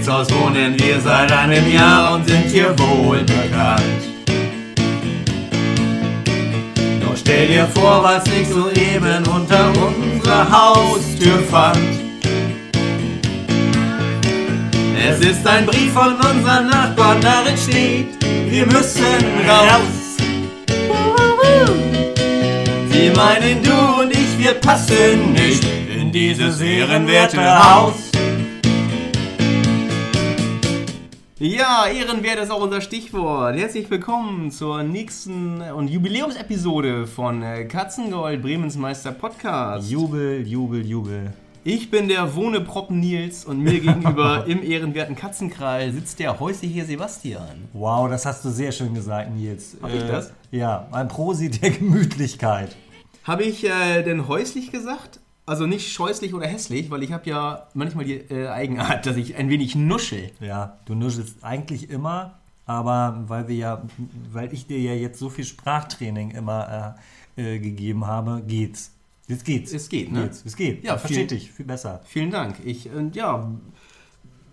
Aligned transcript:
im 0.00 0.06
Mietshaus 0.06 0.28
wohnen 0.32 0.78
wir 0.78 0.98
seit 1.00 1.30
einem 1.30 1.70
Jahr 1.70 2.14
und 2.14 2.26
sind 2.26 2.46
hier 2.46 2.74
wohl 2.78 3.18
bekannt. 3.18 3.82
Doch 7.02 7.16
stell 7.16 7.48
dir 7.48 7.66
vor, 7.74 8.02
was 8.02 8.24
ich 8.26 8.48
soeben 8.48 9.26
unter 9.26 9.68
unserer 9.68 10.50
Haustür 10.50 11.38
fand. 11.50 11.78
Es 15.06 15.20
ist 15.20 15.46
ein 15.46 15.66
Brief 15.66 15.92
von 15.92 16.14
unseren 16.14 16.66
Nachbarn, 16.68 17.20
darin 17.20 17.56
steht, 17.56 18.08
wir 18.48 18.66
müssen 18.66 19.02
raus. 19.48 20.16
Sie 22.90 23.10
meinen, 23.10 23.62
du 23.62 24.02
und 24.02 24.12
ich, 24.12 24.38
wir 24.38 24.54
passen 24.54 25.32
nicht 25.32 25.64
in 25.94 26.10
dieses 26.12 26.60
ehrenwerte 26.60 27.42
Haus. 27.42 28.09
Ja, 31.60 31.86
ehrenwert 31.86 32.38
ist 32.38 32.50
auch 32.50 32.62
unser 32.62 32.80
Stichwort. 32.80 33.54
Herzlich 33.54 33.90
willkommen 33.90 34.50
zur 34.50 34.82
nächsten 34.82 35.60
und 35.60 35.88
Jubiläumsepisode 35.88 37.06
von 37.06 37.42
äh, 37.42 37.66
Katzengold, 37.66 38.40
Bremens 38.40 38.76
Meister 38.76 39.12
Podcast. 39.12 39.90
Jubel, 39.90 40.46
Jubel, 40.48 40.86
Jubel. 40.86 41.34
Ich 41.62 41.90
bin 41.90 42.08
der 42.08 42.34
Wohneproppen 42.34 42.98
Nils 42.98 43.44
und 43.44 43.60
mir 43.60 43.78
gegenüber 43.78 44.44
im 44.48 44.62
ehrenwerten 44.62 45.16
Katzenkrall 45.16 45.92
sitzt 45.92 46.18
der 46.18 46.40
häusliche 46.40 46.86
Sebastian. 46.86 47.68
Wow, 47.74 48.08
das 48.08 48.24
hast 48.24 48.42
du 48.42 48.48
sehr 48.48 48.72
schön 48.72 48.94
gesagt, 48.94 49.30
Nils. 49.30 49.76
Hab 49.82 49.92
ich 49.92 50.04
das? 50.04 50.32
Ja, 50.50 50.88
ein 50.92 51.08
Prosi 51.08 51.50
der 51.50 51.72
Gemütlichkeit. 51.72 52.74
Habe 53.24 53.42
ich 53.42 53.68
äh, 53.68 54.02
denn 54.02 54.28
häuslich 54.28 54.72
gesagt? 54.72 55.19
Also 55.50 55.66
nicht 55.66 55.92
scheußlich 55.92 56.32
oder 56.32 56.46
hässlich, 56.46 56.90
weil 56.92 57.02
ich 57.02 57.10
habe 57.12 57.28
ja 57.28 57.66
manchmal 57.74 58.04
die 58.04 58.14
äh, 58.14 58.46
Eigenart, 58.46 59.04
dass 59.04 59.16
ich 59.16 59.34
ein 59.34 59.48
wenig 59.48 59.74
nuschel. 59.74 60.30
Ja, 60.38 60.76
du 60.84 60.94
nuschelst 60.94 61.42
eigentlich 61.42 61.90
immer, 61.90 62.38
aber 62.66 63.24
weil 63.26 63.48
wir 63.48 63.56
ja, 63.56 63.82
weil 64.32 64.52
ich 64.54 64.66
dir 64.68 64.78
ja 64.78 64.94
jetzt 64.94 65.18
so 65.18 65.28
viel 65.28 65.44
Sprachtraining 65.44 66.30
immer 66.30 66.94
äh, 67.36 67.54
äh, 67.54 67.58
gegeben 67.58 68.06
habe, 68.06 68.42
geht's. 68.46 68.92
Jetzt 69.26 69.44
geht's. 69.44 69.72
Es 69.72 69.88
geht, 69.88 70.12
ne? 70.12 70.22
Geht's. 70.22 70.44
Es 70.46 70.54
geht. 70.54 70.84
Ja, 70.84 70.96
viel- 70.98 71.26
dich 71.26 71.50
viel 71.50 71.66
besser. 71.66 72.00
Vielen 72.04 72.30
Dank. 72.30 72.56
Ich, 72.64 72.86
äh, 72.86 73.10
ja, 73.12 73.50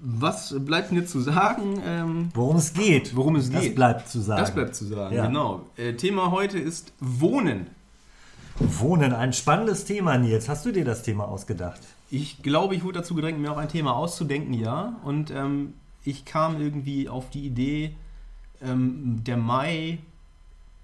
was 0.02 0.56
bleibt 0.66 0.92
mir 0.92 1.06
zu 1.06 1.20
sagen? 1.22 1.80
Ähm, 1.86 2.30
Worum 2.34 2.56
es 2.58 2.74
geht. 2.74 3.16
Worum 3.16 3.36
es 3.36 3.52
das 3.52 3.62
geht. 3.64 3.76
bleibt 3.76 4.10
zu 4.10 4.20
sagen. 4.20 4.42
das 4.42 4.54
bleibt 4.54 4.76
zu 4.76 4.86
sagen, 4.86 5.16
Ja. 5.16 5.28
genau. 5.28 5.62
Äh, 5.78 5.94
Thema 5.94 6.32
heute 6.32 6.58
ist 6.60 6.92
Wohnen. 7.00 7.68
Wohnen, 8.60 9.14
ein 9.14 9.34
spannendes 9.34 9.86
Thema, 9.86 10.18
Nils. 10.18 10.50
Hast 10.50 10.66
du 10.66 10.72
dir 10.72 10.84
das 10.86 11.04
Thema 11.04 11.28
ausgedacht? 11.28 11.80
Ich 12.10 12.42
glaube, 12.42 12.76
ich 12.76 12.84
wurde 12.84 13.00
dazu 13.00 13.14
gedrängt, 13.16 13.40
mir 13.40 13.52
auch 13.52 13.58
ein 13.58 13.70
Thema 13.70 13.96
auszudenken, 13.96 14.54
ja. 14.54 14.96
Und 15.04 15.30
ähm, 15.32 15.74
ich 16.04 16.26
kam 16.26 16.60
irgendwie 16.60 17.08
auf 17.10 17.30
die 17.30 17.46
Idee, 17.46 17.96
ähm, 18.64 19.22
der 19.26 19.38
Mai 19.38 20.00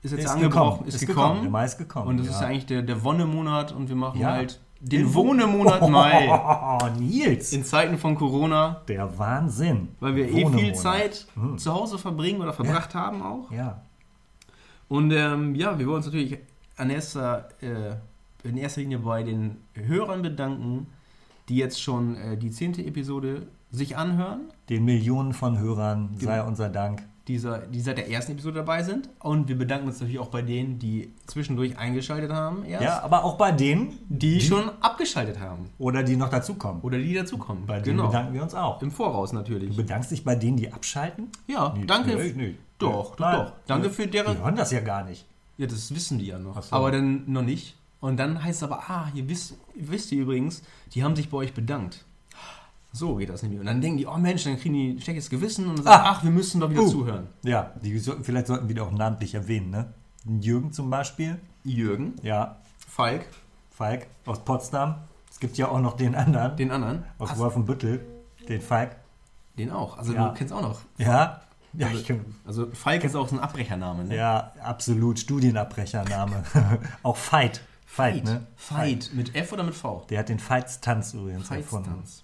ist 0.03 0.11
jetzt 0.11 0.27
angebrochen, 0.27 0.85
ist, 0.85 0.99
gekommen. 1.05 1.41
Der 1.43 1.49
Mai 1.51 1.65
ist 1.65 1.77
gekommen. 1.77 2.07
Und 2.09 2.17
das 2.17 2.27
ist 2.27 2.41
ja 2.41 2.47
eigentlich 2.47 2.65
der, 2.65 2.81
der 2.83 3.03
Wonnemonat 3.03 3.71
und 3.71 3.87
wir 3.89 3.95
machen 3.95 4.19
Ja. 4.19 4.31
halt 4.33 4.59
den 4.81 5.13
Wohnemonat 5.13 5.81
Mai. 5.89 6.27
Oh, 6.29 6.89
Nils. 6.99 7.53
In 7.53 7.63
Zeiten 7.63 7.97
von 7.97 8.15
Corona, 8.15 8.81
Der 8.89 9.17
Wahnsinn. 9.17 9.87
weil 10.01 10.15
wir 10.15 10.27
eh 10.29 10.45
viel. 10.45 10.75
Zeit 10.75 11.25
Hm. 11.35 11.57
zu 11.57 11.73
Hause 11.73 11.97
verbringen 11.97 12.41
oder 12.41 12.53
verbracht 12.53 12.93
haben 12.93 13.23
auch. 13.23 13.49
Ja. 13.51 13.81
Und 14.89 15.11
ähm, 15.11 15.55
ja, 15.55 15.79
wir 15.79 15.87
wollen 15.87 15.97
uns 15.97 16.05
natürlich 16.07 16.37
an 16.77 16.89
erster, 16.89 17.49
äh, 17.61 17.95
in 18.47 18.57
erster 18.57 18.81
Linie 18.81 18.99
bei 18.99 19.23
den 19.23 19.57
Hörern 19.73 20.21
bedanken, 20.21 20.87
die 21.49 21.57
jetzt 21.57 21.81
schon 21.81 22.15
äh, 22.15 22.37
die 22.37 22.51
zehnte 22.51 22.83
Episode 22.85 23.47
sich 23.71 23.97
anhören, 23.97 24.41
Den 24.69 24.85
Millionen 24.85 25.33
von 25.33 25.57
Hörern 25.59 26.15
sei 26.19 26.41
unser 26.43 26.69
Dank. 26.69 27.01
dieser, 27.27 27.59
die 27.59 27.79
seit 27.81 27.97
der 27.97 28.09
ersten 28.09 28.33
Episode 28.33 28.57
dabei 28.57 28.83
sind. 28.83 29.09
Und 29.19 29.47
wir 29.47 29.57
bedanken 29.57 29.87
uns 29.87 29.99
natürlich 29.99 30.19
auch 30.19 30.27
bei 30.27 30.41
denen, 30.43 30.77
die 30.77 31.11
zwischendurch 31.25 31.77
eingeschaltet 31.77 32.31
haben, 32.31 32.65
erst, 32.65 32.83
Ja, 32.83 33.01
aber 33.01 33.23
auch 33.23 33.35
bei 33.37 33.51
denen, 33.51 33.97
die, 34.09 34.39
schon 34.41 34.69
abgeschaltet 34.81 35.39
haben 35.39 35.69
oder 35.79 36.03
die 36.03 36.15
noch 36.17 36.29
dazukommen. 36.29 36.81
oder 36.83 36.97
die 36.99 37.13
dazukommen. 37.15 37.65
Bei 37.65 37.79
denen 37.79 37.97
genau. 37.97 38.09
bedanken 38.09 38.33
wir 38.35 38.43
uns 38.43 38.53
auch. 38.53 38.81
Im 38.81 38.91
Voraus 38.91 39.31
Du 39.31 39.37
natürlich. 39.37 39.75
bedankst 39.75 40.11
dich 40.11 40.23
bei 40.23 40.35
denen, 40.35 40.57
die 40.57 40.71
abschalten? 40.71 41.29
Ja, 41.47 41.73
Nee, 41.75 41.85
danke. 41.85 42.15
nee, 42.15 42.33
nee. 42.35 42.55
Doch, 42.77 43.15
doch, 43.15 43.31
doch. 43.31 43.51
Danke 43.65 43.89
für 43.89 44.05
deren. 44.07 44.35
Die 44.37 44.43
hören 44.43 44.55
das 44.55 44.71
ja 44.71 44.81
gar 44.81 45.03
nicht. 45.05 45.25
Ja, 45.57 45.67
das 45.67 45.93
wissen 45.93 46.17
die 46.19 46.27
ja 46.27 46.39
noch. 46.39 46.57
Ach 46.57 46.63
so. 46.63 46.75
Aber 46.75 46.91
dann 46.91 47.23
noch 47.31 47.41
nicht. 47.43 47.75
Und 47.99 48.17
dann 48.17 48.43
heißt 48.43 48.57
es 48.57 48.63
aber, 48.63 48.89
ah, 48.89 49.07
ihr 49.13 49.27
wisst, 49.29 49.55
wisst 49.75 50.11
ihr 50.11 50.23
übrigens, 50.23 50.61
die 50.93 51.03
haben 51.03 51.15
sich 51.15 51.29
bei 51.29 51.37
euch 51.37 51.53
bedankt. 51.53 52.03
So 52.91 53.15
geht 53.15 53.29
das 53.29 53.41
nämlich. 53.41 53.59
Und 53.59 53.65
dann 53.65 53.81
denken 53.81 53.97
die, 53.97 54.05
oh 54.05 54.17
Mensch, 54.17 54.43
dann 54.43 54.57
kriegen 54.59 54.73
die 54.75 54.89
ein 54.93 55.01
schlechtes 55.01 55.29
Gewissen 55.29 55.67
und 55.67 55.77
sagen, 55.77 55.89
Ah. 55.89 56.11
ach, 56.11 56.23
wir 56.23 56.29
müssen 56.31 56.59
doch 56.61 56.69
wieder 56.69 56.83
Uh. 56.83 56.89
zuhören. 56.89 57.27
Ja, 57.43 57.71
die 57.81 57.97
sollten, 57.97 58.23
vielleicht 58.23 58.47
sollten 58.47 58.67
wir 58.67 58.75
die 58.75 58.81
auch 58.81 58.91
namentlich 58.91 59.33
erwähnen, 59.33 59.69
ne? 59.71 59.93
Jürgen 60.41 60.71
zum 60.71 60.89
Beispiel. 60.89 61.39
Jürgen, 61.63 62.15
Ja, 62.21 62.57
Falk, 62.87 63.25
Falk 63.71 64.07
aus 64.25 64.43
Potsdam. 64.43 64.95
Es 65.31 65.39
gibt 65.39 65.57
ja 65.57 65.69
auch 65.69 65.79
noch 65.79 65.95
den 65.97 66.13
anderen 66.13 66.55
den 66.57 66.69
anderen. 66.71 67.03
aus 67.17 67.29
Ach, 67.33 67.37
Wolfenbüttel. 67.39 68.05
Den 68.47 68.61
Falk. 68.61 68.95
den 69.57 69.71
auch. 69.71 69.97
Also 69.97 70.13
Ja. 70.13 70.27
du 70.29 70.33
kennst 70.35 70.53
auch 70.53 70.61
noch. 70.61 70.81
Ja. 70.97 71.41
Ja, 71.75 71.87
Also, 71.87 71.99
ich 71.99 72.19
also 72.45 72.67
Falk 72.73 73.03
ist 73.03 73.15
auch 73.15 73.27
so 73.27 73.35
ein 73.35 73.39
Abbrechername, 73.41 74.05
ne? 74.05 74.15
ja 74.15 74.51
absolut. 74.61 75.19
Studienabbrechername. 75.19 76.43
auch 77.03 77.17
Fight. 77.17 77.61
Fight, 77.85 78.23
ne? 78.25 78.45
Fight. 78.55 79.11
Mit 79.13 79.35
F 79.35 79.51
oder 79.53 79.63
mit 79.63 79.75
V? 79.75 80.05
Der 80.09 80.19
hat 80.19 80.29
den 80.29 80.39
Fights-Tanz 80.39 81.13
übrigens 81.13 81.49
erfunden. 81.51 81.85
Fight-Tanz. 81.85 82.23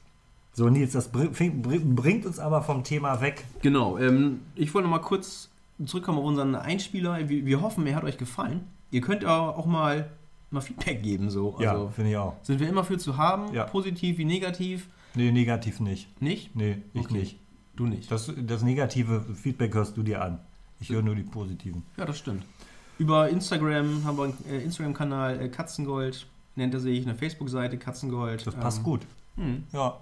So, 0.53 0.67
Nils, 0.69 0.93
das 0.93 1.09
bringt 1.11 2.25
uns 2.25 2.39
aber 2.39 2.63
vom 2.63 2.83
Thema 2.83 3.21
weg. 3.21 3.45
Genau, 3.61 3.97
ähm, 3.97 4.41
ich 4.55 4.73
wollte 4.73 4.87
noch 4.87 4.95
mal 4.97 5.01
kurz 5.01 5.49
zurückkommen 5.85 6.17
auf 6.19 6.25
unseren 6.25 6.55
Einspieler. 6.55 7.29
Wir, 7.29 7.45
wir 7.45 7.61
hoffen, 7.61 7.85
er 7.87 7.95
hat 7.95 8.03
euch 8.03 8.17
gefallen. 8.17 8.61
Ihr 8.91 9.01
könnt 9.01 9.23
auch 9.25 9.57
auch 9.57 9.65
mal, 9.67 10.09
mal 10.49 10.61
Feedback 10.61 11.03
geben, 11.03 11.29
so. 11.29 11.55
Ja, 11.59 11.71
Also, 11.73 11.89
finde 11.89 12.11
ich 12.11 12.17
auch. 12.17 12.35
sind 12.41 12.59
wir 12.59 12.67
immer 12.67 12.83
für 12.83 12.97
zu 12.97 13.17
haben, 13.17 13.53
Ja. 13.53 13.65
positiv 13.65 14.17
wie 14.17 14.25
negativ. 14.25 14.89
Nee, 15.15 15.31
negativ 15.31 15.79
nicht. 15.79 16.21
Nicht? 16.21 16.55
Nee, 16.55 16.77
ich 16.93 17.05
Okay. 17.05 17.13
nicht. 17.13 17.39
Du 17.79 17.85
nicht. 17.87 18.11
Das, 18.11 18.29
das 18.45 18.61
negative 18.61 19.21
Feedback 19.33 19.73
hörst 19.73 19.95
du 19.95 20.03
dir 20.03 20.21
an. 20.21 20.39
Ich 20.81 20.89
höre 20.89 21.01
nur 21.01 21.15
die 21.15 21.23
positiven. 21.23 21.83
Ja, 21.95 22.03
das 22.05 22.17
stimmt. 22.17 22.43
Über 22.97 23.29
Instagram 23.29 24.03
haben 24.03 24.17
wir 24.17 24.25
einen 24.25 24.33
äh, 24.49 24.61
Instagram-Kanal 24.61 25.39
äh, 25.39 25.47
Katzengold, 25.47 26.27
nennt 26.57 26.73
er 26.73 26.81
sich, 26.81 27.05
eine 27.05 27.15
Facebook-Seite 27.15 27.77
Katzengold. 27.77 28.45
Das 28.45 28.53
passt 28.55 28.79
Ähm, 28.79 28.83
gut. 28.83 29.01
hm. 29.37 29.63
Ja. 29.71 29.97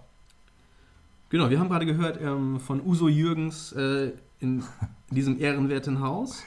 Genau, 1.30 1.52
wir 1.52 1.60
haben 1.60 1.70
gerade 1.70 1.86
gehört 1.86 2.20
ähm, 2.20 2.60
von 2.60 2.82
Uso 2.82 3.08
Jürgens 3.10 3.74
äh, 3.74 4.14
in 4.40 4.64
diesem 5.12 5.40
ehrenwerten 5.40 6.00
Haus. 6.00 6.42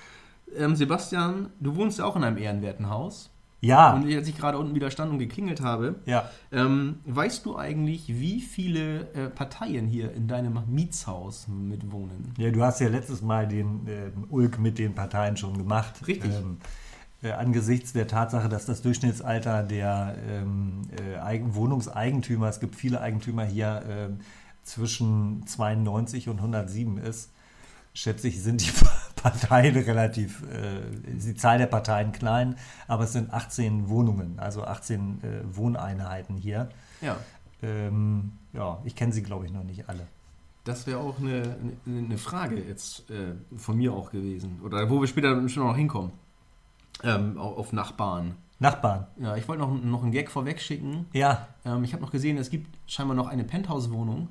Ähm, 0.56 0.74
Sebastian, 0.74 1.50
du 1.60 1.76
wohnst 1.76 1.98
ja 2.00 2.06
auch 2.06 2.16
in 2.16 2.24
einem 2.24 2.38
ehrenwerten 2.38 2.90
Haus. 2.90 3.29
Ja. 3.60 3.92
Und 3.92 4.12
als 4.14 4.26
ich 4.26 4.36
gerade 4.36 4.58
unten 4.58 4.74
wieder 4.74 4.90
stand 4.90 5.12
und 5.12 5.18
geklingelt 5.18 5.60
habe, 5.60 5.96
ja. 6.06 6.30
ähm, 6.50 7.00
weißt 7.04 7.44
du 7.44 7.56
eigentlich, 7.56 8.08
wie 8.08 8.40
viele 8.40 9.12
äh, 9.12 9.28
Parteien 9.28 9.86
hier 9.86 10.12
in 10.12 10.28
deinem 10.28 10.60
Mietshaus 10.66 11.46
mitwohnen? 11.48 12.32
Ja, 12.38 12.50
du 12.50 12.62
hast 12.62 12.80
ja 12.80 12.88
letztes 12.88 13.20
Mal 13.22 13.46
den 13.46 13.86
ähm, 13.86 14.26
Ulk 14.30 14.58
mit 14.58 14.78
den 14.78 14.94
Parteien 14.94 15.36
schon 15.36 15.58
gemacht. 15.58 16.06
Richtig. 16.06 16.32
Ähm, 16.32 16.58
äh, 17.22 17.32
angesichts 17.32 17.92
der 17.92 18.06
Tatsache, 18.06 18.48
dass 18.48 18.64
das 18.64 18.80
Durchschnittsalter 18.80 19.62
der 19.62 20.16
ähm, 20.26 20.82
äh, 20.98 21.18
Eigen 21.18 21.54
Wohnungseigentümer, 21.54 22.48
es 22.48 22.60
gibt 22.60 22.76
viele 22.76 23.00
Eigentümer 23.02 23.44
hier, 23.44 23.82
ähm, 23.86 24.20
zwischen 24.62 25.46
92 25.46 26.28
und 26.28 26.38
107 26.38 26.98
ist, 26.98 27.30
schätze 28.00 28.28
ich, 28.28 28.42
sind 28.42 28.60
die 28.62 28.70
Parteien 29.16 29.76
relativ, 29.76 30.42
äh, 30.50 30.80
die 31.06 31.34
Zahl 31.34 31.58
der 31.58 31.66
Parteien 31.66 32.12
klein, 32.12 32.56
aber 32.88 33.04
es 33.04 33.12
sind 33.12 33.32
18 33.32 33.88
Wohnungen, 33.88 34.38
also 34.38 34.64
18 34.64 35.22
äh, 35.22 35.56
Wohneinheiten 35.56 36.36
hier. 36.36 36.68
Ja, 37.00 37.18
Ähm, 37.62 38.32
ja, 38.54 38.78
ich 38.84 38.94
kenne 38.96 39.12
sie, 39.12 39.22
glaube 39.22 39.44
ich, 39.46 39.52
noch 39.52 39.64
nicht 39.64 39.88
alle. 39.88 40.06
das 40.64 40.86
wäre 40.86 40.98
auch 41.00 41.18
eine, 41.18 41.56
eine, 41.86 42.16
Frage 42.18 42.56
jetzt 42.62 43.10
äh, 43.10 43.34
von 43.56 43.76
mir 43.76 43.92
auch 43.92 44.10
gewesen. 44.10 44.60
Oder 44.64 44.88
wo 44.88 45.00
wir 45.00 45.06
später 45.08 45.46
schon 45.48 45.66
noch 45.66 45.76
hinkommen. 45.76 46.12
Ähm, 47.02 47.36
au- 47.38 47.56
auf 47.56 47.72
Nachbarn. 47.72 48.34
Nachbarn. 48.58 49.06
Ja, 49.18 49.36
ich 49.36 49.48
wollte 49.48 49.62
noch, 49.62 49.72
noch 49.82 50.02
einen 50.02 50.12
Gag 50.12 50.30
vorweg 50.30 50.60
schicken. 50.60 51.06
Ja, 51.12 51.48
Ähm, 51.64 51.82
ich 51.84 51.92
habe 51.94 52.02
noch 52.02 52.10
gesehen, 52.10 52.36
es 52.38 52.50
gibt 52.50 52.66
scheinbar 52.86 53.16
noch 53.16 53.28
eine 53.28 53.44
Penthouse-Wohnung. 53.44 54.28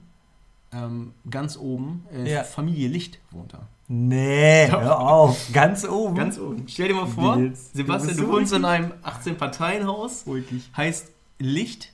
Ähm, 0.71 1.13
ganz 1.29 1.57
oben. 1.57 2.05
Äh, 2.13 2.31
Ja. 2.31 2.43
Familie 2.43 2.87
Licht 2.89 3.19
wohnt 3.31 3.53
da. 3.53 3.67
Nee, 3.87 4.67
hör 4.69 4.99
auf. 4.99 5.47
Ganz 5.51 5.83
oben. 5.83 6.13
Ganz 6.15 6.37
oben. 6.37 6.65
Stell 6.67 6.89
dir 6.89 6.93
mal 6.93 7.07
vor, 7.07 7.37
Nils, 7.37 7.71
Sebastian, 7.73 8.17
du 8.17 8.27
wohnst 8.31 8.53
in 8.53 8.63
einem 8.63 8.91
18-Parteien-Haus, 9.03 10.27
Wirklich. 10.27 10.69
heißt 10.77 11.07
Licht 11.39 11.91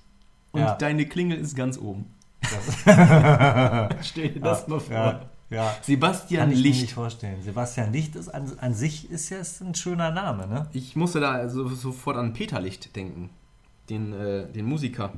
und 0.52 0.60
Ja. 0.62 0.76
deine 0.76 1.06
Klingel 1.06 1.38
ist 1.38 1.56
ganz 1.56 1.78
oben. 1.78 2.06
Stell 4.02 4.30
dir 4.30 4.40
das 4.42 4.68
mal 4.68 4.80
vor. 4.80 4.94
Ja, 4.94 5.22
ja. 5.50 5.76
Sebastian 5.82 6.42
Kann 6.42 6.52
ich 6.52 6.58
mir 6.58 6.64
Licht. 6.64 6.82
nicht 6.82 6.94
vorstellen. 6.94 7.42
Sebastian 7.44 7.94
Licht 7.94 8.16
ist 8.16 8.30
an, 8.30 8.52
an 8.60 8.74
sich 8.74 9.10
ist 9.10 9.30
ja 9.30 9.38
ein 9.66 9.76
schöner 9.76 10.12
Name, 10.12 10.48
ne? 10.48 10.68
Ich 10.74 10.96
musste 10.96 11.20
da 11.20 11.32
also 11.32 11.68
sofort 11.70 12.18
an 12.18 12.34
Peter 12.34 12.60
Licht 12.60 12.96
denken. 12.96 13.30
Den, 13.90 14.14
äh, 14.14 14.48
den 14.52 14.66
Musiker. 14.66 15.14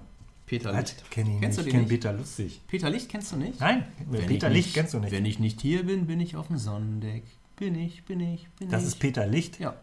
Peter 0.48 0.74
Was? 0.74 0.80
Licht. 0.94 1.12
Kenn 1.12 1.28
ich 1.36 1.40
Kennst 1.42 1.58
nicht. 1.60 1.66
du 1.66 1.70
Ich 1.70 1.74
den 1.74 1.80
kenn? 1.82 1.90
Peter 1.90 2.14
Lustig. 2.14 2.62
Peter 2.68 2.90
Licht 2.90 3.10
kennst 3.10 3.32
du 3.32 3.36
nicht? 3.38 3.60
Nein, 3.60 3.86
Wenn 4.10 4.26
Peter 4.26 4.48
ich 4.48 4.54
Licht 4.56 4.68
nicht, 4.70 4.74
kennst 4.76 4.94
du 4.96 5.00
nicht. 5.00 5.12
Wenn 5.12 5.26
ich 5.26 5.38
nicht 5.40 5.62
hier 5.62 5.86
bin, 5.86 6.08
bin 6.08 6.20
ich 6.20 6.36
auf 6.36 6.48
dem 6.48 6.58
Sonnendeck. 6.58 7.24
Bin 7.58 7.76
ich, 7.76 8.04
bin 8.06 8.20
ich, 8.20 8.48
bin 8.58 8.70
das 8.70 8.82
ich. 8.82 8.88
ist 8.88 8.96
Peter 9.00 9.28
Licht? 9.28 9.60
Ja. 9.60 9.76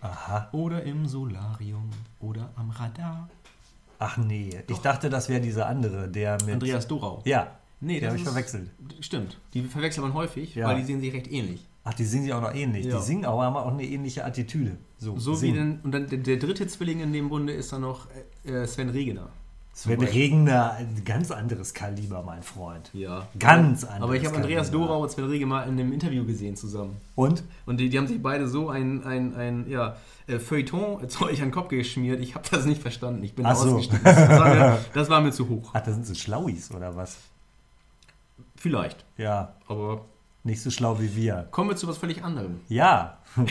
Aha. 0.00 0.48
Oder 0.52 0.82
im 0.84 1.06
Solarium 1.06 1.90
oder 2.20 2.50
am 2.56 2.70
Radar. 2.70 3.28
Ach 3.98 4.16
nee, 4.16 4.50
ich 4.66 4.78
dachte, 4.78 5.10
das 5.10 5.28
wäre 5.28 5.42
dieser 5.42 5.66
andere, 5.66 6.08
der 6.08 6.38
mit... 6.44 6.54
Andreas 6.54 6.88
Dorau. 6.88 7.22
Ja, 7.24 7.56
Nee, 7.82 7.94
den 7.94 8.00
das 8.02 8.08
habe 8.10 8.18
ich 8.18 8.24
verwechselt. 8.24 8.70
Stimmt. 9.00 9.38
Die 9.54 9.62
verwechselt 9.62 10.02
man 10.02 10.12
häufig, 10.12 10.54
Ja. 10.54 10.68
weil 10.68 10.76
die 10.80 10.84
sehen 10.84 11.00
sich 11.00 11.12
recht 11.14 11.30
ähnlich. 11.32 11.66
Ach, 11.82 11.94
die 11.94 12.04
singen 12.04 12.24
sich 12.24 12.32
auch 12.34 12.42
noch 12.42 12.54
ähnlich. 12.54 12.84
Ja. 12.84 12.98
Die 12.98 13.02
singen 13.02 13.24
auch, 13.24 13.40
haben 13.40 13.56
auch 13.56 13.72
eine 13.72 13.84
ähnliche 13.84 14.22
Attitüde. 14.24 14.76
So, 14.98 15.18
So 15.18 15.40
wie 15.40 15.52
denn, 15.52 15.80
und 15.82 15.92
dann 15.92 16.06
der, 16.06 16.18
der 16.18 16.36
dritte 16.36 16.66
Zwilling 16.66 17.00
in 17.00 17.12
dem 17.14 17.30
Bunde 17.30 17.54
ist 17.54 17.72
dann 17.72 17.80
noch 17.80 18.06
äh, 18.44 18.66
Sven 18.66 18.90
Regener. 18.90 19.30
Sven 19.72 19.96
Zum 19.96 20.04
Beispiel. 20.04 20.22
Regner, 20.22 20.72
ein 20.72 21.02
ganz 21.04 21.30
anderes 21.30 21.72
Kaliber, 21.72 22.22
mein 22.22 22.42
Freund. 22.42 22.90
Ja. 22.92 23.28
Ganz 23.38 23.84
anderes 23.84 24.02
Aber 24.02 24.16
ich 24.16 24.26
habe 24.26 24.36
Andreas 24.36 24.70
Kaliber. 24.70 24.86
Dorau 24.86 25.02
und 25.02 25.10
Sven 25.10 25.24
Regener 25.26 25.48
mal 25.48 25.62
in 25.62 25.70
einem 25.70 25.92
Interview 25.92 26.24
gesehen 26.24 26.56
zusammen. 26.56 26.96
Und? 27.14 27.44
Und 27.66 27.78
die, 27.78 27.88
die 27.88 27.96
haben 27.96 28.06
sich 28.06 28.20
beide 28.22 28.48
so 28.48 28.68
ein, 28.68 29.04
ein, 29.04 29.34
ein 29.34 29.70
ja, 29.70 29.96
äh, 30.26 30.38
Feuilleton-Zeug 30.38 31.30
an 31.38 31.48
den 31.48 31.50
Kopf 31.50 31.68
geschmiert. 31.68 32.20
Ich 32.20 32.34
habe 32.34 32.46
das 32.50 32.66
nicht 32.66 32.82
verstanden. 32.82 33.22
Ich 33.22 33.34
bin 33.34 33.46
Ach 33.46 33.54
so. 33.56 33.80
Das 33.80 34.28
war, 34.28 34.54
mir, 34.54 34.78
das 34.94 35.08
war 35.08 35.20
mir 35.20 35.32
zu 35.32 35.48
hoch. 35.48 35.70
Ach, 35.72 35.80
da 35.80 35.92
sind 35.92 36.06
sie 36.06 36.14
Schlauis 36.14 36.72
oder 36.72 36.96
was? 36.96 37.16
Vielleicht. 38.56 39.04
Ja, 39.16 39.54
Aber 39.68 40.04
nicht 40.44 40.60
so 40.62 40.70
schlau 40.70 41.00
wie 41.00 41.14
wir. 41.16 41.48
kommen 41.50 41.70
wir 41.70 41.76
zu 41.76 41.86
was 41.88 41.98
völlig 41.98 42.24
anderem. 42.24 42.60
Ja. 42.68 43.18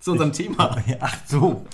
Zu 0.04 0.12
unserem 0.12 0.32
Thema. 0.32 0.76
Ach 1.00 1.16
so. 1.26 1.64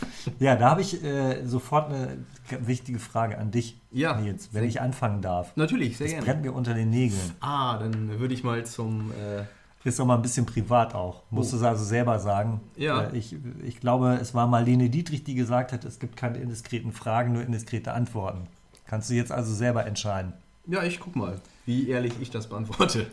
Ja, 0.41 0.57
da 0.57 0.71
habe 0.71 0.81
ich 0.81 1.03
äh, 1.05 1.45
sofort 1.47 1.91
eine 1.93 2.19
wichtige 2.61 2.99
Frage 2.99 3.39
an 3.39 3.51
dich, 3.53 3.81
Ja. 3.93 4.21
Nils, 4.21 4.49
wenn 4.53 4.65
ich 4.65 4.81
anfangen 4.81 5.23
darf. 5.23 5.55
Natürlich, 5.57 5.97
sehr 5.97 6.07
Es 6.07 6.13
gerne. 6.13 6.27
brennt 6.27 6.43
mir 6.43 6.53
unter 6.53 6.75
den 6.75 6.91
Nägeln. 6.91 7.33
Ah, 7.41 7.79
dann 7.79 8.19
würde 8.19 8.35
ich 8.35 8.43
mal 8.43 8.65
zum. 8.67 9.13
Äh, 9.13 9.45
Ist 9.89 10.01
doch 10.01 10.07
mal 10.07 10.17
ein 10.17 10.23
bisschen 10.23 10.45
privat 10.45 10.95
auch. 10.95 11.23
Musst 11.31 11.53
du 11.53 11.57
es 11.57 11.63
also 11.63 11.85
selber 11.85 12.19
sagen. 12.19 12.61
Oh. 12.77 12.81
Ja. 12.81 13.13
Ich, 13.13 13.37
ich 13.65 13.79
glaube, 13.79 14.19
es 14.21 14.35
war 14.35 14.49
Marlene 14.49 14.91
Dietrich, 14.91 15.23
die 15.23 15.37
gesagt 15.37 15.73
hat, 15.73 15.85
es 15.85 16.01
gibt 16.01 16.17
keine 16.17 16.39
indiskreten 16.39 16.91
Fragen, 16.93 17.33
nur 17.33 17.43
indiskrete 17.43 17.93
Antworten. 17.93 18.49
Kannst 18.87 19.09
du 19.11 19.15
jetzt 19.15 19.31
also 19.31 19.55
selber 19.55 19.87
entscheiden. 19.87 20.33
ja, 20.67 20.83
ich 20.83 20.99
guck 20.99 21.15
mal, 21.15 21.41
wie 21.65 21.89
ehrlich 21.89 22.15
ich 22.21 22.31
das 22.31 22.49
beantworte. 22.49 23.07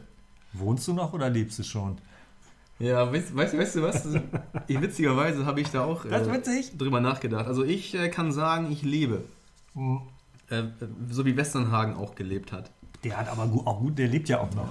Wohnst 0.54 0.88
du 0.88 0.94
noch 0.94 1.14
oder 1.14 1.30
lebst 1.30 1.58
du 1.60 1.64
schon? 1.64 1.98
Ja, 2.80 3.12
weißt, 3.12 3.36
weißt, 3.36 3.58
weißt 3.58 3.76
du 3.76 3.82
was? 3.84 4.08
Ich, 4.68 4.82
witzigerweise 4.82 5.46
habe 5.46 5.62
ich 5.62 5.70
da 5.70 5.84
auch 5.84 6.06
äh, 6.06 6.42
drüber 6.78 7.02
nachgedacht. 7.02 7.48
Also 7.48 7.64
ich 7.64 7.94
äh, 7.96 8.10
kann 8.10 8.32
sagen, 8.32 8.72
ich 8.72 8.82
lebe. 8.82 9.24
Hm. 9.74 10.02
Äh, 10.50 10.60
äh, 10.60 10.66
so 11.10 11.26
wie 11.26 11.36
Westernhagen 11.38 11.96
auch 11.96 12.16
gelebt 12.16 12.52
hat. 12.52 12.72
Der 13.04 13.18
hat 13.18 13.30
aber 13.30 13.48
gut, 13.48 13.66
auch 13.68 13.80
gut, 13.80 13.98
der 13.98 14.08
lebt 14.08 14.30
ja 14.30 14.40
auch 14.40 14.54
noch. 14.54 14.68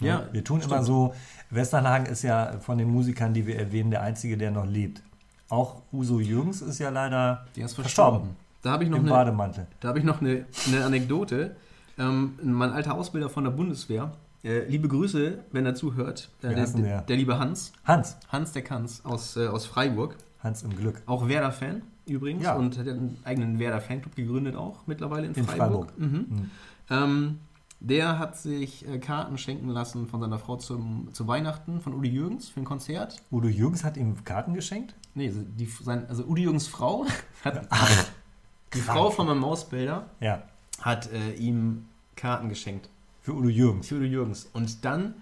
Ne? 0.00 0.08
Ja, 0.08 0.28
wir 0.32 0.42
tun 0.42 0.60
immer 0.60 0.82
stimmt. 0.82 0.86
so, 0.86 1.14
Westernhagen 1.50 2.06
ist 2.06 2.22
ja 2.22 2.58
von 2.60 2.78
den 2.78 2.90
Musikern, 2.90 3.32
die 3.34 3.46
wir 3.46 3.58
erwähnen, 3.58 3.90
der 3.90 4.02
einzige, 4.02 4.36
der 4.36 4.50
noch 4.50 4.66
lebt. 4.66 5.02
Auch 5.48 5.82
Uso 5.92 6.20
Jürgens 6.20 6.62
ist 6.62 6.78
ja 6.78 6.88
leider 6.90 7.46
Der 7.56 7.66
ist 7.66 7.74
verstorben. 7.74 8.20
verstorben. 8.20 8.36
Da 8.62 8.72
habe 8.72 8.84
ich 8.84 8.90
noch 8.90 8.98
Im 8.98 9.04
eine, 9.04 9.12
Bademantel. 9.12 9.66
da 9.80 9.88
habe 9.88 9.98
ich 9.98 10.04
noch 10.04 10.20
eine, 10.20 10.46
eine 10.66 10.84
Anekdote. 10.84 11.54
Ähm, 11.98 12.34
mein 12.42 12.72
alter 12.72 12.94
Ausbilder 12.94 13.28
von 13.28 13.44
der 13.44 13.50
Bundeswehr, 13.52 14.10
äh, 14.44 14.64
liebe 14.68 14.88
Grüße, 14.88 15.38
wenn 15.52 15.66
er 15.66 15.74
zuhört, 15.74 16.30
äh, 16.42 16.54
der, 16.54 16.66
der, 16.66 17.00
der? 17.02 17.16
liebe 17.16 17.38
Hans, 17.38 17.72
Hans. 17.84 18.16
Hans 18.28 18.52
der 18.52 18.62
Kanz 18.62 19.00
aus, 19.04 19.36
äh, 19.36 19.46
aus 19.48 19.66
Freiburg, 19.66 20.16
Hans 20.40 20.62
im 20.62 20.76
Glück. 20.76 21.02
auch 21.06 21.26
Werder-Fan 21.28 21.82
übrigens 22.06 22.44
Ja. 22.44 22.54
und 22.56 22.76
hat 22.78 22.86
einen 22.86 23.16
eigenen 23.24 23.58
Werder-Fanclub 23.58 24.14
gegründet 24.14 24.56
auch 24.56 24.86
mittlerweile 24.86 25.26
in, 25.26 25.34
In 25.34 25.44
Freiburg. 25.44 25.92
Freiburg. 25.92 25.98
Mhm. 25.98 26.06
Mhm. 26.28 26.50
Ähm, 26.90 27.38
der 27.80 28.18
hat 28.18 28.36
sich 28.38 28.86
äh, 28.88 28.98
Karten 28.98 29.36
schenken 29.38 29.68
lassen 29.68 30.06
von 30.06 30.20
seiner 30.20 30.38
Frau 30.38 30.56
zum, 30.56 31.08
zu 31.12 31.26
Weihnachten 31.26 31.80
von 31.80 31.94
Udi 31.94 32.08
Jürgens 32.10 32.48
für 32.48 32.60
ein 32.60 32.64
Konzert. 32.64 33.20
Udo 33.30 33.48
Jürgens 33.48 33.84
hat 33.84 33.96
ihm 33.96 34.24
Karten 34.24 34.54
geschenkt? 34.54 34.94
Nee, 35.14 35.28
also, 35.28 35.40
die, 35.42 35.66
sein, 35.66 36.06
also 36.08 36.24
Udi 36.24 36.42
Jürgens 36.42 36.66
Frau 36.66 37.06
hat 37.44 37.66
Ach, 37.70 38.04
die 38.74 38.78
Frau 38.80 39.10
von 39.10 39.26
meinem 39.26 39.44
Ausbilder 39.44 40.06
ja. 40.20 40.42
hat 40.80 41.10
äh, 41.12 41.32
ihm 41.34 41.86
Karten 42.16 42.48
geschenkt 42.48 42.88
Für 43.24 43.32
Udo 43.32 43.48
Jürgens. 43.48 43.88
für 43.88 43.94
Udo 43.96 44.04
Jürgens. 44.04 44.50
Und 44.52 44.84
dann 44.84 45.14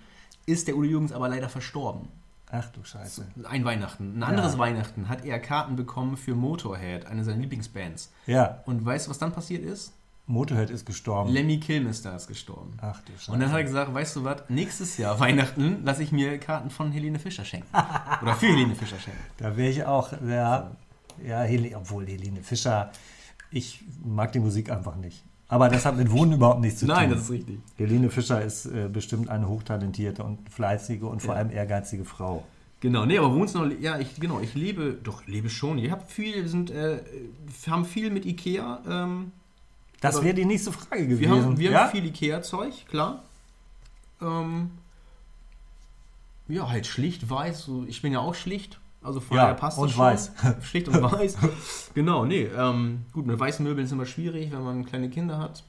ist 0.44 0.66
der 0.66 0.76
Udo 0.76 0.88
Jürgens 0.88 1.12
aber 1.12 1.28
leider 1.28 1.48
verstorben. 1.48 2.08
Ach 2.50 2.68
du 2.72 2.82
Scheiße. 2.82 3.28
Ein 3.44 3.64
Weihnachten. 3.64 4.16
Ein 4.16 4.24
anderes 4.24 4.58
Weihnachten 4.58 5.08
hat 5.08 5.24
er 5.24 5.38
Karten 5.38 5.76
bekommen 5.76 6.16
für 6.16 6.34
Motorhead, 6.34 7.06
eine 7.06 7.22
seiner 7.22 7.38
Lieblingsbands. 7.40 8.10
Ja, 8.26 8.60
Und 8.66 8.84
weißt 8.84 9.06
du, 9.06 9.10
was 9.10 9.18
dann 9.18 9.32
passiert 9.32 9.64
ist? 9.64 9.92
Motorhead 10.26 10.70
ist 10.70 10.84
gestorben. 10.84 11.30
Lemmy 11.30 11.60
Kilmister 11.60 12.16
ist 12.16 12.26
gestorben. 12.26 12.76
Ach 12.80 13.00
du 13.02 13.12
Scheiße. 13.12 13.30
Und 13.30 13.38
dann 13.38 13.50
hat 13.50 13.58
er 13.58 13.64
gesagt, 13.64 13.94
weißt 13.94 14.16
du 14.16 14.24
was, 14.24 14.42
nächstes 14.48 14.96
Jahr 14.96 15.20
Weihnachten 15.20 15.84
lasse 15.84 16.02
ich 16.02 16.10
mir 16.10 16.38
Karten 16.38 16.70
von 16.70 16.90
Helene 16.90 17.20
Fischer 17.20 17.44
schenken. 17.44 17.68
Oder 18.20 18.34
für 18.34 18.46
Helene 18.46 18.74
Fischer 18.74 18.98
schenken. 18.98 19.20
Da 19.38 19.56
wäre 19.56 19.70
ich 19.70 19.84
auch, 19.84 20.12
ja, 20.26 20.72
ja 21.24 21.42
Hel 21.42 21.72
obwohl 21.76 22.04
Helene 22.06 22.42
Fischer, 22.42 22.90
ich 23.52 23.84
mag 24.04 24.32
die 24.32 24.40
Musik 24.40 24.70
einfach 24.70 24.96
nicht. 24.96 25.24
Aber 25.52 25.68
das 25.68 25.84
hat 25.84 25.98
mit 25.98 26.10
Wohnen 26.10 26.32
überhaupt 26.32 26.60
nichts 26.60 26.80
zu 26.80 26.86
Nein, 26.86 27.10
tun. 27.10 27.18
das 27.18 27.24
ist 27.24 27.30
richtig. 27.30 27.58
Helene 27.76 28.08
Fischer 28.08 28.40
ist 28.42 28.64
äh, 28.64 28.88
bestimmt 28.90 29.28
eine 29.28 29.46
hochtalentierte 29.48 30.22
und 30.24 30.48
fleißige 30.48 31.02
und 31.02 31.20
vor 31.20 31.34
Ja. 31.34 31.40
allem 31.40 31.50
ehrgeizige 31.50 32.06
Frau. 32.06 32.42
Genau, 32.80 33.04
nee, 33.04 33.18
aber 33.18 33.34
wohnst 33.34 33.54
du 33.54 33.58
noch, 33.58 33.70
ja, 33.78 33.98
ich, 33.98 34.18
genau, 34.18 34.40
ich 34.40 34.54
lebe, 34.54 34.96
doch, 35.04 35.26
lebe 35.26 35.50
schon. 35.50 35.76
Ich 35.76 35.90
habe 35.90 36.04
viel, 36.06 36.34
wir 36.36 36.48
sind, 36.48 36.70
äh, 36.70 37.00
haben 37.68 37.84
viel 37.84 38.10
mit 38.10 38.24
Ikea, 38.24 38.80
ähm, 38.88 39.32
Das 40.00 40.22
wäre 40.24 40.32
die 40.34 40.46
nächste 40.46 40.72
Frage 40.72 41.06
gewesen. 41.06 41.20
wir 41.20 41.30
haben, 41.30 41.58
wir 41.58 41.70
ja? 41.70 41.80
haben 41.82 41.90
viel 41.90 42.06
Ikea-Zeug, 42.06 42.86
klar. 42.88 43.22
Ähm, 44.22 44.70
ja, 46.48 46.68
halt 46.70 46.86
schlicht, 46.86 47.28
weiß, 47.28 47.62
so, 47.64 47.84
ich 47.86 48.00
bin 48.00 48.14
ja 48.14 48.20
auch 48.20 48.34
schlicht, 48.34 48.80
also 49.02 49.20
von 49.20 49.36
Ja, 49.36 49.44
daher 49.44 49.54
passt 49.56 49.78
und 49.78 49.86
das 49.86 49.92
schon. 49.92 50.04
weiß. 50.04 50.32
Schlicht 50.62 50.88
und 50.88 51.02
weiß. 51.02 51.36
genau, 51.94 52.24
nee, 52.24 52.44
ähm, 52.56 53.02
gut, 53.12 53.26
mit 53.26 53.38
weißen 53.38 53.64
Möbeln 53.64 53.86
ist 53.86 53.92
immer 53.92 54.06
schwierig, 54.06 54.50
wenn 54.52 54.62
man 54.62 54.84
kleine 54.84 55.10
Kinder 55.10 55.38
hat. 55.38 55.64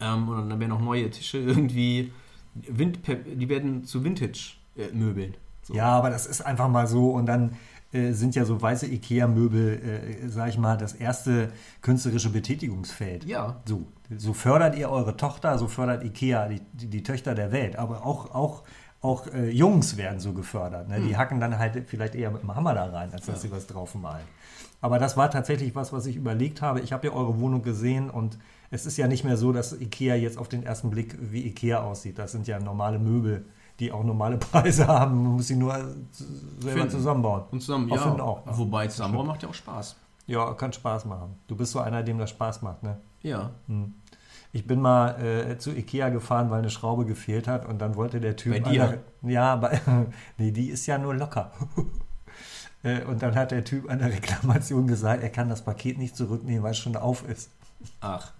Ähm, 0.00 0.28
und 0.28 0.48
dann 0.48 0.58
werden 0.60 0.72
auch 0.72 0.80
neue 0.80 1.10
Tische 1.10 1.38
irgendwie, 1.38 2.12
Wind, 2.54 3.00
die 3.06 3.48
werden 3.48 3.84
zu 3.84 4.02
Vintage-Möbeln. 4.04 5.34
So. 5.62 5.74
Ja, 5.74 5.86
aber 5.88 6.10
das 6.10 6.26
ist 6.26 6.40
einfach 6.40 6.68
mal 6.68 6.86
so 6.86 7.10
und 7.10 7.26
dann 7.26 7.56
äh, 7.92 8.12
sind 8.12 8.34
ja 8.34 8.44
so 8.44 8.60
weiße 8.60 8.86
Ikea-Möbel, 8.86 10.22
äh, 10.24 10.28
sag 10.28 10.48
ich 10.48 10.58
mal, 10.58 10.76
das 10.76 10.94
erste 10.94 11.52
künstlerische 11.82 12.30
Betätigungsfeld. 12.30 13.24
Ja, 13.24 13.60
So, 13.66 13.84
so 14.16 14.32
fördert 14.32 14.76
ihr 14.76 14.90
eure 14.90 15.16
Tochter, 15.16 15.58
so 15.58 15.68
fördert 15.68 16.02
Ikea 16.04 16.48
die, 16.48 16.60
die, 16.72 16.86
die 16.86 17.02
Töchter 17.02 17.34
der 17.34 17.52
Welt. 17.52 17.76
Aber 17.76 18.06
auch, 18.06 18.34
auch, 18.34 18.62
auch 19.02 19.26
äh, 19.28 19.50
Jungs 19.50 19.96
werden 19.96 20.20
so 20.20 20.32
gefördert. 20.32 20.88
Ne? 20.88 21.00
Die 21.00 21.16
hacken 21.16 21.40
dann 21.40 21.58
halt 21.58 21.88
vielleicht 21.88 22.14
eher 22.14 22.30
mit 22.30 22.42
dem 22.42 22.54
Hammer 22.54 22.74
da 22.74 22.84
rein, 22.86 23.12
als 23.12 23.26
dass 23.26 23.42
sie 23.42 23.50
was 23.50 23.66
drauf 23.66 23.94
malen. 23.94 24.24
Aber 24.82 24.98
das 24.98 25.16
war 25.16 25.30
tatsächlich 25.30 25.74
was, 25.74 25.92
was 25.92 26.06
ich 26.06 26.16
überlegt 26.16 26.60
habe. 26.62 26.80
Ich 26.80 26.92
habe 26.92 27.06
ja 27.06 27.12
eure 27.12 27.38
Wohnung 27.40 27.62
gesehen 27.62 28.10
und 28.10 28.38
es 28.70 28.86
ist 28.86 28.96
ja 28.96 29.08
nicht 29.08 29.24
mehr 29.24 29.36
so, 29.36 29.52
dass 29.52 29.72
Ikea 29.78 30.14
jetzt 30.16 30.38
auf 30.38 30.48
den 30.48 30.62
ersten 30.62 30.90
Blick 30.90 31.16
wie 31.20 31.46
Ikea 31.46 31.82
aussieht. 31.82 32.18
Das 32.18 32.32
sind 32.32 32.46
ja 32.46 32.58
normale 32.60 32.98
Möbel, 32.98 33.46
die 33.78 33.90
auch 33.92 34.04
normale 34.04 34.36
Preise 34.38 34.86
haben. 34.86 35.22
Man 35.22 35.32
muss 35.32 35.48
sie 35.48 35.56
nur 35.56 35.74
selber 36.58 36.78
Finden. 36.80 36.90
zusammenbauen. 36.90 37.44
und 37.50 37.60
zusammen, 37.60 37.90
Auch 37.90 37.96
ja. 37.96 38.02
finden 38.02 38.20
auch. 38.20 38.42
Wobei 38.46 38.86
zusammenbauen 38.86 39.26
macht 39.26 39.42
ja 39.42 39.48
auch 39.48 39.54
Spaß. 39.54 39.96
Ja, 40.26 40.52
kann 40.54 40.72
Spaß 40.72 41.06
machen. 41.06 41.36
Du 41.48 41.56
bist 41.56 41.72
so 41.72 41.80
einer, 41.80 42.02
dem 42.02 42.18
das 42.18 42.30
Spaß 42.30 42.62
macht, 42.62 42.82
ne? 42.82 42.98
Ja. 43.22 43.50
Ich 44.52 44.66
bin 44.66 44.80
mal 44.80 45.10
äh, 45.22 45.58
zu 45.58 45.70
Ikea 45.70 46.08
gefahren, 46.08 46.50
weil 46.50 46.58
eine 46.60 46.70
Schraube 46.70 47.04
gefehlt 47.06 47.46
hat 47.46 47.66
und 47.66 47.78
dann 47.78 47.94
wollte 47.96 48.20
der 48.20 48.34
Typ... 48.36 48.52
Bei 48.64 48.70
dir? 48.70 49.00
der- 49.22 49.30
ja, 49.30 49.56
bei, 49.56 49.80
nee, 50.38 50.50
die 50.50 50.70
ist 50.70 50.86
ja 50.86 50.98
nur 50.98 51.14
locker. 51.14 51.52
Äh, 52.82 53.02
und 53.04 53.22
dann 53.22 53.34
hat 53.34 53.50
der 53.50 53.62
Typ 53.62 53.90
an 53.90 53.98
der 53.98 54.08
Reklamation 54.10 54.86
gesagt, 54.86 55.22
er 55.22 55.28
kann 55.28 55.50
das 55.50 55.62
Paket 55.62 55.98
nicht 55.98 56.16
zurücknehmen, 56.16 56.62
weil 56.62 56.70
es 56.70 56.78
schon 56.78 56.96
auf 56.96 57.28
ist. 57.28 57.50
Ach, 58.00 58.32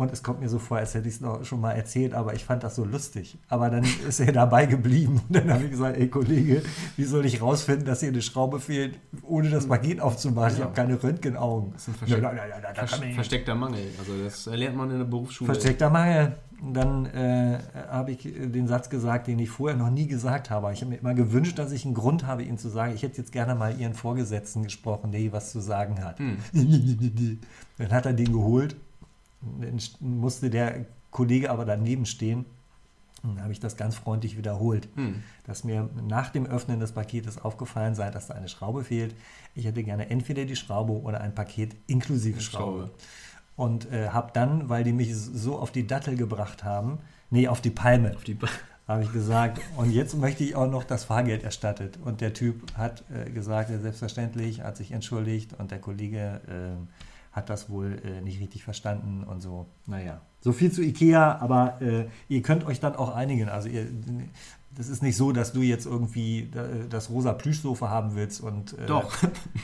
Und 0.00 0.10
es 0.14 0.22
kommt 0.22 0.40
mir 0.40 0.48
so 0.48 0.58
vor, 0.58 0.78
als 0.78 0.94
hätte 0.94 1.08
ich 1.08 1.16
es 1.16 1.20
noch 1.20 1.44
schon 1.44 1.60
mal 1.60 1.72
erzählt, 1.72 2.14
aber 2.14 2.32
ich 2.32 2.42
fand 2.42 2.62
das 2.64 2.74
so 2.74 2.86
lustig. 2.86 3.36
Aber 3.48 3.68
dann 3.68 3.84
ist 4.08 4.18
er 4.18 4.32
dabei 4.32 4.64
geblieben. 4.64 5.20
Und 5.28 5.36
dann 5.36 5.52
habe 5.52 5.64
ich 5.64 5.70
gesagt, 5.72 5.98
ey 5.98 6.08
Kollege, 6.08 6.62
wie 6.96 7.04
soll 7.04 7.26
ich 7.26 7.42
rausfinden, 7.42 7.84
dass 7.84 8.00
hier 8.00 8.08
eine 8.08 8.22
Schraube 8.22 8.60
fehlt, 8.60 8.98
ohne 9.22 9.50
das 9.50 9.66
Paket 9.66 10.00
aufzumachen? 10.00 10.52
Ich 10.54 10.58
Ja. 10.60 10.64
habe 10.64 10.74
keine 10.74 11.02
Röntgenaugen. 11.02 11.72
Das 11.74 11.82
ist 11.82 11.88
ein 11.88 11.94
Versteck- 11.96 12.22
ja, 12.22 12.72
da 12.74 12.96
man 12.96 13.00
nicht- 13.06 13.14
versteckter 13.14 13.54
Mangel. 13.54 13.82
Also 13.98 14.12
das 14.24 14.46
lernt 14.46 14.76
man 14.78 14.90
in 14.90 14.98
der 15.00 15.04
Berufsschule. 15.04 15.52
Versteckter 15.52 15.90
Mangel. 15.90 16.32
Und 16.62 16.72
Dann 16.74 17.04
äh, 17.06 17.58
habe 17.90 18.12
ich 18.12 18.22
den 18.22 18.68
Satz 18.68 18.88
gesagt, 18.88 19.26
den 19.26 19.38
ich 19.38 19.50
vorher 19.50 19.76
noch 19.76 19.90
nie 19.90 20.06
gesagt 20.06 20.48
habe. 20.48 20.72
Ich 20.72 20.80
habe 20.80 20.92
mir 20.92 20.96
immer 20.98 21.12
gewünscht, 21.14 21.58
dass 21.58 21.72
ich 21.72 21.84
einen 21.84 21.92
Grund 21.94 22.26
habe, 22.26 22.42
Ihnen 22.42 22.56
zu 22.56 22.70
sagen, 22.70 22.94
ich 22.94 23.02
hätte 23.02 23.18
jetzt 23.18 23.32
gerne 23.32 23.54
mal 23.54 23.78
Ihren 23.78 23.92
Vorgesetzten 23.94 24.62
gesprochen, 24.62 25.10
der 25.12 25.20
hier 25.20 25.32
was 25.32 25.52
zu 25.52 25.60
sagen 25.60 26.02
hat. 26.02 26.18
Hm. 26.18 26.38
Dann 27.78 27.90
hat 27.90 28.06
er 28.06 28.14
den 28.14 28.32
geholt. 28.32 28.76
Dann 29.60 29.78
st- 29.78 29.96
musste 30.00 30.50
der 30.50 30.86
Kollege 31.10 31.50
aber 31.50 31.64
daneben 31.64 32.06
stehen. 32.06 32.44
Und 33.22 33.34
dann 33.36 33.42
habe 33.42 33.52
ich 33.52 33.60
das 33.60 33.76
ganz 33.76 33.96
freundlich 33.96 34.38
wiederholt, 34.38 34.88
Hm. 34.94 35.22
dass 35.46 35.62
mir 35.64 35.90
nach 36.08 36.30
dem 36.30 36.46
Öffnen 36.46 36.80
des 36.80 36.92
Paketes 36.92 37.36
aufgefallen 37.42 37.94
sei, 37.94 38.10
dass 38.10 38.28
da 38.28 38.34
eine 38.34 38.48
Schraube 38.48 38.82
fehlt. 38.84 39.14
Ich 39.54 39.66
hätte 39.66 39.82
gerne 39.82 40.08
entweder 40.08 40.46
die 40.46 40.56
Schraube 40.56 40.92
oder 40.94 41.20
ein 41.20 41.34
Paket 41.34 41.76
inklusive 41.86 42.40
Schraube. 42.40 42.78
Schraube. 42.84 42.90
Und 43.56 43.92
äh, 43.92 44.08
habe 44.08 44.30
dann, 44.32 44.70
weil 44.70 44.84
die 44.84 44.92
mich 44.94 45.14
so 45.14 45.58
auf 45.58 45.70
die 45.70 45.86
Dattel 45.86 46.16
gebracht 46.16 46.64
haben, 46.64 46.98
nee, 47.28 47.46
auf 47.46 47.60
die 47.60 47.68
Palme, 47.70 48.14
Auf 48.16 48.24
die 48.24 48.34
ba 48.34 48.48
habe 48.88 49.04
ich 49.04 49.12
gesagt, 49.12 49.60
und 49.76 49.92
jetzt 49.92 50.16
möchte 50.16 50.42
ich 50.42 50.56
auch 50.56 50.68
noch 50.68 50.82
das 50.82 51.04
Fahrgeld 51.04 51.44
erstattet. 51.44 51.98
Und 52.02 52.20
der 52.22 52.32
Typ 52.32 52.72
hat 52.76 53.04
äh, 53.14 53.30
gesagt, 53.30 53.70
ja, 53.70 53.78
selbstverständlich, 53.78 54.62
hat 54.62 54.78
sich 54.78 54.90
entschuldigt 54.92 55.52
und 55.58 55.70
der 55.70 55.78
Kollege 55.78 56.40
äh, 56.48 57.09
hat 57.32 57.48
das 57.48 57.70
wohl 57.70 58.00
äh, 58.04 58.20
nicht 58.20 58.40
richtig 58.40 58.64
verstanden 58.64 59.24
und 59.24 59.40
so. 59.40 59.66
Naja, 59.86 60.20
so 60.40 60.52
viel 60.52 60.72
zu 60.72 60.82
Ikea, 60.82 61.38
aber 61.40 61.80
äh, 61.80 62.06
ihr 62.28 62.42
könnt 62.42 62.64
euch 62.66 62.80
dann 62.80 62.96
auch 62.96 63.14
einigen. 63.14 63.48
Also 63.48 63.68
ihr, 63.68 63.86
das 64.76 64.88
ist 64.88 65.02
nicht 65.02 65.16
so, 65.16 65.32
dass 65.32 65.52
du 65.52 65.62
jetzt 65.62 65.86
irgendwie 65.86 66.40
äh, 66.40 66.88
das 66.88 67.10
rosa 67.10 67.32
Plüschsofa 67.32 67.88
haben 67.88 68.14
willst 68.14 68.40
und 68.40 68.78
äh, 68.78 68.86
Doch. 68.86 69.12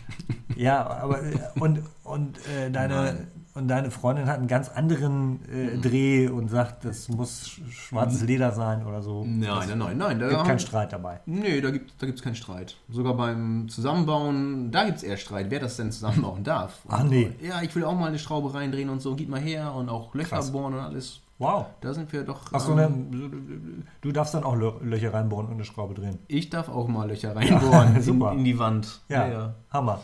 ja, 0.56 0.86
aber 0.86 1.22
äh, 1.22 1.38
und, 1.58 1.82
und, 2.04 2.38
äh, 2.48 2.70
deine, 2.70 2.94
Nein. 2.94 3.26
Und 3.56 3.68
deine 3.68 3.90
Freundin 3.90 4.26
hat 4.26 4.38
einen 4.38 4.46
ganz 4.48 4.68
anderen 4.68 5.40
äh, 5.50 5.78
Dreh 5.78 6.28
und 6.28 6.48
sagt, 6.48 6.84
das 6.84 7.08
muss 7.08 7.46
sch- 7.46 7.70
schwarzes 7.70 8.22
Leder 8.22 8.52
sein 8.52 8.86
oder 8.86 9.02
so. 9.02 9.24
Nein, 9.24 9.68
nein, 9.68 9.78
nein, 9.78 9.98
nein. 9.98 10.18
Da 10.20 10.28
gibt 10.28 10.44
keinen 10.44 10.58
Streit 10.58 10.92
dabei. 10.92 11.20
Nee, 11.26 11.60
da 11.60 11.70
gibt 11.70 11.90
es 11.90 11.96
da 11.96 12.06
gibt's 12.06 12.22
keinen 12.22 12.36
Streit. 12.36 12.76
Sogar 12.88 13.14
beim 13.14 13.68
Zusammenbauen, 13.68 14.70
da 14.70 14.84
gibt 14.84 14.98
es 14.98 15.02
eher 15.02 15.16
Streit, 15.16 15.46
wer 15.50 15.60
das 15.60 15.76
denn 15.76 15.90
zusammenbauen 15.90 16.44
darf. 16.44 16.80
Ach, 16.88 17.02
nee. 17.02 17.32
Ja, 17.40 17.62
ich 17.62 17.74
will 17.74 17.84
auch 17.84 17.94
mal 17.98 18.08
eine 18.08 18.18
Schraube 18.18 18.54
reindrehen 18.54 18.88
und 18.90 19.00
so, 19.00 19.14
gib 19.16 19.28
mal 19.28 19.40
her 19.40 19.74
und 19.74 19.88
auch 19.88 20.14
Löcher 20.14 20.36
Krass. 20.36 20.52
bohren 20.52 20.74
und 20.74 20.80
alles. 20.80 21.20
Wow. 21.38 21.66
Da 21.82 21.92
sind 21.92 22.10
wir 22.14 22.22
doch. 22.22 22.40
Ach 22.52 22.60
so, 22.60 22.78
ähm, 22.78 23.10
ne, 23.10 23.84
du 24.00 24.10
darfst 24.12 24.32
dann 24.32 24.42
auch 24.44 24.54
Lö- 24.56 24.82
Löcher 24.82 25.12
reinbohren 25.12 25.46
und 25.48 25.52
eine 25.54 25.64
Schraube 25.64 25.92
drehen. 25.92 26.18
Ich 26.28 26.48
darf 26.48 26.68
auch 26.70 26.88
mal 26.88 27.08
Löcher 27.08 27.36
reinbohren 27.36 28.00
Super. 28.02 28.32
in, 28.32 28.38
in 28.38 28.44
die 28.44 28.58
Wand. 28.58 29.02
Ja, 29.08 29.54
Hammer. 29.70 30.00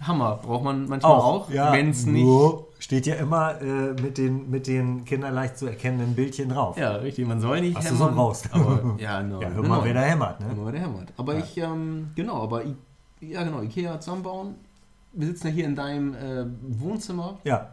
Hammer 0.00 0.36
braucht 0.42 0.62
man 0.64 0.88
manchmal 0.88 1.12
auch, 1.12 1.50
ja. 1.50 1.72
wenn 1.72 1.90
es 1.90 2.04
nicht. 2.06 2.26
Steht 2.78 3.06
ja 3.06 3.14
immer 3.14 3.60
äh, 3.62 3.94
mit, 4.00 4.18
den, 4.18 4.50
mit 4.50 4.66
den 4.66 5.04
kinderleicht 5.06 5.56
zu 5.56 5.66
erkennenden 5.66 6.14
Bildchen 6.14 6.50
drauf. 6.50 6.76
Ja, 6.76 6.92
richtig, 6.96 7.26
man 7.26 7.40
soll 7.40 7.62
nicht 7.62 7.76
Hast 7.76 7.90
du 7.90 7.94
so 7.96 8.04
raus. 8.04 8.42
Aber, 8.52 8.96
ja, 8.98 9.22
no, 9.22 9.40
Ja, 9.40 9.48
hör 9.48 9.62
mal, 9.62 9.82
wer 9.82 9.94
da 9.94 10.00
hämmert. 10.02 10.40
Hör 10.40 10.48
Ne? 10.48 10.54
mal, 10.54 10.66
wer 10.66 10.72
da 10.72 10.78
hämmert. 10.86 11.12
Aber 11.16 11.34
Ja. 11.34 11.40
ich, 11.40 11.56
ähm, 11.56 12.10
genau, 12.14 12.42
aber 12.42 12.64
I 12.66 12.76
ja 13.22 13.42
genau, 13.44 13.62
Ikea 13.62 13.98
zusammenbauen. 13.98 14.56
Wir 15.14 15.28
sitzen 15.28 15.46
ja 15.46 15.52
hier 15.54 15.64
in 15.64 15.74
deinem 15.74 16.14
äh, 16.14 16.44
Wohnzimmer, 16.78 17.38
Ja, 17.44 17.70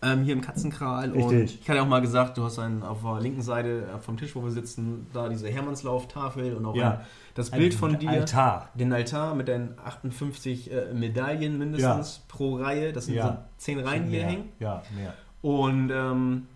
ähm, 0.00 0.22
hier 0.24 0.32
im 0.32 0.40
Katzenkral. 0.40 1.12
Und 1.12 1.28
Richtig. 1.30 1.60
ich 1.60 1.68
hatte 1.68 1.76
ja 1.76 1.84
auch 1.84 1.88
mal 1.88 2.00
gesagt, 2.00 2.38
du 2.38 2.44
hast 2.44 2.58
einen, 2.58 2.82
auf 2.82 3.02
der 3.02 3.20
linken 3.20 3.42
Seite 3.42 3.82
äh, 3.94 3.98
vom 4.00 4.16
Tisch, 4.16 4.34
wo 4.34 4.42
wir 4.42 4.50
sitzen, 4.50 5.06
da 5.12 5.28
diese 5.28 5.48
Hermannslauf-Tafel 5.50 6.56
und 6.56 6.64
auch 6.64 6.74
Ja. 6.74 6.90
ein, 6.92 7.00
das 7.34 7.50
Bild 7.50 7.74
von 7.74 7.98
dir. 7.98 8.10
Altar. 8.10 8.68
Den 8.74 8.92
Altar 8.92 9.34
mit 9.34 9.48
deinen 9.48 9.74
58 9.84 10.70
äh, 10.72 10.92
Medaillen 10.94 11.58
mindestens 11.58 12.22
pro 12.28 12.56
Reihe. 12.56 12.92
Das 12.92 13.06
sind 13.06 13.14
Ja. 13.14 13.26
so 13.26 13.36
10 13.58 13.78
Reihen, 13.80 14.04
die 14.06 14.10
hier 14.16 14.24
hängen. 14.26 14.48
Ja, 14.58 14.82
mehr. 14.96 15.14
Und 15.40 15.90
ähm, 15.90 16.46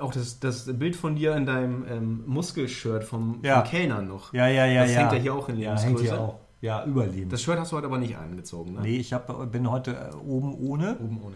auch 0.00 0.12
das, 0.12 0.40
das 0.40 0.66
Bild 0.78 0.96
von 0.96 1.16
dir 1.16 1.36
in 1.36 1.44
deinem 1.46 1.84
ähm, 1.88 2.24
Muskelshirt 2.26 3.04
vom, 3.04 3.40
Ja. 3.42 3.60
vom 3.60 3.70
Kellner 3.70 4.02
noch. 4.02 4.32
Ja, 4.32 4.46
ja, 4.48 4.64
ja. 4.66 4.82
Das 4.82 4.92
ja. 4.94 5.00
hängt 5.00 5.12
ja 5.12 5.18
hier 5.18 5.34
auch 5.34 5.48
in 5.48 5.56
Ja, 5.58 5.70
Lebensgröße. 5.74 5.96
hängt 5.98 6.00
hier 6.12 6.20
auch. 6.20 6.38
Ja, 6.60 6.84
überleben. 6.84 7.28
Das 7.28 7.42
Shirt 7.42 7.58
hast 7.58 7.72
du 7.72 7.76
heute 7.76 7.88
aber 7.88 7.98
nicht 7.98 8.16
angezogen, 8.16 8.74
ne? 8.74 8.82
nee, 8.82 8.96
ich 8.96 9.12
hab, 9.12 9.50
bin 9.50 9.68
heute 9.68 9.90
äh, 10.12 10.14
oben 10.24 10.54
ohne, 10.54 10.96
Oben 10.98 11.20
ohne. 11.20 11.34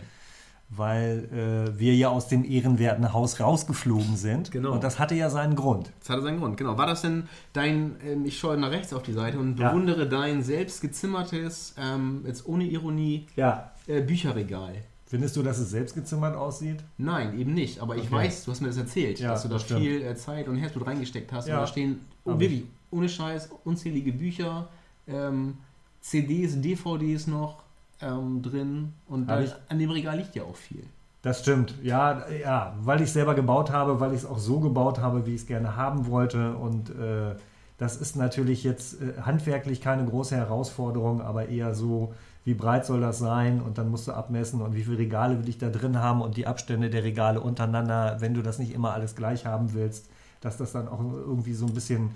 Weil 0.68 1.28
äh, 1.75 1.78
wir 1.78 1.94
ja 1.94 2.08
aus 2.08 2.28
dem 2.28 2.44
ehrenwerten 2.44 3.12
Haus 3.12 3.38
rausgeflogen 3.40 4.16
sind. 4.16 4.50
Genau. 4.50 4.73
Und 4.73 4.82
das 4.82 4.99
hatte 4.99 5.14
ja 5.14 5.30
seinen 5.30 5.54
Grund. 5.54 5.92
Das 6.00 6.11
hatte 6.11 6.23
seinen 6.23 6.38
Grund, 6.40 6.56
genau. 6.56 6.76
War 6.76 6.87
das 6.87 7.02
denn 7.02 7.28
dein, 7.52 7.96
ähm, 8.04 8.25
ich 8.25 8.38
schaue 8.38 8.56
nach 8.56 8.70
rechts 8.73 8.92
auf 8.92 9.02
die 9.04 9.12
Seite 9.12 9.38
und 9.38 9.58
Ja. 9.58 9.70
bewundere 9.70 10.08
dein 10.08 10.42
selbst 10.42 10.80
gezimmertes, 10.80 11.75
ähm, 11.78 12.25
jetzt 12.26 12.46
ohne 12.49 12.64
Ironie, 12.64 13.26
Ja. 13.37 13.70
äh, 13.87 14.00
Bücherregal? 14.02 14.75
Findest 15.08 15.37
du, 15.37 15.44
dass 15.44 15.58
es 15.58 15.70
selbst 15.70 15.94
gezimmert 15.94 16.35
aussieht? 16.35 16.82
Nein, 16.99 17.38
eben 17.38 17.54
nicht. 17.54 17.78
Aber 17.80 17.94
ich 17.94 18.06
Okay. 18.06 18.14
weiß, 18.26 18.44
du 18.44 18.50
hast 18.50 18.61
mir 18.61 18.66
das 18.66 18.76
erzählt, 18.76 19.20
Ja, 19.20 19.30
dass 19.30 19.42
du 19.44 19.49
da 19.49 19.61
stimmt. 19.61 19.80
viel 19.82 20.02
äh, 20.02 20.16
Zeit 20.16 20.49
und 20.49 20.56
Herzblut 20.56 20.85
reingesteckt 20.85 21.32
hast. 21.32 21.46
Ja. 21.46 21.54
Und 21.54 21.61
da 21.62 21.66
stehen 21.68 22.00
oh, 22.25 22.40
wirklich 22.40 22.64
ohne 22.90 23.08
Scheiß 23.08 23.50
unzählige 23.64 24.12
Bücher, 24.12 24.68
ähm, 25.06 25.58
CDs, 26.00 26.61
DVDs 26.61 27.28
noch 27.28 27.62
ähm, 28.00 28.42
drin. 28.42 28.92
Und 29.06 29.28
Hab 29.28 29.38
da, 29.38 29.42
ich- 29.42 29.54
an 29.68 29.78
dem 29.78 29.90
Regal 29.90 30.16
liegt 30.18 30.34
ja 30.34 30.42
auch 30.44 30.56
viel. 30.56 30.84
Das 31.22 31.40
stimmt, 31.40 31.74
ja, 31.82 32.22
ja, 32.30 32.74
weil 32.82 33.00
ich 33.00 33.10
selber 33.10 33.34
gebaut 33.34 33.72
habe, 33.72 33.98
weil 33.98 34.12
ich 34.12 34.20
es 34.20 34.26
auch 34.26 34.38
so 34.38 34.60
gebaut 34.60 35.00
habe, 35.00 35.26
wie 35.26 35.34
ich 35.34 35.40
es 35.40 35.46
gerne 35.46 35.74
haben 35.76 36.06
wollte. 36.06 36.54
Und 36.56 36.90
äh, 36.90 37.34
das 37.78 37.96
ist 37.96 38.14
natürlich 38.16 38.62
jetzt 38.62 39.00
äh, 39.02 39.20
handwerklich 39.22 39.80
keine 39.80 40.04
große 40.04 40.36
Herausforderung, 40.36 41.20
aber 41.20 41.48
eher 41.48 41.74
so, 41.74 42.14
wie 42.44 42.54
breit 42.54 42.86
soll 42.86 43.00
das 43.00 43.18
sein? 43.18 43.60
Und 43.60 43.76
dann 43.76 43.90
musst 43.90 44.06
du 44.06 44.12
abmessen 44.12 44.62
und 44.62 44.76
wie 44.76 44.84
viele 44.84 44.98
Regale 44.98 45.38
will 45.40 45.48
ich 45.48 45.58
da 45.58 45.68
drin 45.68 45.98
haben 45.98 46.22
und 46.22 46.36
die 46.36 46.46
Abstände 46.46 46.90
der 46.90 47.02
Regale 47.02 47.40
untereinander, 47.40 48.18
wenn 48.20 48.34
du 48.34 48.42
das 48.42 48.60
nicht 48.60 48.72
immer 48.72 48.92
alles 48.94 49.16
gleich 49.16 49.46
haben 49.46 49.74
willst, 49.74 50.08
dass 50.42 50.56
das 50.58 50.70
dann 50.70 50.86
auch 50.86 51.00
irgendwie 51.00 51.54
so 51.54 51.66
ein 51.66 51.74
bisschen 51.74 52.10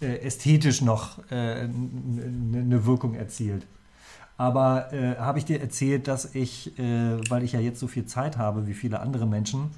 äh, 0.00 0.16
ästhetisch 0.18 0.80
noch 0.82 1.18
äh, 1.30 1.60
n- 1.64 2.50
n- 2.52 2.62
eine 2.64 2.86
Wirkung 2.86 3.14
erzielt. 3.14 3.66
Aber 4.38 4.92
äh, 4.92 5.16
habe 5.16 5.38
ich 5.38 5.44
dir 5.44 5.60
erzählt, 5.60 6.08
dass 6.08 6.34
ich, 6.34 6.78
äh, 6.78 7.18
weil 7.28 7.42
ich 7.42 7.52
ja 7.52 7.60
jetzt 7.60 7.80
so 7.80 7.86
viel 7.88 8.06
Zeit 8.06 8.38
habe 8.38 8.66
wie 8.66 8.74
viele 8.74 9.00
andere 9.00 9.26
Menschen, 9.26 9.70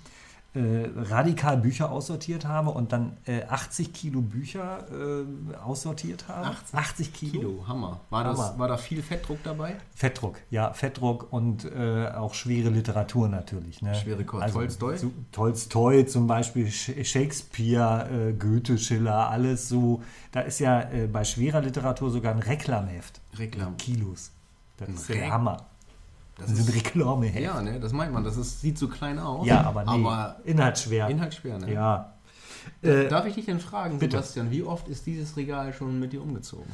äh, 0.52 0.88
radikal 0.97 1.57
Bücher 1.59 1.93
aussortiert 1.93 2.45
habe 2.45 2.71
und 2.71 2.90
dann 2.93 3.17
äh, 3.25 3.45
80 3.45 3.93
Kilo 3.93 4.21
Bücher 4.21 4.81
äh, 4.90 5.57
aussortiert 5.64 6.26
habe? 6.26 6.49
80 6.49 6.75
80 6.79 7.12
Kilo? 7.14 7.33
Kilo, 7.40 7.64
Hammer. 7.69 8.00
War, 8.11 8.25
das, 8.25 8.37
Hammer. 8.37 8.59
war 8.59 8.67
da 8.69 8.76
viel 8.76 9.00
Fettdruck 9.00 9.38
dabei? 9.45 9.76
Fettdruck, 9.95 10.38
ja, 10.50 10.73
Fettdruck 10.73 11.33
und 11.33 11.64
äh, 11.64 12.09
auch 12.09 12.35
schwere 12.35 12.69
Literatur 12.69 13.29
natürlich. 13.29 13.81
Ne? 13.81 13.95
Schwere 13.95 14.25
Kost. 14.25 14.52
Tolstoi? 14.52 14.97
Zu, 14.97 15.12
Tolstoi 15.31 16.02
zum 16.02 16.26
Beispiel, 16.26 16.67
Sh- 16.67 17.02
Shakespeare, 17.05 18.09
äh, 18.11 18.33
Goethe, 18.33 18.76
Schiller, 18.76 19.31
alles 19.31 19.69
so. 19.69 20.02
Da 20.33 20.40
ist 20.40 20.59
ja 20.59 20.81
äh, 20.90 21.07
bei 21.07 21.23
schwerer 21.25 21.61
Literatur 21.61 22.11
sogar 22.11 22.35
ein 22.35 22.40
Reklamheft. 22.40 23.21
Reklam. 23.38 23.76
Kilos. 23.76 24.33
Das 24.81 24.89
Ein 24.89 24.95
ist 24.95 25.09
der 25.09 25.31
Hammer. 25.31 25.57
Das 26.37 26.51
ist 26.51 26.59
ein 26.59 26.69
ist, 26.69 26.75
Reklameheft. 26.75 27.39
ja, 27.39 27.61
ne, 27.61 27.79
das 27.79 27.93
meint 27.93 28.13
man. 28.13 28.25
Das 28.25 28.37
ist, 28.37 28.61
sieht 28.61 28.79
so 28.79 28.89
klein 28.89 29.19
aus. 29.19 29.47
Ja, 29.47 29.63
aber 29.63 29.85
nee, 29.85 29.91
Aber 29.91 30.37
inhaltsschwer. 30.45 31.09
inhaltsschwer, 31.09 31.59
ne? 31.59 31.73
ja. 31.73 32.13
Äh, 32.83 33.09
Darf 33.09 33.27
ich 33.27 33.35
dich 33.35 33.47
denn 33.47 33.61
fragen, 33.61 33.99
bitte. 33.99 34.17
Sebastian, 34.17 34.51
wie 34.51 34.63
oft 34.63 34.89
ist 34.89 35.07
dieses 35.07 35.37
Regal 35.37 35.73
schon 35.73 35.99
mit 36.01 36.13
dir 36.13 36.23
umgezogen? 36.23 36.71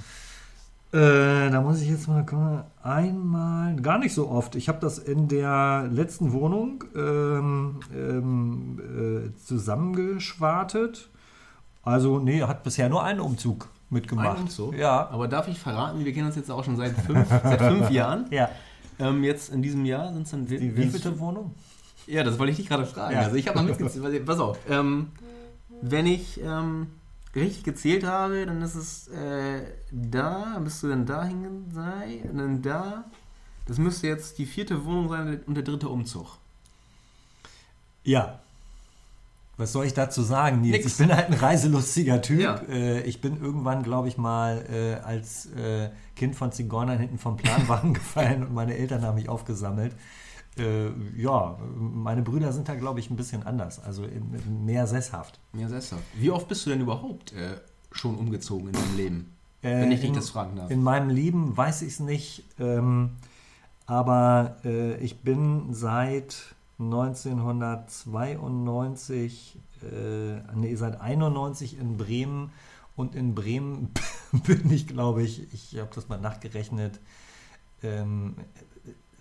Äh, 0.92 1.50
da 1.50 1.60
muss 1.60 1.80
ich 1.80 1.88
jetzt 1.88 2.06
mal 2.08 2.24
gucken. 2.24 2.62
Einmal, 2.82 3.76
gar 3.76 3.98
nicht 3.98 4.14
so 4.14 4.28
oft. 4.28 4.54
Ich 4.54 4.68
habe 4.68 4.78
das 4.80 4.98
in 4.98 5.28
der 5.28 5.88
letzten 5.90 6.32
Wohnung 6.32 6.84
ähm, 6.94 7.80
ähm, 7.94 9.32
äh, 9.34 9.44
zusammengeschwartet. 9.44 11.08
Also, 11.82 12.18
nee, 12.18 12.42
hat 12.42 12.62
bisher 12.62 12.88
nur 12.88 13.02
einen 13.02 13.20
Umzug 13.20 13.68
mitgemacht. 13.90 14.36
Ein 14.36 14.42
Umzug? 14.42 14.76
Ja. 14.76 15.08
Aber 15.08 15.28
darf 15.28 15.48
ich 15.48 15.58
verraten, 15.58 16.04
wir 16.04 16.12
kennen 16.12 16.26
uns 16.26 16.36
jetzt 16.36 16.50
auch 16.50 16.64
schon 16.64 16.76
seit 16.76 16.92
fünf, 16.92 17.28
seit 17.28 17.60
fünf 17.60 17.90
Jahren. 17.90 18.26
Ja. 18.30 18.50
Ähm, 18.98 19.24
jetzt 19.24 19.52
in 19.52 19.62
diesem 19.62 19.84
Jahr 19.84 20.12
sind 20.12 20.22
es 20.22 20.30
dann 20.30 20.46
Die 20.46 20.76
wievielte 20.76 21.18
Wohnung? 21.18 21.54
Ja, 22.06 22.22
das 22.22 22.38
wollte 22.38 22.52
ich 22.52 22.58
dich 22.58 22.68
gerade 22.68 22.86
fragen. 22.86 23.14
Ja. 23.14 23.22
Also 23.22 23.36
ich 23.36 23.48
habe 23.48 23.58
mal 23.58 23.64
mitgezählt. 23.64 24.24
Pass 24.24 24.38
auf. 24.38 24.58
Ähm, 24.68 25.10
wenn 25.82 26.06
ich 26.06 26.40
ähm, 26.42 26.88
richtig 27.34 27.64
gezählt 27.64 28.04
habe, 28.04 28.46
dann 28.46 28.62
ist 28.62 28.74
es 28.74 29.08
äh, 29.08 29.62
da, 29.90 30.58
bist 30.62 30.82
du 30.82 30.88
dann 30.88 31.04
da 31.04 31.24
hingegangen, 31.24 31.70
sei, 31.72 32.22
und 32.30 32.38
dann 32.38 32.62
da. 32.62 33.04
Das 33.66 33.78
müsste 33.78 34.06
jetzt 34.06 34.38
die 34.38 34.46
vierte 34.46 34.84
Wohnung 34.84 35.08
sein 35.08 35.40
und 35.46 35.54
der 35.54 35.64
dritte 35.64 35.88
Umzug. 35.88 36.38
Ja. 38.04 38.40
Was 39.58 39.72
soll 39.72 39.86
ich 39.86 39.94
dazu 39.94 40.22
sagen, 40.22 40.60
Nils? 40.60 40.76
Nix. 40.84 40.86
Ich 40.86 40.96
bin 40.98 41.16
halt 41.16 41.28
ein 41.28 41.32
reiselustiger 41.34 42.20
Typ. 42.20 42.40
Ja. 42.40 42.56
Äh, 42.68 43.00
ich 43.02 43.20
bin 43.22 43.40
irgendwann, 43.40 43.82
glaube 43.82 44.08
ich, 44.08 44.18
mal 44.18 44.64
äh, 44.70 44.94
als 45.02 45.46
äh, 45.52 45.88
Kind 46.14 46.36
von 46.36 46.52
Zigeunern 46.52 46.98
hinten 46.98 47.18
vom 47.18 47.36
Planwagen 47.36 47.94
gefallen 47.94 48.42
und 48.42 48.52
meine 48.52 48.76
Eltern 48.76 49.02
haben 49.02 49.14
mich 49.14 49.28
aufgesammelt. 49.28 49.94
Ja, 51.18 51.58
meine 51.76 52.22
Brüder 52.22 52.50
sind 52.50 52.66
da, 52.66 52.74
glaube 52.76 52.98
ich, 52.98 53.10
ein 53.10 53.16
bisschen 53.16 53.42
anders, 53.42 53.78
also 53.78 54.06
mehr 54.64 54.86
sesshaft. 54.86 55.38
Ja, 55.52 55.68
sesshaft. 55.68 56.02
Wie 56.14 56.30
oft 56.30 56.48
bist 56.48 56.64
du 56.64 56.70
denn 56.70 56.80
überhaupt 56.80 57.34
schon 57.92 58.14
umgezogen 58.14 58.68
in 58.68 58.72
deinem 58.72 58.96
Leben? 58.96 59.32
Wenn 59.60 59.92
ich 59.92 60.00
dich 60.00 60.08
in- 60.08 60.14
das 60.14 60.30
fragen 60.30 60.56
darf. 60.56 60.70
In 60.70 60.82
meinem 60.82 61.10
Leben 61.10 61.54
weiß 61.54 61.82
ich 61.82 61.88
es 61.88 62.00
nicht, 62.00 62.42
ähm, 62.58 63.10
aber 63.84 64.56
ich 65.00 65.20
bin 65.20 65.74
seit 65.74 66.55
1992, 66.78 69.58
äh, 69.82 70.36
nee, 70.54 70.76
seit 70.76 71.00
91 71.00 71.78
in 71.78 71.96
Bremen 71.96 72.52
und 72.96 73.14
in 73.14 73.34
Bremen 73.34 73.92
bin 74.46 74.70
ich, 74.70 74.86
glaube 74.86 75.22
ich, 75.22 75.52
ich 75.52 75.78
habe 75.78 75.90
das 75.94 76.08
mal 76.08 76.20
nachgerechnet, 76.20 77.00
ähm, 77.82 78.36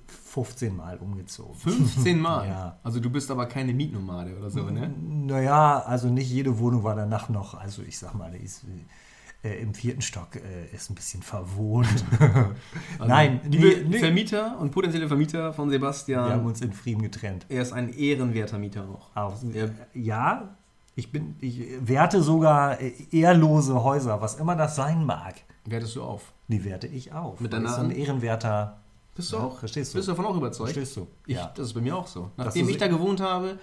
15 0.08 0.76
Mal 0.76 0.98
umgezogen. 0.98 1.56
15 1.56 2.20
Mal. 2.20 2.48
Ja. 2.50 2.78
Also 2.84 3.00
du 3.00 3.10
bist 3.10 3.32
aber 3.32 3.46
keine 3.46 3.74
Mietnomade 3.74 4.38
oder 4.38 4.50
so, 4.50 4.70
ne? 4.70 4.94
Naja, 5.00 5.80
also 5.80 6.10
nicht 6.10 6.30
jede 6.30 6.60
Wohnung 6.60 6.84
war 6.84 6.96
danach 6.96 7.30
noch. 7.30 7.54
Also 7.54 7.84
ich 7.84 7.98
sag 7.98 8.16
mal, 8.16 8.36
ist, 8.36 8.66
äh, 9.46 9.62
im 9.62 9.74
vierten 9.74 10.02
Stock 10.02 10.36
äh, 10.36 10.74
ist 10.76 10.90
ein 10.90 10.96
bisschen 10.96 11.22
verwohnt. 11.22 11.88
Also, 13.00 13.08
Nein, 13.14 13.40
liebe 13.50 13.88
nee. 13.88 14.00
Vermieter 14.00 14.58
und 14.60 14.72
potenzielle 14.72 15.08
Vermieter 15.08 15.54
von 15.54 15.70
Sebastian, 15.70 16.26
Wir 16.28 16.34
haben 16.34 16.46
uns 16.46 16.62
in 16.62 16.74
Frieden 16.74 17.02
getrennt. 17.02 17.46
er 17.50 17.62
ist 17.62 17.74
ein 17.74 17.94
ehrenwerter 17.94 18.58
Mieter 18.58 18.88
auch. 18.90 19.16
Auch, 19.16 19.36
Ja. 19.54 19.68
ja, 19.94 20.56
ich 20.96 21.12
bin, 21.12 21.36
ich 21.42 21.62
werte 21.82 22.22
sogar 22.24 22.80
äh, 22.82 22.94
ehrlose 23.12 23.84
Häuser, 23.84 24.22
was 24.22 24.36
immer 24.36 24.56
das 24.56 24.76
sein 24.76 25.06
mag. 25.06 25.36
Wertest 25.66 25.96
du 25.96 26.04
auf? 26.04 26.32
Die 26.48 26.64
werte 26.64 26.88
ich 26.88 27.12
auf. 27.14 27.40
Mit 27.42 27.52
Das 27.52 27.60
deiner 27.60 27.70
ist 27.70 27.76
so 27.76 27.82
ein 27.82 27.92
ehrenwerter. 27.92 28.80
Bist 29.16 29.32
du 29.32 29.38
Ja, 29.38 29.44
auch? 29.44 29.60
verstehst 29.60 29.94
du? 29.94 29.98
Bist 29.98 30.08
du 30.08 30.12
davon 30.14 30.26
auch 30.26 30.38
überzeugt? 30.38 30.72
Verstehst 30.74 30.96
du? 30.98 31.08
Ich, 31.26 31.36
Ja. 31.36 31.52
Das 31.56 31.68
ist 31.68 31.74
bei 31.74 31.82
mir 31.82 31.96
auch 31.98 32.08
so. 32.08 32.32
Nachdem 32.38 32.70
ich 32.70 32.78
da 32.78 32.88
gewohnt 32.88 33.20
habe, 33.22 33.58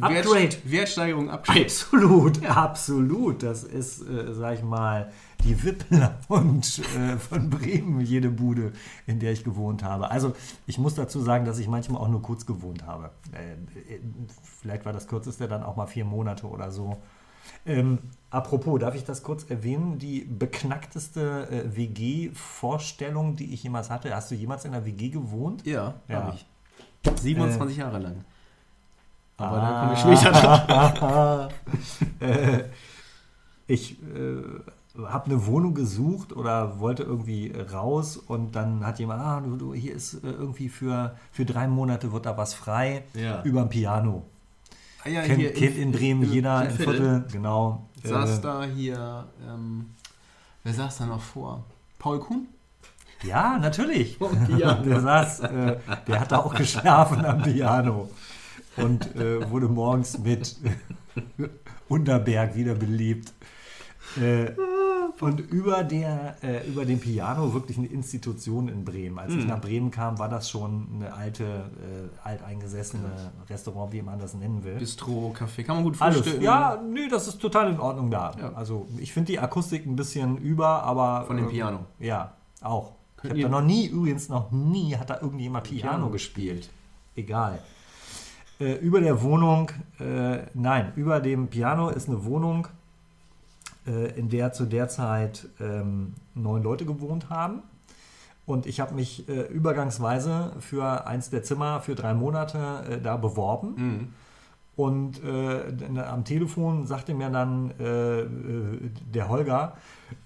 Upgrade. 0.00 0.56
Wertsteigerung, 0.64 1.30
Upgrade. 1.30 1.60
Absolut, 1.66 2.44
absolut. 2.44 3.42
Das 3.42 3.62
ist, 3.62 4.00
äh, 4.02 4.32
sag 4.34 4.54
ich 4.58 4.62
mal, 4.64 5.12
die 5.44 5.62
Wippler 5.62 6.18
und 6.28 6.80
äh, 6.96 7.16
von 7.16 7.48
Bremen, 7.50 8.00
jede 8.00 8.30
Bude, 8.30 8.72
in 9.06 9.20
der 9.20 9.32
ich 9.32 9.44
gewohnt 9.44 9.82
habe. 9.84 10.10
Also 10.10 10.32
ich 10.66 10.78
muss 10.78 10.94
dazu 10.94 11.20
sagen, 11.20 11.44
dass 11.44 11.58
ich 11.58 11.68
manchmal 11.68 12.00
auch 12.00 12.08
nur 12.08 12.22
kurz 12.22 12.44
gewohnt 12.46 12.86
habe. 12.86 13.10
Äh, 13.32 13.52
äh, 13.94 14.00
vielleicht 14.60 14.84
war 14.84 14.92
das 14.92 15.06
kürzeste 15.06 15.46
dann 15.46 15.62
auch 15.62 15.76
mal 15.76 15.86
vier 15.86 16.04
Monate 16.04 16.46
oder 16.48 16.70
so. 16.72 16.96
Ähm, 17.66 17.98
apropos, 18.30 18.80
darf 18.80 18.94
ich 18.94 19.04
das 19.04 19.22
kurz 19.22 19.44
erwähnen? 19.50 19.98
Die 19.98 20.20
beknackteste 20.20 21.48
äh, 21.50 21.76
WG-Vorstellung, 21.76 23.36
die 23.36 23.52
ich 23.54 23.62
jemals 23.62 23.90
hatte. 23.90 24.14
Hast 24.14 24.30
du 24.30 24.34
jemals 24.34 24.64
in 24.64 24.74
einer 24.74 24.84
WG 24.86 25.10
gewohnt? 25.10 25.64
Ja, 25.66 25.94
Ja. 26.08 26.22
habe 26.24 26.34
ich. 26.34 26.46
27 27.20 27.76
Jahre 27.76 27.98
lang. 27.98 28.24
Aber 29.36 29.56
da 29.56 29.62
Ah. 29.62 29.80
komme 29.80 29.92
ich 29.94 30.18
später 30.18 30.32
drauf. 30.32 31.52
äh, 32.20 32.64
ich 33.66 33.92
äh, 34.02 35.02
habe 35.06 35.26
eine 35.26 35.46
Wohnung 35.46 35.74
gesucht 35.74 36.32
oder 36.36 36.78
wollte 36.78 37.02
irgendwie 37.02 37.52
raus 37.72 38.16
und 38.16 38.54
dann 38.54 38.86
hat 38.86 38.98
jemand, 38.98 39.20
ah, 39.22 39.40
du, 39.40 39.56
du 39.56 39.74
hier 39.74 39.94
ist 39.94 40.14
äh, 40.22 40.30
irgendwie 40.30 40.68
für, 40.68 41.16
für 41.32 41.44
drei 41.44 41.66
Monate 41.66 42.12
wird 42.12 42.26
da 42.26 42.36
was 42.36 42.54
frei 42.54 43.02
Ja. 43.14 43.42
über 43.42 43.62
ein 43.62 43.68
Piano. 43.68 44.22
Ah, 45.04 45.08
ja, 45.08 45.22
Kennt, 45.22 45.40
hier 45.40 45.52
kennt 45.52 45.76
in 45.78 45.92
Bremen 45.92 46.22
im- 46.22 46.32
jeder 46.32 46.64
im 46.68 46.76
Viertel. 46.76 46.94
Viertel, 46.94 47.24
genau. 47.32 47.86
Saß 48.04 48.38
Äh, 48.38 48.42
da 48.42 48.64
hier, 48.64 49.24
ähm, 49.48 49.86
wer 50.62 50.74
saß 50.74 50.98
da 50.98 51.06
noch 51.06 51.20
vor? 51.22 51.64
Paul 51.98 52.20
Kuhn? 52.20 52.46
ja, 53.22 53.58
natürlich. 53.58 54.18
Piano. 54.18 54.82
Der 54.84 55.00
saß, 55.00 55.40
äh, 55.40 55.76
der 56.06 56.20
hat 56.20 56.30
da 56.32 56.38
auch 56.38 56.54
geschlafen 56.54 57.24
am 57.24 57.40
Piano 57.42 58.10
und 58.76 59.14
äh, 59.16 59.50
wurde 59.50 59.68
morgens 59.68 60.18
mit 60.18 60.56
Unterberg 61.88 62.54
wiederbelebt. 62.56 63.32
Äh, 64.20 64.52
und 65.20 65.38
über, 65.40 65.84
der, 65.84 66.36
äh, 66.42 66.66
über 66.68 66.84
dem 66.84 66.98
Piano 66.98 67.54
wirklich 67.54 67.78
eine 67.78 67.86
Institution 67.86 68.68
in 68.68 68.84
Bremen. 68.84 69.18
Als 69.18 69.32
ich 69.32 69.46
nach 69.46 69.60
Bremen 69.60 69.90
kam, 69.92 70.18
war 70.18 70.28
das 70.28 70.50
schon 70.50 70.88
eine 70.96 71.14
alte, 71.14 71.44
äh, 71.44 72.26
alteingesessene 72.28 73.10
Restaurant, 73.48 73.92
wie 73.92 74.02
man 74.02 74.18
das 74.18 74.34
nennen 74.34 74.64
will. 74.64 74.74
Bistro, 74.74 75.32
Café, 75.38 75.62
kann 75.62 75.76
man 75.76 75.84
gut 75.84 75.96
frühstücken. 75.96 76.42
Ja, 76.42 76.82
nee, 76.82 77.08
das 77.08 77.28
ist 77.28 77.38
total 77.40 77.70
in 77.72 77.78
Ordnung 77.78 78.10
da. 78.10 78.32
Ja. 78.40 78.52
Also 78.54 78.88
ich 78.98 79.12
finde 79.12 79.32
die 79.32 79.38
Akustik 79.38 79.86
ein 79.86 79.94
bisschen 79.96 80.36
über, 80.38 80.82
aber. 80.82 81.24
Von 81.26 81.36
dem 81.36 81.46
ähm, 81.46 81.50
Piano. 81.52 81.78
Ja, 82.00 82.34
auch. 82.60 82.92
Ich 83.16 83.22
Könnt 83.22 83.30
habe 83.32 83.40
ihr- 83.40 83.48
da 83.48 83.60
noch 83.60 83.66
nie, 83.66 83.86
übrigens 83.86 84.28
noch 84.28 84.50
nie, 84.50 84.96
hat 84.96 85.10
da 85.10 85.20
irgendjemand 85.20 85.64
Piano, 85.64 85.90
Piano 85.92 86.10
gespielt. 86.10 86.68
Egal. 87.14 87.60
Äh, 88.64 88.76
über 88.76 89.00
der 89.00 89.22
Wohnung, 89.22 89.70
äh, 90.00 90.38
nein, 90.54 90.92
über 90.96 91.20
dem 91.20 91.48
Piano 91.48 91.90
ist 91.90 92.08
eine 92.08 92.24
Wohnung, 92.24 92.66
äh, 93.86 94.18
in 94.18 94.30
der 94.30 94.52
zu 94.52 94.64
der 94.64 94.88
Zeit 94.88 95.46
ähm, 95.60 96.14
neun 96.34 96.62
Leute 96.62 96.86
gewohnt 96.86 97.28
haben. 97.28 97.62
Und 98.46 98.66
ich 98.66 98.80
habe 98.80 98.94
mich 98.94 99.28
äh, 99.28 99.42
übergangsweise 99.48 100.52
für 100.60 101.06
eins 101.06 101.30
der 101.30 101.42
Zimmer 101.42 101.80
für 101.80 101.94
drei 101.94 102.14
Monate 102.14 102.84
äh, 102.88 103.00
da 103.00 103.16
beworben. 103.16 103.74
Mhm. 103.76 104.08
Und 104.76 105.22
äh, 105.22 105.98
am 106.00 106.24
Telefon 106.24 106.86
sagte 106.86 107.14
mir 107.14 107.30
dann 107.30 107.70
äh, 107.78 108.20
äh, 108.22 108.26
der 109.14 109.28
Holger, 109.28 109.76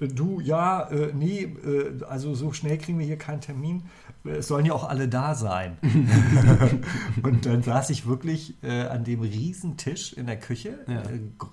äh, 0.00 0.08
du, 0.08 0.40
ja, 0.40 0.88
äh, 0.90 1.12
nee, 1.14 1.42
äh, 1.42 2.02
also 2.08 2.34
so 2.34 2.54
schnell 2.54 2.78
kriegen 2.78 2.98
wir 2.98 3.04
hier 3.04 3.18
keinen 3.18 3.42
Termin. 3.42 3.82
Es 4.24 4.48
sollen 4.48 4.64
ja 4.64 4.72
auch 4.72 4.88
alle 4.88 5.06
da 5.06 5.34
sein. 5.34 5.76
und 7.22 7.46
dann 7.46 7.62
saß 7.62 7.90
ich 7.90 8.06
wirklich 8.06 8.54
an 8.62 9.04
dem 9.04 9.20
riesen 9.22 9.76
Tisch 9.76 10.12
in 10.12 10.26
der 10.26 10.38
Küche. 10.38 10.78
Ja. 10.86 11.02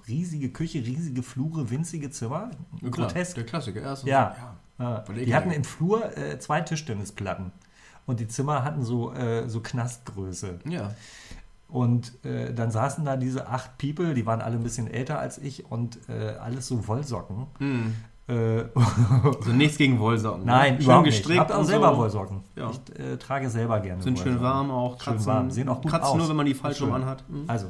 Riesige 0.08 0.50
Küche, 0.50 0.80
riesige 0.80 1.22
Flure, 1.24 1.70
winzige 1.70 2.10
Zimmer. 2.10 2.52
Ja, 2.82 2.90
Grotesk. 2.90 3.36
der 3.36 3.46
Klassiker. 3.46 3.82
Ja, 3.82 3.96
so- 3.96 4.08
Ja. 4.08 4.36
ja. 4.80 5.04
Die 5.26 5.34
hatten 5.36 5.52
im 5.52 5.64
Flur 5.64 6.10
zwei 6.40 6.62
Tischtennisplatten. 6.62 7.52
Und 8.08 8.20
die 8.20 8.28
Zimmer 8.28 8.64
hatten 8.64 8.84
so, 8.84 9.14
so 9.48 9.60
Knastgröße. 9.62 10.60
ja. 10.68 10.92
Und 11.68 12.14
äh, 12.24 12.54
dann 12.54 12.72
saßen 12.72 13.04
da 13.06 13.18
diese 13.18 13.48
acht 13.48 13.78
People, 13.78 14.14
die 14.14 14.26
waren 14.26 14.42
alle 14.42 14.56
ein 14.56 14.64
bisschen 14.64 14.88
älter 14.88 15.20
als 15.20 15.38
ich 15.38 15.70
und 15.70 15.98
äh, 16.08 16.36
alles 16.40 16.68
so 16.68 16.88
Wollsocken. 16.88 17.48
Mhm. 17.60 17.96
Äh, 18.28 18.64
Also 19.24 19.52
nichts 19.52 19.78
gegen 19.78 20.00
Wollsocken. 20.00 20.46
nein, 20.46 20.76
ne? 20.78 20.84
überhaupt 20.84 21.06
nicht. 21.06 21.16
Ich 21.16 21.22
gestrickt 21.22 21.40
habe 21.40 21.58
auch 21.58 21.64
selber 21.64 21.92
so. 21.92 21.98
Wollsocken. 21.98 22.42
Ja. 22.56 22.70
Ich 22.72 23.00
äh, 23.00 23.18
trage 23.18 23.50
selber 23.50 23.80
gerne 23.80 24.02
Sind 24.02 24.20
schön 24.20 24.42
warm 24.42 24.72
auch, 24.72 24.92
Schön 25.02 25.14
kratzen, 25.14 25.26
warm, 25.26 25.52
sehen 25.52 25.70
auch 25.70 25.82
gut 25.82 25.92
kratzen 25.92 26.12
aus. 26.12 26.18
nur, 26.18 26.30
wenn 26.30 26.36
man 26.36 26.46
die 26.46 26.54
falsch 26.54 26.78
Schön. 26.78 26.88
rum 26.88 26.96
anhat. 26.96 27.24
Mhm. 27.30 27.44
Also, 27.48 27.68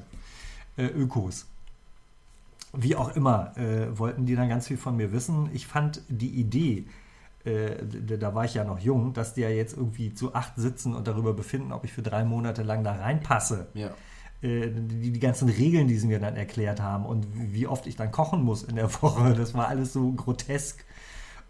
äh, 0.77 0.85
Ökos. 0.87 1.47
Wie 2.73 2.95
auch 2.97 3.15
immer, 3.15 3.57
äh, 3.57 3.97
wollten 3.97 4.25
die 4.25 4.35
dann 4.35 4.49
ganz 4.49 4.67
viel 4.67 4.77
von 4.77 4.97
mir 4.97 5.13
wissen. 5.13 5.49
Ich 5.53 5.65
fand 5.67 6.01
die 6.09 6.29
Idee, 6.29 6.85
äh, 7.45 8.17
da 8.17 8.33
war 8.33 8.45
ich 8.45 8.53
ja 8.53 8.63
noch 8.63 8.79
jung, 8.79 9.13
dass 9.13 9.33
die 9.33 9.41
ja 9.41 9.49
jetzt 9.49 9.77
irgendwie 9.77 10.13
zu 10.13 10.33
acht 10.33 10.53
sitzen 10.55 10.93
und 10.93 11.07
darüber 11.07 11.33
befinden, 11.33 11.71
ob 11.71 11.83
ich 11.83 11.93
für 11.93 12.01
drei 12.01 12.25
Monate 12.25 12.63
lang 12.63 12.83
da 12.83 12.93
reinpasse. 12.93 13.67
Ja. 13.73 13.91
Äh, 14.41 14.71
die, 14.71 15.11
die 15.11 15.19
ganzen 15.19 15.49
Regeln, 15.49 15.87
die 15.87 15.97
sie 15.97 16.07
mir 16.07 16.19
dann 16.19 16.35
erklärt 16.35 16.81
haben 16.81 17.05
und 17.05 17.27
wie 17.33 17.67
oft 17.67 17.87
ich 17.87 17.95
dann 17.95 18.11
kochen 18.11 18.43
muss 18.43 18.63
in 18.63 18.75
der 18.75 18.91
Woche, 19.01 19.33
das 19.33 19.53
war 19.53 19.67
alles 19.67 19.93
so 19.93 20.11
grotesk. 20.11 20.83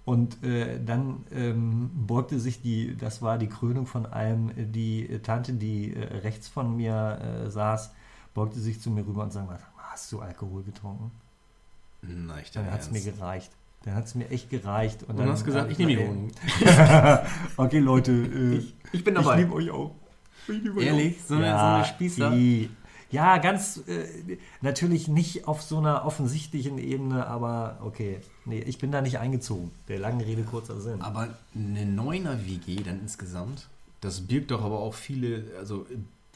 Und 0.04 0.44
äh, 0.44 0.80
dann 0.84 1.26
ähm, 1.32 1.90
beugte 1.94 2.40
sich 2.40 2.62
die, 2.62 2.96
das 2.96 3.24
war 3.24 3.40
die 3.40 3.48
Krönung 3.48 3.88
von 3.88 4.06
allem, 4.06 4.52
die 4.56 5.20
Tante, 5.24 5.54
die 5.54 5.96
äh, 5.96 6.18
rechts 6.18 6.48
von 6.48 6.76
mir 6.76 7.46
äh, 7.46 7.50
saß, 7.50 7.92
beugte 8.36 8.60
sich 8.60 8.80
zu 8.80 8.92
mir 8.92 9.08
rüber 9.08 9.24
und 9.24 9.34
sagte, 9.34 9.58
hast 9.78 10.12
du 10.12 10.20
Alkohol 10.20 10.62
getrunken? 10.62 11.10
Nein, 12.04 12.42
ich 12.44 12.52
Dann 12.52 12.72
hat 12.72 12.82
es 12.82 12.92
mir 12.92 13.02
gereicht. 13.02 13.52
Dann 13.86 13.96
hat 13.96 14.06
es 14.06 14.16
mir 14.16 14.30
echt 14.30 14.50
gereicht. 14.50 15.04
Und 15.04 15.12
Und 15.12 15.18
dann 15.20 15.28
du 15.28 15.32
hast 15.34 15.46
gesagt, 15.46 15.66
hab 15.66 15.72
ich 15.72 15.78
nehme 15.78 15.92
die 15.96 16.00
Wohnung. 16.00 16.32
okay, 17.58 17.80
Leute, 17.80 18.12
äh, 18.12 18.56
Ich, 18.58 18.74
ich 18.92 19.04
bin 19.04 19.16
dabei. 19.16 19.34
ich 19.36 19.40
liebe 19.42 19.54
euch 19.54 19.70
auch. 19.72 19.92
Ich 20.48 20.64
liebe 20.64 20.80
euch 20.80 20.86
Ehrlich? 20.86 21.16
auch. 21.24 21.28
So 21.28 21.36
eine- 21.36 21.52
so 21.52 21.58
eine 21.66 21.86
Spießer? 21.86 22.32
die- 22.32 22.70
Ja, 23.12 23.38
ganz 23.38 23.82
äh, 23.88 24.38
natürlich 24.62 25.08
nicht 25.08 25.48
auf 25.48 25.62
so 25.62 25.78
einer 25.78 26.06
offensichtlichen 26.06 26.78
Ebene, 26.80 27.28
aber 27.28 27.78
okay. 27.84 28.18
Nee, 28.46 28.60
ich 28.60 28.80
bin 28.80 28.92
da 28.92 29.02
nicht 29.02 29.20
eingezogen. 29.20 29.72
Der 29.88 30.00
langen 30.00 30.22
Rede, 30.22 30.42
kurzer 30.44 30.82
Sinn. 30.82 31.02
Aber 31.02 31.30
eine 31.56 31.86
Neuner 31.86 32.40
WG 32.46 32.78
dann 32.84 33.00
insgesamt, 33.02 33.68
das 34.02 34.22
birgt 34.22 34.52
doch 34.52 34.64
aber 34.64 34.80
auch 34.80 34.96
viele, 34.96 35.44
also 35.60 35.86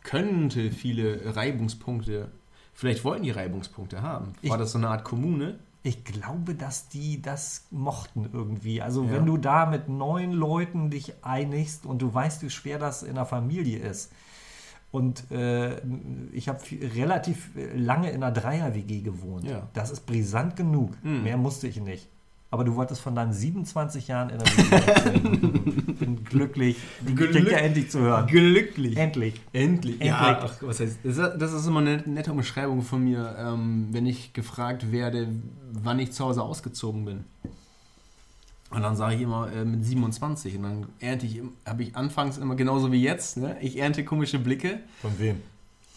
könnte 0.03 0.71
viele 0.71 1.35
Reibungspunkte, 1.35 2.29
vielleicht 2.73 3.03
wollten 3.03 3.23
die 3.23 3.31
Reibungspunkte 3.31 4.01
haben. 4.01 4.27
War 4.27 4.33
Ich- 4.41 4.51
das 4.53 4.71
so 4.71 4.77
eine 4.77 4.89
Art 4.89 5.03
Kommune? 5.03 5.57
Ich 5.81 6.03
glaube, 6.03 6.55
dass 6.55 6.89
die 6.89 7.21
das 7.21 7.65
mochten 7.71 8.29
irgendwie. 8.33 8.81
Also 8.81 9.03
Ja. 9.05 9.11
wenn 9.11 9.25
du 9.25 9.37
da 9.37 9.65
mit 9.65 9.87
neun 9.87 10.33
Leuten 10.33 10.89
dich 10.89 11.13
einigst 11.23 11.85
und 11.85 12.01
du 12.01 12.13
weißt, 12.13 12.41
wie 12.41 12.49
schwer 12.49 12.79
das 12.79 13.01
in 13.03 13.15
der 13.15 13.25
Familie 13.25 13.79
ist. 13.79 14.11
Und 14.91 15.29
äh, 15.31 15.79
ich 16.31 16.49
habe 16.49 16.59
relativ 16.71 17.51
lange 17.75 18.09
in 18.09 18.23
einer 18.23 18.31
Dreier-WG 18.33 19.01
gewohnt. 19.01 19.45
Ja. 19.45 19.69
Das 19.73 19.91
ist 19.91 20.05
brisant 20.05 20.55
genug. 20.55 20.97
Mhm. 21.03 21.23
Mehr 21.23 21.37
musste 21.37 21.67
ich 21.67 21.79
nicht. 21.79 22.09
Aber 22.51 22.63
du 22.63 22.75
wolltest 22.75 23.01
von 23.01 23.13
deinen 23.13 23.31
27 23.31 24.07
Jahren 24.07 24.29
in 24.31 24.39
der 24.39 24.47
erzählen. 24.47 25.95
bin 25.99 26.23
glücklich. 26.23 26.77
Die 27.07 27.13
Glück- 27.13 27.29
klingt 27.31 27.51
ja 27.51 27.57
endlich 27.59 27.91
zu 27.91 27.99
hören. 27.99 28.25
Glücklich. 28.25 28.97
Endlich. 28.97 29.39
Endlich. 29.53 29.99
Ja, 30.03 30.31
Endlich. 30.31 30.51
ach, 30.59 30.63
was 30.67 30.79
heißt, 30.79 30.97
das 31.03 31.17
ist- 31.17 31.33
das 31.37 31.53
ist 31.53 31.67
immer 31.67 31.81
eine 31.81 31.97
nette 32.07 32.31
Umschreibung 32.31 32.81
von 32.81 33.03
mir, 33.03 33.35
ähm, 33.37 33.89
wenn 33.91 34.07
ich 34.07 34.33
gefragt 34.33 34.91
werde, 34.91 35.27
wann 35.73 35.99
ich 35.99 36.11
zu 36.11 36.25
Hause 36.25 36.41
ausgezogen 36.41 37.05
bin. 37.05 37.23
Und 38.71 38.81
dann 38.83 38.95
sage 38.95 39.15
ich 39.15 39.21
immer 39.21 39.51
äh, 39.51 39.65
mit 39.65 39.83
27 39.85 40.55
und 40.57 40.63
dann 40.63 40.85
ernte 40.99 41.25
ich, 41.25 41.41
habe 41.67 41.83
ich 41.83 41.95
anfangs 41.95 42.37
immer 42.37 42.55
genauso 42.55 42.91
wie 42.91 43.01
jetzt, 43.01 43.37
ne? 43.37 43.57
ich 43.61 43.77
ernte 43.79 44.03
komische 44.05 44.37
Blicke 44.39 44.79
Von 45.01 45.17
wem? 45.19 45.37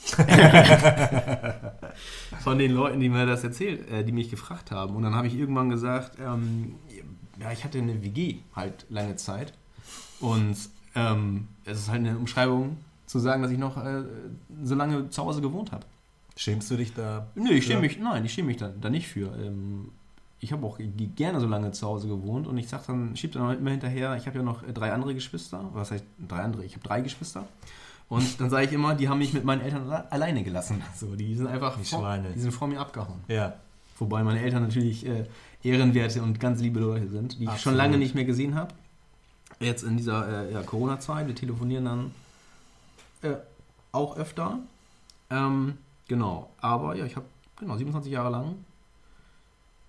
von 2.40 2.58
den 2.58 2.72
Leuten, 2.72 3.00
die 3.00 3.08
mir 3.08 3.26
das 3.26 3.44
erzählt, 3.44 3.88
äh, 3.90 4.04
die 4.04 4.12
mich 4.12 4.30
gefragt 4.30 4.70
haben. 4.70 4.96
Und 4.96 5.02
dann 5.02 5.14
habe 5.14 5.26
ich 5.26 5.34
irgendwann 5.34 5.70
gesagt, 5.70 6.18
ähm, 6.20 6.74
ja, 7.40 7.52
ich 7.52 7.64
hatte 7.64 7.78
eine 7.78 8.02
WG 8.02 8.36
halt 8.54 8.86
lange 8.88 9.16
Zeit 9.16 9.52
und 10.20 10.56
ähm, 10.94 11.48
es 11.64 11.78
ist 11.78 11.88
halt 11.88 12.00
eine 12.00 12.18
Umschreibung 12.18 12.76
zu 13.06 13.18
sagen, 13.18 13.42
dass 13.42 13.50
ich 13.50 13.58
noch 13.58 13.76
äh, 13.76 14.02
so 14.62 14.74
lange 14.74 15.10
zu 15.10 15.22
Hause 15.22 15.40
gewohnt 15.40 15.72
habe. 15.72 15.84
Schämst 16.36 16.70
du 16.70 16.76
dich 16.76 16.94
da? 16.94 17.26
Nö, 17.34 17.50
ich 17.50 17.66
schäme 17.66 17.82
mich, 17.82 17.98
nein, 17.98 18.24
ich 18.24 18.32
schäme 18.32 18.48
mich 18.48 18.56
da, 18.56 18.68
da 18.68 18.90
nicht 18.90 19.08
für. 19.08 19.34
Ähm, 19.36 19.90
ich 20.40 20.52
habe 20.52 20.66
auch 20.66 20.78
gerne 21.16 21.40
so 21.40 21.46
lange 21.46 21.72
zu 21.72 21.86
Hause 21.86 22.08
gewohnt 22.08 22.46
und 22.46 22.58
ich 22.58 22.68
sag 22.68 22.86
dann, 22.86 23.16
schieb 23.16 23.32
dann 23.32 23.56
immer 23.56 23.70
hinterher, 23.70 24.16
ich 24.16 24.26
habe 24.26 24.38
ja 24.38 24.42
noch 24.42 24.62
äh, 24.62 24.72
drei 24.72 24.92
andere 24.92 25.14
Geschwister. 25.14 25.68
Was 25.72 25.90
heißt 25.90 26.04
drei 26.26 26.40
andere? 26.40 26.64
Ich 26.64 26.74
habe 26.74 26.86
drei 26.86 27.00
Geschwister. 27.00 27.46
Und 28.12 28.40
dann 28.40 28.50
sage 28.50 28.66
ich 28.66 28.72
immer, 28.72 28.94
die 28.94 29.08
haben 29.08 29.18
mich 29.18 29.32
mit 29.32 29.44
meinen 29.44 29.62
Eltern 29.62 29.88
alle- 29.90 30.12
alleine 30.12 30.42
gelassen. 30.44 30.82
So, 30.94 31.16
die 31.16 31.34
sind 31.34 31.46
einfach 31.46 31.78
Die 31.78 31.84
vor, 31.84 32.00
Schweine. 32.00 32.28
die 32.34 32.40
sind 32.40 32.52
vor 32.52 32.68
mir 32.68 32.78
abgehauen. 32.78 33.20
Ja. 33.28 33.54
Wobei 33.98 34.22
meine 34.22 34.40
Eltern 34.40 34.62
natürlich 34.64 35.06
äh, 35.06 35.24
ehrenwerte 35.62 36.22
und 36.22 36.38
ganz 36.38 36.60
liebe 36.60 36.78
Leute 36.80 37.08
sind, 37.08 37.38
die 37.38 37.44
ich 37.44 37.48
schon 37.48 37.54
Absolut. 37.54 37.78
lange 37.78 37.96
nicht 37.96 38.14
mehr 38.14 38.24
gesehen 38.26 38.54
habe. 38.54 38.74
Jetzt 39.60 39.82
in 39.84 39.96
dieser 39.96 40.46
äh, 40.48 40.52
ja, 40.52 40.62
Corona-Zeit, 40.62 41.26
wir 41.26 41.34
telefonieren 41.34 41.84
dann 41.86 42.10
äh, 43.22 43.36
auch 43.92 44.16
öfter. 44.18 44.58
Ähm, 45.30 45.78
genau, 46.08 46.50
aber 46.60 46.94
ja, 46.96 47.06
ich 47.06 47.16
habe 47.16 47.24
genau 47.56 47.76
27 47.78 48.12
Jahre 48.12 48.28
lang 48.30 48.56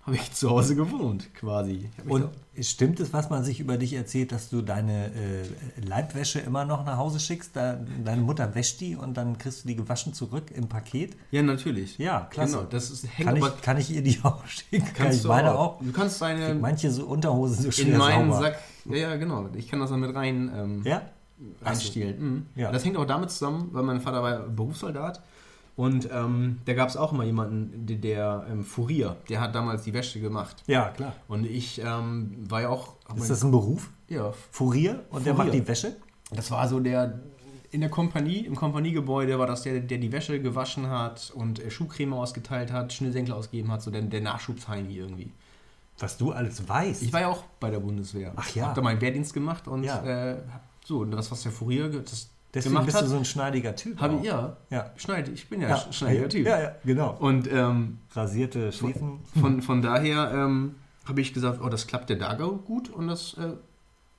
habe 0.06 0.18
ich 0.18 0.34
zu 0.34 0.50
Hause 0.50 0.76
gewohnt, 0.76 1.34
quasi. 1.34 1.90
Und 2.08 2.30
stimmt 2.60 3.00
es, 3.00 3.14
was 3.14 3.30
man 3.30 3.44
sich 3.44 3.62
über 3.62 3.78
dich 3.78 3.94
erzählt, 3.94 4.34
dass 4.34 4.50
du 4.50 4.62
deine 4.62 5.08
äh, 5.08 5.82
Leibwäsche 5.86 6.40
immer 6.40 6.66
noch 6.66 6.86
nach 6.86 6.98
Hause 6.98 7.22
schickst? 7.22 7.56
Da, 7.56 7.80
deine 8.04 8.22
Mutter 8.22 8.54
wäscht 8.54 8.82
die 8.82 8.98
und 8.98 9.16
dann 9.16 9.38
kriegst 9.38 9.64
du 9.64 9.70
die 9.70 9.78
gewaschen 9.78 10.14
zurück 10.14 10.52
im 10.54 10.68
Paket? 10.68 11.16
ja, 11.32 11.42
natürlich. 11.42 11.98
Ja, 11.98 12.28
klasse. 12.30 12.58
Genau, 12.58 12.68
das 12.70 12.92
ist, 12.92 13.06
hängt 13.06 13.30
Kann 13.30 13.38
aber, 13.38 13.56
ich, 13.56 13.62
kann 13.62 13.78
ich 13.78 13.92
ihr 13.92 14.04
die 14.04 14.20
auch 14.24 14.46
schicken? 14.46 14.86
Kann 14.86 14.94
kannst 14.94 15.18
ich 15.18 15.22
du 15.24 15.30
meine 15.30 15.58
auch? 15.58 15.80
Du 15.82 15.92
kannst 15.94 16.22
deine 16.22 16.54
Manche 16.56 16.92
so 16.92 17.06
Unterhosen 17.06 17.64
so 17.64 17.72
schwer 17.72 17.94
in 17.94 17.98
meinen 17.98 18.32
sauber. 18.32 18.44
Sack, 18.44 18.60
ja, 18.86 18.98
ja, 18.98 19.16
genau. 19.16 19.50
Ich 19.56 19.70
kann 19.70 19.80
das 19.80 19.90
dann 19.90 20.02
mit 20.02 20.14
rein 20.14 20.52
ähm, 20.54 20.82
Ja? 20.84 21.04
reinstielen. 21.62 22.20
Mhm. 22.20 22.46
Ja. 22.56 22.72
Das 22.72 22.84
hängt 22.86 22.98
auch 22.98 23.06
damit 23.06 23.32
zusammen, 23.32 23.70
weil 23.72 23.84
mein 23.84 24.02
Vater 24.02 24.22
war 24.22 24.40
Berufssoldat 24.40 25.22
und 25.76 26.10
ähm, 26.12 26.60
da 26.66 26.74
gab 26.74 26.90
es 26.90 26.98
auch 26.98 27.14
immer 27.14 27.24
jemanden, 27.24 27.86
der, 27.88 27.98
der 27.98 28.46
ähm, 28.50 28.64
Furier, 28.64 29.18
der 29.30 29.42
hat 29.42 29.56
damals 29.56 29.84
die 29.84 29.94
Wäsche 29.94 30.20
gemacht. 30.20 30.64
Ja, 30.68 30.90
klar. 30.90 31.14
Und 31.28 31.46
ich 31.46 31.82
ähm, 31.84 32.36
war 32.50 32.62
ja 32.62 32.70
auch. 32.70 32.94
Ist 33.16 33.30
das 33.30 33.44
ein 33.44 33.52
Beruf? 33.52 33.90
ja, 34.08 34.32
Furier? 34.52 35.04
Und 35.10 35.26
der 35.26 35.34
Furier. 35.34 35.52
macht 35.52 35.54
die 35.54 35.68
Wäsche? 35.68 35.96
das 36.32 36.52
war 36.52 36.68
so 36.68 36.80
der. 36.80 37.20
In 37.72 37.82
der 37.82 37.90
Kompanie, 37.90 38.46
im 38.46 38.56
Kompaniegebäude 38.56 39.40
war 39.40 39.48
das 39.48 39.64
der, 39.64 39.80
der 39.80 39.98
die 39.98 40.12
Wäsche 40.12 40.40
gewaschen 40.40 40.90
hat 40.92 41.32
und 41.34 41.58
äh, 41.60 41.72
Schuhcreme 41.72 42.14
ausgeteilt 42.14 42.72
hat, 42.72 42.94
Schnürsenkel 42.94 43.34
ausgegeben 43.34 43.72
hat, 43.72 43.82
so 43.82 43.90
der, 43.90 44.04
der 44.04 44.22
Nachschubsheini 44.22 44.96
irgendwie. 44.96 45.32
Was 45.98 46.18
du 46.18 46.32
alles 46.34 46.70
weißt. 46.70 47.02
Ich 47.02 47.12
war 47.12 47.22
ja 47.22 47.30
auch 47.30 47.44
bei 47.60 47.72
der 47.72 47.80
Bundeswehr. 47.80 48.32
Ach 48.36 48.54
ja. 48.54 48.68
Hab 48.68 48.76
da 48.76 48.82
meinen 48.82 49.02
Wehrdienst 49.02 49.34
gemacht 49.34 49.68
und 49.68 49.84
Ja. 49.84 50.04
äh, 50.04 50.38
so, 50.86 51.00
und 51.00 51.10
das, 51.12 51.32
was 51.32 51.42
der 51.42 51.52
Furier 51.52 51.90
das 51.90 52.30
Deswegen 52.54 52.86
bist 52.86 52.96
hat, 52.98 53.04
du 53.04 53.08
so 53.08 53.18
ein 53.18 53.26
schneidiger 53.26 53.76
Typ. 53.76 54.00
habe 54.00 54.16
ich, 54.18 54.24
ja, 54.24 54.58
Ja. 54.70 54.92
Schneid, 54.98 55.28
ich 55.30 55.50
bin 55.50 55.62
ja, 55.62 55.70
Ja. 55.70 55.76
sch- 55.78 55.94
schneidiger 55.94 56.30
Typ. 56.30 56.46
Ja, 56.46 56.62
ja, 56.62 56.76
genau. 56.86 57.16
Und 57.20 57.52
ähm, 57.52 57.98
Rasierte 58.14 58.72
Schliefen. 58.72 59.20
von, 59.40 59.62
von 59.62 59.82
daher 59.82 60.32
ähm, 60.34 60.76
habe 61.06 61.22
ich 61.22 61.34
gesagt, 61.34 61.60
oh, 61.64 61.70
das 61.70 61.88
klappt 61.88 62.10
der 62.10 62.18
Dago 62.18 62.58
gut 62.58 62.90
und 62.90 63.08
das 63.08 63.34
äh, 63.36 63.54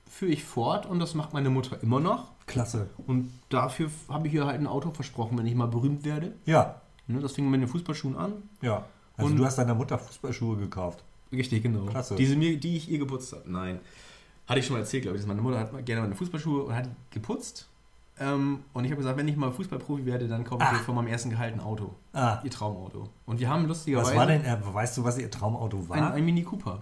führe 0.09 0.31
ich 0.31 0.43
fort 0.43 0.85
und 0.85 0.99
das 0.99 1.15
macht 1.15 1.33
meine 1.33 1.49
Mutter 1.49 1.81
immer 1.81 1.99
noch. 2.01 2.31
Klasse. 2.45 2.89
Und 3.07 3.31
dafür 3.49 3.89
habe 4.09 4.27
ich 4.27 4.33
ihr 4.33 4.45
halt 4.45 4.59
ein 4.59 4.67
Auto 4.67 4.91
versprochen, 4.91 5.37
wenn 5.37 5.45
ich 5.47 5.55
mal 5.55 5.67
berühmt 5.67 6.03
werde. 6.05 6.33
Ja, 6.45 6.81
Ne, 7.07 7.19
das 7.19 7.33
fing 7.33 7.47
mit 7.51 7.61
den 7.61 7.67
Fußballschuhen 7.67 8.15
an. 8.17 8.33
ja. 8.61 8.83
Also 9.17 9.31
Und- 9.31 9.37
du 9.37 9.45
hast 9.45 9.57
deiner 9.57 9.75
Mutter 9.75 9.97
Fußballschuhe 9.97 10.57
gekauft. 10.57 11.03
Richtig, 11.31 11.63
genau. 11.63 11.85
Klasse. 11.85 12.15
Diese 12.15 12.35
mir, 12.35 12.57
die 12.59 12.75
ich 12.77 12.89
ihr 12.91 12.97
geputzt 12.99 13.31
habe. 13.31 13.43
Nein. 13.49 13.79
Hatte 14.47 14.59
ich 14.59 14.65
schon 14.65 14.73
mal 14.75 14.79
erzählt, 14.81 15.03
glaube 15.03 15.17
ich. 15.17 15.25
Meine 15.25 15.41
Mutter 15.41 15.59
hat 15.59 15.85
gerne 15.85 16.01
meine 16.01 16.15
Fußballschuhe 16.15 16.63
und 16.63 16.75
hat 16.75 16.89
geputzt. 17.11 17.67
Ähm, 18.19 18.59
und 18.73 18.85
ich 18.85 18.91
habe 18.91 18.99
gesagt, 18.99 19.17
wenn 19.17 19.27
ich 19.27 19.35
mal 19.35 19.51
Fußballprofi 19.51 20.05
werde, 20.05 20.27
dann 20.27 20.43
kaufe 20.45 20.63
ich 20.63 20.69
Ah. 20.69 20.73
dir 20.77 20.83
von 20.83 20.95
meinem 20.95 21.07
ersten 21.07 21.29
Gehalt 21.29 21.53
ein 21.53 21.59
Auto. 21.59 21.91
Ah, 22.13 22.39
Ihr 22.43 22.51
Traumauto. 22.51 23.09
Und 23.25 23.39
wir 23.39 23.49
haben 23.49 23.65
lustigerweise 23.67 24.11
was 24.11 24.15
war 24.17 24.25
denn, 24.27 24.43
äh, 24.45 24.57
weißt 24.61 24.97
du, 24.97 25.03
was 25.03 25.17
ihr 25.17 25.29
Traumauto 25.29 25.89
war? 25.89 25.97
ein, 25.97 26.03
ein 26.13 26.23
Mini 26.25 26.43
Cooper. 26.43 26.81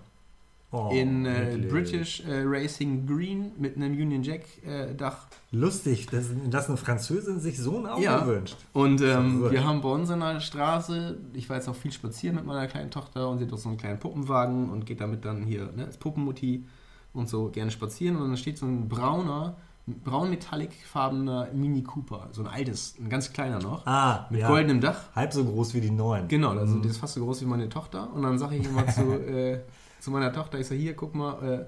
Oh, 0.75 0.89
in 0.91 1.25
äh. 1.27 1.57
British 1.69 2.23
äh, 2.25 2.41
Racing 2.45 3.05
Green 3.05 3.51
mit 3.59 3.75
einem 3.75 3.93
Union 3.93 4.23
Jack 4.23 4.41
äh, 4.65 4.93
Dach. 4.95 5.27
Lustig, 5.51 6.07
dass, 6.07 6.25
dass 6.49 6.67
eine 6.67 6.77
Französin 6.77 7.39
sich 7.39 7.59
so 7.59 7.77
ein 7.77 7.85
Auto 7.85 8.01
Ja. 8.01 8.25
wünscht. 8.25 8.57
Und 8.73 8.99
ähm, 9.01 9.51
wir 9.51 9.63
haben 9.63 9.81
bei 9.81 9.89
uns 9.89 10.09
in 10.09 10.19
der 10.19 10.39
Straße, 10.39 11.17
ich 11.33 11.47
war 11.47 11.57
jetzt 11.57 11.67
auch 11.69 11.75
viel 11.75 11.91
spazieren 11.91 12.35
mit 12.37 12.45
meiner 12.45 12.65
kleinen 12.67 12.89
Tochter 12.89 13.29
und 13.29 13.37
sie 13.37 13.45
hat 13.45 13.53
auch 13.53 13.57
so 13.59 13.69
einen 13.69 13.77
kleinen 13.77 13.99
Puppenwagen 13.99 14.71
und 14.71 14.85
geht 14.87 14.99
damit 14.99 15.23
dann 15.25 15.43
hier 15.43 15.69
ne, 15.75 15.85
als 15.85 15.97
Puppenmutti 15.97 16.65
und 17.13 17.29
so 17.29 17.49
gerne 17.49 17.69
spazieren. 17.69 18.15
Und 18.17 18.29
dann 18.29 18.37
steht 18.37 18.57
so 18.57 18.65
ein 18.65 18.89
brauner, 18.89 19.55
braun 19.85 20.29
metallicfarbener 20.29 21.49
Mini 21.53 21.83
Cooper, 21.83 22.29
so 22.31 22.41
ein 22.41 22.47
altes, 22.47 22.95
ein 22.99 23.09
ganz 23.09 23.33
kleiner 23.33 23.59
noch, 23.59 23.85
Ah, 23.85 24.27
mit 24.29 24.39
ja. 24.41 24.47
goldenem 24.47 24.79
Dach. 24.79 25.13
Halb 25.15 25.33
so 25.33 25.43
groß 25.43 25.73
wie 25.73 25.81
die 25.81 25.91
neuen. 25.91 26.27
Genau, 26.27 26.51
also 26.51 26.75
Mhm. 26.75 26.81
das 26.83 26.91
ist 26.91 26.97
fast 26.99 27.15
so 27.15 27.23
groß 27.23 27.41
wie 27.41 27.45
meine 27.45 27.67
Tochter. 27.69 28.11
Und 28.13 28.23
dann 28.23 28.37
sage 28.39 28.55
ich 28.55 28.65
immer 28.65 28.87
zu, 28.87 29.01
äh, 29.27 29.59
zu 29.99 30.11
meiner 30.11 30.31
Tochter, 30.31 30.59
ich 30.59 30.67
sage, 30.67 30.79
hier, 30.79 30.95
guck 30.95 31.13
mal, 31.15 31.43
äh, 31.43 31.65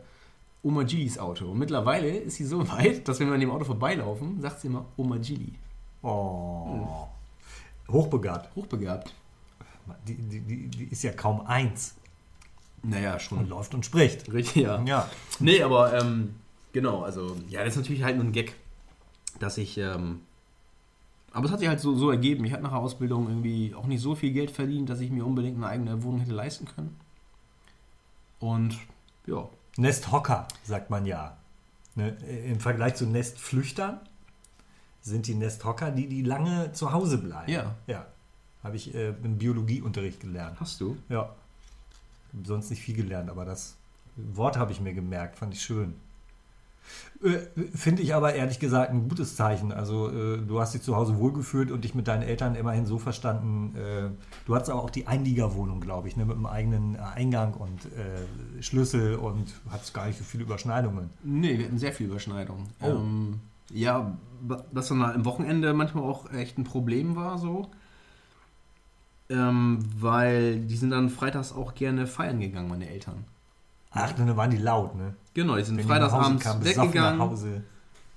Oma 0.68 0.84
Gilis 0.84 1.20
Auto. 1.20 1.52
Und 1.52 1.60
mittlerweile 1.60 2.08
ist 2.10 2.38
sie 2.38 2.46
so 2.46 2.68
weit, 2.70 3.08
dass 3.08 3.20
wenn 3.20 3.28
wir 3.28 3.34
an 3.36 3.40
dem 3.42 3.52
Auto 3.52 3.66
vorbeilaufen, 3.66 4.42
sagt 4.42 4.62
sie 4.62 4.68
immer 4.68 4.86
Oma 4.98 5.18
Gili. 5.18 5.54
Oh. 6.02 7.08
Hochbegabt. 7.90 8.56
Hochbegabt. 8.56 9.14
Die, 10.08 10.16
die, 10.16 10.40
die, 10.42 10.68
die 10.70 10.84
ist 10.86 11.04
ja 11.04 11.12
kaum 11.12 11.42
eins 11.46 11.94
Naja, 12.82 13.14
und 13.14 13.22
schon. 13.22 13.48
läuft 13.50 13.74
und 13.76 13.86
spricht. 13.86 14.32
Richtig, 14.34 14.64
ja. 14.64 14.82
Ja. 14.86 15.10
Nee, 15.40 15.62
aber 15.62 15.94
ähm, 16.02 16.36
genau, 16.76 17.04
also, 17.04 17.38
ja, 17.48 17.64
das 17.64 17.74
ist 17.74 17.78
natürlich 17.78 18.04
halt 18.04 18.18
nur 18.18 18.26
ein 18.26 18.34
Gag, 18.34 18.54
dass 19.40 19.58
ich, 19.58 19.78
ähm, 19.78 20.20
aber 21.32 21.46
es 21.46 21.52
hat 21.52 21.60
sich 21.60 21.70
halt 21.70 21.80
so, 21.80 21.96
so 21.96 22.12
ergeben. 22.12 22.44
Ich 22.46 22.52
hatte 22.52 22.64
nach 22.64 22.72
der 22.72 22.80
Ausbildung 22.80 23.28
irgendwie 23.28 23.74
auch 23.74 23.88
nicht 23.88 24.02
so 24.02 24.14
viel 24.14 24.32
Geld 24.32 24.52
verdient, 24.52 24.90
dass 24.90 25.00
ich 25.00 25.10
mir 25.10 25.26
unbedingt 25.26 25.58
eine 25.58 25.68
eigene 25.68 26.04
Wohnung 26.04 26.20
hätte 26.20 26.34
leisten 26.34 26.66
können. 26.66 26.98
Und 28.40 28.78
ja, 29.26 29.50
Nesthocker, 29.78 30.48
sagt 30.64 30.90
man 30.90 31.06
ja. 31.06 31.38
Ne? 31.96 32.10
Im 32.46 32.60
Vergleich 32.60 32.96
zu 32.96 33.06
Nestflüchtern 33.06 34.00
sind 35.02 35.28
die 35.28 35.36
Nesthocker 35.36 35.92
die, 35.92 36.08
die 36.08 36.24
lange 36.24 36.74
zu 36.74 36.92
Hause 36.92 37.18
bleiben. 37.18 37.52
Ja. 37.52 37.76
Ja. 37.88 38.06
Habe 38.64 38.76
ich 38.76 38.94
äh, 38.94 39.14
im 39.24 39.38
Biologieunterricht 39.38 40.20
gelernt. 40.20 40.60
hast 40.60 40.82
du? 40.82 40.98
Ja. 41.08 41.34
Sonst 42.44 42.70
nicht 42.70 42.82
viel 42.82 42.96
gelernt, 42.96 43.30
aber 43.30 43.46
das 43.46 43.76
Wort 44.16 44.58
habe 44.58 44.74
ich 44.74 44.82
mir 44.82 44.94
gemerkt, 44.94 45.38
fand 45.38 45.54
ich 45.54 45.62
schön. 45.62 45.96
Äh, 47.24 47.40
Finde 47.76 48.02
ich 48.02 48.14
aber 48.14 48.36
ehrlich 48.36 48.60
gesagt 48.60 48.92
ein 48.92 49.08
gutes 49.08 49.36
Zeichen. 49.36 49.72
Also 49.72 50.10
äh, 50.10 50.38
du 50.38 50.60
hast 50.60 50.74
dich 50.74 50.82
zu 50.82 50.96
Hause 50.96 51.18
wohlgefühlt 51.18 51.72
und 51.72 51.84
dich 51.84 51.96
mit 51.96 52.08
deinen 52.08 52.24
Eltern 52.24 52.56
immerhin 52.56 52.86
so 52.86 52.98
verstanden. 52.98 53.76
Äh, 53.76 54.10
du 54.46 54.56
hattest 54.56 54.70
aber 54.72 54.84
auch 54.84 54.90
die 54.90 55.08
Einliegerwohnung, 55.08 55.80
glaube 55.80 56.08
ich, 56.08 56.18
ne, 56.18 56.26
mit 56.26 56.36
einem 56.36 56.46
eigenen 56.46 56.98
Eingang 56.98 57.54
und 57.54 57.86
äh, 57.86 58.62
Schlüssel 58.62 59.16
und 59.16 59.54
hattest 59.70 59.94
gar 59.94 60.08
nicht 60.08 60.18
so 60.18 60.24
viele 60.24 60.44
Überschneidungen. 60.44 61.10
Nee, 61.24 61.58
wir 61.58 61.66
hatten 61.66 61.80
sehr 61.80 61.94
viel 61.94 62.08
Überschneidung. 62.08 62.68
Oh. 62.82 62.88
Ähm, 62.88 63.40
ja, 63.72 64.18
was 64.72 64.90
dann 64.90 65.02
am 65.02 65.26
Wochenende 65.26 65.74
manchmal 65.74 66.04
auch 66.04 66.32
echt 66.32 66.58
ein 66.58 66.64
Problem 66.64 67.16
war, 67.16 67.38
so. 67.38 67.70
Ähm, 69.30 69.80
weil 69.98 70.60
die 70.60 70.76
sind 70.76 70.92
dann 70.92 71.10
freitags 71.10 71.52
auch 71.52 71.74
gerne 71.74 72.06
feiern 72.06 72.40
gegangen, 72.40 72.70
meine 72.70 72.88
Eltern. 72.88 73.26
Ach, 73.90 74.12
dann 74.14 74.38
waren 74.38 74.52
die 74.52 74.58
laut, 74.58 74.96
ne? 74.96 75.16
Genau, 75.36 75.56
die 75.58 75.64
sind 75.64 75.78
Wenn 75.78 75.86
freitagsabends 75.86 76.44
nach 76.46 76.64
weggegangen 76.64 77.30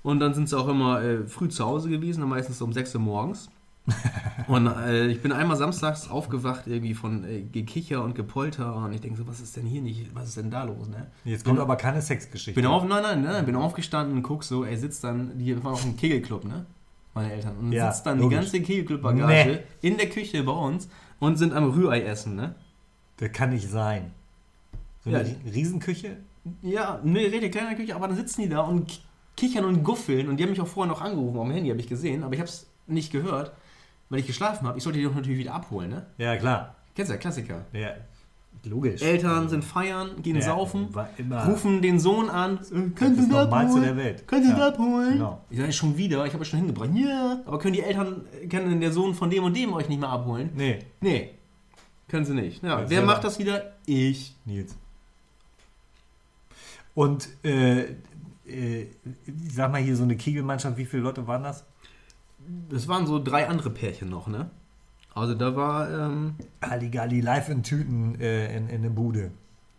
und 0.01 0.19
dann 0.21 0.33
sind 0.33 0.49
sie 0.49 0.57
auch 0.57 0.67
immer 0.69 1.01
äh, 1.03 1.27
früh 1.27 1.49
zu 1.49 1.65
Hause 1.65 1.89
gewesen, 1.89 2.21
dann 2.21 2.29
meistens 2.29 2.61
um 2.61 2.73
6 2.73 2.95
Uhr 2.95 3.01
morgens. 3.01 3.49
und 4.47 4.67
äh, 4.67 5.07
ich 5.07 5.21
bin 5.21 5.31
einmal 5.31 5.57
samstags 5.57 6.09
aufgewacht 6.09 6.67
irgendwie 6.67 6.93
von 6.93 7.23
äh, 7.23 7.41
Gekicher 7.41 8.03
und 8.03 8.15
Gepolter 8.15 8.75
und 8.75 8.93
ich 8.93 9.01
denke 9.01 9.17
so, 9.17 9.27
was 9.27 9.39
ist 9.41 9.57
denn 9.57 9.65
hier 9.65 9.81
nicht, 9.81 10.15
was 10.15 10.29
ist 10.29 10.37
denn 10.37 10.51
da 10.51 10.63
los, 10.63 10.87
ne? 10.87 11.07
Jetzt 11.25 11.43
kommt 11.43 11.59
aber 11.59 11.75
keine 11.75 12.01
Sexgeschichte. 12.01 12.53
Bin 12.59 12.69
auf, 12.69 12.83
nein, 12.87 13.01
nein, 13.03 13.23
nein, 13.23 13.45
bin 13.45 13.55
aufgestanden 13.55 14.17
und 14.17 14.23
guck 14.23 14.43
so, 14.43 14.63
er 14.63 14.77
sitzt 14.77 15.03
dann, 15.03 15.37
die 15.37 15.61
war 15.63 15.71
noch 15.71 15.83
im 15.83 15.97
Kegelclub, 15.97 16.45
ne? 16.45 16.65
Meine 17.15 17.33
Eltern. 17.33 17.57
Und 17.57 17.71
Ja, 17.71 17.91
sitzt 17.91 18.05
dann 18.05 18.19
logisch. 18.19 18.37
die 18.37 18.43
ganze 18.43 18.61
Kegelclub-Bagage 18.61 19.49
Nee. 19.81 19.87
in 19.89 19.97
der 19.97 20.09
Küche 20.09 20.43
bei 20.43 20.51
uns 20.51 20.87
und 21.19 21.37
sind 21.37 21.53
am 21.53 21.71
Rührei 21.71 22.01
essen, 22.03 22.35
ne? 22.35 22.55
Das 23.17 23.31
kann 23.31 23.49
nicht 23.49 23.69
sein. 23.69 24.11
So 25.03 25.09
Ja, 25.09 25.19
eine 25.19 25.35
Riesenküche? 25.51 26.17
Ja, 26.61 26.99
ne, 27.03 27.19
rede 27.19 27.49
kleiner 27.49 27.75
Küche, 27.75 27.95
aber 27.95 28.07
dann 28.07 28.15
sitzen 28.17 28.41
die 28.41 28.49
da 28.49 28.61
und 28.61 28.87
ki- 28.87 28.99
kichern 29.35 29.65
und 29.65 29.83
guffeln 29.83 30.27
und 30.29 30.37
die 30.37 30.43
haben 30.43 30.49
mich 30.51 30.61
auch 30.61 30.67
vorher 30.67 30.91
noch 30.93 31.01
angerufen, 31.01 31.37
auf 31.37 31.45
dem 31.45 31.53
Handy 31.53 31.69
habe 31.69 31.79
ich 31.79 31.87
gesehen, 31.87 32.23
aber 32.23 32.33
ich 32.33 32.39
habe 32.39 32.49
es 32.49 32.67
nicht 32.87 33.11
gehört, 33.11 33.51
weil 34.09 34.19
ich 34.19 34.27
geschlafen 34.27 34.67
habe. 34.67 34.77
Ich 34.77 34.83
sollte 34.83 34.99
die 34.99 35.05
doch 35.05 35.13
natürlich 35.15 35.39
wieder 35.39 35.53
abholen, 35.53 35.89
ne? 35.91 36.05
Ja, 36.17 36.35
klar. 36.37 36.75
Kennst 36.95 37.09
du 37.09 37.13
ja, 37.13 37.19
Klassiker. 37.19 37.65
Ja, 37.73 37.91
logisch. 38.65 39.01
Eltern 39.01 39.47
sind 39.47 39.63
feiern, 39.63 40.21
gehen 40.21 40.35
Ja, 40.37 40.41
saufen, 40.41 40.89
rufen 41.47 41.81
den 41.81 41.99
Sohn 41.99 42.29
an, 42.29 42.57
ist 42.59 42.71
du 42.71 42.89
das 43.29 43.47
abholen? 43.47 43.83
der 43.83 43.95
Welt. 43.97 44.23
Kannst 44.27 44.47
du 44.49 44.51
Ja. 44.53 44.57
das 44.59 44.73
abholen? 44.73 45.13
Genau. 45.13 45.41
Ich 45.49 45.57
sage 45.59 45.71
schon 45.73 45.97
wieder, 45.97 46.25
ich 46.25 46.33
habe 46.33 46.41
es 46.43 46.47
schon 46.49 46.59
hingebracht. 46.59 46.89
Ja, 46.93 47.39
aber 47.45 47.59
können 47.59 47.73
die 47.73 47.81
Eltern, 47.83 48.25
kann 48.49 48.67
denn 48.69 48.81
der 48.81 48.91
Sohn 48.91 49.13
von 49.13 49.29
dem 49.29 49.43
und 49.43 49.55
dem 49.55 49.71
euch 49.73 49.87
nicht 49.87 49.99
mehr 49.99 50.09
abholen? 50.09 50.49
Nee, 50.55 50.79
Nee, 50.99 51.29
können 52.09 52.25
sie 52.25 52.33
nicht. 52.33 52.63
Ja, 52.63 52.79
wer 52.81 52.87
selber. 52.87 53.05
macht 53.05 53.23
das 53.23 53.39
wieder? 53.39 53.73
Ich. 53.85 54.35
Nils. 54.45 54.75
Und, 56.99 57.29
äh, 57.45 57.81
äh, 58.45 58.87
ich 59.45 59.53
sag 59.53 59.71
mal 59.71 59.79
hier 59.81 59.95
so 59.95 60.03
eine 60.03 60.17
Kegelmannschaft, 60.17 60.75
wie 60.75 60.83
viele 60.83 61.03
Leute 61.03 61.25
waren 61.27 61.43
das? 61.43 61.63
Das 62.69 62.89
waren 62.89 63.07
so 63.07 63.23
drei 63.23 63.47
andere 63.47 63.69
Pärchen 63.69 64.09
noch, 64.09 64.27
ne? 64.27 64.49
Also 65.15 65.33
da 65.33 65.55
war, 65.55 65.89
ähm, 65.89 66.35
Halligalli 66.61 67.21
live 67.21 67.47
in 67.47 67.63
Tüten 67.63 68.19
äh, 68.19 68.53
in, 68.53 68.67
in 68.67 68.81
der 68.81 68.89
Bude. 68.89 69.31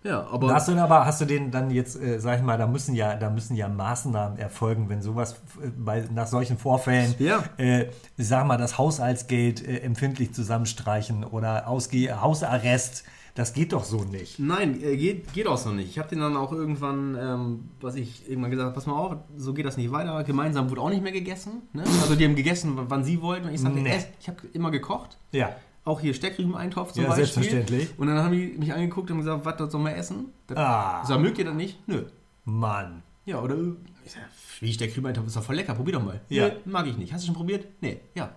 Ja, 0.03 0.23
Da 0.23 0.29
aber 0.31 0.55
hast 0.55 0.69
du 0.69 0.73
denn 0.73 0.81
aber, 0.81 1.05
hast 1.05 1.21
du 1.21 1.27
den 1.27 1.51
dann 1.51 1.71
jetzt, 1.71 2.01
äh, 2.01 2.19
sag 2.21 2.39
ich 2.39 2.43
mal, 2.43 2.57
da 2.57 2.67
müssen 2.67 2.95
ja, 2.95 3.17
da 3.17 3.29
müssen 3.29 3.55
ja 3.55 3.69
Maßnahmen 3.69 4.39
erfolgen, 4.39 4.89
wenn 4.89 5.03
sowas 5.03 5.35
äh, 5.63 5.69
bei, 5.77 6.09
nach 6.15 6.27
solchen 6.27 6.57
Vorfällen, 6.57 7.15
Ja. 7.19 7.45
äh, 7.59 7.89
sag 8.17 8.47
mal, 8.47 8.57
das 8.57 8.79
Haushaltsgeld 8.79 9.63
äh, 9.69 9.81
empfindlich 9.81 10.33
zusammenstreichen 10.33 11.25
oder 11.25 11.69
Ausge 11.69 12.19
Hausarrest, 12.19 13.05
das 13.35 13.53
geht 13.55 13.73
doch 13.73 13.85
so 13.85 14.05
nicht. 14.05 14.38
nein, 14.38 14.83
äh, 14.83 14.97
geht, 14.97 15.33
geht 15.33 15.47
auch 15.47 15.57
so 15.59 15.71
nicht. 15.71 15.88
Ich 15.88 15.99
habe 15.99 16.09
den 16.09 16.21
dann 16.21 16.37
auch 16.37 16.53
irgendwann, 16.53 17.16
ähm, 17.21 17.69
was 17.81 17.95
ich 17.95 18.29
irgendwann 18.29 18.51
gesagt 18.51 18.66
habe, 18.66 18.75
pass 18.75 18.87
mal 18.87 18.95
auf, 18.95 19.16
so 19.37 19.55
geht 19.55 19.64
das 19.66 19.77
nicht 19.77 19.90
weiter. 19.93 20.23
Gemeinsam 20.25 20.69
wurde 20.71 20.81
auch 20.81 20.90
nicht 20.90 21.03
mehr 21.03 21.12
gegessen. 21.12 21.62
Ne? 21.73 21.83
Also 22.03 22.14
die 22.16 22.25
haben 22.25 22.35
gegessen, 22.37 22.73
wann 22.77 23.05
sie 23.05 23.21
wollten. 23.23 23.47
Und 23.49 23.55
ich 23.55 23.61
sagte, 23.61 23.79
Nee. 23.81 24.05
ich 24.21 24.29
habe 24.29 24.38
immer 24.53 24.71
gekocht. 24.71 25.16
Ja, 25.33 25.55
Auch 25.85 26.01
hier 26.01 26.12
Steckrüben-Eintopf 26.12 26.93
zum 26.93 27.05
Ja, 27.05 27.09
Beispiel. 27.09 27.27
selbstverständlich. 27.27 27.99
Und 27.99 28.07
dann 28.09 28.19
haben 28.19 28.33
die 28.33 28.55
mich 28.59 28.73
angeguckt 28.73 29.11
und 29.11 29.19
gesagt, 29.19 29.45
was, 29.47 29.57
das 29.57 29.73
sollen 29.73 29.85
wir 29.85 29.97
essen? 29.97 30.27
Das, 30.47 30.59
Ah. 30.59 31.05
Sag, 31.07 31.21
mögt 31.21 31.38
ihr 31.38 31.45
das 31.47 31.55
nicht? 31.55 31.79
Nö. 31.88 32.05
Mann. 32.45 33.03
Ja, 33.25 33.40
oder 33.40 33.57
ich 34.05 34.12
sag, 34.12 34.23
wie 34.61 34.73
Steckrüben-Eintopf 34.73 35.27
ist 35.27 35.37
doch 35.37 35.43
voll 35.43 35.57
lecker, 35.57 35.75
probier 35.75 35.95
doch 35.95 36.05
mal. 36.05 36.21
Ja. 36.29 36.49
Nö, 36.49 36.55
mag 36.66 36.87
ich 36.87 36.97
nicht. 36.99 37.12
Hast 37.12 37.23
du 37.23 37.27
schon 37.27 37.35
probiert? 37.37 37.66
Nee, 37.81 38.01
ja. 38.14 38.31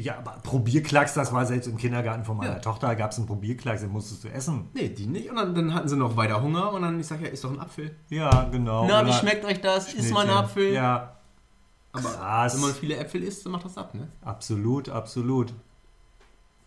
Ja, 0.00 0.18
aber 0.18 0.36
Probierklacks, 0.44 1.14
das 1.14 1.32
war 1.32 1.44
selbst 1.44 1.66
im 1.66 1.76
Kindergarten 1.76 2.24
von 2.24 2.36
meiner 2.36 2.52
Ja. 2.52 2.58
Tochter, 2.60 2.94
gab 2.94 3.10
es 3.10 3.18
einen 3.18 3.26
Probierklacks, 3.26 3.80
den 3.80 3.90
musstest 3.90 4.22
du 4.22 4.28
essen. 4.28 4.68
Nee, 4.72 4.90
die 4.90 5.06
nicht. 5.06 5.28
Und 5.28 5.34
dann, 5.34 5.54
dann 5.56 5.74
hatten 5.74 5.88
sie 5.88 5.96
noch 5.96 6.16
weiter 6.16 6.40
Hunger 6.40 6.72
und 6.72 6.82
dann, 6.82 7.00
ich 7.00 7.06
sag 7.08 7.20
ja, 7.20 7.26
ist 7.26 7.42
doch 7.42 7.50
ein 7.52 7.58
Apfel. 7.58 7.96
Ja, 8.08 8.44
genau. 8.44 8.86
Na, 8.86 9.04
wie 9.04 9.12
schmeckt 9.12 9.44
euch 9.44 9.60
das? 9.60 9.92
Ist 9.94 10.12
mal 10.12 10.24
ein. 10.24 10.30
Apfel? 10.30 10.72
Ja, 10.72 11.16
Aber 11.90 12.08
Krass. 12.10 12.54
wenn 12.54 12.60
man 12.60 12.74
viele 12.74 12.96
Äpfel 12.96 13.24
isst, 13.24 13.44
dann 13.44 13.50
macht 13.52 13.64
das 13.64 13.76
ab, 13.76 13.92
ne? 13.94 14.06
absolut, 14.22 14.88
absolut. 14.88 15.52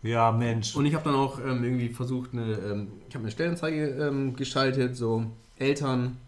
Ja, 0.02 0.30
Mensch. 0.30 0.76
Und 0.76 0.84
ich 0.84 0.94
habe 0.94 1.04
dann 1.04 1.14
auch 1.14 1.38
ähm, 1.38 1.64
irgendwie 1.64 1.88
versucht, 1.88 2.34
eine, 2.34 2.52
ähm, 2.52 2.88
ich 3.08 3.14
habe 3.14 3.22
eine 3.24 3.30
Stellenanzeige 3.30 3.86
ähm, 3.86 4.36
geschaltet, 4.36 4.94
so 4.94 5.24
Eltern, 5.56 6.18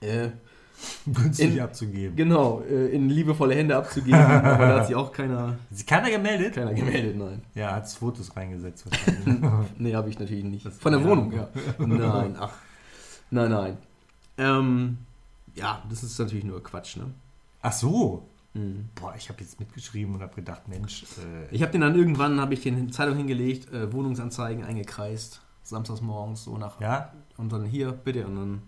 äh, 0.00 0.28
günstig 1.06 1.54
in- 1.56 1.60
abzugeben. 1.60 2.16
genau, 2.16 2.62
äh, 2.62 2.88
in 2.88 3.08
liebevolle 3.08 3.54
Hände 3.54 3.76
abzugeben. 3.76 4.18
aber 4.20 4.66
da 4.66 4.78
hat 4.80 4.86
sich 4.86 4.96
auch 4.96 5.12
keiner, 5.12 5.56
sich 5.70 5.86
keiner 5.86 6.10
gemeldet? 6.10 6.54
keiner 6.54 6.74
gemeldet, 6.74 7.16
nein. 7.16 7.42
Ja, 7.54 7.72
hat 7.76 7.88
Fotos 7.88 8.34
reingesetzt 8.36 8.86
wahrscheinlich. 8.90 9.40
Nee, 9.78 9.94
habe 9.94 10.08
ich 10.10 10.18
natürlich 10.18 10.44
nicht. 10.44 10.66
Von 10.72 10.92
der. 10.92 11.04
Wohnung, 11.04 11.32
ja. 11.32 11.48
Nein, 11.78 12.36
ach. 12.38 12.52
Nein, 13.30 13.50
nein. 13.50 13.76
Ähm, 14.38 14.98
ja, 15.54 15.82
das 15.88 16.02
ist 16.02 16.18
natürlich 16.18 16.44
nur 16.44 16.62
Quatsch, 16.62 16.96
ne? 16.96 17.06
Ach 17.62 17.72
so. 17.72 18.26
Mhm. 18.54 18.88
Boah, 18.96 19.14
ich 19.16 19.28
habe 19.28 19.40
jetzt 19.40 19.60
mitgeschrieben 19.60 20.14
und 20.14 20.22
habe 20.22 20.34
gedacht, 20.34 20.66
Mensch, 20.66 21.04
äh, 21.18 21.54
Ich 21.54 21.62
habe 21.62 21.70
den 21.72 21.82
dann 21.82 21.94
irgendwann, 21.94 22.40
habe 22.40 22.54
ich 22.54 22.62
den 22.62 22.76
in 22.78 22.86
die 22.88 22.92
Zeitung 22.92 23.16
hingelegt, 23.16 23.72
äh, 23.72 23.92
Wohnungsanzeigen 23.92 24.64
eingekreist, 24.64 25.40
samstags 25.62 26.00
morgens 26.00 26.44
so 26.44 26.56
nach. 26.56 26.80
ja, 26.80 27.12
Und 27.36 27.52
dann 27.52 27.64
hier, 27.64 27.92
bitte. 27.92 28.26
Und 28.26 28.36
dann, 28.36 28.62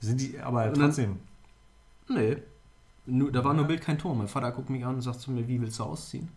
sind 0.00 0.20
die, 0.20 0.38
aber 0.40 0.72
trotzdem. 0.72 1.18
Nee. 2.08 2.36
Nur, 3.06 3.30
da 3.30 3.44
war 3.44 3.54
nur 3.54 3.66
Bild, 3.66 3.82
kein 3.82 3.98
Ton. 3.98 4.16
Mein 4.18 4.28
Vater 4.28 4.50
guckt 4.52 4.70
mich 4.70 4.84
an 4.84 4.94
und 4.94 5.02
sagt 5.02 5.20
zu 5.20 5.30
mir, 5.30 5.46
wie 5.46 5.60
willst 5.60 5.78
du 5.78 5.84
ausziehen? 5.84 6.28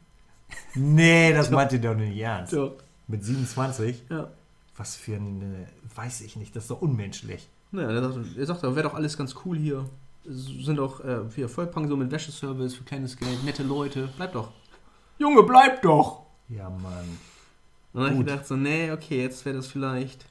Nee, 0.75 1.33
das 1.33 1.49
meint 1.49 1.71
ihr 1.71 1.79
doch 1.79 1.95
nicht 1.95 2.17
ernst. 2.17 2.53
Ja. 2.53 2.71
Mit 3.07 3.23
27? 3.23 4.03
Ja. 4.09 4.29
Was 4.75 4.95
für 4.95 5.15
eine, 5.15 5.67
weiß 5.95 6.21
ich 6.21 6.35
nicht, 6.35 6.55
das 6.55 6.63
ist 6.63 6.71
doch 6.71 6.81
unmenschlich. 6.81 7.49
Naja, 7.71 7.89
er 7.89 8.11
sagt, 8.11 8.37
er 8.37 8.45
sagt 8.45 8.63
wäre 8.63 8.83
doch 8.83 8.93
alles 8.93 9.17
ganz 9.17 9.35
cool 9.45 9.57
hier. 9.57 9.85
Sind 10.25 10.79
auch 10.79 10.99
äh, 11.01 11.21
hier 11.33 11.49
Vollpension 11.49 11.99
mit 11.99 12.11
Wäscheservice 12.11 12.75
für 12.75 12.83
kleines 12.83 13.17
Geld, 13.17 13.43
nette 13.43 13.63
Leute. 13.63 14.09
Bleib 14.17 14.33
doch. 14.33 14.51
Junge, 15.17 15.43
bleib 15.43 15.81
doch! 15.81 16.23
Ja, 16.49 16.69
Mann. 16.69 17.17
Und 17.93 18.01
dann 18.01 18.11
habe 18.11 18.13
ich 18.13 18.25
gedacht, 18.25 18.45
so, 18.45 18.55
nee, 18.55 18.91
okay, 18.91 19.21
jetzt 19.21 19.45
wäre 19.45 19.55
das 19.55 19.67
vielleicht 19.67 20.25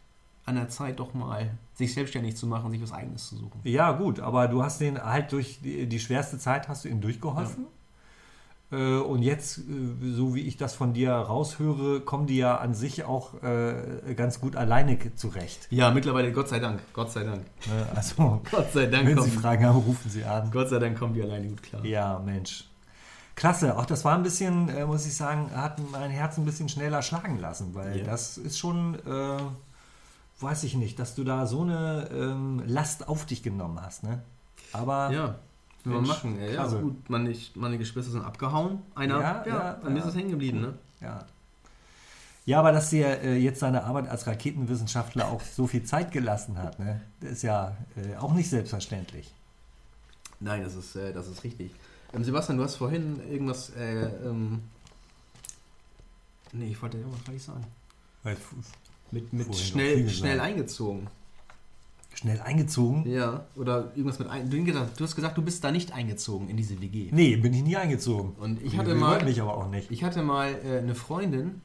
an 0.47 0.55
der 0.55 0.69
Zeit 0.69 0.99
doch 1.01 1.13
mal, 1.13 1.51
sich 1.75 1.93
selbstständig 1.93 2.37
zu 2.37 2.47
machen, 2.47 2.71
sich 2.71 2.81
was 2.83 2.93
Eigenes 2.93 3.29
zu 3.29 3.37
suchen. 3.37 3.61
Ja, 3.65 3.93
gut, 3.93 4.21
aber 4.21 4.49
du 4.49 4.63
hast 4.63 4.81
den 4.81 5.03
halt 5.03 5.33
durch 5.33 5.59
die, 5.63 5.87
die 5.87 6.01
schwerste 6.01 6.39
Zeit 6.39 6.69
hast 6.69 6.85
du 6.85 6.89
ihm 6.89 7.01
durchgeholfen. 7.01 7.67
Äh, 8.73 8.97
und 8.99 9.23
jetzt, 9.23 9.59
äh, 9.59 9.63
so 10.13 10.35
wie 10.35 10.41
ich 10.43 10.57
das 10.57 10.75
von 10.75 10.93
dir 10.93 11.13
raushöre, 11.13 12.01
kommen 12.01 12.27
die 12.27 12.37
ja 12.37 12.57
an 12.59 12.75
sich 12.75 13.05
auch 13.05 13.41
äh, 13.43 14.15
ganz 14.17 14.41
gut 14.41 14.57
alleine 14.57 14.99
zurecht. 15.15 15.69
Ja, 15.71 15.91
mittlerweile, 15.91 16.33
Gott 16.33 16.49
sei 16.49 16.59
Dank, 16.59 16.81
Gott 16.93 17.13
sei 17.13 17.23
Dank. 17.25 17.43
Ne? 17.67 17.87
Also, 17.95 18.41
Gott 18.51 18.73
sei 18.73 18.87
Dank 18.87 19.07
wenn 19.07 19.21
Sie 19.23 19.31
kommen, 19.31 19.41
Fragen 19.43 19.67
haben, 19.67 19.79
rufen 19.79 20.11
Sie 20.11 20.25
an. 20.25 20.51
Gott 20.51 20.69
sei 20.69 20.79
Dank 20.79 20.99
kommen 20.99 21.15
die 21.15 21.23
alleine 21.23 21.47
gut 21.49 21.63
klar. 21.63 21.85
Ja, 21.85 22.21
Mensch. 22.25 22.65
Klasse, 23.37 23.77
auch 23.77 23.85
das 23.87 24.05
war 24.05 24.17
ein 24.17 24.23
bisschen, 24.23 24.71
muss 24.87 25.07
ich 25.07 25.15
sagen, 25.15 25.51
hat 25.55 25.79
mein 25.93 26.11
Herz 26.11 26.39
ein 26.39 26.47
bisschen 26.47 26.71
schneller 26.71 27.03
schlagen 27.03 27.39
lassen, 27.39 27.75
weil 27.75 27.99
Ja. 27.99 28.05
das 28.05 28.39
ist 28.39 28.59
schon, 28.59 28.97
weiß 30.41 30.65
ich 30.65 30.75
nicht, 30.75 30.99
dass 30.99 31.15
du 31.15 31.25
da 31.25 31.47
so 31.47 31.63
eine 31.63 32.09
ähm, 32.13 32.63
Last 32.67 33.09
auf 33.09 33.27
dich 33.27 33.43
genommen 33.43 33.81
hast, 33.81 34.03
ne? 34.03 34.23
Aber 34.73 35.11
Ja, 35.11 35.39
will 35.85 35.95
man 35.95 36.07
machen. 36.07 36.39
Ja, 36.41 36.47
ja 36.47 36.67
gut, 36.67 37.09
meine, 37.09 37.35
meine 37.55 37.79
Geschwister 37.79 38.13
sind 38.13 38.23
abgehauen. 38.23 38.83
Einer, 38.95 39.21
Ja, 39.21 39.47
ja, 39.47 39.47
ja, 39.47 39.75
an 39.83 39.93
mir 39.93 40.01
ja. 40.01 40.05
ist 40.05 40.11
es 40.11 40.17
hängen 40.17 40.31
geblieben, 40.31 40.61
ne? 40.61 40.75
Ja. 41.01 41.25
Ja, 42.45 42.61
aber 42.61 42.71
dass 42.71 42.91
dir 42.91 43.23
äh, 43.23 43.37
jetzt 43.37 43.61
deine 43.63 43.83
Arbeit 43.85 44.09
als 44.09 44.27
Raketenwissenschaftler 44.27 45.27
auch 45.27 45.41
so 45.41 45.67
viel 45.67 45.83
Zeit 45.83 46.13
gelassen 46.13 46.59
hat, 46.59 46.79
ne? 46.79 47.01
Das 47.21 47.33
ist 47.33 47.43
ja 47.43 47.77
äh, 47.97 48.17
auch 48.17 48.35
nicht 48.35 48.49
selbstverständlich. 48.49 49.35
Nein, 50.39 50.63
das 50.63 50.75
ist, 50.75 50.95
äh, 50.97 51.13
das 51.13 51.29
ist 51.29 51.43
richtig. 51.45 51.73
Ähm, 52.13 52.23
Sebastian, 52.23 52.59
du 52.59 52.65
hast 52.65 52.77
vorhin 52.77 53.21
irgendwas, 53.29 53.71
äh, 53.71 54.07
ähm, 54.25 54.63
nee, 56.53 56.69
ich 56.71 56.81
wollte 56.81 56.99
irgendwas 56.99 57.21
wollte 57.27 57.37
ich 57.37 57.43
sagen. 57.43 57.65
Mit, 59.11 59.33
mit 59.33 59.47
Vorhin 59.47 59.65
schnell, 59.65 60.09
schnell 60.09 60.41
eingezogen. 60.41 61.07
schnell 62.15 62.41
eingezogen? 62.41 63.09
Ja, 63.09 63.47
oder 63.55 63.93
irgendwas 63.95 64.19
mit 64.19 64.29
ein. 64.29 64.51
Du, 64.51 65.05
hast 65.05 65.15
gesagt, 65.15 65.39
du 65.39 65.43
bist 65.43 65.63
da 65.63 65.71
nicht 65.71 65.93
eingezogen 65.93 66.49
in 66.49 66.57
diese 66.57 66.81
WG. 66.81 67.09
Nee, 67.13 67.37
bin 67.37 67.53
ich 67.55 67.63
nie 67.63 67.77
eingezogen. 67.77 68.33
Und 68.39 68.63
ich 68.63 68.77
hatte 68.77 68.89
wir 68.89 68.97
mal, 68.97 69.25
mich 69.25 69.41
aber 69.41 69.57
auch 69.57 69.69
nicht. 69.69 69.91
ich 69.91 70.03
hatte 70.03 70.23
mal 70.23 70.59
äh, 70.65 70.79
eine 70.79 70.95
Freundin, 70.95 71.63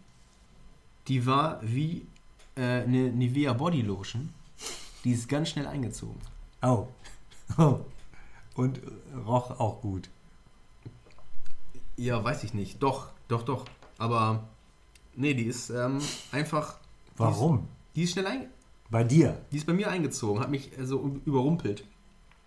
die 1.08 1.26
war 1.26 1.60
wie 1.64 2.06
äh, 2.56 2.62
eine 2.62 3.12
Nivea 3.12 3.54
Body 3.54 3.82
Lotion. 3.82 4.30
Die 5.04 5.12
ist 5.12 5.28
ganz 5.28 5.50
schnell 5.50 5.66
eingezogen. 5.66 6.20
Oh. 6.62 6.88
oh. 7.58 7.80
Und 8.56 8.78
äh, 8.78 8.82
roch 9.26 9.60
auch 9.60 9.82
gut. 9.82 10.10
Ja, 11.98 12.24
weiß 12.24 12.44
ich 12.44 12.54
nicht. 12.54 12.82
Doch, 12.84 13.10
doch, 13.28 13.44
doch. 13.44 13.66
Aber 13.98 14.44
nee, 15.16 15.34
die 15.34 15.46
ist 15.46 15.70
ähm, 15.70 16.00
einfach. 16.32 16.80
Warum? 17.18 17.68
Die 17.96 18.04
ist 18.04 18.12
schnell 18.14 18.28
einge 18.28 18.48
Bei 18.90 19.04
dir. 19.04 19.42
Die 19.52 19.58
ist 19.58 19.66
bei 19.66 19.74
mir 19.74 19.90
eingezogen, 19.90 20.42
hat 20.42 20.50
mich 20.50 20.78
äh, 20.78 20.86
so 20.86 21.20
überrumpelt. 21.26 21.86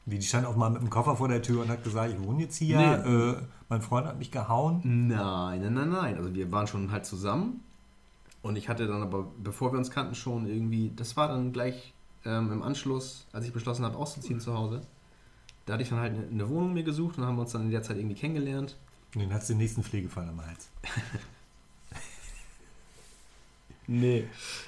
Wie, 0.07 0.19
die 0.19 0.27
stand 0.27 0.47
auch 0.47 0.57
mal 0.57 0.71
mit 0.71 0.83
dem 0.83 0.91
Koffer 0.91 1.17
vor 1.17 1.29
der 1.29 1.41
Tür 1.41 1.63
und 1.63 1.69
hat 1.69 1.83
gesagt, 1.83 2.13
ich 2.13 2.23
wohne 2.23 2.43
jetzt 2.43 2.57
hier. 2.57 2.79
Nee. 2.79 3.31
Äh, 3.31 3.37
mein 3.71 3.81
Freund 3.81 4.07
hat 4.07 4.19
mich 4.19 4.31
gehauen. 4.31 4.81
Nein, 4.85 5.61
nein, 5.63 5.75
nein, 5.75 5.89
nein. 5.89 6.17
Also 6.17 6.35
wir 6.35 6.53
waren 6.53 6.67
schon 6.67 6.93
halt 6.93 7.07
zusammen. 7.07 7.61
Und 8.43 8.57
ich 8.57 8.69
hatte 8.69 8.87
dann 8.87 9.03
aber, 9.03 9.27
bevor 9.43 9.73
wir 9.73 9.79
uns 9.79 9.91
kannten, 9.91 10.15
schon 10.15 10.47
irgendwie, 10.47 10.93
das 10.95 11.17
war 11.17 11.29
dann 11.29 11.55
gleich 11.55 11.95
ähm, 12.27 12.53
im 12.53 12.63
Anschluss, 12.63 13.27
als 13.33 13.47
ich 13.47 13.55
beschlossen 13.55 13.87
habe, 13.87 13.97
auszuziehen 13.97 14.41
zu 14.41 14.55
Hause. 14.55 14.83
Da 15.65 15.73
hatte 15.73 15.83
ich 15.83 15.89
dann 15.89 16.01
halt 16.01 16.13
eine, 16.13 16.27
eine 16.27 16.49
Wohnung 16.51 16.75
mir 16.75 16.83
gesucht 16.83 17.17
und 17.17 17.25
haben 17.25 17.39
uns 17.39 17.53
dann 17.53 17.63
in 17.63 17.71
der 17.71 17.83
Zeit 17.83 17.97
irgendwie 17.97 18.17
kennengelernt. 18.17 18.77
Und 19.15 19.23
dann 19.23 19.33
hast 19.33 19.49
du 19.49 19.55
den 19.55 19.59
nächsten 19.59 19.83
Pflegefall 19.83 20.29
am 20.29 20.45
Hals. 20.45 20.69
Nee, 23.87 24.25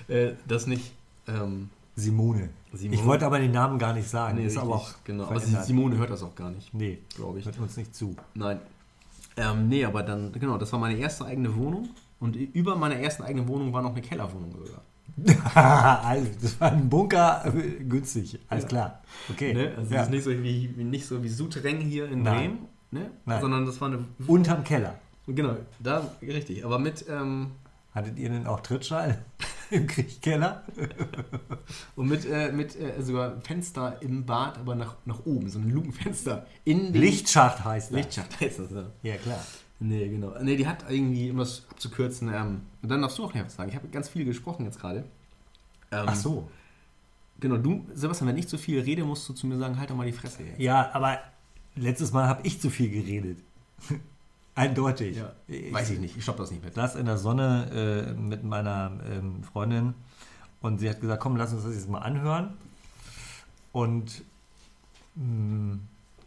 äh, 0.08 0.32
das 0.46 0.66
nicht. 0.66 0.92
Ähm, 1.28 1.70
Simone. 1.94 2.50
Simone. 2.72 2.94
Ich 2.94 3.04
wollte 3.06 3.24
aber 3.26 3.38
den 3.38 3.52
Namen 3.52 3.78
gar 3.78 3.94
nicht 3.94 4.08
sagen. 4.08 4.36
nee, 4.36 4.42
ist 4.42 4.52
richtig, 4.52 4.62
aber 4.62 4.74
auch 4.76 4.90
genau. 5.04 5.24
Aber. 5.24 5.40
Simone 5.40 5.96
hört 5.96 6.10
das 6.10 6.22
auch 6.22 6.34
gar 6.34 6.50
nicht, 6.50 6.72
Nee, 6.74 6.98
glaube 7.14 7.38
ich. 7.38 7.44
hört 7.46 7.58
uns 7.58 7.76
nicht 7.76 7.94
zu. 7.94 8.14
Nein. 8.34 8.60
Ähm, 9.38 9.68
nee, 9.68 9.84
aber 9.84 10.02
dann, 10.02 10.32
genau, 10.32 10.56
das 10.58 10.72
war 10.72 10.78
meine 10.78 10.98
erste 10.98 11.24
eigene 11.24 11.54
Wohnung. 11.56 11.88
Und 12.20 12.36
über 12.36 12.76
meiner 12.76 12.96
ersten 12.96 13.22
eigenen 13.22 13.46
Wohnung 13.48 13.72
war 13.72 13.82
noch 13.82 13.92
eine 13.92 14.00
Kellerwohnung 14.00 14.52
sogar. 14.52 14.82
also, 16.04 16.26
das 16.40 16.60
war 16.60 16.72
ein 16.72 16.88
Bunker 16.88 17.44
äh, 17.46 17.84
günstig. 17.84 18.38
Alles 18.48 18.64
Ja. 18.64 18.68
klar. 18.68 19.02
Okay. 19.30 19.54
Ne? 19.54 19.72
Also 19.76 19.90
ja. 19.92 19.98
das 19.98 20.06
ist 20.08 20.12
nicht 20.12 20.24
so 20.24 20.30
wie, 20.30 20.74
wie 20.76 20.84
nicht 20.84 21.06
so 21.06 21.22
wie 21.22 21.28
Souterrain 21.28 21.80
hier 21.80 22.10
in 22.10 22.22
Nein. 22.22 22.34
Bremen, 22.34 22.58
ne? 22.90 23.10
Nein. 23.24 23.40
sondern 23.40 23.66
das 23.66 23.80
war 23.80 23.88
eine. 23.88 24.04
Unterm 24.26 24.64
Keller. 24.64 24.98
Genau, 25.26 25.56
da 25.80 26.10
richtig. 26.22 26.64
Aber 26.64 26.78
mit 26.78 27.04
ähm, 27.08 27.52
Hattet 27.96 28.18
ihr 28.18 28.28
denn 28.28 28.46
auch 28.46 28.60
Trittschall 28.60 29.24
im 29.70 29.86
Kriechkeller? 29.86 30.64
und 31.96 32.08
mit, 32.08 32.26
äh, 32.26 32.52
mit 32.52 32.78
äh, 32.78 33.02
sogar 33.02 33.40
Fenster 33.40 34.02
im 34.02 34.26
Bad, 34.26 34.58
aber 34.58 34.74
nach, 34.74 34.96
nach 35.06 35.24
oben, 35.24 35.48
so 35.48 35.58
ein 35.58 35.70
Lukenfenster 35.70 36.46
in 36.64 36.92
Lichtschacht 36.92 37.64
heißt 37.64 37.90
das. 37.90 37.96
Lichtschacht 37.96 38.38
heißt 38.38 38.58
das, 38.58 38.70
ja. 38.70 38.84
Ja, 39.02 39.16
klar. 39.16 39.42
Nee, 39.80 40.08
genau. 40.08 40.34
Nee, 40.42 40.56
die 40.56 40.66
hat 40.66 40.84
irgendwie, 40.90 41.30
um 41.30 41.38
das 41.38 41.62
abzukürzen, 41.70 42.28
ähm, 42.34 42.62
und 42.82 42.90
dann 42.90 43.00
darfst 43.00 43.16
du 43.16 43.24
auch 43.24 43.32
noch 43.32 43.46
was 43.46 43.54
sagen. 43.54 43.70
Ich 43.70 43.76
habe 43.76 43.88
ganz 43.88 44.10
viel 44.10 44.26
gesprochen 44.26 44.66
jetzt 44.66 44.78
gerade. 44.78 44.98
Ähm, 45.90 46.04
Ach 46.06 46.14
so. 46.14 46.50
Genau, 47.40 47.56
du, 47.56 47.86
Sebastian, 47.94 48.28
wenn 48.28 48.36
ich 48.36 48.46
zu 48.46 48.58
viel 48.58 48.78
rede, 48.80 49.04
musst 49.04 49.26
du 49.26 49.32
zu 49.32 49.46
mir 49.46 49.56
sagen, 49.56 49.78
halt 49.78 49.88
doch 49.88 49.96
mal 49.96 50.04
die 50.04 50.12
Fresse. 50.12 50.42
Ey. 50.42 50.62
Ja, 50.62 50.90
aber 50.92 51.18
letztes 51.76 52.12
Mal 52.12 52.28
habe 52.28 52.46
ich 52.46 52.60
zu 52.60 52.68
viel 52.68 52.90
geredet. 52.90 53.38
Eindeutig. 54.56 55.18
Ja, 55.18 55.32
weiß 55.72 55.90
ich 55.90 56.00
nicht, 56.00 56.16
ich 56.16 56.22
stopp 56.24 56.38
das 56.38 56.50
nicht 56.50 56.64
mit. 56.64 56.74
saß 56.74 56.96
in 56.96 57.06
der 57.06 57.18
Sonne 57.18 58.06
äh, 58.08 58.12
mit 58.20 58.42
meiner 58.42 58.90
ähm, 59.08 59.44
Freundin 59.44 59.94
Und 60.60 60.78
sie 60.80 60.90
hat 60.90 61.00
gesagt, 61.00 61.22
komm, 61.22 61.36
lass 61.36 61.52
uns 61.52 61.62
das 61.64 61.74
jetzt 61.74 61.88
mal 61.88 61.98
anhören. 62.00 62.54
Und 63.72 64.24
mh, 65.14 65.78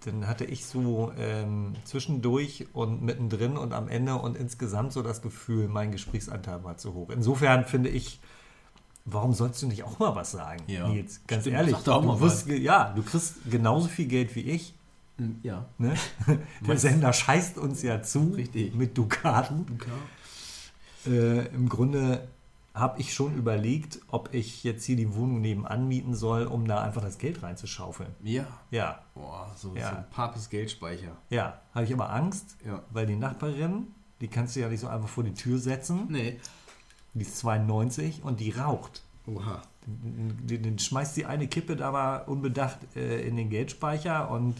dann 0.05 0.27
hatte 0.27 0.45
ich 0.45 0.65
so 0.65 1.11
ähm, 1.17 1.73
zwischendurch 1.83 2.67
und 2.73 3.01
mittendrin 3.01 3.57
und 3.57 3.73
am 3.73 3.87
Ende 3.89 4.15
und 4.15 4.37
insgesamt 4.37 4.93
so 4.93 5.01
das 5.01 5.21
Gefühl, 5.21 5.67
mein 5.67 5.91
Gesprächsanteil 5.91 6.63
war 6.63 6.77
zu 6.77 6.93
hoch. 6.93 7.09
Insofern 7.09 7.65
finde 7.65 7.89
ich, 7.89 8.19
warum 9.05 9.33
sollst 9.33 9.61
du 9.61 9.67
nicht 9.67 9.83
auch 9.83 9.99
mal 9.99 10.15
was 10.15 10.31
sagen, 10.31 10.63
Ja. 10.67 10.87
Nils? 10.87 11.21
Ganz 11.27 11.43
Stimmt, 11.43 11.57
ehrlich, 11.57 11.75
du 11.77 12.19
wirst, 12.21 12.47
ja, 12.47 12.93
du 12.95 13.01
kriegst 13.03 13.37
genauso 13.49 13.87
viel 13.87 14.07
Geld 14.07 14.35
wie 14.35 14.41
ich. 14.41 14.73
Hm, 15.19 15.39
Ja. 15.43 15.65
Ne? 15.77 15.93
Der 16.67 16.77
Sender 16.77 17.13
scheißt 17.13 17.57
uns 17.57 17.81
ja 17.83 18.01
zu 18.01 18.29
Richtig. 18.35 18.73
mit 18.75 18.97
Dukaten. 18.97 19.65
Äh, 21.05 21.45
Im 21.53 21.69
Grunde 21.69 22.27
habe 22.73 22.99
ich 23.01 23.13
schon 23.13 23.35
überlegt, 23.35 23.99
ob 24.09 24.33
ich 24.33 24.63
jetzt 24.63 24.85
hier 24.85 24.95
die 24.95 25.13
Wohnung 25.15 25.41
nebenan 25.41 25.87
mieten 25.87 26.13
soll, 26.15 26.45
um 26.45 26.67
da 26.67 26.81
einfach 26.81 27.01
das 27.01 27.17
Geld 27.17 27.41
reinzuschaufeln. 27.43 28.09
Ja. 28.23 28.45
Ja, 28.71 28.99
Boah, 29.15 29.51
so, 29.55 29.75
Ja. 29.75 29.89
so 29.91 29.95
ein 29.97 30.05
Papes 30.11 30.49
Geldspeicher. 30.49 31.17
ja, 31.29 31.59
habe 31.73 31.85
ich 31.85 31.93
aber 31.93 32.09
Angst, 32.11 32.55
Ja. 32.65 32.81
weil 32.91 33.05
die 33.05 33.15
Nachbarin, 33.15 33.87
die 34.21 34.27
kannst 34.27 34.55
du 34.55 34.59
ja 34.61 34.69
nicht 34.69 34.79
so 34.81 34.87
einfach 34.87 35.09
vor 35.09 35.23
die 35.23 35.33
Tür 35.33 35.57
setzen. 35.59 36.07
Nee. 36.09 36.39
Die 37.13 37.21
ist 37.23 37.37
92 37.39 38.21
und 38.23 38.39
die 38.39 38.51
raucht. 38.51 39.01
Oha. 39.25 39.61
Den, 39.85 40.61
den 40.63 40.77
schmeißt 40.79 41.17
die 41.17 41.25
eine 41.25 41.47
Kippe 41.47 41.75
da 41.75 41.91
mal 41.91 42.17
unbedacht 42.27 42.77
äh, 42.95 43.21
in 43.27 43.35
den 43.35 43.49
Geldspeicher 43.49 44.29
und 44.29 44.55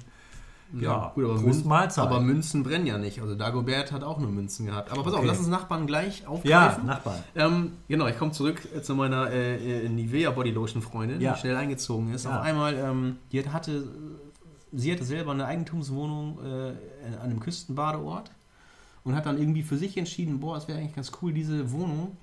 ja, 0.80 1.12
gut, 1.16 1.24
aber, 1.26 1.34
Prost 1.42 1.66
Münzen, 1.66 2.00
aber 2.02 2.20
Münzen 2.22 2.64
brennen 2.64 2.86
ja 2.86 2.98
nicht. 2.98 3.22
Also 3.22 3.36
Dagobert 3.36 3.92
hat 3.92 4.04
auch 4.04 4.20
nur 4.20 4.30
Münzen 4.32 4.66
gehabt. 4.68 4.92
Aber 4.92 5.04
pass 5.04 5.14
auf, 5.14 5.20
Okay. 5.20 5.28
lass 5.30 5.40
uns 5.40 5.48
Nachbarn 5.48 5.88
gleich 5.88 6.22
ja, 6.22 6.28
aufgreifen. 6.28 6.86
Nachbarn. 6.86 7.24
Ähm, 7.36 7.72
genau, 7.88 8.08
ich 8.08 8.18
komme 8.18 8.32
zurück 8.32 8.62
äh, 8.76 8.82
zu 8.82 8.96
meiner 8.96 9.30
äh, 9.32 9.86
äh, 9.86 9.90
Nivea 9.90 10.32
Bodylotion 10.32 10.82
Freundin, 10.82 11.22
Ja. 11.22 11.34
die 11.34 11.40
schnell 11.40 11.56
eingezogen 11.56 12.14
ist. 12.14 12.26
Ja. 12.26 12.38
Auf 12.40 12.46
einmal, 12.46 12.76
ähm, 12.76 13.16
die 13.32 13.40
hat- 13.40 13.52
hatte, 13.54 13.88
sie 14.72 14.92
hatte 14.92 15.04
selber 15.06 15.32
eine 15.32 15.46
Eigentumswohnung 15.46 16.38
äh, 16.46 17.16
an 17.16 17.22
einem 17.22 17.40
Küstenbadeort 17.40 18.32
und 19.04 19.16
hat 19.16 19.26
dann 19.26 19.38
irgendwie 19.40 19.64
für 19.64 19.78
sich 19.78 19.98
entschieden, 19.98 20.40
boah, 20.40 20.58
es 20.58 20.68
wäre 20.68 20.78
eigentlich 20.80 20.96
ganz 20.96 21.12
cool, 21.22 21.34
diese 21.34 21.72
Wohnung 21.72 22.16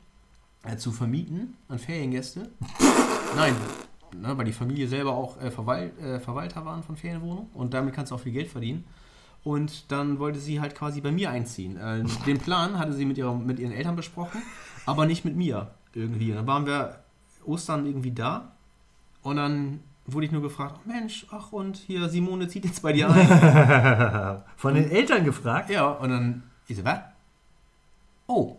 äh, 0.63 0.77
zu 0.77 0.93
vermieten 0.93 1.55
an 1.69 1.79
Feriengäste. 1.79 2.49
Nein, 3.37 3.55
ne, 4.15 4.37
weil 4.37 4.45
die 4.45 4.53
Familie 4.53 4.89
selber 4.89 5.13
auch 5.13 5.41
äh, 5.41 5.51
Verwalt, 5.51 5.99
äh, 5.99 6.21
Verwalter 6.21 6.65
waren 6.65 6.83
von 6.83 6.97
Ferienwohnungen 6.97 7.49
und 7.55 7.75
damit 7.75 7.95
kannst 7.95 8.13
du 8.13 8.17
auch 8.17 8.21
viel 8.21 8.33
Geld 8.33 8.49
verdienen. 8.49 8.85
Und 9.45 9.93
dann 9.93 10.19
wollte 10.19 10.41
sie 10.41 10.61
halt 10.61 10.75
quasi 10.75 11.01
bei 11.01 11.13
mir 11.13 11.31
einziehen. 11.31 11.77
Äh, 11.77 12.05
den 12.27 12.39
Plan 12.39 12.79
hatte 12.79 12.93
sie 12.93 13.05
mit, 13.05 13.19
ihrer, 13.19 13.35
mit 13.35 13.59
ihren 13.59 13.73
Eltern 13.73 13.97
besprochen, 13.97 14.43
aber 14.87 15.07
nicht 15.07 15.25
mit 15.25 15.37
mir 15.37 15.71
irgendwie. 15.95 16.31
Und 16.31 16.37
dann 16.37 16.47
waren 16.47 16.67
wir 16.67 17.01
Ostern 17.45 17.87
irgendwie 17.87 18.13
da 18.13 18.53
und 19.23 19.37
dann 19.37 19.81
wurde 20.07 20.27
ich 20.27 20.33
nur 20.33 20.43
gefragt, 20.43 20.77
ach 20.81 20.87
Mensch, 20.87 21.27
ach 21.31 21.53
und 21.53 21.77
hier 21.77 22.09
Simone 22.09 22.49
zieht 22.49 22.65
jetzt 22.65 22.83
bei 22.83 22.93
dir 22.93 23.09
ein. 23.11 24.43
Von 24.57 24.75
den 24.75 24.91
Eltern 24.91 25.25
gefragt? 25.25 25.71
ja, 25.71 25.89
und 25.89 26.11
dann, 26.11 26.43
ich 26.69 26.77
so, 26.77 26.85
was? 26.85 27.01
Oh, 28.27 28.57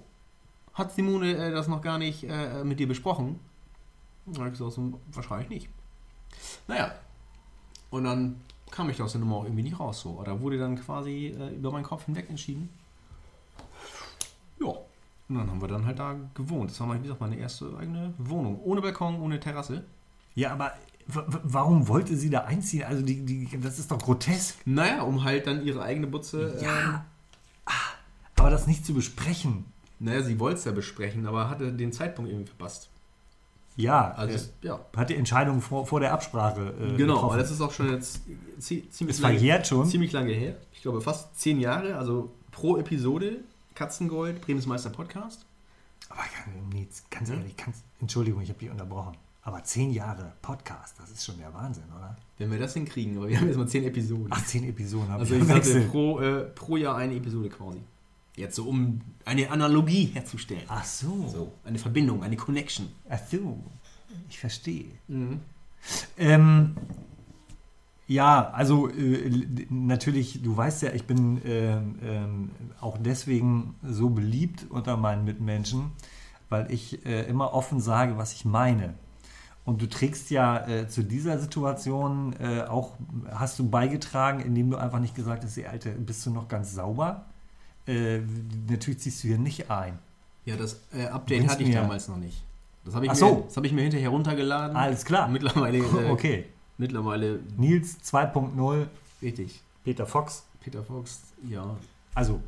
hat 0.73 0.93
Simone 0.93 1.35
äh, 1.35 1.51
das 1.51 1.67
noch 1.67 1.81
gar 1.81 1.97
nicht 1.97 2.23
äh, 2.23 2.63
mit 2.63 2.79
dir 2.79 2.87
besprochen? 2.87 3.39
Dann 4.27 4.37
habe 4.37 4.47
ich 4.49 4.57
gesagt, 4.57 4.73
so, 4.73 4.99
wahrscheinlich 5.11 5.49
nicht. 5.49 5.69
Naja, 6.67 6.93
und 7.89 8.03
dann 8.03 8.41
kam 8.69 8.89
ich 8.89 9.01
aus 9.01 9.13
der 9.13 9.21
Nummer 9.21 9.37
auch 9.37 9.43
irgendwie 9.45 9.63
nicht 9.63 9.79
raus. 9.79 10.01
So. 10.01 10.21
Da 10.23 10.39
wurde 10.41 10.57
dann 10.57 10.75
quasi 10.75 11.27
äh, 11.27 11.55
über 11.55 11.71
meinen 11.71 11.83
Kopf 11.85 12.05
hinweg 12.05 12.29
entschieden. 12.29 12.69
Ja, 14.59 14.67
und 15.29 15.35
dann 15.35 15.49
haben 15.49 15.61
wir 15.61 15.67
dann 15.67 15.85
halt 15.85 15.99
da 15.99 16.15
gewohnt. 16.33 16.71
Das 16.71 16.79
war 16.79 16.87
mal, 16.87 16.97
wie 16.97 17.03
gesagt, 17.03 17.21
meine 17.21 17.37
erste 17.37 17.75
eigene 17.77 18.13
Wohnung. 18.17 18.59
Ohne 18.63 18.81
Balkon, 18.81 19.19
ohne 19.21 19.39
Terrasse. 19.39 19.83
Ja, 20.35 20.51
aber 20.53 20.73
warum 21.07 21.87
wollte 21.87 22.17
sie 22.17 22.29
da 22.29 22.41
einziehen? 22.41 22.83
Also, 22.83 23.01
die, 23.01 23.23
die, 23.25 23.59
das 23.61 23.79
ist 23.79 23.89
doch 23.91 23.97
grotesk. 23.99 24.57
Naja, 24.65 25.01
um 25.03 25.23
halt 25.23 25.47
dann 25.47 25.65
ihre 25.65 25.81
eigene 25.81 26.07
Butze. 26.07 26.55
Ähm, 26.59 26.63
Ja. 26.65 27.05
Ah, 27.65 27.71
Aber 28.35 28.49
das 28.49 28.67
nicht 28.67 28.85
zu 28.85 28.93
besprechen. 28.93 29.65
naja, 29.99 30.21
sie 30.23 30.39
wollte 30.39 30.59
es 30.59 30.65
ja 30.65 30.71
besprechen, 30.71 31.25
aber 31.25 31.49
hatte 31.49 31.71
den 31.73 31.91
Zeitpunkt 31.93 32.29
irgendwie 32.31 32.47
verpasst. 32.49 32.89
Ja, 33.77 34.11
Also, 34.11 34.33
äh, 34.33 34.35
es- 34.35 34.53
ja. 34.63 34.79
hat 34.95 35.09
die 35.09 35.15
Entscheidung 35.15 35.61
vor, 35.61 35.85
vor 35.87 35.99
der 35.99 36.11
Absprache. 36.11 36.73
Äh, 36.79 36.97
Genau, 36.97 37.13
getroffen. 37.13 37.25
aber 37.25 37.37
das 37.37 37.51
ist 37.51 37.61
auch 37.61 37.71
schon 37.71 37.91
jetzt 37.91 38.21
zie- 38.59 38.89
ziemlich, 38.89 39.15
Es 39.15 39.21
verjährt 39.21 39.67
schon. 39.67 39.85
ziemlich 39.85 40.11
lange 40.11 40.33
her. 40.33 40.55
Ich 40.73 40.81
glaube 40.81 40.99
fast 40.99 41.39
zehn 41.39 41.59
Jahre, 41.59 41.95
also 41.95 42.31
pro 42.51 42.77
Episode 42.77 43.37
Katzengold, 43.75 44.41
Bremensmeister 44.41 44.89
Podcast. 44.89 45.45
Aber 46.09 46.21
nee, 46.73 46.87
ganz 47.11 47.29
ehrlich, 47.29 47.55
kannst, 47.55 47.83
Entschuldigung, 48.01 48.41
ich 48.41 48.49
habe 48.49 48.59
dich 48.59 48.69
unterbrochen. 48.71 49.15
Aber 49.43 49.63
zehn 49.63 49.91
Jahre 49.93 50.33
Podcast, 50.41 50.95
das 50.99 51.11
ist 51.11 51.23
schon 51.23 51.37
der 51.37 51.53
Wahnsinn, 51.53 51.83
oder? 51.95 52.17
Wenn 52.37 52.51
wir 52.51 52.59
das 52.59 52.73
hinkriegen, 52.73 53.17
aber 53.17 53.29
wir 53.29 53.37
haben 53.39 53.47
jetzt 53.47 53.57
mal 53.57 53.67
zehn 53.67 53.83
Episoden. 53.83 54.27
Ach, 54.31 54.43
zehn 54.45 54.67
Episoden 54.67 55.07
habe 55.09 55.19
also 55.21 55.35
ich 55.35 55.41
ich 55.41 55.47
sagte 55.47 55.81
pro, 55.89 56.19
äh, 56.19 56.41
pro 56.45 56.75
Jahr 56.77 56.97
eine 56.97 57.15
Episode 57.15 57.49
quasi. 57.49 57.79
Jetzt 58.37 58.55
so, 58.55 58.65
um 58.65 59.01
eine 59.25 59.49
Analogie 59.49 60.11
herzustellen. 60.13 60.61
Ach 60.67 60.85
so. 60.85 61.27
So, 61.27 61.51
eine 61.65 61.79
Verbindung, 61.79 62.23
eine 62.23 62.37
Connection. 62.37 62.87
Ach 63.09 63.19
so. 63.29 63.59
Ich 64.29 64.39
verstehe. 64.39 64.85
Mhm. 65.07 65.41
Ähm, 66.17 66.75
ja, 68.07 68.51
also 68.51 68.89
äh, 68.89 69.47
natürlich, 69.69 70.41
du 70.43 70.55
weißt 70.55 70.83
ja, 70.83 70.93
ich 70.93 71.05
bin 71.05 71.41
ähm, 71.45 71.95
ähm, 72.03 72.51
auch 72.79 72.97
deswegen 72.99 73.75
so 73.83 74.09
beliebt 74.09 74.67
unter 74.69 74.97
meinen 74.97 75.25
Mitmenschen, 75.25 75.91
weil 76.47 76.71
ich 76.71 77.05
äh, 77.07 77.23
immer 77.23 77.53
offen 77.53 77.81
sage, 77.81 78.17
was 78.17 78.33
ich 78.33 78.45
meine. 78.45 78.93
Und 79.65 79.81
du 79.81 79.89
trägst 79.89 80.29
ja 80.29 80.65
äh, 80.67 80.87
zu 80.87 81.03
dieser 81.03 81.39
Situation 81.39 82.33
äh, 82.39 82.61
auch, 82.61 82.93
hast 83.31 83.57
du 83.57 83.67
beigetragen, 83.67 84.41
indem 84.41 84.69
du 84.69 84.77
einfach 84.77 84.99
nicht 84.99 85.15
gesagt 85.15 85.43
hast, 85.43 85.57
ey, 85.57 85.65
Alter, 85.65 85.89
bist 85.89 86.23
du 86.25 86.29
noch 86.29 86.47
ganz 86.47 86.73
sauber? 86.73 87.25
Äh, 87.87 88.19
natürlich 88.69 88.99
ziehst 88.99 89.23
du 89.23 89.29
hier 89.29 89.37
nicht 89.37 89.69
ein. 89.71 89.97
Ja, 90.45 90.55
das 90.55 90.81
äh, 90.93 91.05
Update 91.07 91.39
Bringst 91.39 91.53
hatte 91.55 91.63
ich 91.63 91.69
mir- 91.69 91.75
damals 91.81 92.07
noch 92.07 92.17
nicht. 92.17 92.43
Das 92.85 92.95
habe 92.95 93.05
ich, 93.05 93.11
Ach 93.11 93.15
mir- 93.15 93.19
so. 93.19 93.43
das 93.47 93.57
hab 93.57 93.63
ich 93.65 93.71
mir 93.73 93.81
hinterher 93.81 94.09
runtergeladen. 94.09 94.75
Alles 94.77 95.03
klar. 95.05 95.27
Mittlerweile, 95.27 95.77
äh, 96.05 96.09
Okay. 96.09 96.45
mittlerweile 96.77 97.39
Nils 97.57 97.97
2.0, 98.03 98.87
richtig. 99.21 99.61
Peter 99.83 100.05
Fox. 100.05 100.43
Peter 100.61 100.83
Fox, 100.83 101.21
ja. 101.47 101.75
Also, 102.13 102.39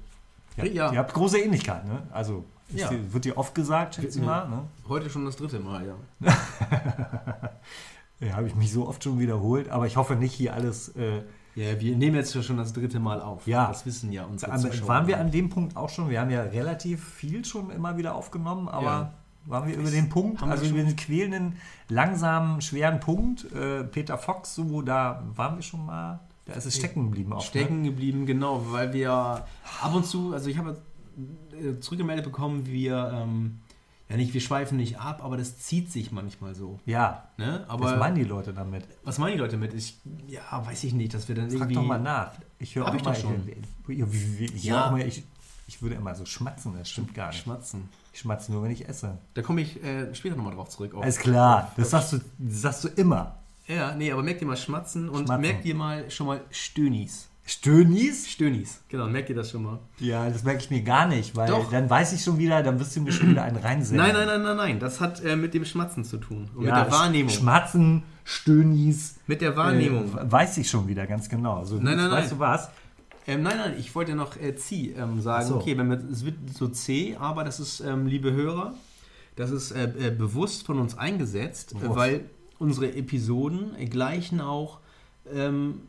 ja, 0.57 0.65
Ja. 0.65 0.91
ihr 0.91 0.99
habt 0.99 1.13
große 1.13 1.39
Ähnlichkeit, 1.39 1.85
ne? 1.85 2.03
Also, 2.11 2.43
Ja. 2.73 2.89
dir, 2.89 3.13
wird 3.13 3.25
dir 3.25 3.37
oft 3.37 3.53
gesagt, 3.55 3.95
schätze 3.95 4.19
ich 4.19 4.25
mal, 4.25 4.47
ne? 4.49 4.63
Heute 4.87 5.09
schon 5.09 5.25
das 5.25 5.35
dritte 5.37 5.59
Mal, 5.59 5.85
ja. 5.87 5.95
Ja, 8.21 8.33
habe 8.35 8.47
ich 8.47 8.55
mich 8.55 8.73
so 8.73 8.85
oft 8.87 9.01
schon 9.01 9.17
wiederholt, 9.19 9.69
aber 9.69 9.87
ich 9.87 9.95
hoffe 9.95 10.15
nicht 10.17 10.33
hier 10.33 10.53
alles. 10.53 10.89
Äh, 10.89 11.21
Ja, 11.55 11.79
wir 11.79 11.95
nehmen 11.95 12.15
jetzt 12.15 12.41
schon 12.43 12.57
das 12.57 12.73
dritte 12.73 12.99
Mal 12.99 13.21
auf. 13.21 13.45
Ja. 13.47 13.67
Das 13.67 13.85
wissen 13.85 14.11
ja 14.11 14.23
unsere 14.25 14.51
aber 14.51 14.61
Zuschauer. 14.71 14.87
waren 14.87 15.07
wir 15.07 15.19
an 15.19 15.31
dem 15.31 15.49
Punkt 15.49 15.75
auch 15.75 15.89
schon? 15.89 16.09
Wir 16.09 16.21
haben 16.21 16.29
ja 16.29 16.41
relativ 16.43 17.03
viel 17.03 17.43
schon 17.43 17.69
immer 17.71 17.97
wieder 17.97 18.15
aufgenommen, 18.15 18.67
aber 18.69 18.85
Ja. 18.85 19.13
waren 19.45 19.67
wir 19.67 19.75
über 19.75 19.89
den 19.89 20.09
Punkt, 20.09 20.41
also 20.43 20.65
über 20.65 20.83
den 20.83 20.95
quälenden, 20.95 21.55
langsamen, 21.89 22.61
schweren 22.61 22.99
Punkt, 22.99 23.51
äh, 23.51 23.83
Peter 23.83 24.17
Fox, 24.17 24.55
so, 24.55 24.81
da 24.81 25.23
waren 25.35 25.55
wir 25.55 25.63
schon 25.63 25.85
mal, 25.85 26.19
da 26.45 26.53
ist 26.53 26.65
es 26.65 26.75
stecken 26.77 27.05
geblieben 27.05 27.33
auch. 27.33 27.41
stecken 27.41 27.83
geblieben, 27.83 28.25
genau, 28.25 28.63
weil 28.69 28.93
wir 28.93 29.11
ab 29.11 29.93
und 29.93 30.05
zu, 30.05 30.33
also 30.33 30.49
ich 30.49 30.57
habe 30.57 30.77
äh, 31.51 31.79
zurückgemeldet 31.79 32.23
bekommen, 32.25 32.65
wir, 32.67 33.11
ähm, 33.13 33.59
ja 34.09 34.17
nicht, 34.17 34.33
wir 34.33 34.41
schweifen 34.41 34.77
nicht 34.77 34.99
ab, 34.99 35.23
aber 35.23 35.37
das 35.37 35.59
zieht 35.59 35.91
sich 35.91 36.11
manchmal 36.11 36.55
so. 36.55 36.79
Ja, 36.85 37.25
Ne? 37.37 37.63
Aber 37.67 37.85
was 37.85 37.99
meinen 37.99 38.15
die 38.15 38.23
Leute 38.23 38.53
damit? 38.53 38.83
was 39.03 39.17
meinen 39.19 39.33
die 39.33 39.37
Leute 39.39 39.55
mit? 39.57 39.73
Ich, 39.73 39.97
ja, 40.27 40.41
weiß 40.65 40.83
ich 40.83 40.93
nicht, 40.93 41.13
dass 41.13 41.27
wir 41.27 41.35
dann 41.35 41.45
Frag 41.49 41.59
irgendwie. 41.61 41.75
doch 41.75 41.83
mal 41.83 41.99
nach. 41.99 42.31
Ich 42.57 42.75
höre 42.75 42.87
auch 42.87 42.93
ich 42.95 43.03
mal, 43.03 43.15
schon. 43.15 43.47
Ich, 43.87 43.99
ich, 44.55 44.63
Ja. 44.63 44.91
mal, 44.91 45.01
ich, 45.01 45.23
ich 45.67 45.81
würde 45.81 45.95
immer 45.95 46.15
so 46.15 46.25
schmatzen, 46.25 46.73
das 46.77 46.89
stimmt 46.89 47.13
gar 47.13 47.27
nicht. 47.29 47.43
Schmatzen. 47.43 47.87
Ich 48.11 48.19
schmatze 48.21 48.51
nur, 48.51 48.63
wenn 48.63 48.71
ich 48.71 48.89
esse. 48.89 49.17
Da 49.35 49.41
komme 49.43 49.61
ich 49.61 49.81
äh, 49.83 50.13
später 50.15 50.35
nochmal 50.35 50.53
drauf 50.55 50.69
zurück. 50.69 50.93
auf- 50.95 51.03
Alles 51.03 51.17
klar, 51.19 51.71
das 51.77 51.91
sagst 51.91 52.13
du, 52.13 52.17
das 52.39 52.61
sagst 52.61 52.83
du 52.83 52.87
immer. 52.89 53.35
Ja, 53.67 53.93
nee, 53.95 54.11
aber 54.11 54.23
merkt 54.23 54.41
ihr 54.41 54.47
mal 54.47 54.57
Schmatzen 54.57 55.07
und 55.07 55.25
Schmatzen. 55.27 55.41
merkt 55.41 55.63
ihr 55.65 55.75
mal 55.75 56.09
schon 56.09 56.25
mal 56.27 56.41
Stönis. 56.49 57.27
Stönis? 57.49 58.29
Stönis, 58.29 58.79
genau, 58.89 59.07
merkt 59.07 59.27
ihr 59.31 59.35
das 59.35 59.49
schon 59.49 59.63
mal? 59.63 59.79
Ja, 59.97 60.29
das 60.29 60.43
merke 60.43 60.61
ich 60.61 60.69
mir 60.69 60.83
gar 60.83 61.07
nicht, 61.07 61.35
weil 61.35 61.49
Doch. 61.49 61.71
dann 61.71 61.89
weiß 61.89 62.13
ich 62.13 62.21
schon 62.21 62.37
wieder, 62.37 62.61
dann 62.61 62.79
wirst 62.79 62.95
du 62.95 63.01
mir 63.01 63.11
schon 63.11 63.31
wieder 63.31 63.41
einen 63.41 63.57
reinsetzen. 63.57 63.97
Nein, 63.97 64.13
nein, 64.13 64.27
nein, 64.27 64.43
nein, 64.43 64.55
nein. 64.55 64.79
Das 64.79 65.01
hat 65.01 65.23
äh, 65.25 65.35
mit 65.35 65.55
dem 65.55 65.65
Schmatzen 65.65 66.05
zu 66.05 66.17
tun. 66.17 66.47
Und 66.53 66.67
Ja, 66.67 66.75
mit 66.75 66.85
der 66.85 66.91
Wahrnehmung. 66.91 67.29
Schmatzen, 67.31 68.03
Stönis. 68.23 69.15
mit 69.25 69.41
der 69.41 69.57
Wahrnehmung. 69.57 70.15
Äh, 70.15 70.31
weiß 70.31 70.59
ich 70.59 70.69
schon 70.69 70.87
wieder 70.87 71.07
ganz 71.07 71.27
genau. 71.27 71.65
So, 71.65 71.77
Nein, 71.77 71.97
nein, 71.97 72.11
weißt 72.11 72.29
nein. 72.29 72.37
du 72.37 72.39
was? 72.39 72.69
Ähm, 73.25 73.41
nein, 73.41 73.57
nein, 73.57 73.73
ich 73.79 73.95
wollte 73.95 74.11
ja 74.11 74.15
noch 74.17 74.37
äh, 74.37 74.55
Zieh 74.55 74.91
ähm, 74.91 75.19
sagen. 75.19 75.47
So. 75.47 75.55
Okay, 75.55 75.75
wenn 75.75 75.89
wir, 75.89 75.99
es 76.11 76.23
wird 76.23 76.35
so 76.55 76.67
zäh, 76.67 77.15
aber 77.15 77.43
das 77.43 77.59
ist, 77.59 77.79
ähm, 77.79 78.05
liebe 78.05 78.31
Hörer, 78.31 78.75
das 79.35 79.49
ist 79.49 79.71
äh, 79.71 79.85
äh, 79.85 80.11
bewusst 80.11 80.67
von 80.67 80.77
uns 80.77 80.95
eingesetzt, 80.95 81.73
weil 81.81 82.25
unsere 82.59 82.93
Episoden 82.95 83.71
gleichen 83.89 84.39
auch 84.39 84.81
ähm, 85.33 85.81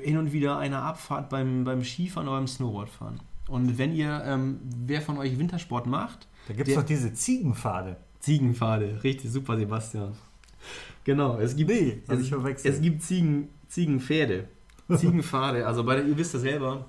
hin 0.00 0.18
und 0.18 0.32
wieder 0.32 0.58
einer 0.58 0.82
Abfahrt 0.82 1.28
beim, 1.30 1.64
beim 1.64 1.82
Skifahren 1.84 2.28
oder 2.28 2.38
beim 2.38 2.46
Snowboardfahren. 2.48 3.20
Und 3.48 3.78
wenn 3.78 3.94
ihr, 3.94 4.22
ähm, 4.24 4.60
wer 4.86 5.00
von 5.00 5.18
euch 5.18 5.38
Wintersport 5.38 5.86
macht, 5.86 6.26
Da 6.48 6.54
gibt 6.54 6.68
es 6.68 6.74
doch 6.74 6.82
diese 6.82 7.12
Ziegenpfade. 7.14 7.96
Ziegenpfade, 8.20 9.00
richtig 9.04 9.30
super, 9.30 9.56
Sebastian. 9.56 10.14
Genau, 11.04 11.38
es 11.38 11.54
gibt, 11.54 11.70
Nee, 11.70 12.02
hab 12.08 12.16
es, 12.16 12.22
ich 12.24 12.28
verwechselt. 12.30 12.74
es 12.74 12.80
gibt 12.80 13.02
Ziegen, 13.02 13.48
Ziegenpferde. 13.68 14.48
Ziegenpfade, 14.94 15.66
also 15.66 15.84
bei 15.84 16.00
ihr 16.00 16.16
wisst 16.16 16.34
das 16.34 16.42
selber, 16.42 16.86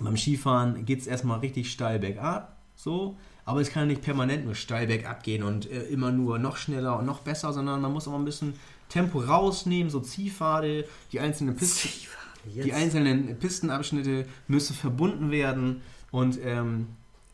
beim 0.00 0.16
Skifahren 0.16 0.84
geht 0.84 1.00
es 1.00 1.06
erstmal 1.06 1.40
richtig 1.40 1.70
steil 1.70 1.98
bergab, 1.98 2.56
so, 2.74 3.16
aber 3.44 3.60
es 3.60 3.70
kann 3.70 3.88
nicht 3.88 4.02
permanent 4.02 4.44
nur 4.44 4.54
steil 4.54 4.86
bergab 4.86 5.22
gehen 5.22 5.42
und 5.42 5.70
äh, 5.70 5.82
immer 5.84 6.10
nur 6.10 6.38
noch 6.38 6.56
schneller 6.56 6.98
und 6.98 7.04
noch 7.06 7.20
besser, 7.20 7.52
sondern 7.52 7.80
man 7.80 7.92
muss 7.92 8.08
auch 8.08 8.14
ein 8.14 8.24
bisschen 8.24 8.54
Tempo 8.88 9.20
rausnehmen, 9.20 9.90
so 9.90 10.00
Ziehpfade, 10.00 10.86
die 11.12 11.20
einzelnen 11.20 11.54
Pisten, 11.56 11.88
die 12.46 12.72
einzelnen 12.72 13.38
Pistenabschnitte 13.38 14.26
müssen 14.48 14.74
verbunden 14.74 15.30
werden 15.30 15.82
und 16.10 16.38
ähm, 16.44 16.88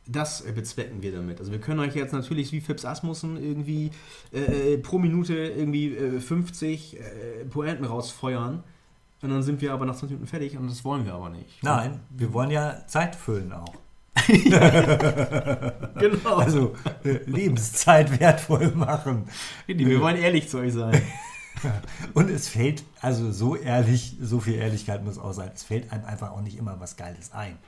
das 0.07 0.41
äh, 0.41 0.53
bezwecken 0.53 1.03
wir 1.03 1.13
damit. 1.13 1.39
Also 1.41 1.53
wir 1.53 1.61
können 1.61 1.81
euch 1.81 1.95
jetzt 1.95 2.13
natürlich 2.13 2.53
wie 2.53 2.61
Fips 2.61 2.85
Asmussen 2.85 3.37
irgendwie 3.43 3.91
äh, 4.33 4.79
pro 4.79 4.99
Minute 4.99 5.35
irgendwie 5.35 5.95
äh, 5.95 6.21
50 6.21 6.97
äh, 6.97 7.45
Pointen 7.49 7.85
rausfeuern 7.85 8.63
und 9.23 9.31
dann 9.31 9.43
sind 9.43 9.61
wir 9.61 9.73
aber 9.73 9.87
nach 9.87 9.95
20 9.95 10.11
Minuten 10.11 10.27
fertig 10.27 10.57
und 10.57 10.69
das 10.69 10.85
wollen 10.85 11.05
wir 11.05 11.15
aber 11.15 11.31
nicht. 11.31 11.63
Nein, 11.63 12.01
wir 12.11 12.33
wollen 12.33 12.51
ja 12.51 12.87
Zeit 12.87 13.15
füllen 13.15 13.53
auch. 13.53 13.75
Genau. 16.01 16.37
Also 16.37 16.75
äh, 17.05 17.19
Lebenszeit 17.27 18.21
wertvoll 18.21 18.73
machen. 18.73 19.25
Wir 19.67 20.01
wollen 20.01 20.17
ehrlich 20.17 20.49
zu 20.49 20.59
euch 20.59 20.73
sein. 20.73 21.03
Und 22.15 22.31
es 22.31 22.49
fällt, 22.49 22.85
also 23.01 23.33
so 23.33 23.57
ehrlich, 23.57 24.17
so 24.21 24.41
viel 24.41 24.55
Ehrlichkeit 24.55 25.05
muss 25.05 25.19
auch 25.19 25.33
sein, 25.33 25.51
es 25.55 25.63
fällt 25.63 25.93
einem 25.93 26.05
einfach 26.05 26.31
auch 26.33 26.41
nicht 26.41 26.59
immer 26.59 26.81
was 26.81 26.97
Geiles 26.97 27.33
ein. 27.33 27.59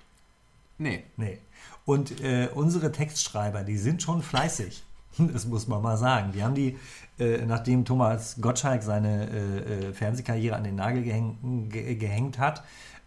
Nee. 0.79 1.05
Nee. 1.17 1.39
Und 1.85 2.21
äh, 2.21 2.49
unsere 2.55 2.93
Textschreiber, 2.93 3.63
die 3.63 3.77
sind 3.77 4.03
schon 4.03 4.23
fleißig. 4.23 4.83
Das 5.19 5.47
muss 5.47 5.69
man 5.69 5.83
mal 5.83 5.99
sagen. 5.99 6.33
Die 6.33 6.43
haben 6.43 6.55
die, 6.55 6.79
äh, 7.19 7.45
nachdem 7.45 7.85
Thomas 7.85 8.37
Gottschalk 8.41 8.83
seine 8.83 9.29
äh, 9.29 9.89
äh, 9.89 9.93
Fernsehkarriere 9.93 10.57
an 10.57 10.65
den 10.65 10.77
Nagel 10.77 11.03
gehäng, 11.03 11.69
ge, 11.69 11.97
gehängt 11.97 12.39
hat, 12.39 12.63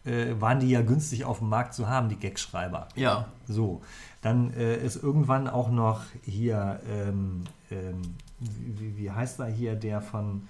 äh, 0.05 0.39
waren 0.39 0.59
die 0.59 0.69
ja 0.69 0.81
günstig 0.81 1.25
auf 1.25 1.39
dem 1.39 1.49
Markt 1.49 1.73
zu 1.73 1.89
haben, 1.89 2.09
die 2.09 2.19
Gagschreiber. 2.19 2.89
Ja. 2.95 3.25
So, 3.47 3.81
dann 4.21 4.53
äh, 4.53 4.77
ist 4.77 5.01
irgendwann 5.01 5.47
auch 5.47 5.71
noch 5.71 6.01
hier, 6.23 6.79
ähm, 6.87 7.43
ähm, 7.71 8.01
wie, 8.39 8.97
wie 8.97 9.11
heißt 9.11 9.39
er 9.39 9.47
hier, 9.47 9.75
der 9.75 10.01
von 10.01 10.47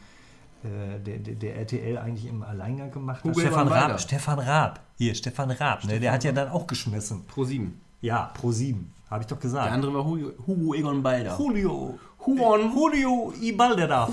der, 0.99 1.17
der, 1.19 1.35
der 1.35 1.55
RTL 1.57 1.97
eigentlich 1.97 2.27
im 2.27 2.43
Alleingang 2.43 2.91
gemacht 2.91 3.23
hat? 3.23 3.35
Stefan. 3.35 3.67
Raab. 3.67 3.99
Stefan 3.99 4.39
Raab. 4.39 4.79
Hier, 4.97 5.15
Stefan 5.15 5.51
Raab. 5.51 5.83
Ne? 5.85 5.99
Der 5.99 6.11
hat 6.11 6.23
ja 6.23 6.31
dann 6.31 6.49
auch 6.49 6.67
geschmissen. 6.67 7.25
Pro 7.25 7.43
7. 7.43 7.79
Ja, 8.01 8.31
pro 8.33 8.51
7. 8.51 8.91
Habe 9.09 9.21
ich 9.21 9.27
doch 9.27 9.37
Der 9.37 9.41
gesagt. 9.49 9.71
andere 9.71 9.93
war 9.93 10.05
Hugo, 10.05 10.31
Hugo 10.45 10.73
Egon 10.73 11.03
Balder. 11.03 11.37
Julio. 11.37 11.99
Huon. 12.25 12.73
Julio 12.73 13.33
Ibalderaf. 13.39 14.11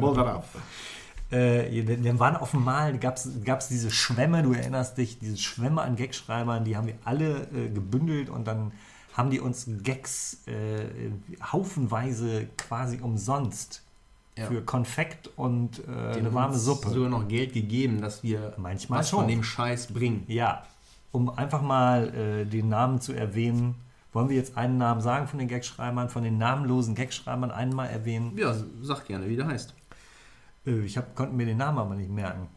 Balder. 0.00 0.44
Äh, 1.30 1.82
dann 1.82 2.02
dann 2.02 2.18
waren 2.18 2.36
auf 2.36 2.52
dem 2.52 2.64
Mal, 2.64 2.96
gab 2.98 3.16
es 3.18 3.68
diese 3.68 3.90
Schwämme, 3.90 4.42
du 4.42 4.54
erinnerst 4.54 4.96
dich, 4.96 5.18
diese 5.18 5.36
Schwämme 5.36 5.82
an 5.82 5.94
Gagschreibern, 5.94 6.64
die 6.64 6.74
haben 6.74 6.86
wir 6.86 6.94
alle 7.04 7.42
äh, 7.54 7.68
gebündelt 7.68 8.30
und 8.30 8.46
dann 8.46 8.72
haben 9.12 9.28
die 9.28 9.38
uns 9.38 9.66
Gags 9.82 10.38
äh, 10.46 11.10
haufenweise 11.52 12.46
quasi 12.56 13.00
umsonst 13.02 13.82
Ja. 14.38 14.46
für 14.46 14.62
Konfekt 14.62 15.28
und 15.36 15.82
äh, 15.88 16.16
eine 16.18 16.32
warme 16.32 16.56
Suppe. 16.56 16.90
sogar 16.90 17.08
noch 17.10 17.26
Geld 17.28 17.52
gegeben, 17.52 18.00
dass 18.00 18.22
wir 18.22 18.54
Manchmal 18.56 19.00
was 19.00 19.10
schon. 19.10 19.20
von 19.20 19.28
dem 19.28 19.42
Scheiß 19.42 19.88
bringen. 19.88 20.24
Ja, 20.28 20.64
um 21.12 21.30
einfach 21.30 21.62
mal 21.62 22.14
äh, 22.14 22.44
den 22.44 22.68
Namen 22.68 23.00
zu 23.00 23.12
erwähnen. 23.12 23.74
Wollen 24.12 24.28
wir 24.30 24.36
jetzt 24.36 24.56
einen 24.56 24.78
Namen 24.78 25.00
sagen 25.00 25.26
von 25.28 25.38
den 25.38 25.48
Gagschreibern, 25.48 26.08
von 26.08 26.22
den 26.22 26.38
namenlosen 26.38 26.94
Gagschreibern 26.94 27.50
einmal 27.50 27.88
erwähnen? 27.90 28.32
Ja, 28.36 28.54
sag 28.82 29.06
gerne, 29.06 29.28
wie 29.28 29.36
der 29.36 29.46
heißt. 29.46 29.74
Äh, 30.66 30.80
ich 30.80 30.96
hab, 30.96 31.14
konnte 31.14 31.34
mir 31.34 31.46
den 31.46 31.58
Namen 31.58 31.78
aber 31.78 31.94
nicht 31.94 32.10
merken. 32.10 32.48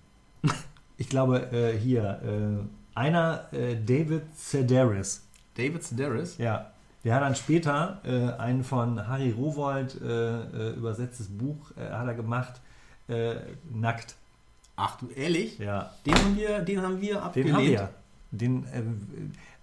Ich 0.98 1.10
glaube, 1.10 1.52
äh, 1.52 1.76
hier, 1.80 2.22
äh, 2.24 2.98
einer, 3.00 3.52
äh, 3.54 3.76
David 3.76 4.22
Sedaris. 4.36 5.24
David 5.56 5.82
Sedaris. 5.82 6.38
Ja. 6.38 6.71
Der 7.04 7.16
hat 7.16 7.22
dann 7.24 7.36
später 7.36 8.00
äh, 8.06 8.32
ein 8.40 8.64
von 8.64 9.08
Harry 9.08 9.32
Rowold 9.32 10.00
äh, 10.02 10.42
äh, 10.42 10.74
übersetztes 10.76 11.28
Buch 11.30 11.72
äh, 11.76 11.92
hat 11.92 12.08
er 12.08 12.14
gemacht, 12.14 12.62
äh, 13.08 13.36
Nackt. 13.74 14.16
Ach 14.76 14.98
du, 14.98 15.08
ehrlich? 15.10 15.58
Ja. 15.60 15.92
Den 16.06 16.16
haben 16.16 16.36
wir, 16.38 16.60
den 16.60 16.82
haben 16.82 17.02
wir 17.02 17.24
abgelehnt. 17.24 17.50
Den 17.50 17.56
haben 17.56 17.66
wir. 17.68 17.90
Den, 18.34 18.64
äh, 18.66 18.82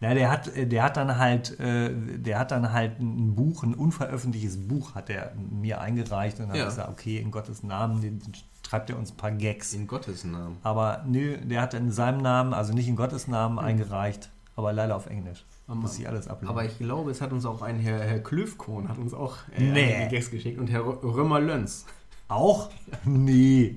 na, 0.00 0.14
der 0.14 0.30
hat, 0.30 0.50
der 0.54 0.82
hat 0.82 0.96
dann 0.96 1.16
halt, 1.18 1.56
der 1.58 2.38
hat 2.38 2.50
dann 2.52 2.72
halt 2.72 3.00
ein 3.00 3.34
Buch, 3.34 3.62
ein 3.64 3.74
unveröffentlichtes 3.74 4.68
Buch 4.68 4.94
hat 4.94 5.08
er 5.10 5.32
mir 5.50 5.80
eingereicht 5.80 6.38
und 6.38 6.48
dann 6.48 6.56
Ja. 6.56 6.62
habe 6.64 6.70
ich 6.70 6.76
gesagt, 6.76 6.90
okay, 6.90 7.16
in 7.18 7.30
Gottes 7.30 7.62
Namen, 7.62 8.00
den, 8.02 8.20
schreibt 8.64 8.90
er 8.90 8.98
uns 8.98 9.10
ein 9.12 9.16
paar 9.16 9.32
Gags. 9.32 9.72
In 9.72 9.86
Gottes 9.86 10.22
Namen. 10.24 10.58
Aber 10.62 11.02
nö, 11.06 11.36
der 11.38 11.62
hat 11.62 11.72
in 11.74 11.90
seinem 11.90 12.20
Namen, 12.20 12.52
also 12.52 12.74
nicht 12.74 12.86
in 12.88 12.94
Gottes 12.96 13.26
Namen 13.26 13.54
Mhm. 13.54 13.58
eingereicht, 13.60 14.28
aber 14.54 14.72
leider 14.72 14.94
auf 14.94 15.06
Englisch. 15.06 15.44
Aber- 15.68 15.76
Muss 15.76 15.98
ich 15.98 16.08
alles 16.08 16.26
ablehnen. 16.28 16.50
Aber 16.50 16.64
ich 16.64 16.78
glaube, 16.78 17.10
es 17.10 17.20
hat 17.20 17.30
uns 17.32 17.44
auch 17.46 17.60
ein 17.62 17.78
Herr, 17.78 18.00
Herr 18.00 18.18
Klöfkohn 18.20 18.88
hat 18.88 18.98
uns 18.98 19.12
auch 19.14 19.36
äh, 19.56 19.62
Nee. 19.62 20.08
Gags 20.10 20.30
geschickt 20.30 20.58
und 20.58 20.68
Herr 20.70 20.80
Rö- 20.80 21.02
Römer-Lönz. 21.02 21.84
auch? 22.28 22.70
Nee. 23.04 23.76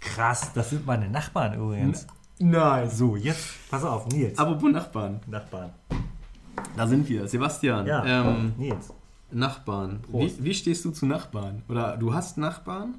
Krass, 0.00 0.50
das 0.54 0.70
sind 0.70 0.86
meine 0.86 1.08
Nachbarn 1.10 1.54
übrigens. 1.60 2.06
Nein. 2.38 2.88
So, 2.88 3.16
jetzt, 3.16 3.50
pass 3.70 3.84
auf, 3.84 4.06
Nils. 4.08 4.38
Apropos 4.38 4.72
Nachbarn. 4.72 5.20
Nachbarn. 5.26 5.70
Da 6.76 6.86
sind 6.86 7.06
wir. 7.08 7.28
Sebastian. 7.28 7.86
Ja, 7.86 8.02
Ähm, 8.04 8.54
Nils. 8.56 8.90
Nachbarn. 9.30 10.00
Wie, 10.08 10.32
wie 10.42 10.54
stehst 10.54 10.84
du 10.86 10.90
zu 10.90 11.04
Nachbarn? 11.04 11.62
Oder 11.68 11.96
du 11.98 12.14
hast 12.14 12.38
Nachbarn? 12.38 12.94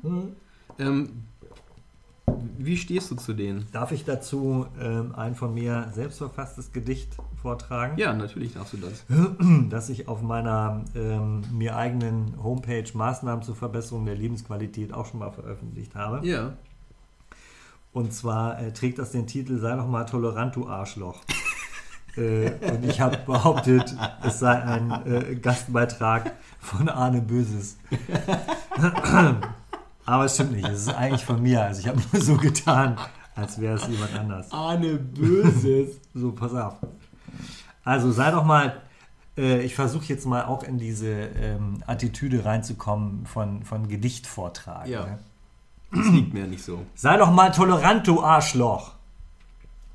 Ähm, 0.78 1.10
wie 2.58 2.78
stehst 2.78 3.12
du 3.12 3.16
zu 3.16 3.34
denen? 3.34 3.68
Darf 3.72 3.92
ich 3.92 4.06
dazu 4.06 4.66
ähm, 4.80 5.14
ein 5.16 5.36
von 5.36 5.54
mir 5.54 5.90
selbst 5.94 6.18
verfasstes 6.18 6.72
Gedicht 6.72 7.16
vortragen? 7.42 7.98
Ja, 7.98 8.14
natürlich 8.14 8.54
darfst 8.54 8.74
du 8.74 8.78
das. 8.78 9.06
das 9.70 9.90
ich 9.90 10.08
auf 10.08 10.22
meiner 10.22 10.84
ähm, 10.96 11.42
mir 11.52 11.76
eigenen 11.76 12.42
Homepage 12.42 12.86
Maßnahmen 12.94 13.44
zur 13.44 13.56
Verbesserung 13.56 14.06
der 14.06 14.16
Lebensqualität 14.16 14.94
auch 14.94 15.06
schon 15.06 15.20
mal 15.20 15.32
veröffentlicht 15.32 15.96
habe. 15.96 16.26
Ja. 16.28 16.54
Und 17.94 18.14
zwar 18.14 18.60
äh, 18.60 18.72
trägt 18.72 19.00
das 19.00 19.12
den 19.12 19.28
Titel 19.28 19.58
Sei 19.60 19.76
doch 19.76 19.88
mal 19.88 20.06
tolerant, 20.06 20.56
du 20.56 20.68
Arschloch. 20.68 21.22
äh, 22.16 22.52
und 22.72 22.86
ich 22.86 23.02
habe 23.02 23.18
behauptet, 23.26 23.96
es 24.24 24.40
sei 24.40 24.62
ein 24.64 24.92
äh, 25.06 25.36
Gastbeitrag 25.36 26.34
von 26.60 26.88
Arne 26.88 27.22
Böses. 27.22 27.78
Aber 30.12 30.26
es 30.26 30.34
stimmt 30.34 30.52
nicht, 30.52 30.68
es 30.68 30.82
ist 30.82 30.94
eigentlich 30.94 31.24
von 31.24 31.42
mir. 31.42 31.64
Also 31.64 31.80
ich 31.80 31.88
habe 31.88 32.02
nur 32.12 32.22
so 32.22 32.36
getan, 32.36 32.98
als 33.34 33.62
wäre 33.62 33.76
es 33.76 33.88
jemand 33.88 34.14
anders. 34.14 34.52
Ahne 34.52 34.98
Böses. 34.98 36.02
So, 36.14 36.34
pass 36.34 36.54
auf. 36.54 36.76
Also 37.86 38.12
sei 38.12 38.30
doch 38.32 38.44
mal, 38.44 38.82
äh, 39.38 39.62
ich 39.62 39.74
versuche 39.74 40.04
jetzt 40.08 40.26
mal 40.26 40.44
auch 40.44 40.64
in 40.64 40.80
diese 40.80 41.08
ähm, 41.08 41.82
Attitüde 41.88 42.44
reinzukommen 42.44 43.26
von, 43.26 43.64
von 43.64 43.88
Gedichtvortrag. 43.88 44.86
Ja. 44.88 45.06
Ne? 45.06 45.20
Das 45.94 46.08
liegt 46.08 46.34
mir 46.34 46.46
nicht 46.46 46.66
so. 46.66 46.86
Sei 46.94 47.16
doch 47.16 47.32
mal 47.32 47.54
tolerant, 47.54 48.06
du 48.06 48.22
Arschloch. 48.22 48.92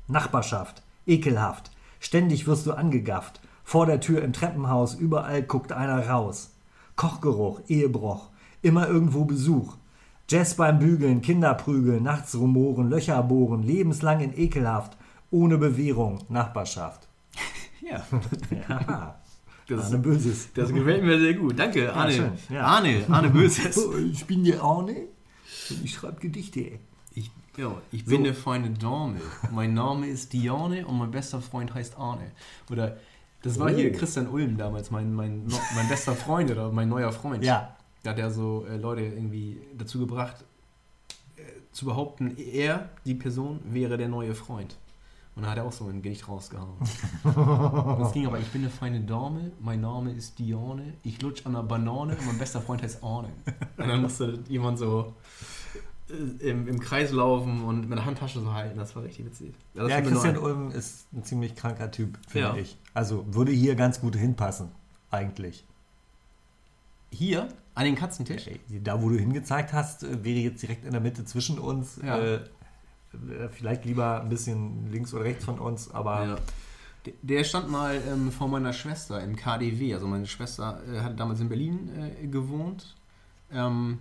Nachbarschaft, 0.07 0.81
ekelhaft. 1.05 1.69
Ständig 1.99 2.47
wirst 2.47 2.65
du 2.65 2.73
angegafft. 2.73 3.39
Vor 3.63 3.85
der 3.85 3.99
Tür 3.99 4.23
im 4.23 4.33
Treppenhaus, 4.33 4.95
überall 4.95 5.43
guckt 5.43 5.73
einer 5.73 6.09
raus. 6.09 6.53
Kochgeruch, 6.95 7.61
Ehebruch, 7.67 8.29
immer 8.63 8.87
irgendwo 8.87 9.23
Besuch. 9.23 9.75
Jazz 10.29 10.55
beim 10.55 10.79
Bügeln, 10.79 11.21
Kinderprügeln, 11.21 12.03
nachts 12.03 12.35
rumoren, 12.35 12.89
Löcher 12.89 13.21
bohren, 13.23 13.63
lebenslang 13.63 14.19
in 14.19 14.37
ekelhaft, 14.37 14.97
ohne 15.31 15.57
Bewährung, 15.57 16.19
Nachbarschaft. 16.29 17.07
Ja. 17.81 18.03
Ja, 18.67 19.15
Das, 19.69 19.85
Arne 19.85 19.99
Böses. 19.99 20.49
das 20.53 20.73
gefällt 20.73 21.03
mir 21.05 21.17
sehr 21.19 21.33
gut. 21.35 21.57
Danke, 21.57 21.93
Arne. 21.93 22.11
schön, 22.11 22.31
ja. 22.49 22.63
Arne, 22.65 23.03
Arne 23.09 23.29
Böses. 23.29 23.77
Ich 24.11 24.25
bin 24.25 24.43
der 24.43 24.61
Arne 24.61 24.95
und 25.69 25.83
ich 25.85 25.93
schreibe 25.93 26.19
Gedichte. 26.19 26.79
Ich, 27.15 27.31
ja, 27.55 27.71
ich 27.93 28.03
bin 28.03 28.25
eine 28.25 28.33
feine 28.33 28.71
Dame. 28.71 29.21
Mein 29.51 29.73
Name 29.73 30.07
ist 30.07 30.33
Diane 30.33 30.85
und 30.85 30.97
mein 30.97 31.11
bester 31.11 31.39
Freund 31.41 31.73
heißt 31.73 31.97
Arne. 31.97 32.31
Oder 32.69 32.97
das 33.41 33.57
war 33.57 33.67
Oh. 33.67 33.75
hier 33.75 33.93
Christian 33.93 34.27
Ulm 34.27 34.57
damals, 34.57 34.91
mein, 34.91 35.13
mein, 35.13 35.45
mein 35.75 35.87
bester 35.87 36.13
Freund 36.13 36.51
oder 36.51 36.69
mein 36.73 36.89
neuer 36.89 37.13
Freund. 37.13 37.41
Ja. 37.45 37.76
Da 38.07 38.11
hat 38.11 38.19
er 38.19 38.31
so 38.31 38.65
äh, 38.65 38.77
Leute 38.77 39.01
irgendwie 39.01 39.59
dazu 39.77 39.99
gebracht, 39.99 40.45
äh, 41.35 41.41
zu 41.73 41.83
behaupten, 41.83 42.37
er, 42.37 42.87
die 43.05 43.15
Person, 43.15 43.59
wäre 43.65 43.97
der 43.97 44.07
neue 44.07 44.33
Freund. 44.33 44.77
Und 45.35 45.43
da 45.43 45.49
hat 45.49 45.57
er 45.57 45.65
auch 45.65 45.73
so 45.73 45.87
ein 45.89 46.01
Gedicht 46.01 46.25
rausgehauen. 46.29 46.77
Es 48.01 48.13
ging 48.13 48.25
aber, 48.25 48.39
ich 48.39 48.47
bin 48.47 48.61
eine 48.61 48.69
feine 48.69 49.01
Dame, 49.01 49.51
mein 49.59 49.81
Name 49.81 50.13
ist 50.13 50.39
Diane, 50.39 50.93
ich 51.03 51.21
lutsch 51.21 51.45
an 51.45 51.53
einer 51.57 51.65
Banane 51.65 52.15
und 52.15 52.25
mein 52.27 52.37
bester 52.37 52.61
Freund 52.61 52.81
heißt 52.81 53.03
Arne. 53.03 53.27
Und 53.75 53.89
dann 53.89 54.01
musste 54.01 54.39
jemand 54.47 54.79
so 54.79 55.13
äh, 56.09 56.49
im, 56.49 56.65
im 56.69 56.79
Kreis 56.79 57.11
laufen 57.11 57.65
und 57.65 57.89
mit 57.89 57.97
der 57.97 58.05
Handtasche 58.05 58.39
so 58.39 58.53
halten. 58.53 58.77
Das 58.79 58.95
war 58.95 59.03
richtig 59.03 59.25
witzig. 59.25 59.53
das 59.73 59.89
Ja, 59.89 59.99
Christian. 59.99 60.37
Ulm 60.37 60.71
ist 60.71 61.11
ein 61.11 61.25
ziemlich 61.25 61.55
kranker 61.55 61.91
Typ, 61.91 62.17
finde 62.25 62.47
Ja. 62.47 62.55
ich. 62.55 62.77
Also 62.93 63.25
würde 63.27 63.51
hier 63.51 63.75
ganz 63.75 63.99
gut 63.99 64.15
hinpassen, 64.15 64.69
eigentlich. 65.11 65.65
Hier, 67.11 67.49
An 67.77 67.85
den 67.85 67.95
Katzentisch? 67.95 68.49
Da, 68.83 69.01
wo 69.01 69.09
du 69.09 69.17
hingezeigt 69.17 69.71
hast, 69.73 70.03
äh, 70.03 70.23
wäre 70.23 70.39
jetzt 70.39 70.61
direkt 70.63 70.83
in 70.85 70.91
der 70.91 71.01
Mitte 71.01 71.23
zwischen 71.25 71.59
uns. 71.59 71.99
Ja. 72.03 72.17
Äh, 72.17 72.35
äh, 72.35 72.41
vielleicht 73.51 73.85
lieber 73.85 74.21
ein 74.21 74.29
bisschen 74.29 74.91
links 74.91 75.13
oder 75.13 75.23
rechts 75.25 75.45
von 75.45 75.59
uns, 75.59 75.91
aber 75.91 76.25
Ja. 76.25 76.37
Der- 77.21 77.43
stand 77.45 77.69
mal 77.71 78.01
ähm, 78.11 78.31
vor 78.33 78.49
meiner 78.49 78.73
Schwester 78.73 79.23
im 79.23 79.35
KDW. 79.37 79.93
Also 79.93 80.07
meine 80.07 80.25
Schwester 80.25 80.81
äh, 80.91 80.99
hatte 80.99 81.15
damals 81.15 81.39
in 81.39 81.47
Berlin 81.47 81.89
äh, 82.21 82.27
gewohnt. 82.27 82.95
Ähm, 83.51 83.99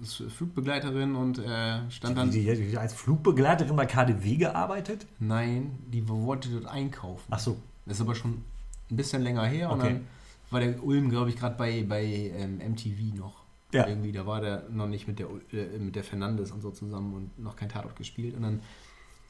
ist 0.00 0.22
Flugbegleiterin 0.36 1.16
und 1.16 1.38
äh, 1.38 1.90
stand 1.90 2.16
dann. 2.16 2.30
die, 2.30 2.44
die, 2.44 2.70
die 2.70 2.78
als 2.78 2.94
Flugbegleiterin 2.94 3.76
bei 3.76 3.84
KDW 3.86 4.36
gearbeitet? 4.36 5.06
Nein, 5.18 5.78
die 5.92 6.08
wollte 6.08 6.48
dort 6.48 6.66
einkaufen. 6.66 7.26
Ach 7.30 7.38
so. 7.40 7.58
Das 7.86 7.96
ist 7.98 8.00
aber 8.00 8.14
schon 8.14 8.42
ein 8.90 8.96
bisschen 8.96 9.20
länger 9.22 9.44
her. 9.44 9.70
Und 9.70 9.80
Okay. 9.80 9.92
dann 9.94 10.06
war 10.54 10.60
der 10.60 10.82
Ulm, 10.82 11.10
glaube 11.10 11.30
ich, 11.30 11.36
gerade 11.36 11.56
bei, 11.56 11.84
bei 11.86 12.04
ähm, 12.04 12.58
MTV 12.58 13.16
noch. 13.16 13.44
Ja. 13.72 13.88
Irgendwie, 13.88 14.12
da 14.12 14.24
war 14.24 14.40
der 14.40 14.68
noch 14.70 14.86
nicht 14.86 15.08
mit 15.08 15.18
der, 15.18 15.26
äh, 15.52 15.78
mit 15.78 15.96
der 15.96 16.04
Fernandes 16.04 16.52
und 16.52 16.62
so 16.62 16.70
zusammen 16.70 17.12
und 17.12 17.38
noch 17.38 17.56
kein 17.56 17.68
Tatort 17.68 17.96
gespielt. 17.96 18.36
Und 18.36 18.42
dann 18.42 18.60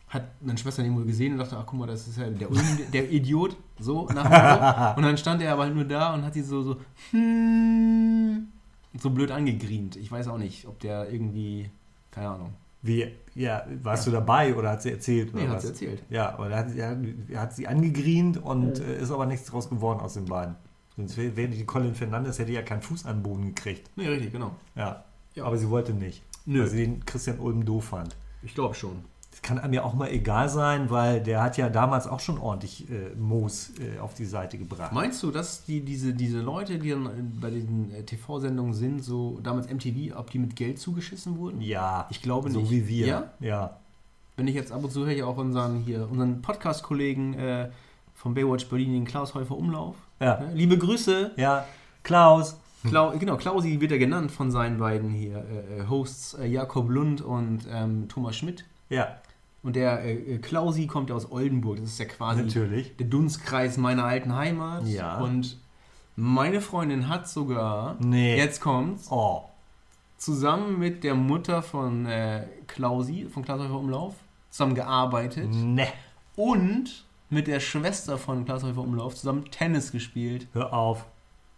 hat 0.09 0.25
meine 0.43 0.59
Schwester 0.59 0.83
den 0.83 0.95
wohl 0.95 1.07
gesehen 1.07 1.33
und 1.33 1.39
dachte, 1.39 1.57
ach 1.57 1.65
guck 1.67 1.81
mal, 1.81 1.87
das 1.87 2.07
ist 2.07 2.19
ja 2.19 2.29
der 2.29 2.51
Ulm, 2.51 2.61
der 2.93 3.11
Idiot, 3.11 3.57
so 3.81 4.07
nach. 4.09 4.97
Und 4.97 5.03
dann 5.03 5.17
stand 5.17 5.43
er 5.43 5.55
aber 5.55 5.65
halt 5.65 5.75
nur 5.75 5.85
da 5.85 6.15
und 6.15 6.25
hat 6.25 6.35
sie 6.35 6.43
so, 6.43 6.63
so, 6.63 6.77
hm, 7.11 8.47
so 9.01 9.11
blöd 9.11 9.31
angegrient. 9.31 9.97
Ich 9.97 10.13
weiß 10.13 10.29
auch 10.29 10.39
nicht, 10.39 10.67
ob 10.67 10.79
der 10.79 11.11
irgendwie, 11.11 11.71
keine 12.11 12.29
Ahnung. 12.29 12.53
Wie, 12.83 13.11
ja, 13.35 13.65
warst 13.83 14.07
du 14.07 14.11
dabei 14.11 14.55
oder 14.55 14.73
hat 14.73 14.83
sie 14.83 14.91
erzählt? 14.91 15.35
Nee, 15.35 15.41
oder 15.41 15.49
hat 15.49 15.57
was? 15.57 15.63
sie 15.63 15.69
erzählt. 15.71 16.03
Ja, 16.11 16.35
aber 16.35 16.51
da 16.51 16.59
hat, 16.59 16.77
er, 16.77 16.99
er 17.31 17.41
hat 17.41 17.55
sie 17.55 17.67
angegrient 17.67 18.37
und 18.37 18.79
äh, 18.79 19.01
ist 19.01 19.11
aber 19.11 19.25
nichts 19.25 19.47
draus 19.47 19.71
geworden 19.71 20.01
aus 20.01 20.15
den 20.15 20.27
beiden. 20.27 20.55
Sonst 20.97 21.17
wäre 21.17 21.37
wär 21.37 21.49
die 21.49 21.65
Colin 21.65 21.95
Fernandes 21.95 22.39
hätte 22.39 22.53
ja 22.53 22.63
keinen 22.63 22.83
Fuß 22.83 23.05
an 23.07 23.17
den 23.19 23.23
Boden 23.23 23.47
gekriegt. 23.47 23.91
Nee, 23.97 24.09
richtig, 24.09 24.33
genau. 24.33 24.55
Ja. 24.77 25.05
Ja. 25.35 25.45
Aber 25.45 25.59
sie 25.59 25.69
wollte 25.69 25.93
nicht. 25.93 26.23
Nö. 26.47 26.61
Weil 26.61 26.69
sie 26.69 26.85
den 26.87 27.05
Christian 27.05 27.39
Ulm 27.41 27.65
doof 27.65 27.87
fand. 27.87 28.15
Ich 28.43 28.55
glaube 28.55 28.75
schon. 28.75 29.05
Das 29.33 29.43
kann 29.43 29.59
einem 29.59 29.73
ja 29.73 29.83
auch 29.83 29.95
mal 29.95 30.11
egal 30.11 30.49
sein, 30.49 30.91
weil 30.91 31.21
der 31.21 31.43
hat 31.43 31.57
ja 31.57 31.69
damals 31.69 32.07
auch 32.07 32.21
schon 32.21 32.39
ordentlich 32.39 32.89
äh, 32.89 33.13
Moos 33.19 33.73
äh, 33.81 33.99
auf 33.99 34.15
die 34.15 34.27
Seite 34.27 34.59
gebracht. 34.59 34.93
Meinst 34.93 35.21
du, 35.25 35.33
dass 35.33 35.65
die, 35.65 35.81
diese, 35.81 36.15
diese 36.15 36.39
Leute, 36.39 36.79
die 36.79 36.91
dann 36.91 37.07
äh, 37.07 37.11
bei 37.41 37.51
diesen 37.51 37.93
äh, 37.93 38.05
TV-Sendungen 38.05 38.75
sind, 38.75 39.03
so 39.03 39.41
damals 39.43 39.69
MTV, 39.69 40.17
ob 40.17 40.31
die 40.31 40.39
mit 40.39 40.55
Geld 40.55 40.79
zugeschissen 40.79 41.37
wurden? 41.39 41.61
ja, 41.61 42.07
Ich 42.11 42.23
glaube 42.23 42.49
so 42.53 42.61
nicht. 42.61 42.71
wie 42.71 42.87
wir. 42.87 43.07
Ja? 43.09 43.31
ja. 43.41 43.77
Wenn 44.37 44.47
ich 44.47 44.55
jetzt 44.55 44.71
ab 44.71 44.85
und 44.85 44.93
zu 44.93 45.01
höre 45.05 45.13
ich 45.15 45.23
auch 45.25 45.37
unseren 45.37 45.81
hier, 45.81 46.09
unseren 46.09 46.41
Podcast-Kollegen 46.41 47.35
äh, 47.35 47.71
vom 48.15 48.35
Baywatch 48.35 48.67
Berlin, 48.69 48.93
den 48.93 49.05
Klaus 49.05 49.35
Häufer 49.35 49.57
Umlauf. 49.57 49.97
Ja. 50.21 50.41
Ne? 50.41 50.51
Liebe 50.55 50.79
Grüße. 50.79 51.33
Ja, 51.37 51.65
Klaus. 52.03 52.59
Klau, 52.87 53.17
genau, 53.19 53.37
Klausi 53.39 53.81
wird 53.81 53.93
ja 53.93 53.97
genannt 53.97 54.31
von 54.31 54.51
seinen 54.51 54.79
beiden 54.79 55.09
hier 55.11 55.39
äh, 55.39 55.81
äh, 55.81 55.89
Hosts 55.89 56.35
äh, 56.35 56.45
Jakob 56.47 56.91
Lund 56.91 57.23
und 57.23 57.61
ähm, 57.73 58.09
Thomas 58.09 58.37
Schmidt. 58.37 58.67
Ja, 58.91 59.17
Und 59.63 59.75
der 59.75 60.05
äh, 60.05 60.35
äh, 60.35 60.39
Klausi 60.39 60.87
kommt 60.87 61.09
ja 61.09 61.17
aus 61.17 61.33
Oldenburg. 61.33 61.79
Das 61.81 61.87
ist 61.89 61.99
ja 61.99 62.05
quasi 62.05 62.43
natürlich. 62.43 62.95
der 62.99 63.07
Dunstkreis 63.07 63.79
meiner 63.79 64.05
alten 64.05 64.35
Heimat. 64.35 64.87
Ja. 64.87 65.19
Und 65.19 65.57
meine 66.15 66.61
Freundin 66.61 67.09
hat 67.09 67.27
sogar, 67.27 67.97
Nee. 68.01 68.37
jetzt 68.37 68.61
kommt's, 68.61 69.11
Oh, 69.11 69.45
zusammen 70.19 70.79
mit 70.79 71.05
der 71.05 71.15
Mutter 71.15 71.63
von 71.63 72.05
äh, 72.05 72.47
Klausi, 72.67 73.27
von 73.33 73.43
Klaus 73.45 73.61
Häufer 73.63 73.79
Umlauf, 73.79 74.15
zusammen 74.51 74.75
gearbeitet 74.75 75.49
ne. 75.55 75.87
und 76.37 77.04
mit 77.31 77.47
der 77.47 77.61
Schwester 77.61 78.19
von 78.19 78.45
Klaus 78.45 78.63
Häufer 78.63 78.81
Umlauf 78.83 79.15
zusammen 79.15 79.45
Tennis 79.51 79.93
gespielt. 79.93 80.47
Hör 80.53 80.73
auf. 80.73 81.07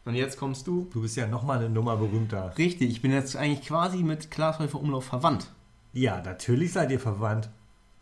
Und 0.04 0.14
jetzt 0.14 0.38
kommst 0.38 0.66
du. 0.66 0.88
Du 0.92 1.02
bist 1.02 1.16
ja 1.16 1.26
nochmal 1.26 1.58
eine 1.58 1.68
Nummer 1.68 1.96
berühmter. 1.96 2.52
Richtig, 2.56 2.90
ich 2.90 3.02
bin 3.02 3.10
jetzt 3.12 3.36
eigentlich 3.36 3.66
quasi 3.66 3.98
mit 3.98 4.30
Klaus 4.30 4.58
Häufer 4.58 4.78
Umlauf 4.80 5.04
verwandt. 5.04 5.48
Ja, 5.92 6.20
natürlich 6.22 6.72
seid 6.72 6.90
ihr 6.90 7.00
verwandt. 7.00 7.48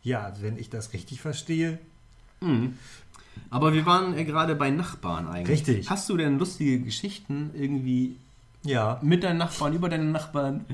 Ja, 0.03 0.33
wenn 0.41 0.59
ich 0.59 0.69
das 0.69 0.93
richtig 0.93 1.21
verstehe. 1.23 1.79
Mhm. 2.41 2.77
Aber 3.51 3.73
wir 3.73 3.87
waren 3.87 4.17
äh, 4.17 4.25
gerade 4.25 4.55
bei 4.55 4.71
Nachbarn 4.71 5.27
eigentlich. 5.29 5.61
Richtig. 5.67 5.89
Hast 5.91 6.09
du 6.11 6.17
denn 6.17 6.39
lustige 6.39 6.79
Geschichten 6.81 7.51
irgendwie 7.55 8.17
Ja. 8.65 8.99
mit 9.03 9.25
deinen 9.25 9.39
Nachbarn, 9.39 9.73
über 9.73 9.89
deine 9.89 10.05
Nachbarn? 10.05 10.67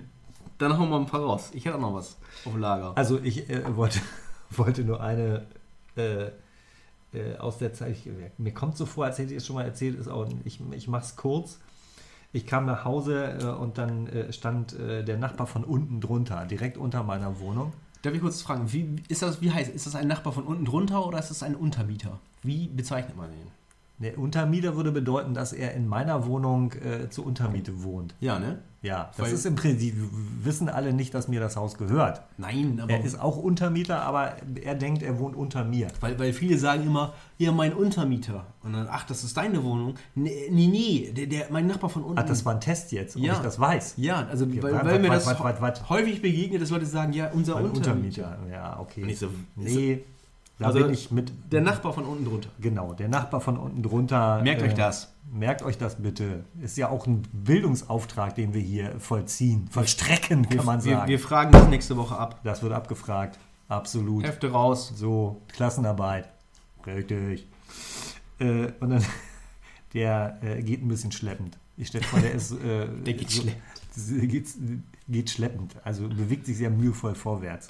Dann 0.58 0.76
hauen 0.76 0.90
wir 0.90 0.96
ein 0.96 1.06
paar 1.06 1.20
raus. 1.22 1.50
Ich 1.54 1.64
hätte 1.64 1.76
auch 1.76 1.80
noch 1.80 1.94
was 1.94 2.16
auf 2.44 2.56
Lager. 2.56 2.92
Also 2.96 3.18
ich 3.22 3.48
äh, 3.48 3.76
wollte, 3.76 4.00
wollte 4.50 4.82
nur 4.82 5.00
eine 5.00 5.46
äh, 5.96 6.26
äh, 7.12 7.36
aus 7.36 7.58
der 7.58 7.72
Zeit, 7.72 7.92
ich, 7.92 8.08
mir 8.38 8.54
kommt 8.54 8.76
so 8.76 8.86
vor, 8.86 9.04
als 9.04 9.18
hätte 9.18 9.32
ich 9.32 9.38
es 9.38 9.46
schon 9.46 9.56
mal 9.56 9.64
erzählt, 9.64 9.98
ist 9.98 10.08
auch, 10.08 10.28
ich, 10.44 10.60
ich 10.72 10.88
mache 10.88 11.04
es 11.04 11.16
kurz. 11.16 11.58
Ich 12.32 12.46
kam 12.46 12.64
nach 12.64 12.84
Hause 12.84 13.38
äh, 13.40 13.44
und 13.46 13.76
dann 13.76 14.06
äh, 14.06 14.32
stand 14.32 14.78
äh, 14.78 15.04
der 15.04 15.18
Nachbar 15.18 15.46
von 15.46 15.64
unten 15.64 16.00
drunter, 16.00 16.46
direkt 16.46 16.78
unter 16.78 17.02
meiner 17.02 17.40
Wohnung. 17.40 17.72
Darf 18.02 18.14
ich 18.14 18.20
kurz 18.20 18.40
fragen, 18.40 18.72
wie 18.72 18.96
ist 19.08 19.22
das, 19.22 19.42
wie 19.42 19.50
heißt, 19.50 19.70
ist 19.70 19.86
das 19.86 19.94
ein 19.94 20.08
Nachbar 20.08 20.32
von 20.32 20.44
unten 20.44 20.64
drunter 20.64 21.06
oder 21.06 21.18
ist 21.18 21.30
das 21.30 21.42
ein 21.42 21.54
Untermieter? 21.54 22.18
Wie 22.42 22.68
bezeichnet 22.68 23.16
man 23.16 23.30
den? 23.30 23.48
Der 23.98 24.18
Untermieter 24.18 24.76
würde 24.76 24.92
bedeuten, 24.92 25.34
dass 25.34 25.52
er 25.52 25.74
in 25.74 25.86
meiner 25.86 26.24
Wohnung 26.26 26.72
äh, 26.72 27.10
zur 27.10 27.26
Untermiete 27.26 27.82
wohnt. 27.82 28.14
Ja, 28.20 28.38
ne? 28.38 28.60
Ja, 28.82 29.10
das 29.14 29.26
Weil- 29.26 29.34
ist 29.34 29.44
im 29.44 29.56
Prinzip, 29.56 29.94
wissen 30.42 30.70
alle 30.70 30.94
nicht, 30.94 31.12
dass 31.12 31.28
mir 31.28 31.38
das 31.38 31.54
Haus 31.56 31.76
gehört. 31.76 32.22
Nein, 32.38 32.80
aber 32.82 32.90
Er 32.92 33.04
ist 33.04 33.20
auch 33.20 33.36
Untermieter, 33.36 34.00
aber 34.02 34.36
er 34.62 34.74
denkt, 34.74 35.02
er 35.02 35.18
wohnt 35.18 35.36
unter 35.36 35.64
mir. 35.64 35.88
weil, 36.00 36.18
weil 36.18 36.32
viele 36.32 36.56
sagen 36.56 36.84
immer, 36.84 37.12
ja, 37.36 37.52
mein 37.52 37.74
Untermieter. 37.74 38.46
Und 38.62 38.72
dann, 38.72 38.88
ach, 38.90 39.04
das 39.04 39.22
ist 39.22 39.36
deine 39.36 39.62
Wohnung. 39.64 39.96
Nee, 40.14 40.48
nee, 40.50 40.66
nee 40.66 41.12
der, 41.14 41.26
der, 41.26 41.46
mein 41.50 41.66
Nachbar 41.66 41.90
von 41.90 42.02
unten. 42.04 42.18
Ach, 42.18 42.24
das 42.24 42.44
war 42.46 42.54
ein 42.54 42.60
Test 42.60 42.90
jetzt, 42.92 43.16
ob 43.16 43.22
Ja. 43.22 43.34
ich 43.34 43.38
das 43.40 43.60
weiß. 43.60 43.94
ja, 43.98 44.26
also 44.30 44.46
Okay, 44.46 44.62
weil, 44.62 44.72
wart, 44.72 44.84
weil 44.86 44.98
mir 44.98 45.10
das 45.10 45.26
wart, 45.26 45.60
wart. 45.60 45.88
häufig 45.90 46.22
begegnet, 46.22 46.62
dass 46.62 46.70
Leute 46.70 46.86
sagen, 46.86 47.12
ja, 47.12 47.30
unser 47.32 47.56
Untermieter. 47.56 47.90
Untermieter. 47.90 48.38
Ja, 48.50 48.80
okay. 48.80 49.12
So- 49.14 49.28
nee, 49.56 50.04
da 50.60 50.66
Also, 50.66 50.80
bin 50.80 50.92
ich 50.92 51.10
mit. 51.10 51.32
Der 51.50 51.60
Nachbar 51.62 51.92
von 51.92 52.04
unten 52.04 52.24
drunter. 52.26 52.50
Genau, 52.60 52.92
der 52.92 53.08
Nachbar 53.08 53.40
von 53.40 53.56
unten 53.56 53.82
drunter. 53.82 54.42
Merkt 54.42 54.62
äh, 54.62 54.66
euch 54.66 54.74
das. 54.74 55.12
Merkt 55.32 55.62
euch 55.62 55.78
das 55.78 55.96
bitte. 56.02 56.44
Ist 56.60 56.76
ja 56.76 56.88
auch 56.90 57.06
ein 57.06 57.22
Bildungsauftrag, 57.32 58.34
den 58.34 58.52
wir 58.54 58.60
hier 58.60 58.98
vollziehen. 59.00 59.68
Vollstrecken, 59.70 60.48
kann 60.48 60.64
man 60.66 60.84
wir, 60.84 60.96
sagen. 60.96 61.08
wir 61.08 61.18
fragen 61.18 61.52
das 61.52 61.66
nächste 61.68 61.96
Woche 61.96 62.16
ab. 62.16 62.40
das 62.44 62.62
wird 62.62 62.72
abgefragt. 62.72 63.38
Absolut. 63.68 64.24
Hefte 64.24 64.50
raus. 64.52 64.92
So, 64.94 65.40
Klassenarbeit. 65.48 66.28
Richtig. 66.86 67.46
Äh, 68.38 68.72
und 68.80 68.90
dann, 68.90 69.04
der 69.94 70.38
äh, 70.42 70.62
geht 70.62 70.82
ein 70.82 70.88
bisschen 70.88 71.12
schleppend. 71.12 71.58
Ich 71.76 71.88
stelle 71.88 72.04
vor, 72.04 72.20
der 72.20 72.32
ist. 72.32 72.52
Äh, 72.62 72.86
Der 73.04 73.14
geht 73.14 73.30
so, 73.30 73.42
Geht, 74.20 74.46
geht 75.08 75.30
schleppend, 75.30 75.74
also 75.82 76.08
bewegt 76.08 76.46
sich 76.46 76.56
sehr 76.58 76.70
mühevoll 76.70 77.14
vorwärts. 77.16 77.68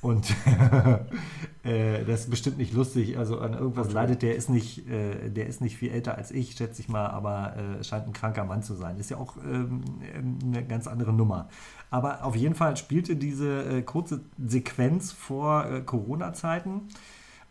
Und 0.00 0.30
äh, 1.64 2.04
das 2.04 2.20
ist 2.20 2.30
bestimmt 2.30 2.58
nicht 2.58 2.72
lustig. 2.72 3.18
Also 3.18 3.40
an 3.40 3.54
irgendwas 3.54 3.90
leidet 3.92 4.22
der 4.22 4.36
ist 4.36 4.48
nicht, 4.48 4.88
äh, 4.88 5.28
der 5.28 5.46
ist 5.46 5.60
nicht 5.60 5.76
viel 5.76 5.90
älter 5.90 6.16
als 6.16 6.30
ich, 6.30 6.52
schätze 6.52 6.80
ich 6.80 6.88
mal, 6.88 7.08
aber 7.08 7.56
äh, 7.56 7.84
scheint 7.84 8.06
ein 8.06 8.12
kranker 8.12 8.44
Mann 8.44 8.62
zu 8.62 8.74
sein. 8.74 8.96
Ist 8.98 9.10
ja 9.10 9.16
auch 9.16 9.36
ähm, 9.38 9.82
ähm, 10.14 10.38
eine 10.44 10.64
ganz 10.64 10.86
andere 10.86 11.12
Nummer. 11.12 11.48
Aber 11.90 12.24
auf 12.24 12.36
jeden 12.36 12.54
Fall 12.54 12.76
spielte 12.76 13.16
diese 13.16 13.64
äh, 13.64 13.82
kurze 13.82 14.20
Sequenz 14.38 15.10
vor 15.10 15.66
äh, 15.66 15.80
Corona-Zeiten. 15.80 16.82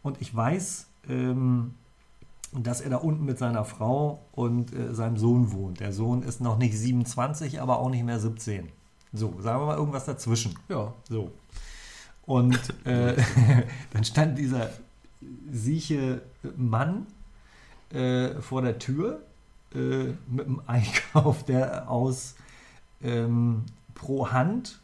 Und 0.01 0.21
ich 0.21 0.33
weiß, 0.33 0.87
ähm, 1.09 1.73
dass 2.53 2.79
er 2.79 2.89
da 2.89 2.97
unten 2.97 3.25
mit 3.25 3.37
seiner 3.37 3.65
Frau 3.65 4.21
und 4.31 4.73
äh, 4.73 4.93
seinem 4.93 5.17
Sohn 5.17 5.51
wohnt. 5.51 5.81
Der 5.81 5.91
Sohn 5.91 6.23
ist 6.23 6.39
noch 6.39 6.57
nicht 6.57 6.77
27, 6.77 7.61
aber 7.61 7.79
auch 7.79 7.89
nicht 7.89 8.05
mehr 8.05 8.21
17. 8.21 8.69
So, 9.11 9.33
sagen 9.41 9.61
wir 9.61 9.65
mal 9.65 9.77
irgendwas 9.77 10.05
dazwischen. 10.05 10.57
Ja. 10.69 10.93
So. 11.09 11.31
Und 12.27 12.59
äh, 12.85 13.15
dann 13.93 14.03
stand 14.03 14.37
dieser 14.37 14.69
sieche 15.49 16.21
Mann 16.55 17.07
äh, 17.91 18.35
vor 18.41 18.61
der 18.61 18.77
Tür 18.77 19.21
äh, 19.73 20.13
mit 20.29 20.45
einem 20.45 20.61
Einkauf, 20.67 21.43
der 21.45 21.89
aus 21.89 22.35
ähm, 23.01 23.63
pro 23.95 24.29
Hand 24.29 24.81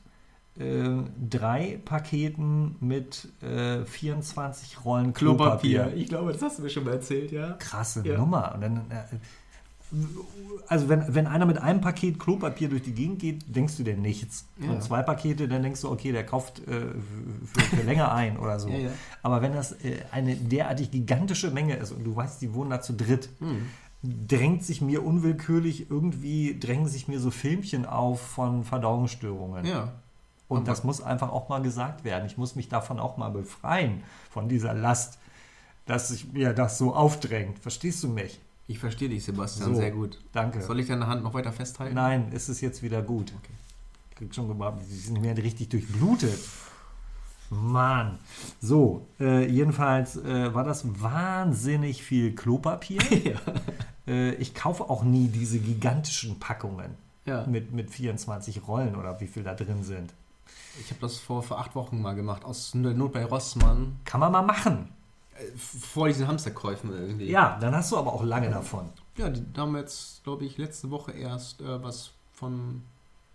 äh, 0.58 0.90
drei 1.30 1.82
Paketen 1.84 2.78
mit 2.80 3.28
äh, 3.42 3.84
24 3.84 4.86
Rollen 4.86 5.14
Klopapier. 5.14 5.94
Ich 5.96 6.08
glaube, 6.08 6.32
das 6.32 6.42
hast 6.42 6.60
du 6.60 6.64
mir 6.64 6.70
schon 6.70 6.86
mal 6.86 6.94
erzählt, 6.94 7.32
ja. 7.32 7.54
Krasse 7.60 8.04
Ja. 8.06 8.18
Nummer. 8.18 8.54
Und 8.56 8.62
dann, 8.62 8.78
äh, 8.90 9.04
also 10.68 10.90
wenn, 10.90 11.04
wenn 11.14 11.28
einer 11.28 11.46
mit 11.46 11.58
einem 11.58 11.82
Paket 11.82 12.20
Klopapier 12.20 12.70
durch 12.70 12.84
die 12.84 12.94
Gegend 12.94 13.20
geht, 13.20 13.44
denkst 13.56 13.78
du 13.78 13.84
dir 13.84 13.96
nichts. 13.96 14.46
Ja. 14.60 14.72
Und 14.72 14.84
zwei 14.84 15.02
Pakete, 15.02 15.48
dann 15.48 15.62
denkst 15.62 15.82
du, 15.82 15.92
okay, 15.92 16.12
der 16.12 16.26
kauft 16.26 16.60
äh, 16.60 16.88
für, 17.54 17.62
für 17.76 17.84
länger 17.84 18.12
ein 18.14 18.38
oder 18.38 18.60
so. 18.60 18.70
Ja, 18.70 18.78
ja. 18.78 18.90
Aber 19.22 19.42
wenn 19.42 19.54
das 19.54 19.74
äh, 19.84 20.00
eine 20.12 20.36
derartig 20.36 20.92
gigantische 20.92 21.52
Menge 21.52 21.76
ist 21.76 21.92
und 21.92 22.04
du 22.04 22.16
weißt, 22.16 22.42
die 22.42 22.54
wohnen 22.54 22.70
da 22.70 22.82
zu 22.82 22.94
dritt, 22.94 23.30
Hm. 23.40 23.68
drängt 24.28 24.64
sich 24.64 24.82
mir 24.82 25.04
unwillkürlich 25.06 25.90
irgendwie, 25.90 26.58
drängen 26.60 26.88
sich 26.88 27.08
mir 27.08 27.20
so 27.20 27.32
Filmchen 27.32 27.86
auf 27.86 28.22
von 28.22 28.64
Verdauungsstörungen. 28.64 29.66
Und 30.48 30.68
das 30.68 30.84
muss 30.84 31.02
einfach 31.02 31.32
auch 31.32 31.50
mal 31.50 31.62
gesagt 31.62 32.04
werden. 32.04 32.26
Ich 32.26 32.38
muss 32.38 32.56
mich 32.56 32.68
davon 32.70 33.00
auch 33.00 33.18
mal 33.18 33.30
befreien, 33.30 34.04
von 34.30 34.50
dieser 34.50 34.74
Last, 34.74 35.20
dass 35.86 36.10
sich 36.10 36.32
mir 36.32 36.54
das 36.54 36.78
so 36.78 36.94
aufdrängt. 36.94 37.60
Verstehst 37.60 38.04
du 38.04 38.08
mich? 38.08 38.40
Ich 38.68 38.80
verstehe 38.80 39.10
dich, 39.10 39.24
Sebastian, 39.24 39.74
So, 39.74 39.76
sehr 39.76 39.92
gut. 39.92 40.20
Danke. 40.32 40.62
Soll 40.62 40.80
ich 40.80 40.88
deine 40.88 41.08
Hand 41.08 41.24
noch 41.24 41.34
weiter 41.34 41.52
festhalten? 41.52 41.96
Nein, 41.96 42.32
ist 42.32 42.48
es 42.48 42.62
jetzt 42.62 42.82
wieder 42.82 43.02
gut. 43.02 43.34
Okay. 43.38 43.54
Ich 44.10 44.16
krieg 44.16 44.34
schon 44.34 44.48
gemacht, 44.48 44.80
sie 44.88 44.98
sind 44.98 45.22
mehr 45.22 45.36
richtig 45.38 45.70
durchblutet. 45.70 46.40
Mann. 47.50 48.20
So, 48.62 49.08
äh, 49.20 49.46
jedenfalls 49.48 50.16
äh, 50.18 50.54
war 50.54 50.64
das 50.64 51.02
wahnsinnig 51.02 52.04
viel 52.04 52.34
Klopapier. 52.36 53.02
ja. 53.24 53.40
äh, 54.08 54.34
ich 54.36 54.54
kaufe 54.56 54.90
auch 54.90 55.04
nie 55.04 55.28
diese 55.28 55.60
gigantischen 55.60 56.40
Packungen 56.40 56.96
ja. 57.26 57.46
mit, 57.46 57.74
mit 57.74 57.92
24 57.92 58.68
Rollen 58.68 58.96
oder 58.96 59.20
wie 59.20 59.28
viel 59.28 59.44
da 59.44 59.54
drin 59.54 59.84
sind. 59.84 60.14
Ich 60.80 60.90
habe 60.90 61.02
das 61.02 61.18
vor, 61.18 61.44
vor 61.44 61.60
acht 61.60 61.76
Wochen 61.76 62.02
mal 62.02 62.16
gemacht, 62.16 62.44
aus 62.44 62.72
der 62.74 62.94
Not 62.94 63.14
bei 63.14 63.26
Rossmann. 63.26 64.00
Kann 64.06 64.20
man 64.20 64.32
mal 64.32 64.42
machen. 64.42 64.90
Äh, 65.38 65.58
vor 65.58 66.08
diesen 66.08 66.28
Hamsterkäufen 66.28 66.92
irgendwie. 66.92 67.30
Ja, 67.30 67.58
dann 67.60 67.76
hast 67.76 67.92
du 67.92 67.98
aber 67.98 68.14
auch 68.14 68.24
lange 68.24 68.50
davon. 68.50 68.90
Ja, 69.18 69.30
die, 69.30 69.44
da 69.54 69.62
haben 69.62 69.74
wir 69.74 69.80
jetzt, 69.80 70.24
glaube 70.24 70.46
ich, 70.46 70.58
letzte 70.58 70.92
Woche 70.92 71.12
erst 71.12 71.62
äh, 71.62 71.84
was 71.84 72.12
von. 72.34 72.84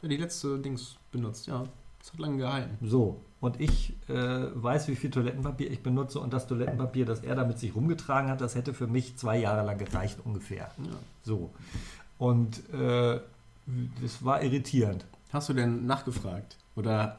Ja, 0.02 0.08
die 0.08 0.16
letzte 0.16 0.58
Dings 0.58 0.96
benutzt, 1.10 1.46
ja. 1.46 1.64
Das 1.98 2.12
hat 2.12 2.20
lange 2.20 2.38
gehalten. 2.38 2.78
So, 2.86 3.20
und 3.40 3.60
ich 3.60 3.94
äh, 4.08 4.14
weiß, 4.14 4.88
wie 4.88 4.96
viel 4.96 5.10
Toilettenpapier 5.10 5.70
ich 5.70 5.82
benutze 5.82 6.18
und 6.18 6.32
das 6.32 6.46
Toilettenpapier, 6.46 7.04
das 7.04 7.20
er 7.20 7.36
da 7.36 7.44
mit 7.44 7.58
sich 7.58 7.74
rumgetragen 7.74 8.30
hat, 8.30 8.40
das 8.40 8.54
hätte 8.54 8.74
für 8.74 8.88
mich 8.88 9.16
zwei 9.16 9.38
Jahre 9.38 9.64
lang 9.64 9.78
gereicht 9.78 10.18
ungefähr. 10.24 10.70
Ja. 10.78 10.90
So. 11.22 11.50
Und 12.18 12.68
äh, 12.72 13.20
das 14.02 14.24
war 14.24 14.42
irritierend. 14.42 15.04
Hast 15.32 15.48
du 15.48 15.54
denn 15.54 15.86
nachgefragt? 15.86 16.56
Oder 16.74 17.18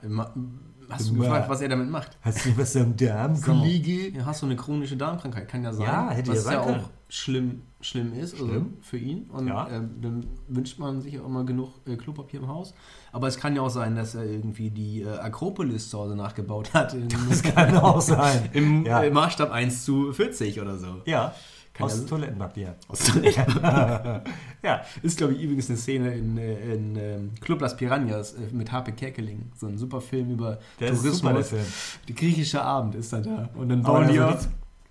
hast 0.89 1.09
du 1.09 1.13
gefragt, 1.15 1.49
was 1.49 1.61
er 1.61 1.69
damit 1.69 1.89
macht? 1.89 2.17
Hast 2.21 2.45
du 2.45 2.57
was 2.57 2.75
am 2.75 2.95
Darm, 2.95 3.39
Kollege? 3.41 4.09
Ja, 4.17 4.25
hast 4.25 4.41
du 4.41 4.45
eine 4.47 4.55
chronische 4.55 4.97
Darmkrankheit? 4.97 5.47
Kann 5.47 5.63
ja 5.63 5.71
sein. 5.73 5.85
Ja, 5.85 6.09
hätte 6.09 6.29
was 6.31 6.37
ja 6.37 6.41
sein 6.43 6.61
können. 6.63 6.81
auch 6.83 6.89
schlimm, 7.09 7.61
schlimm 7.81 8.13
ist 8.13 8.33
also 8.33 8.47
Schlimm. 8.47 8.73
für 8.81 8.97
ihn. 8.97 9.29
Und 9.31 9.47
Ja. 9.47 9.67
ähm, 9.69 9.89
dann 10.01 10.27
wünscht 10.47 10.77
man 10.79 11.01
sich 11.01 11.19
auch 11.19 11.25
immer 11.25 11.43
genug 11.45 11.69
äh, 11.87 11.95
Klopapier 11.95 12.39
im 12.41 12.47
Haus. 12.47 12.73
Aber 13.11 13.27
es 13.27 13.37
kann 13.37 13.55
ja 13.55 13.61
auch 13.61 13.69
sein, 13.69 13.95
dass 13.95 14.15
er 14.15 14.25
irgendwie 14.25 14.69
die 14.69 15.01
äh, 15.01 15.09
Akropolis 15.17 15.89
zu 15.89 15.97
Hause 15.97 16.15
nachgebaut 16.15 16.73
hat. 16.73 16.93
In, 16.93 17.07
Das 17.29 17.41
kann 17.43 17.75
auch 17.77 18.01
sein. 18.01 18.49
Im 18.53 18.85
Ja. 18.85 19.03
äh, 19.03 19.09
Maßstab 19.11 19.51
1 19.51 19.85
zu 19.85 20.11
40 20.13 20.61
oder 20.61 20.77
so. 20.77 21.01
Ja, 21.05 21.33
aus 21.85 22.05
Toilettenpapier. 22.05 22.75
Aus 22.87 22.99
der- 22.99 24.23
Ja, 24.63 24.81
Ist, 25.01 25.17
glaube 25.17 25.33
ich, 25.33 25.41
übrigens 25.41 25.69
eine 25.69 25.77
Szene 25.77 26.13
in, 26.15 26.37
äh, 26.37 26.73
in 26.75 26.95
ähm, 26.95 27.31
Club 27.41 27.61
Las 27.61 27.75
Piranhas 27.77 28.33
äh, 28.33 28.53
mit 28.53 28.71
Harpe 28.71 28.91
Kerkeling. 28.91 29.51
So 29.55 29.67
ein 29.67 29.77
super 29.77 30.01
Film 30.01 30.31
über 30.31 30.59
der 30.79 30.93
Tourismus. 30.93 31.49
Film. 31.49 31.65
Der 32.07 32.15
griechische 32.15 32.61
Abend 32.61 32.95
ist 32.95 33.13
dann 33.13 33.23
da. 33.23 33.49
Und 33.55 33.69
dann 33.69 33.81
bauen 33.83 34.07
die 34.09 34.17
so 34.17 34.23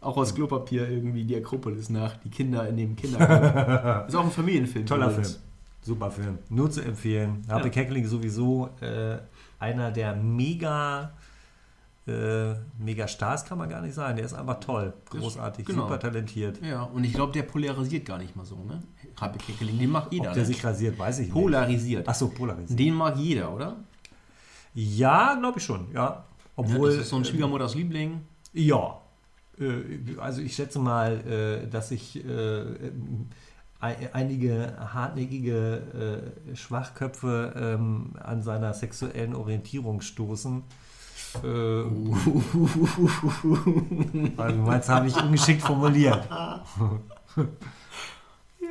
auch, 0.01 0.16
aus 0.16 0.34
Klopapier 0.34 0.89
irgendwie 0.89 1.24
die 1.24 1.36
Akropolis 1.36 1.91
nach. 1.91 2.16
Die 2.18 2.30
Kinder 2.30 2.68
in 2.68 2.76
dem 2.76 2.97
Kindergarten. 2.97 4.09
ist 4.09 4.14
auch 4.14 4.24
ein 4.24 4.30
Familienfilm. 4.30 4.86
Toller. 4.86 5.11
Film. 5.11 5.26
Super 5.82 6.11
Film. 6.11 6.39
Nur 6.51 6.70
zu 6.70 6.82
empfehlen. 6.82 7.45
Harpe 7.49 7.66
Ja. 7.66 7.70
Kerkeling 7.72 8.07
sowieso 8.07 8.68
äh, 8.80 9.16
einer 9.59 9.91
der 9.91 10.14
mega, 10.14 11.12
äh, 12.09 12.54
mega 12.82 13.06
Stars, 13.06 13.44
kann 13.44 13.59
man 13.59 13.68
gar 13.68 13.80
nicht 13.82 13.94
sagen. 13.94 14.16
Der 14.16 14.24
ist 14.24 14.34
einfach 14.34 14.61
toll. 14.61 14.92
Großartig. 15.11 15.66
genau. 15.66 15.82
Super 15.82 15.98
talentiert. 16.00 16.61
Ja, 16.64 16.82
und 16.84 17.04
ich 17.04 17.12
glaube, 17.12 17.32
der 17.32 17.42
polarisiert 17.42 18.04
gar 18.06 18.18
nicht 18.18 18.34
mal 18.36 18.44
so, 18.44 18.56
ne? 18.64 18.82
Harpe 19.20 19.38
Kerkeling, 19.38 19.78
den 19.78 19.90
mag 19.90 20.09
jeder. 20.11 20.28
Ob 20.28 20.34
der 20.34 20.42
ne? 20.42 20.46
sich 20.46 20.64
rasiert, 20.64 20.98
weiß 20.98 21.18
ich 21.20 21.26
nicht. 21.26 21.32
Polarisiert. 21.34 22.09
Achso, 22.09 22.28
polarisiert. 22.28 22.78
Den 22.78 22.94
mag 22.94 23.16
jeder, 23.16 23.52
oder? 23.54 23.76
Ja, 24.74 25.34
glaube 25.38 25.59
ich 25.59 25.64
schon. 25.64 25.86
Ja. 25.92 25.98
Ja, 26.04 26.24
Obwohl. 26.56 26.90
das 26.90 27.00
ist 27.02 27.09
so 27.11 27.16
ein 27.16 27.22
äh, 27.22 27.24
Schwiegermutters 27.26 27.74
Liebling. 27.74 28.20
Ja. 28.52 29.00
Äh, 29.61 30.16
Also 30.20 30.40
ich 30.40 30.54
schätze 30.54 30.78
mal, 30.78 31.20
äh, 31.26 31.68
dass 31.68 31.88
sich 31.90 32.16
äh, 32.24 32.64
ei- 33.80 34.09
einige 34.12 34.74
hartnäckige 34.78 36.32
äh, 36.50 36.56
Schwachköpfe 36.56 37.54
ähm, 37.56 38.14
an 38.22 38.42
seiner 38.42 38.74
sexuellen 38.74 39.34
Orientierung 39.34 40.00
stoßen. 40.00 40.62
Äh, 41.37 41.83
also 44.37 44.57
du 44.57 44.62
meinst, 44.62 44.89
habe 44.89 45.07
ich 45.07 45.16
ungeschickt 45.16 45.62
formuliert. 45.62 46.29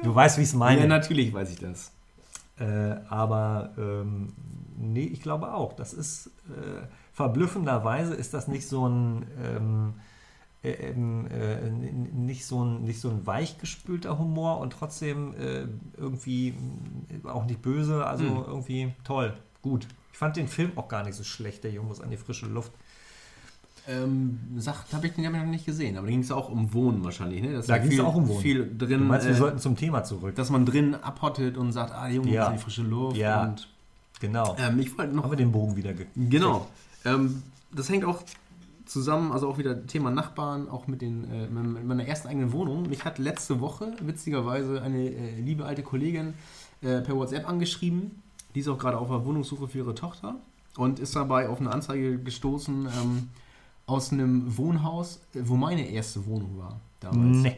Du 0.04 0.14
weißt, 0.14 0.38
wie 0.38 0.42
ich 0.42 0.50
es 0.50 0.54
meine. 0.54 0.82
Ja, 0.82 0.88
natürlich 0.88 1.34
weiß 1.34 1.52
ich 1.52 1.60
das. 1.60 1.92
Äh, 2.60 2.96
aber 3.10 3.72
ähm, 3.78 4.34
nee, 4.78 5.06
ich 5.06 5.22
glaube 5.22 5.54
auch. 5.54 5.74
Das 5.74 5.94
ist 5.94 6.28
äh, 6.50 6.86
verblüffenderweise 7.14 8.14
ist 8.14 8.34
das 8.34 8.48
nicht 8.48 8.68
so 8.68 8.88
ein 8.88 9.26
ähm, 9.44 9.94
äh, 10.64 10.72
ähm, 10.72 11.28
äh, 11.28 11.70
nicht 11.70 12.46
so 12.46 12.64
ein 12.64 12.84
nicht 12.84 13.00
so 13.00 13.10
ein 13.10 13.26
weichgespülter 13.26 14.18
Humor 14.18 14.60
und 14.60 14.74
trotzdem 14.74 15.34
äh, 15.36 15.68
irgendwie 15.98 16.56
auch 17.24 17.46
nicht 17.46 17.62
böse. 17.62 18.06
Also 18.06 18.24
Hm. 18.26 18.44
irgendwie 18.48 18.94
toll, 19.04 19.34
gut. 19.62 19.88
Ich 20.18 20.20
fand 20.20 20.36
den 20.36 20.48
Film 20.48 20.72
auch 20.78 20.88
gar 20.88 21.04
nicht 21.04 21.14
so 21.14 21.24
schlecht. 21.24 21.64
Der 21.64 21.70
Junge 21.70 21.90
muss 21.90 22.02
an 22.02 22.10
die 22.10 22.18
frische 22.18 22.48
Luft. 22.48 22.72
Ähm, 23.88 24.40
sagt, 24.58 24.92
habe 24.92 25.06
ich 25.06 25.14
den 25.14 25.24
ich 25.24 25.30
noch 25.30 25.46
nicht 25.46 25.68
gesehen, 25.68 25.96
aber 25.96 26.08
da 26.08 26.12
ging 26.12 26.22
es 26.22 26.32
auch 26.32 26.50
um 26.50 26.74
Wohnen 26.74 27.04
wahrscheinlich, 27.04 27.44
ne? 27.44 27.54
Das 27.54 27.68
Da 27.68 27.78
ging's 27.78 27.94
viel, 27.94 28.02
auch 28.04 28.16
um 28.16 28.28
Wohnen. 28.28 28.42
Viel 28.42 28.66
Du 28.66 28.88
drin, 28.88 29.06
meinst, 29.06 29.28
wir 29.28 29.36
äh, 29.36 29.38
sollten 29.38 29.60
zum 29.60 29.76
Thema 29.76 30.04
zurück? 30.04 30.34
dass 30.34 30.50
man 30.50 30.66
drin 30.66 30.96
abhottet 30.96 31.56
und 31.56 31.72
sagt, 31.72 31.92
ah, 31.94 32.08
Junge, 32.10 32.30
Ja. 32.32 32.46
ja. 32.46 32.52
die 32.52 32.58
frische 32.58 32.82
Luft. 32.82 33.16
Ja. 33.16 33.44
Und, 33.44 33.68
Genau. 34.20 34.56
ähm, 34.60 34.80
ich 34.80 34.98
wollte 34.98 35.14
noch 35.16 35.22
Haben 35.26 35.34
wir 35.34 35.38
den 35.38 35.52
Bogen 35.52 35.76
wieder 35.76 35.94
ge 35.94 36.08
Genau. 36.16 36.66
Ähm, 37.06 37.44
das 37.72 37.88
hängt 37.88 38.04
auch 38.04 38.24
zusammen, 38.88 39.32
also 39.32 39.48
auch 39.48 39.60
wieder 39.60 39.86
Thema 39.86 40.10
Nachbarn, 40.10 40.68
auch 40.68 40.88
mit, 40.88 41.04
den, 41.04 41.30
äh, 41.32 41.46
mit 41.48 41.86
meiner 41.86 42.08
ersten 42.08 42.28
eigenen 42.28 42.52
Wohnung. 42.54 42.90
Mich 42.90 43.06
hat 43.06 43.20
letzte 43.20 43.60
Woche 43.60 43.94
witzigerweise 44.02 44.82
eine 44.82 45.12
äh, 45.12 45.40
liebe 45.40 45.64
alte 45.64 45.84
Kollegin 45.84 46.34
äh, 46.82 47.02
per 47.02 47.16
WhatsApp 47.16 47.48
angeschrieben. 47.48 48.24
Die 48.58 48.62
ist 48.62 48.70
auch 48.70 48.80
gerade 48.80 48.98
auf 48.98 49.10
der 49.10 49.24
Wohnungssuche 49.24 49.68
für 49.68 49.78
ihre 49.78 49.94
Tochter 49.94 50.34
und 50.78 50.98
ist 50.98 51.16
dabei 51.16 51.48
auf 51.48 51.60
eine 51.62 51.72
Anzeige 51.72 52.18
gestoßen 52.18 52.88
ähm, 52.88 53.30
aus 53.86 54.12
einem 54.12 54.58
Wohnhaus, 54.58 55.20
äh, 55.36 55.42
wo 55.44 55.56
meine 55.58 55.88
erste 55.88 56.26
Wohnung 56.26 56.58
war 56.58 56.80
damals. 57.00 57.38
Nee. 57.38 57.56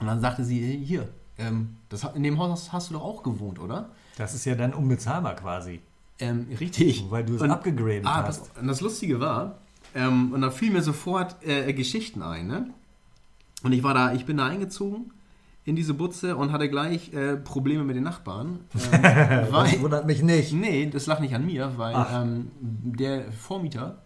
Und 0.00 0.06
dann 0.06 0.20
sagte 0.20 0.44
sie, 0.44 0.60
hey, 0.62 0.84
hier, 0.84 1.08
ähm, 1.38 1.76
das, 1.88 2.04
hat- 2.04 2.14
in 2.14 2.22
dem 2.22 2.38
Haus 2.38 2.50
hast, 2.50 2.72
hast 2.74 2.90
du 2.90 2.94
doch 2.94 3.02
auch 3.02 3.22
gewohnt, 3.22 3.58
oder? 3.58 3.88
Das 4.18 4.34
ist 4.34 4.44
ja 4.44 4.54
dann 4.54 4.74
unbezahlbar 4.74 5.34
quasi. 5.34 5.80
Ähm, 6.18 6.46
richtig. 6.60 7.06
Weil 7.08 7.24
du 7.24 7.36
es 7.36 7.40
Und- 7.40 7.50
abgegradet 7.50 8.04
Ah, 8.04 8.24
hast. 8.26 8.42
das, 8.42 8.50
und 8.60 8.66
das 8.66 8.82
Lustige 8.82 9.20
war, 9.20 9.56
ähm, 9.94 10.30
und 10.34 10.42
da 10.42 10.50
fiel 10.50 10.70
mir 10.72 10.82
sofort 10.82 11.36
äh, 11.42 11.72
Geschichten 11.72 12.20
ein, 12.20 12.48
ne? 12.48 12.68
Und 13.62 13.72
ich 13.72 13.82
war 13.82 13.94
da, 13.94 14.12
ich 14.12 14.26
bin 14.26 14.36
da 14.36 14.44
eingezogen 14.48 15.10
in 15.64 15.76
diese 15.76 15.94
Butze 15.94 16.36
und 16.36 16.52
hatte 16.52 16.68
gleich 16.68 17.12
äh, 17.14 17.36
Probleme 17.36 17.84
mit 17.84 17.96
den 17.96 18.04
Nachbarn. 18.04 18.60
Ähm, 18.92 19.46
Das 19.50 19.80
wundert 19.80 20.06
mich 20.06 20.22
nicht. 20.22 20.52
nee, 20.52 20.86
das 20.86 21.06
lag 21.06 21.20
nicht 21.20 21.34
an 21.34 21.46
mir, 21.46 21.72
weil 21.76 21.94
ähm, 22.12 22.50
der 22.60 23.32
Vormieter 23.32 24.02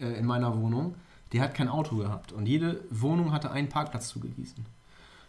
äh, 0.00 0.18
in 0.18 0.26
meiner 0.26 0.60
Wohnung, 0.60 0.94
der 1.32 1.42
hat 1.42 1.54
kein 1.54 1.68
Auto 1.68 1.96
gehabt. 1.96 2.32
Und 2.32 2.46
jede 2.46 2.80
Wohnung 2.90 3.32
hatte 3.32 3.50
einen 3.50 3.68
Parkplatz 3.68 4.08
zugewiesen. 4.08 4.66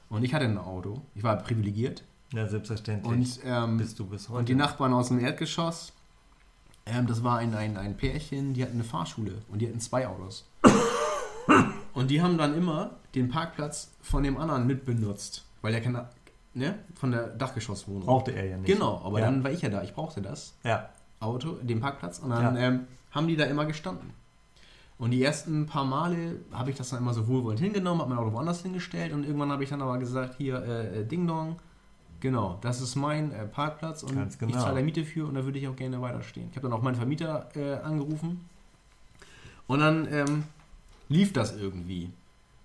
Und 0.09 0.23
ich 0.23 0.34
hatte 0.34 0.45
ein 0.45 0.57
Auto. 0.57 1.01
Ich 1.15 1.23
war 1.23 1.38
privilegiert. 1.38 2.03
Ja, 2.34 2.47
selbstverständlich. 2.47 3.11
Und, 3.11 3.39
ähm, 3.45 3.77
bist 3.77 3.99
du 3.99 4.05
bis 4.05 4.30
heute. 4.30 4.39
und 4.39 4.49
die 4.49 4.55
Nachbarn 4.55 4.93
aus 4.93 5.07
dem 5.07 5.19
Erdgeschoss, 5.19 5.93
ähm, 6.86 7.07
das 7.07 7.23
war 7.23 7.38
ein, 7.39 7.53
ein, 7.55 7.77
ein 7.77 7.97
Pärchen, 7.97 8.53
die 8.53 8.63
hatten 8.63 8.75
eine 8.75 8.84
Fahrschule 8.84 9.34
und 9.49 9.59
die 9.59 9.67
hatten 9.67 9.80
zwei 9.80 10.07
Autos. 10.07 10.45
und 11.93 12.11
die 12.11 12.21
haben 12.21 12.38
dann 12.38 12.55
immer 12.55 12.91
den 13.15 13.30
Parkplatz 13.30 13.91
von 14.01 14.23
dem 14.23 14.38
anderen 14.38 14.67
mitbenutzt, 14.67 15.45
weil 15.62 15.72
der 15.72 15.82
keine, 15.82 16.07
ne, 16.53 16.76
von 16.95 17.12
der 17.12 17.28
Dachgeschosswohnung. 17.28 18.05
brauchte 18.05 18.32
er 18.32 18.45
ja 18.45 18.57
nicht. 18.57 18.72
Genau, 18.74 19.01
aber 19.03 19.20
ja. 19.20 19.26
dann 19.26 19.43
war 19.43 19.51
ich 19.51 19.62
ja 19.62 19.70
da, 19.70 19.84
ich 19.84 19.93
brauchte 19.93 20.22
das 20.22 20.53
Ja. 20.64 20.89
Auto, 21.20 21.53
den 21.62 21.80
Parkplatz 21.82 22.20
und 22.20 22.30
dann 22.30 22.55
Ja. 22.55 22.62
ähm, 22.62 22.88
haben 23.12 23.28
die 23.28 23.36
da 23.36 23.45
immer 23.45 23.66
gestanden. 23.66 24.14
Und 24.97 25.12
die 25.12 25.24
ersten 25.24 25.66
paar 25.66 25.86
Male 25.86 26.38
habe 26.51 26.70
ich 26.72 26.76
das 26.76 26.89
dann 26.89 26.99
immer 26.99 27.14
so 27.14 27.28
wohlwollend 27.28 27.60
hingenommen, 27.62 28.01
habe 28.01 28.10
mein 28.10 28.20
Auto 28.20 28.34
woanders 28.34 28.62
hingestellt 28.62 29.14
und 29.14 29.24
irgendwann 29.24 29.51
habe 29.51 29.64
ich 29.64 29.70
dann 29.70 29.82
aber 29.82 29.97
gesagt, 29.97 30.36
hier, 30.38 30.62
äh, 30.62 31.05
Ding 31.05 31.26
Dong, 31.26 31.55
genau, 32.20 32.57
das 32.62 32.82
ist 32.82 32.95
mein 32.95 33.32
äh, 33.32 33.45
Parkplatz 33.45 34.03
und 34.03 34.16
Ganz 34.16 34.34
ich 34.34 34.39
genau. 34.39 34.60
zahle 34.60 34.76
da 34.76 34.82
Miete 34.82 35.05
für 35.05 35.26
und 35.26 35.36
da 35.36 35.45
würde 35.45 35.57
ich 35.57 35.68
auch 35.70 35.76
gerne 35.78 36.01
weiterstehen. 36.01 36.47
Ich 36.51 36.57
habe 36.57 36.68
dann 36.68 36.78
auch 36.78 36.82
meinen 36.82 36.95
Vermieter 36.95 37.49
äh, 37.55 37.76
angerufen 37.76 38.49
und 39.68 39.80
dann 39.80 40.05
ähm, 40.12 40.43
lief 41.07 41.32
das 41.32 41.55
irgendwie. 41.55 42.12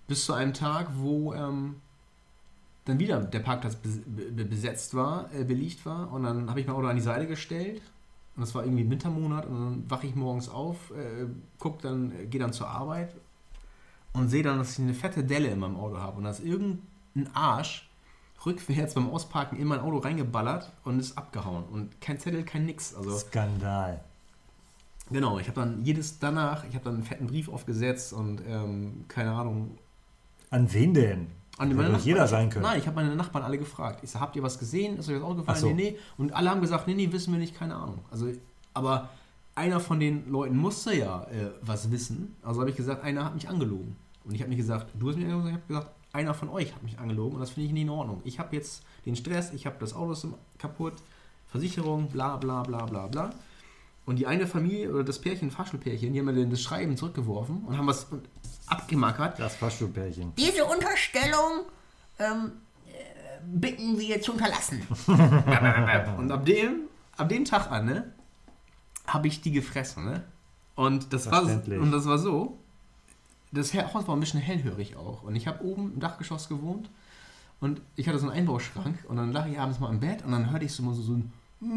Bis 0.07 0.25
zu 0.25 0.33
einem 0.33 0.53
Tag, 0.53 0.89
wo 0.97 1.33
ähm, 1.33 1.75
dann 2.85 2.99
wieder 2.99 3.19
der 3.19 3.39
Parkplatz 3.39 3.75
bes 3.75 3.99
be 4.05 4.45
besetzt 4.45 4.93
war, 4.93 5.29
äh, 5.33 5.43
belegt 5.43 5.85
war 5.85 6.11
und 6.11 6.23
dann 6.23 6.49
habe 6.49 6.59
ich 6.59 6.67
mein 6.67 6.75
Auto 6.75 6.87
an 6.87 6.95
die 6.95 7.01
Seite 7.01 7.27
gestellt 7.27 7.81
und 8.35 8.41
das 8.41 8.53
war 8.53 8.63
irgendwie 8.63 8.83
im 8.83 8.91
Wintermonat 8.91 9.45
und 9.47 9.53
dann 9.53 9.89
wache 9.89 10.07
ich 10.07 10.15
morgens 10.15 10.49
auf, 10.49 10.91
äh, 10.91 11.25
guck 11.59 11.81
dann, 11.81 12.11
äh, 12.11 12.25
gehe 12.27 12.39
dann 12.39 12.53
zur 12.53 12.69
Arbeit 12.69 13.15
und 14.13 14.29
sehe 14.29 14.43
dann, 14.43 14.59
dass 14.59 14.73
ich 14.73 14.79
eine 14.79 14.93
fette 14.93 15.23
Delle 15.23 15.49
in 15.49 15.59
meinem 15.59 15.77
Auto 15.77 15.97
habe 15.97 16.17
und 16.17 16.23
da 16.25 16.29
ist 16.29 16.43
irgendein 16.43 17.33
Arsch 17.33 17.89
rückwärts 18.45 18.93
beim 18.93 19.09
Ausparken 19.09 19.57
in 19.57 19.67
mein 19.67 19.79
Auto 19.79 19.97
reingeballert 19.97 20.71
und 20.83 20.99
ist 20.99 21.17
abgehauen 21.17 21.63
und 21.65 21.99
kein 22.01 22.19
Zettel, 22.19 22.43
kein 22.43 22.65
nix. 22.65 22.93
Also 22.93 23.17
Skandal. 23.17 24.03
genau, 25.09 25.39
ich 25.39 25.47
habe 25.47 25.59
dann 25.61 25.83
jedes 25.83 26.19
danach, 26.19 26.63
ich 26.65 26.75
habe 26.75 26.85
dann 26.85 26.95
einen 26.95 27.03
fetten 27.03 27.25
Brief 27.25 27.49
aufgesetzt 27.49 28.13
und 28.13 28.41
ähm, 28.47 29.05
keine 29.07 29.31
Ahnung, 29.31 29.79
An 30.51 30.71
wen 30.71 30.93
denn? 30.93 31.27
An 31.57 31.73
meine 31.75 31.91
doch 31.93 31.99
jeder 31.99 32.19
Nachbarn- 32.21 32.27
sein 32.29 32.49
können. 32.49 32.63
Nein, 32.63 32.79
ich 32.79 32.87
habe 32.87 32.95
meine 32.95 33.15
Nachbarn 33.15 33.43
alle 33.43 33.57
gefragt. 33.57 33.99
Ich 34.03 34.11
sag, 34.11 34.21
habt 34.21 34.35
ihr 34.35 34.43
was 34.43 34.59
gesehen? 34.59 34.97
Ist 34.97 35.07
euch 35.09 35.15
das 35.15 35.23
aufgefallen? 35.23 35.57
Ach 35.57 35.61
so. 35.61 35.67
Nee, 35.67 35.73
nee. 35.73 35.97
Und 36.17 36.33
alle 36.33 36.49
haben 36.49 36.61
gesagt, 36.61 36.87
nee, 36.87 36.93
nee, 36.93 37.11
wissen 37.11 37.31
wir 37.33 37.39
nicht, 37.39 37.55
keine 37.57 37.75
Ahnung. 37.75 37.99
Also, 38.11 38.27
aber 38.73 39.09
einer 39.55 39.79
von 39.79 39.99
den 40.01 40.29
Leuten 40.29 40.57
musste 40.57 40.93
ja 40.95 41.23
äh, 41.23 41.51
was 41.61 41.89
wissen. 41.91 42.35
Also 42.43 42.59
habe 42.59 42.69
ich 42.69 42.75
gesagt, 42.75 43.03
einer 43.03 43.23
hat 43.23 43.35
mich 43.35 43.47
angelogen. 43.47 43.95
Und 44.25 44.33
ich 44.33 44.41
habe 44.41 44.49
nicht 44.49 44.57
gesagt, 44.59 44.87
du 44.99 45.07
hast 45.09 45.15
mich 45.15 45.25
angelogen, 45.25 45.47
ich 45.49 45.53
habe 45.53 45.67
gesagt, 45.67 45.89
einer 46.11 46.33
von 46.33 46.49
euch 46.49 46.73
hat 46.73 46.83
mich 46.83 46.97
angelogen 46.99 47.35
und 47.35 47.39
das 47.41 47.51
finde 47.51 47.67
ich 47.67 47.73
nicht 47.73 47.83
in 47.83 47.89
Ordnung. 47.89 48.21
Ich 48.25 48.39
habe 48.39 48.55
jetzt 48.55 48.83
den 49.05 49.15
Stress, 49.15 49.53
ich 49.53 49.65
habe 49.65 49.75
das 49.79 49.93
Auto 49.93 50.29
kaputt, 50.57 50.93
Versicherung, 51.47 52.07
bla 52.07 52.37
bla 52.37 52.63
bla 52.63 52.85
bla 52.85 53.07
bla. 53.07 53.29
Und 54.05 54.17
die 54.17 54.27
eine 54.27 54.45
Familie 54.45 54.93
oder 54.93 55.03
das 55.03 55.19
Pärchen, 55.19 55.49
Fahrschulpärchen, 55.49 56.13
die 56.13 56.19
haben 56.19 56.25
mir 56.25 56.45
das 56.45 56.61
Schreiben 56.61 56.95
zurückgeworfen 56.95 57.63
und 57.65 57.77
haben 57.77 57.87
was 57.87 58.07
abgemackert. 58.67 59.39
Das 59.39 59.55
Fahrstuhlpärchen. 59.55 60.33
Diese 60.35 60.63
Unterstellung 60.65 61.65
ähm, 62.19 62.51
äh, 62.87 63.41
bitten 63.43 63.99
wir 63.99 64.21
zu 64.21 64.33
unterlassen. 64.33 64.81
Und 66.17 66.31
ab 66.31 66.45
dem, 66.45 66.81
ab 67.17 67.29
dem 67.29 67.45
Tag 67.45 67.71
an, 67.71 67.85
ne, 67.85 68.13
habe 69.07 69.27
ich 69.27 69.41
die 69.41 69.51
gefressen, 69.51 70.05
ne? 70.05 70.23
Und 70.75 71.13
das 71.13 71.31
war 71.31 71.43
und 71.43 71.91
das 71.91 72.05
war 72.05 72.17
so. 72.17 72.57
Das 73.51 73.73
Haus 73.73 74.07
war 74.07 74.15
ein 74.15 74.19
bisschen 74.19 74.41
hellhörig 74.41 74.97
auch. 74.97 75.23
Und 75.23 75.35
ich 75.35 75.47
habe 75.47 75.63
oben 75.63 75.93
im 75.93 75.99
Dachgeschoss 75.99 76.49
gewohnt 76.49 76.89
und 77.61 77.81
ich 77.95 78.09
hatte 78.09 78.19
so 78.19 78.27
einen 78.27 78.37
Einbauschrank 78.37 79.05
und 79.07 79.15
dann 79.15 79.31
lag 79.31 79.47
ich 79.47 79.57
abends 79.57 79.79
mal 79.79 79.89
im 79.89 80.01
Bett 80.01 80.25
und 80.25 80.33
dann 80.33 80.51
hörte 80.51 80.65
ich 80.65 80.73
so 80.73 80.83
mal 80.83 80.93
so, 80.93 81.01
so 81.01 81.13
ein 81.13 81.31
so, 81.61 81.67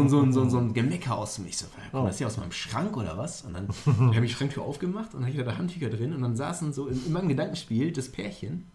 ein- 0.00 0.08
so, 0.08 0.20
ein- 0.20 0.32
so, 0.32 0.40
ein- 0.42 0.50
so 0.50 0.58
ein 0.58 0.72
Gemecker 0.72 1.16
aus 1.16 1.38
mir. 1.38 1.48
Ich 1.48 1.58
so, 1.58 1.66
kommt 1.90 2.08
das 2.08 2.18
hier 2.18 2.26
aus 2.26 2.36
meinem 2.36 2.52
Schrank 2.52 2.96
oder 2.96 3.18
was? 3.18 3.42
Und 3.42 3.54
dann 3.54 3.68
habe 4.14 4.24
ich 4.24 4.32
die 4.32 4.36
Schranktür 4.38 4.62
aufgemacht 4.62 5.14
und 5.14 5.20
dann 5.22 5.28
hatte 5.28 5.38
ich 5.38 5.44
da 5.44 5.56
Handtücher 5.56 5.90
drin 5.90 6.14
und 6.14 6.22
dann 6.22 6.36
saßen 6.36 6.72
so 6.72 6.86
in, 6.86 7.04
in 7.06 7.12
meinem 7.12 7.28
Gedankenspiel 7.28 7.92
das 7.92 8.08
Pärchen, 8.10 8.66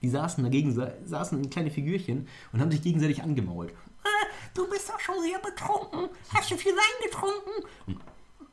die 0.00 0.08
saßen 0.08 0.42
dagegen, 0.42 0.72
sa- 0.72 0.92
saßen 1.04 1.38
in 1.42 1.50
kleine 1.50 1.70
Figürchen 1.70 2.26
und 2.52 2.60
haben 2.60 2.70
sich 2.70 2.82
gegenseitig 2.82 3.22
angemault. 3.22 3.72
Ah, 4.04 4.08
du 4.54 4.68
bist 4.68 4.88
doch 4.88 4.98
schon 4.98 5.14
sehr 5.22 5.38
betrunken. 5.38 6.08
Hast 6.34 6.50
du 6.50 6.56
viel 6.56 6.72
Wein 6.72 7.10
getrunken? 7.10 8.00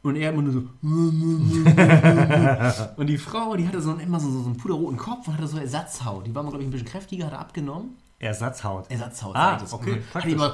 Und 0.02 0.16
er 0.16 0.32
immer 0.32 0.42
nur 0.44 0.54
so. 0.54 0.60
und 2.98 3.08
die 3.08 3.18
Frau, 3.18 3.56
die 3.58 3.68
hatte 3.68 3.82
so 3.82 3.90
einen, 3.92 4.00
immer 4.02 4.18
so, 4.20 4.30
so 4.32 4.46
einen 4.46 4.56
puderroten 4.58 4.98
Kopf 4.98 5.28
und 5.28 5.36
hatte 5.38 5.48
so 5.48 5.58
Ersatzhaut. 5.58 6.26
Die 6.28 6.34
war 6.36 6.44
mal, 6.44 6.50
glaube 6.50 6.64
ich, 6.64 6.68
ein 6.70 6.72
bisschen 6.72 6.88
kräftiger, 6.88 7.26
hatte 7.26 7.40
abgenommen. 7.40 7.98
Ersatzhaut. 8.20 8.90
Ersatzhaut. 8.92 9.36
Ah, 9.36 9.58
das. 9.58 9.74
okay, 9.74 9.94
Und 9.94 10.14
Hat 10.16 10.24
die 10.26 10.32
immer, 10.32 10.54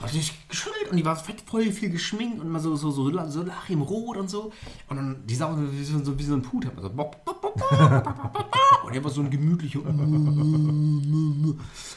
hat 0.00 0.10
sich 0.10 0.48
geschüttelt 0.48 0.90
und 0.90 0.96
die 0.96 1.04
war 1.04 1.14
fett 1.16 1.40
voll 1.42 1.70
viel 1.72 1.90
geschminkt 1.90 2.40
und 2.40 2.46
immer 2.46 2.60
so, 2.60 2.74
so, 2.76 2.90
so, 2.90 3.10
so 3.28 3.42
Lachimrot 3.42 4.16
und 4.16 4.28
so. 4.30 4.52
Und 4.88 4.96
dann, 4.96 5.22
die 5.26 5.34
sah 5.34 5.54
so 5.54 5.72
wie 5.72 5.84
so, 5.84 6.02
so, 6.02 6.18
wie 6.18 6.22
so 6.22 6.34
ein 6.34 6.42
Put. 6.42 6.64
hat 6.66 6.74
man 6.74 6.82
So, 6.84 6.90
bop, 6.90 7.24
bop, 7.24 7.40
bop, 7.42 7.54
und 8.84 8.94
er 8.94 9.04
war 9.04 9.10
so 9.10 9.20
ein 9.20 9.30
gemütlicher. 9.30 9.80
Und 9.80 9.98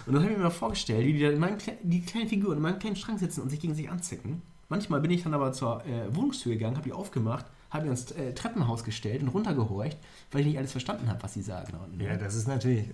dann 0.07 0.15
habe 0.23 0.31
ich 0.31 0.37
mir 0.37 0.43
mal 0.43 0.49
vorgestellt, 0.49 1.05
wie 1.05 1.13
die 1.13 1.19
da 1.21 1.29
in 1.29 1.39
meinem, 1.39 1.57
Kle- 1.57 1.77
die 1.81 2.01
kleinen 2.01 2.27
Figuren 2.27 2.57
in 2.57 2.61
meinem 2.63 2.79
kleinen 2.79 2.95
Schrank 2.95 3.19
sitzen 3.19 3.41
und 3.41 3.49
sich 3.49 3.59
gegen 3.59 3.73
sich 3.75 3.89
anzicken. 3.89 4.41
Manchmal 4.69 5.01
bin 5.01 5.11
ich 5.11 5.23
dann 5.23 5.33
aber 5.33 5.51
zur 5.53 5.85
äh, 5.85 6.13
Wohnungstür 6.15 6.53
gegangen, 6.53 6.75
habe 6.77 6.85
die 6.87 6.93
aufgemacht, 6.93 7.45
habe 7.69 7.83
mich 7.87 7.91
ins 7.91 8.11
äh, 8.11 8.33
Treppenhaus 8.33 8.83
gestellt 8.83 9.21
und 9.21 9.27
runtergehorcht, 9.29 9.97
weil 10.31 10.41
ich 10.41 10.47
nicht 10.47 10.57
alles 10.57 10.71
verstanden 10.71 11.09
habe, 11.09 11.21
was 11.21 11.33
sie 11.33 11.41
sagen. 11.43 11.73
Ja, 11.99 12.15
das 12.17 12.35
ist 12.35 12.47
natürlich 12.47 12.85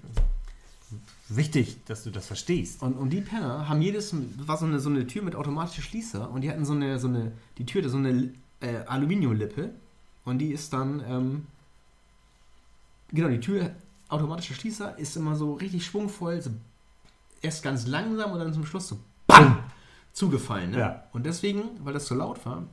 wichtig, 1.36 1.84
dass 1.86 2.03
du 2.03 2.11
das 2.11 2.27
verstehst. 2.27 2.82
Und, 2.82 2.93
und 2.93 3.09
die 3.09 3.21
Penner 3.21 3.67
haben 3.69 3.82
jedes, 3.82 4.13
war 4.45 4.57
so 4.57 4.65
eine, 4.65 4.80
so 4.80 4.89
eine 4.89 5.07
Tür 5.07 5.21
mit 5.23 5.36
automatischem 5.36 5.84
Schließer 5.84 6.30
und 6.30 6.41
die 6.41 6.49
hatten 6.49 6.65
so 6.65 6.73
eine, 6.73 6.99
so 6.99 7.07
eine, 7.07 7.32
die 7.57 7.65
Tür 7.65 7.82
hatte 7.82 7.89
so 7.89 7.97
eine 7.97 8.34
äh, 8.61 8.77
Aluminiumlippe 8.86 9.71
und 10.25 10.39
die 10.39 10.51
ist 10.51 10.73
dann, 10.73 11.03
ähm, 11.07 11.47
genau, 13.11 13.30
die 13.30 13.39
Tür, 13.39 13.71
automatischer 14.09 14.55
Schließer 14.55 14.97
ist 14.97 15.15
immer 15.17 15.36
so 15.36 15.53
richtig 15.53 15.86
schwungvoll, 15.86 16.41
so 16.41 16.51
erst 17.41 17.63
ganz 17.63 17.88
langsam 17.88 18.32
und 18.32 18.39
dann 18.39 18.53
zum 18.53 18.65
Schluss 18.65 18.88
so 18.88 18.99
BAM! 19.27 19.63
zugefallen. 20.13 20.71
Ne? 20.71 20.80
Ja. 20.80 21.03
Und 21.13 21.25
deswegen, 21.25 21.63
weil 21.84 21.93
das 21.93 22.07
so 22.07 22.15
laut 22.15 22.45
war, 22.45 22.63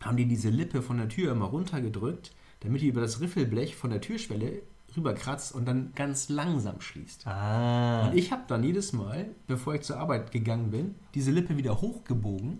haben 0.00 0.16
die 0.16 0.26
diese 0.26 0.48
Lippe 0.48 0.82
von 0.82 0.96
der 0.96 1.08
Tür 1.08 1.32
immer 1.32 1.46
runtergedrückt, 1.46 2.32
damit 2.60 2.82
die 2.82 2.88
über 2.88 3.00
das 3.00 3.20
Riffelblech 3.20 3.76
von 3.76 3.90
der 3.90 4.00
Türschwelle 4.00 4.62
rüberkratzt 4.96 5.54
und 5.54 5.66
dann 5.66 5.92
ganz 5.94 6.28
langsam 6.28 6.80
schließt. 6.80 7.26
Ah. 7.26 8.08
Und 8.08 8.16
ich 8.16 8.32
habe 8.32 8.42
dann 8.48 8.62
jedes 8.64 8.92
Mal, 8.92 9.26
bevor 9.46 9.74
ich 9.74 9.82
zur 9.82 9.98
Arbeit 9.98 10.32
gegangen 10.32 10.70
bin, 10.70 10.94
diese 11.14 11.30
Lippe 11.30 11.56
wieder 11.56 11.80
hochgebogen, 11.80 12.58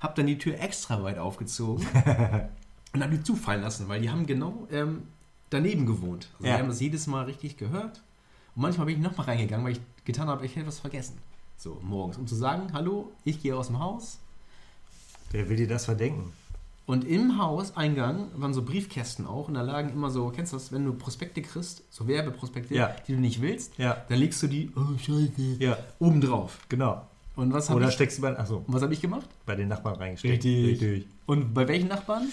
habe 0.00 0.14
dann 0.16 0.26
die 0.26 0.38
Tür 0.38 0.58
extra 0.60 1.02
weit 1.02 1.18
aufgezogen 1.18 1.86
und 2.92 3.02
habe 3.02 3.16
die 3.16 3.22
zufallen 3.22 3.62
lassen, 3.62 3.88
weil 3.88 4.00
die 4.00 4.10
haben 4.10 4.26
genau 4.26 4.66
ähm, 4.70 5.04
daneben 5.50 5.86
gewohnt. 5.86 6.28
Also 6.34 6.46
Ja. 6.46 6.54
die 6.56 6.62
haben 6.62 6.68
das 6.68 6.80
jedes 6.80 7.06
Mal 7.06 7.24
richtig 7.24 7.56
gehört. 7.56 8.02
Und 8.54 8.62
manchmal 8.62 8.86
bin 8.86 8.96
ich 8.96 9.02
nochmal 9.02 9.26
reingegangen, 9.26 9.64
weil 9.64 9.72
ich 9.72 9.80
getan 10.04 10.28
habe, 10.28 10.44
ich 10.44 10.54
hätte 10.56 10.66
was 10.66 10.78
vergessen. 10.78 11.18
So, 11.56 11.80
morgens, 11.82 12.18
um 12.18 12.26
zu 12.26 12.34
sagen, 12.34 12.72
hallo, 12.72 13.12
ich 13.24 13.40
gehe 13.42 13.56
aus 13.56 13.68
dem 13.68 13.78
Haus. 13.78 14.18
Wer 15.30 15.48
will 15.48 15.56
dir 15.56 15.68
das 15.68 15.84
verdenken? 15.86 16.32
Und 16.86 17.04
im 17.06 17.38
Hauseingang 17.38 18.28
waren 18.34 18.52
so 18.52 18.62
Briefkästen 18.62 19.26
auch 19.26 19.48
und 19.48 19.54
da 19.54 19.62
lagen 19.62 19.90
immer 19.90 20.10
so, 20.10 20.28
kennst 20.28 20.52
du 20.52 20.56
das, 20.58 20.70
wenn 20.70 20.84
du 20.84 20.92
Prospekte 20.92 21.40
kriegst, 21.40 21.82
so 21.90 22.06
Werbeprospekte, 22.06 22.74
Ja. 22.74 22.94
die 23.08 23.14
du 23.14 23.20
nicht 23.20 23.40
willst, 23.40 23.78
Ja. 23.78 24.04
dann 24.08 24.18
legst 24.18 24.42
du 24.42 24.48
die, 24.48 24.70
oh 24.76 24.98
scheiße, 24.98 25.56
Ja, 25.60 25.78
oben 25.98 26.20
drauf. 26.20 26.58
genau. 26.68 27.06
Und 27.36 27.52
was 27.54 27.68
habe 27.70 27.78
Oder 27.78 27.88
ich, 27.88 27.94
steckst 27.94 28.18
du 28.18 28.22
bei, 28.22 28.38
achso, 28.38 28.58
und 28.58 28.66
was 28.74 28.82
hab 28.82 28.90
ich 28.92 29.00
gemacht? 29.00 29.26
bei 29.46 29.54
den 29.56 29.68
Nachbarn 29.68 29.96
reingesteckt. 29.96 30.44
Richtig. 30.44 30.80
Richtig. 30.82 31.06
Und 31.26 31.54
bei 31.54 31.66
welchen 31.66 31.88
Nachbarn? 31.88 32.28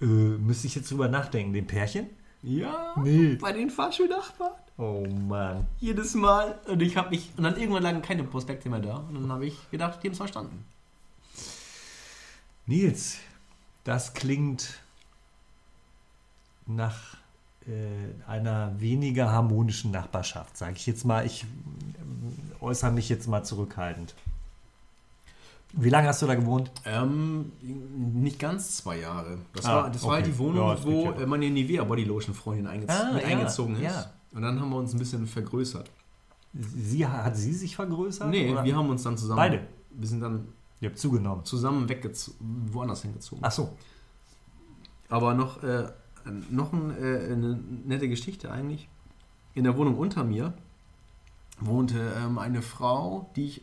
Äh, 0.00 0.04
müsste 0.04 0.66
ich 0.66 0.74
jetzt 0.74 0.90
drüber 0.90 1.08
nachdenken. 1.08 1.52
Den 1.54 1.66
Pärchen? 1.66 2.06
Ja, 2.42 2.94
Nee. 3.02 3.36
bei 3.40 3.52
den 3.52 3.70
Fahrschulnachbarn. 3.70 4.52
Oh 4.76 5.06
Mann. 5.28 5.66
Jedes 5.80 6.14
Mal. 6.14 6.58
Und 6.68 6.82
ich 6.82 6.96
habe 6.98 7.08
mich, 7.10 7.30
und 7.38 7.44
dann 7.44 7.56
irgendwann 7.56 7.82
lagen 7.82 8.02
keine 8.02 8.22
Prospekte 8.24 8.68
mehr 8.68 8.80
da. 8.80 8.96
Und 8.98 9.14
dann 9.14 9.32
habe 9.32 9.46
ich 9.46 9.56
gedacht, 9.70 10.00
die 10.02 10.08
haben 10.08 10.12
es 10.12 10.18
verstanden. 10.18 10.64
Nils, 12.66 13.18
das 13.84 14.14
klingt 14.14 14.80
nach 16.66 17.16
äh, 17.66 18.28
einer 18.30 18.78
weniger 18.80 19.30
harmonischen 19.30 19.90
Nachbarschaft, 19.90 20.56
sage 20.56 20.74
ich 20.76 20.86
jetzt 20.86 21.04
mal. 21.04 21.26
Ich 21.26 21.44
ähm, 21.44 22.32
äußere 22.60 22.90
mich 22.90 23.08
jetzt 23.08 23.28
mal 23.28 23.42
zurückhaltend. 23.42 24.14
Wie 25.76 25.88
lange 25.90 26.06
hast 26.08 26.22
du 26.22 26.26
da 26.26 26.36
gewohnt? 26.36 26.70
Ähm, 26.84 27.50
nicht 27.60 28.38
ganz 28.38 28.76
zwei 28.76 29.00
Jahre. 29.00 29.38
Das, 29.54 29.64
Ah, 29.64 29.76
war, 29.82 29.90
das 29.90 30.02
war 30.04 30.12
halt 30.12 30.22
okay. 30.24 30.32
die 30.32 30.38
Wohnung, 30.38 30.68
Ja, 30.68 30.84
wo 30.84 31.04
ja. 31.06 31.12
äh, 31.20 31.26
meine 31.26 31.50
Nivea 31.50 31.82
Bodylotion 31.84 32.34
Freundin 32.34 32.66
eingez 32.68 32.90
Ah, 32.90 33.12
mit 33.12 33.22
ja, 33.22 33.28
eingezogen 33.28 33.76
ist. 33.82 34.08
Und 34.32 34.42
dann 34.42 34.60
haben 34.60 34.70
wir 34.70 34.76
uns 34.76 34.92
ein 34.94 34.98
bisschen 34.98 35.26
vergrößert. 35.26 35.90
Sie, 36.52 37.04
hat 37.04 37.36
sie 37.36 37.52
sich 37.52 37.74
vergrößert? 37.74 38.28
Nee, 38.30 38.52
oder? 38.52 38.62
wir 38.64 38.76
haben 38.76 38.88
uns 38.88 39.02
dann 39.02 39.18
zusammen. 39.18 39.36
Beide? 39.38 39.66
Wir 39.90 40.06
sind 40.06 40.20
dann 40.20 40.46
Ihr 40.84 40.90
habt 40.90 40.98
zugenommen. 40.98 41.44
zusammen 41.46 41.88
weggezogen, 41.88 42.36
woanders 42.72 43.02
hingezogen. 43.02 43.42
Ach 43.42 43.50
so. 43.50 43.72
Aber 45.08 45.32
noch, 45.34 45.62
äh, 45.62 45.88
noch 46.50 46.72
ein, 46.74 46.90
äh, 46.90 47.32
eine 47.32 47.58
nette 47.86 48.08
Geschichte 48.08 48.50
eigentlich. 48.50 48.88
In 49.54 49.64
der 49.64 49.76
Wohnung 49.78 49.96
unter 49.96 50.24
mir 50.24 50.52
wohnte 51.60 52.12
ähm, 52.18 52.38
eine 52.38 52.60
Frau, 52.62 53.30
die 53.36 53.46
ich 53.46 53.58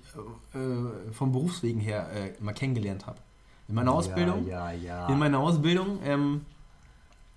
äh, 0.55 1.11
vom 1.11 1.31
Berufswegen 1.31 1.79
her 1.81 2.09
äh, 2.11 2.33
mal 2.41 2.53
kennengelernt 2.53 3.05
habe. 3.05 3.19
In 3.67 3.75
meiner 3.75 3.91
Ausbildung, 3.93 4.47
Ja, 4.47 4.71
ja, 4.71 5.05
in 5.05 5.11
ja. 5.11 5.15
meiner 5.17 5.39
Ausbildung 5.39 5.99
ähm, 6.03 6.41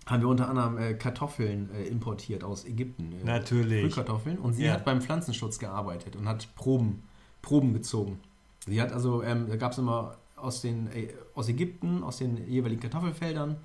haben 0.06 0.22
wir 0.22 0.28
unter 0.28 0.48
anderem 0.48 0.78
äh, 0.78 0.94
Kartoffeln 0.94 1.70
äh, 1.74 1.84
importiert 1.88 2.42
aus 2.44 2.64
Ägypten. 2.64 3.12
Äh, 3.12 3.24
Natürlich. 3.24 3.82
Frühkartoffeln. 3.94 4.38
Und 4.38 4.54
sie 4.54 4.64
Ja. 4.64 4.74
hat 4.74 4.84
beim 4.84 5.00
Pflanzenschutz 5.02 5.58
gearbeitet 5.58 6.16
und 6.16 6.26
hat 6.28 6.48
Proben, 6.56 7.02
Proben 7.42 7.72
gezogen. 7.74 8.20
Sie 8.66 8.80
hat 8.80 8.92
also, 8.92 9.22
ähm, 9.22 9.46
da 9.48 9.56
gab 9.56 9.72
es 9.72 9.78
immer 9.78 10.16
aus, 10.36 10.60
den, 10.62 10.86
äh, 10.92 11.08
aus 11.34 11.48
Ägypten, 11.48 12.02
aus 12.02 12.18
den 12.18 12.48
jeweiligen 12.48 12.80
Kartoffelfeldern, 12.80 13.56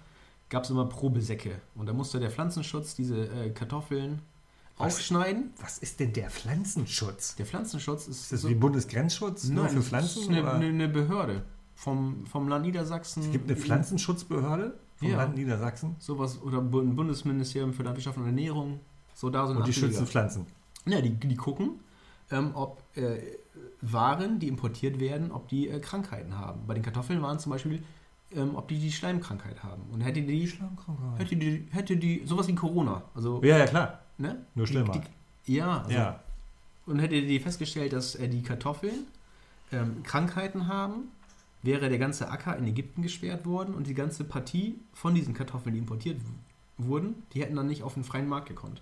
gab 0.50 0.64
es 0.64 0.70
immer 0.70 0.86
Probesäcke. 0.86 1.62
Und 1.76 1.86
da 1.88 1.93
musste 1.93 2.20
der 2.20 2.32
Pflanzenschutz 2.32 2.95
diese 2.95 3.26
äh, 3.28 3.50
Kartoffeln 3.52 4.20
Was? 4.78 4.95
aufschneiden. 4.95 5.52
Was 5.62 5.78
ist 5.78 6.00
denn 6.00 6.14
der 6.14 6.30
Pflanzenschutz? 6.30 7.36
Der 7.36 7.45
Pflanzenschutz 7.45 8.08
ist, 8.08 8.24
Ist 8.24 8.32
das 8.34 8.41
so- 8.41 8.50
wie 8.50 8.56
Bundesgrenzschutz 8.56 9.45
nur 9.50 9.64
Nein, 9.64 9.70
für 9.74 9.80
das 9.80 9.88
Pflanzen? 9.88 10.22
ist 10.24 10.30
eine, 10.30 10.52
eine, 10.52 10.66
eine 10.66 10.88
Behörde 10.89 11.43
vom, 11.76 12.26
vom 12.26 12.47
Land 12.50 12.66
Niedersachsen. 12.66 13.24
es 13.24 13.32
gibt 13.32 13.50
eine 13.50 13.58
Pflanzenschutzbehörde 13.60 14.78
vom 14.97 15.08
Ja. 15.10 15.18
Land 15.18 15.36
Niedersachsen 15.38 15.95
Sowas, 16.00 16.41
oder 16.41 16.58
ein 16.60 16.95
Bundesministerium 16.95 17.74
für 17.74 17.84
Landwirtschaft 17.84 18.18
und 18.18 18.26
Ernährung. 18.26 18.80
So 19.16 19.30
da 19.30 19.47
so 19.47 19.54
und 19.54 19.68
die 19.68 19.74
schützen 19.74 20.08
Pflanzen. 20.08 20.45
Ja, 20.86 21.02
die, 21.02 21.12
die 21.12 21.36
gucken, 21.36 21.80
ähm, 22.32 22.52
ob 22.54 22.82
äh, 22.95 23.20
Waren, 23.82 24.40
die 24.40 24.48
importiert 24.48 25.00
werden, 25.00 25.32
ob 25.32 25.48
die 25.48 25.70
äh, 25.70 25.80
Krankheiten 25.80 26.38
haben. 26.38 26.68
Bei 26.68 26.74
den 26.74 26.84
Kartoffeln 26.84 27.22
waren 27.22 27.40
zum 27.40 27.52
Beispiel, 27.52 27.84
ähm, 28.36 28.56
ob 28.56 28.68
die 28.68 28.78
die 28.78 28.92
Schleimkrankheit 28.92 29.64
haben. 29.64 29.84
Und 29.92 30.02
hätte 30.02 30.22
die, 30.22 30.48
hätte 31.18 31.36
die, 31.38 31.68
hätte 31.72 31.98
die 31.98 32.24
sowas 32.26 32.48
wie 32.48 32.56
Corona, 32.56 33.04
also, 33.16 33.42
Ja, 33.44 33.58
ja, 33.58 33.66
klar. 33.66 34.00
ne? 34.18 34.46
Nur 34.56 34.68
schlimmer. 34.68 34.94
Die, 34.94 35.02
die, 35.48 35.54
ja, 35.56 35.80
also, 35.82 35.92
ja. 35.92 36.20
und 36.86 37.00
hätte 37.00 37.22
die 37.22 37.40
festgestellt, 37.40 37.94
dass 37.94 38.16
äh, 38.16 38.28
die 38.28 38.44
Kartoffeln 38.44 39.06
ähm, 39.72 40.04
Krankheiten 40.04 40.68
haben, 40.68 41.10
wäre 41.62 41.90
der 41.90 41.98
ganze 42.00 42.30
Acker 42.30 42.58
in 42.58 42.68
Ägypten 42.68 43.02
gesperrt 43.02 43.46
worden 43.46 43.74
und 43.74 43.88
die 43.88 43.94
ganze 43.94 44.24
Partie 44.24 44.80
von 44.94 45.16
diesen 45.16 45.34
Kartoffeln, 45.34 45.74
die 45.74 45.80
importiert 45.80 46.20
wurden, 46.78 47.24
die 47.34 47.42
hätten 47.42 47.56
dann 47.56 47.68
nicht 47.68 47.84
auf 47.84 47.94
den 47.94 48.04
freien 48.04 48.28
Markt 48.28 48.48
gekonnt. 48.48 48.82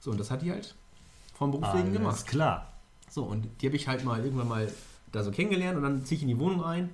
So, 0.00 0.10
und 0.10 0.18
das 0.18 0.30
hat 0.30 0.42
die 0.42 0.50
halt 0.50 0.74
vom 1.34 1.50
Berufswegen 1.52 1.88
Alles 1.88 1.98
gemacht. 1.98 2.26
klar. 2.26 2.69
So, 3.10 3.24
und 3.24 3.46
die 3.60 3.66
habe 3.66 3.76
ich 3.76 3.86
halt 3.88 4.04
mal 4.04 4.24
irgendwann 4.24 4.48
mal 4.48 4.72
da 5.12 5.22
so 5.22 5.30
kennengelernt 5.30 5.76
und 5.76 5.82
dann 5.82 6.04
ziehe 6.04 6.16
ich 6.16 6.22
in 6.22 6.28
die 6.28 6.38
Wohnung 6.38 6.64
ein, 6.64 6.90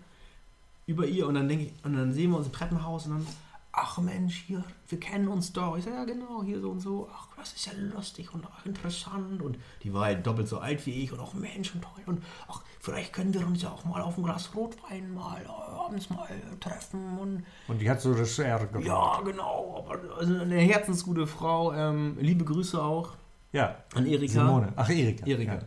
über 0.86 1.06
ihr 1.06 1.26
und 1.28 1.34
dann 1.34 1.48
denke 1.48 1.66
ich, 1.66 1.72
und 1.84 1.94
dann 1.94 2.12
sehen 2.12 2.30
wir 2.30 2.38
uns 2.38 2.46
im 2.46 2.52
Treppenhaus 2.52 3.06
und 3.06 3.12
dann, 3.18 3.26
ach 3.72 3.98
Mensch, 3.98 4.44
hier, 4.46 4.64
wir 4.88 4.98
kennen 4.98 5.28
uns 5.28 5.52
doch. 5.52 5.76
Ich 5.76 5.84
sage, 5.84 5.96
ja 5.96 6.04
genau, 6.04 6.42
hier 6.42 6.60
so 6.60 6.70
und 6.70 6.80
so, 6.80 7.08
ach, 7.14 7.28
das 7.36 7.52
ist 7.52 7.66
ja 7.66 7.72
lustig 7.94 8.32
und 8.32 8.46
ach, 8.50 8.64
interessant. 8.64 9.42
Und 9.42 9.58
die 9.82 9.92
war 9.92 10.06
halt 10.06 10.26
doppelt 10.26 10.48
so 10.48 10.58
alt 10.58 10.86
wie 10.86 10.92
ich 11.04 11.12
und 11.12 11.20
auch 11.20 11.34
Mensch 11.34 11.74
und 11.74 11.82
toll 11.82 12.02
und 12.06 12.22
ach, 12.48 12.62
vielleicht 12.80 13.12
können 13.12 13.34
wir 13.34 13.46
uns 13.46 13.60
ja 13.62 13.68
auch 13.70 13.84
mal 13.84 14.00
auf 14.00 14.16
ein 14.16 14.24
Glas 14.24 14.48
Rotwein 14.54 15.12
mal 15.12 15.42
äh, 15.42 15.46
abends 15.46 16.08
mal 16.08 16.26
treffen 16.60 17.18
und 17.18 17.44
Und 17.68 17.78
die 17.82 17.90
hat 17.90 18.00
so 18.00 18.14
das 18.14 18.38
R 18.38 18.64
gemacht. 18.66 18.86
ja, 18.86 19.20
genau, 19.22 19.84
aber 19.86 20.16
also 20.16 20.38
eine 20.38 20.56
herzensgute 20.56 21.26
Frau, 21.26 21.74
ähm, 21.74 22.16
liebe 22.18 22.44
Grüße 22.46 22.82
auch 22.82 23.10
Ja. 23.52 23.76
an 23.94 24.06
Erika. 24.06 24.32
Simone. 24.32 24.72
Ach, 24.76 24.88
Erika. 24.88 25.26
Erika. 25.26 25.54
Ja. 25.56 25.60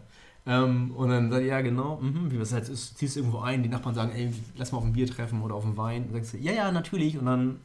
Ähm, 0.49 0.91
und 0.95 1.09
dann 1.09 1.29
sagt 1.29 1.45
ja 1.45 1.61
genau, 1.61 1.97
mhm, 1.97 2.31
wie 2.31 2.39
was 2.39 2.51
halt 2.51 2.67
ist, 2.69 2.97
ziehst 2.97 3.15
du 3.15 3.19
irgendwo 3.19 3.37
ein, 3.37 3.61
die 3.61 3.69
Nachbarn 3.69 3.93
sagen, 3.93 4.11
ey, 4.11 4.33
lass 4.55 4.71
mal 4.71 4.79
auf 4.79 4.83
ein 4.83 4.93
Bier 4.93 5.05
treffen 5.05 5.43
oder 5.43 5.53
auf 5.53 5.63
einen 5.63 5.77
Wein. 5.77 6.05
Und 6.05 6.13
sagst 6.13 6.33
du, 6.33 6.37
ja, 6.37 6.51
ja, 6.51 6.71
natürlich. 6.71 7.19
Und 7.19 7.27
dann, 7.27 7.59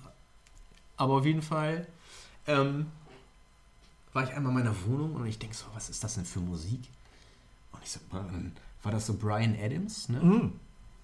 aber 0.99 1.14
auf 1.14 1.24
jeden 1.24 1.41
Fall, 1.41 1.87
ähm, 2.47 2.87
war 4.12 4.24
ich 4.24 4.35
einmal 4.35 4.53
in 4.53 4.59
meiner 4.59 4.76
Wohnung 4.87 5.14
und 5.14 5.26
ich 5.26 5.39
denke 5.39 5.57
so, 5.57 5.64
was 5.72 5.89
ist 5.89 6.05
das 6.05 6.16
denn 6.16 6.26
für 6.26 6.41
Musik? 6.41 6.82
Und 7.72 7.82
ich 7.82 7.91
so, 7.91 8.01
war 8.11 8.93
das 8.93 9.07
so 9.07 9.14
Brian 9.14 9.57
Adams, 9.59 10.11
ne? 10.11 10.20
Mhm. 10.20 10.53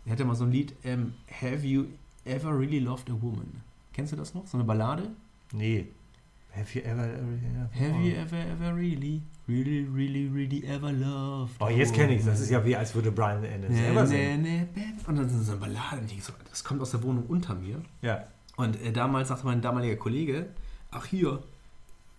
Er 0.05 0.13
hatte 0.13 0.27
mal 0.27 0.35
so 0.35 0.45
ein 0.45 0.53
Lied, 0.53 0.75
ähm, 0.85 1.15
Have 1.41 1.67
You 1.67 1.87
Ever 2.27 2.59
Really 2.59 2.81
Loved 2.81 3.09
a 3.09 3.15
Woman? 3.23 3.63
Kennst 3.95 4.13
du 4.13 4.17
das 4.17 4.35
noch? 4.35 4.47
So 4.47 4.59
eine 4.59 4.65
Ballade? 4.65 5.11
Nee. 5.53 5.89
Have 6.55 6.67
you 6.75 6.83
ever... 6.85 7.05
ever 7.05 7.71
Have 7.73 8.05
you 8.05 8.15
ever, 8.17 8.37
ever 8.37 8.75
really, 8.77 9.23
really, 9.49 9.87
really, 9.95 10.27
really 10.29 10.65
ever 10.67 10.93
loved 10.93 11.55
Oh, 11.61 11.69
jetzt 11.69 11.95
kenne 11.95 12.13
ich 12.15 12.21
es. 12.21 12.27
Das 12.27 12.41
ist 12.41 12.51
ja 12.51 12.65
wie, 12.65 12.75
als 12.77 12.95
würde 12.95 13.13
Brian 13.13 13.45
Adams 13.45 13.69
Nee, 13.71 13.77
selber 13.77 14.07
singen. 14.07 14.43
nee, 14.43 14.67
nee. 14.75 14.85
Und 15.07 15.17
dann 15.17 15.27
ist 15.27 15.47
so 15.47 15.53
eine 15.53 15.61
Ballade. 15.61 16.01
Und 16.01 16.13
ich 16.13 16.23
so, 16.25 16.33
das 16.49 16.65
kommt 16.65 16.81
aus 16.83 16.91
der 16.91 17.03
Wohnung 17.03 17.25
unter 17.29 17.55
mir. 17.55 17.81
Ja. 18.03 18.25
Und 18.57 18.81
äh, 18.83 18.93
damals 18.93 19.29
sagte 19.29 19.47
mein 19.47 19.63
damaliger 19.63 19.97
Kollege, 19.97 20.47
ach 20.91 21.07
hier, 21.07 21.43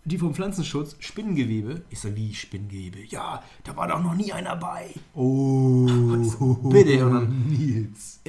die 0.06 0.18
vom 0.18 0.34
Pflanzenschutz, 0.34 0.96
Spinnengewebe. 1.00 1.82
Ich 1.90 2.00
so, 2.00 2.16
wie 2.16 2.34
Spinnengewebe? 2.34 3.00
Ja, 3.10 3.44
da 3.66 3.76
war 3.76 3.88
doch 3.88 4.02
noch 4.02 4.16
nie 4.16 4.32
einer 4.32 4.56
bei. 4.56 4.88
Oh. 5.14 5.86
Bitte, 6.72 7.06
und 7.06 7.14
dann- 7.14 7.46
Nils. 7.50 8.20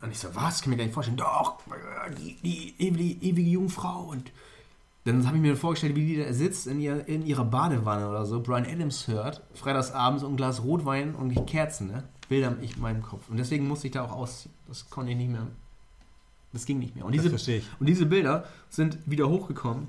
Und 0.00 0.10
ich 0.10 0.18
so, 0.18 0.28
was? 0.34 0.62
Kann 0.62 0.70
mir 0.70 0.76
gar 0.76 0.84
nicht 0.84 0.94
vorstellen. 0.94 1.16
Doch, 1.18 1.58
die, 2.16 2.36
die 2.42 2.74
ewige, 2.78 3.24
ewige 3.26 3.50
Jungfrau. 3.50 4.04
Und 4.10 4.30
dann 5.08 5.26
habe 5.26 5.36
ich 5.36 5.42
mir 5.42 5.56
vorgestellt, 5.56 5.96
wie 5.96 6.06
die 6.06 6.16
da 6.22 6.32
sitzt 6.32 6.66
in, 6.66 6.80
ihr, 6.80 7.06
in 7.08 7.24
ihrer 7.26 7.44
Badewanne 7.44 8.08
oder 8.08 8.24
so, 8.26 8.40
Brian 8.40 8.64
Adams 8.66 9.08
hört, 9.08 9.42
freitagsabends 9.54 10.22
und 10.22 10.32
ein 10.34 10.36
Glas 10.36 10.62
Rotwein 10.62 11.14
und 11.14 11.34
Kerzen, 11.46 11.88
ne? 11.88 12.04
Bilder 12.28 12.54
in 12.60 12.80
meinem 12.80 13.02
Kopf. 13.02 13.28
Und 13.30 13.38
deswegen 13.38 13.66
musste 13.66 13.86
ich 13.86 13.92
da 13.94 14.04
auch 14.04 14.12
ausziehen. 14.12 14.54
Das 14.68 14.90
konnte 14.90 15.12
ich 15.12 15.16
nicht 15.16 15.30
mehr. 15.30 15.46
Das 16.52 16.64
ging 16.66 16.78
nicht 16.78 16.94
mehr. 16.94 17.04
Und 17.04 17.14
Das 17.14 17.22
diese, 17.22 17.30
verstehe 17.30 17.58
ich. 17.58 17.66
und 17.80 17.86
diese 17.88 18.06
Bilder 18.06 18.44
sind 18.70 18.98
wieder 19.06 19.28
hochgekommen, 19.28 19.88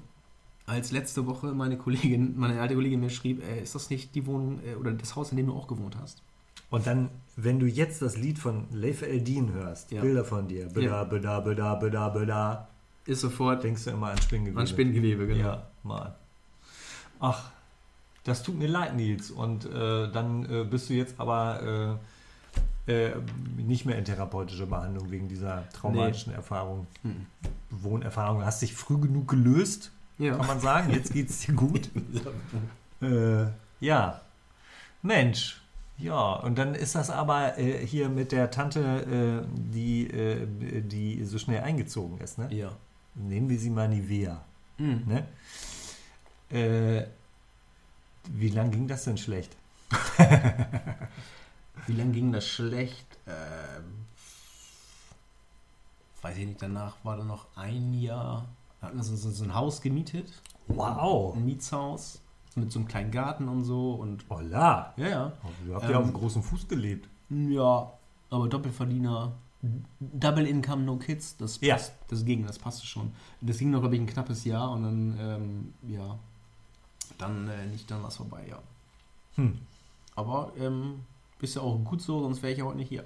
als 0.65 0.91
letzte 0.91 1.25
Woche 1.25 1.47
meine 1.47 1.77
Kollegin, 1.77 2.37
meine 2.37 2.61
alte 2.61 2.75
Kollegin 2.75 2.99
mir 2.99 3.09
schrieb, 3.09 3.43
äh, 3.43 3.61
ist 3.63 3.75
das 3.75 3.89
nicht 3.89 4.13
die 4.15 4.25
Wohnung 4.25 4.59
äh, 4.65 4.75
oder 4.75 4.91
das 4.93 5.15
Haus, 5.15 5.31
in 5.31 5.37
dem 5.37 5.47
du 5.47 5.53
auch 5.53 5.67
gewohnt 5.67 5.97
hast? 5.99 6.21
Und 6.69 6.85
dann, 6.85 7.09
wenn 7.35 7.59
du 7.59 7.65
jetzt 7.65 8.01
das 8.03 8.15
Lied 8.15 8.37
von 8.37 8.65
Leif 8.71 9.01
Eldin 9.01 9.51
hörst, 9.53 9.91
Ja. 9.91 10.01
Bilder 10.01 10.23
von 10.23 10.47
dir, 10.47 10.67
beda, 10.67 10.85
Ja. 10.87 11.03
beda, 11.03 11.39
beda, 11.39 11.75
beda, 11.75 12.09
beda, 12.09 12.67
Ist 13.09 13.21
sofort 13.21 13.63
denkst 13.63 13.83
du 13.85 13.89
immer 13.91 14.11
an 14.11 14.21
Spinnengewebe. 14.21 14.59
an 14.59 14.67
Spinnengewebe, 14.67 15.27
genau. 15.27 15.39
Ja, 15.47 15.67
mal. 15.83 16.15
Ach, 17.19 17.49
das 18.23 18.43
tut 18.43 18.57
mir 18.57 18.67
leid, 18.67 18.95
Nils. 18.95 19.31
Und 19.31 19.65
äh, 19.65 20.11
dann 20.11 20.45
äh, 20.49 20.63
bist 20.63 20.89
du 20.89 20.93
jetzt 20.93 21.15
aber 21.19 21.97
äh, 22.87 22.91
äh, 22.91 23.15
nicht 23.57 23.85
mehr 23.85 23.97
in 23.97 24.05
therapeutischer 24.05 24.65
Behandlung 24.67 25.09
wegen 25.11 25.27
dieser 25.27 25.67
traumatischen 25.69 26.33
Erfahrung, 26.33 26.87
Mhm. 27.03 27.25
Wohnerfahrung. 27.71 28.43
Hast 28.45 28.61
dich 28.61 28.73
früh 28.73 28.97
genug 28.99 29.27
gelöst, 29.27 29.91
Ja. 30.17 30.35
kann 30.35 30.47
man 30.47 30.59
sagen. 30.59 30.91
Jetzt 30.93 31.13
geht 31.13 31.29
es 31.29 31.39
dir 31.41 31.53
gut. 31.53 31.89
Äh, 33.01 33.45
ja. 33.79 34.19
Mensch. 35.01 35.61
Ja, 35.97 36.33
und 36.33 36.57
dann 36.57 36.75
ist 36.75 36.95
das 36.95 37.09
aber 37.09 37.57
äh, 37.57 37.85
hier 37.85 38.09
mit 38.09 38.31
der 38.33 38.51
Tante, 38.51 39.43
äh, 39.43 39.47
die, 39.73 40.05
äh, 40.07 40.45
die 40.81 41.23
so 41.23 41.37
schnell 41.37 41.61
eingezogen 41.61 42.17
ist. 42.19 42.37
Ne? 42.37 42.47
Ja. 42.53 42.71
Nehmen 43.19 43.49
wir 43.49 43.59
sie 43.59 43.69
mal 43.69 43.87
Nivea. 43.87 44.41
Mhm. 44.77 45.03
Ne? 45.05 45.27
Äh, 46.57 47.05
wie 48.31 48.49
lang 48.49 48.71
ging 48.71 48.87
das 48.87 49.03
denn 49.03 49.17
schlecht? 49.17 49.55
Wie 51.87 51.93
lange 51.93 52.11
ging 52.11 52.31
das 52.31 52.45
schlecht? 52.47 53.07
Ähm, 53.25 54.05
weiß 56.21 56.37
ich 56.37 56.45
nicht, 56.45 56.61
danach 56.61 56.97
war 57.03 57.17
da 57.17 57.23
noch 57.23 57.47
ein 57.55 57.93
Jahr. 57.95 58.45
Da 58.79 58.87
hatten 58.87 58.97
wir 58.97 59.03
so, 59.03 59.15
so, 59.15 59.31
so 59.31 59.43
ein 59.43 59.55
Haus 59.55 59.81
gemietet. 59.81 60.31
Wow. 60.67 61.35
Ein 61.35 61.45
Mietshaus. 61.45 62.21
Mit 62.55 62.71
so 62.71 62.79
einem 62.79 62.87
kleinen 62.87 63.09
Garten 63.11 63.47
und 63.47 63.63
so. 63.63 63.93
Und 63.93 64.25
Holla. 64.29 64.93
ja, 64.97 65.07
ja. 65.07 65.33
Du 65.65 65.73
habt 65.73 65.85
Ähm, 65.85 65.91
ja 65.91 65.97
auf 65.97 66.05
dem 66.05 66.13
großen 66.13 66.43
Fuß 66.43 66.67
gelebt. 66.67 67.07
Ja, 67.29 67.91
aber 68.29 68.47
Doppelverdiener. 68.47 69.31
Double 69.99 70.47
Income, 70.47 70.83
No 70.83 70.95
Kids, 70.97 71.35
das, 71.37 71.59
Ja. 71.61 71.75
passt, 71.75 71.93
das 72.07 72.23
ging, 72.23 72.45
das 72.47 72.57
passte 72.57 72.85
schon. 72.85 73.11
Das 73.41 73.57
ging 73.57 73.71
noch, 73.71 73.81
glaube 73.81 73.95
ich, 73.95 74.01
ein 74.01 74.07
knappes 74.07 74.45
Jahr 74.45 74.71
und 74.71 74.83
dann, 74.83 75.17
ähm, 75.19 75.73
ja, 75.89 76.17
dann 77.17 77.47
äh, 77.49 77.65
nicht, 77.65 77.89
dann 77.91 78.01
war 78.01 78.07
es 78.09 78.15
vorbei, 78.15 78.45
ja. 78.49 78.59
Hm. 79.35 79.59
Aber 80.15 80.51
ähm, 80.57 81.01
ist 81.41 81.55
ja 81.55 81.61
auch 81.61 81.77
gut 81.83 82.01
so, 82.01 82.21
sonst 82.21 82.41
wäre 82.41 82.53
ich 82.53 82.59
ja 82.59 82.65
heute 82.65 82.77
nicht 82.77 82.89
hier. 82.89 83.03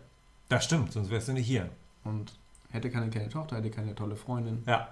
Das 0.50 0.66
stimmt, 0.66 0.92
sonst 0.92 1.10
wärst 1.10 1.28
du 1.28 1.34
nicht 1.34 1.48
hier. 1.48 1.70
Und 2.04 2.34
hätte 2.70 2.92
keine 2.92 3.10
kleine 3.10 3.30
Tochter, 3.30 3.56
hätte 3.58 3.72
keine 3.72 3.96
tolle 3.96 4.16
Freundin 4.16 4.62
Ja. 4.68 4.90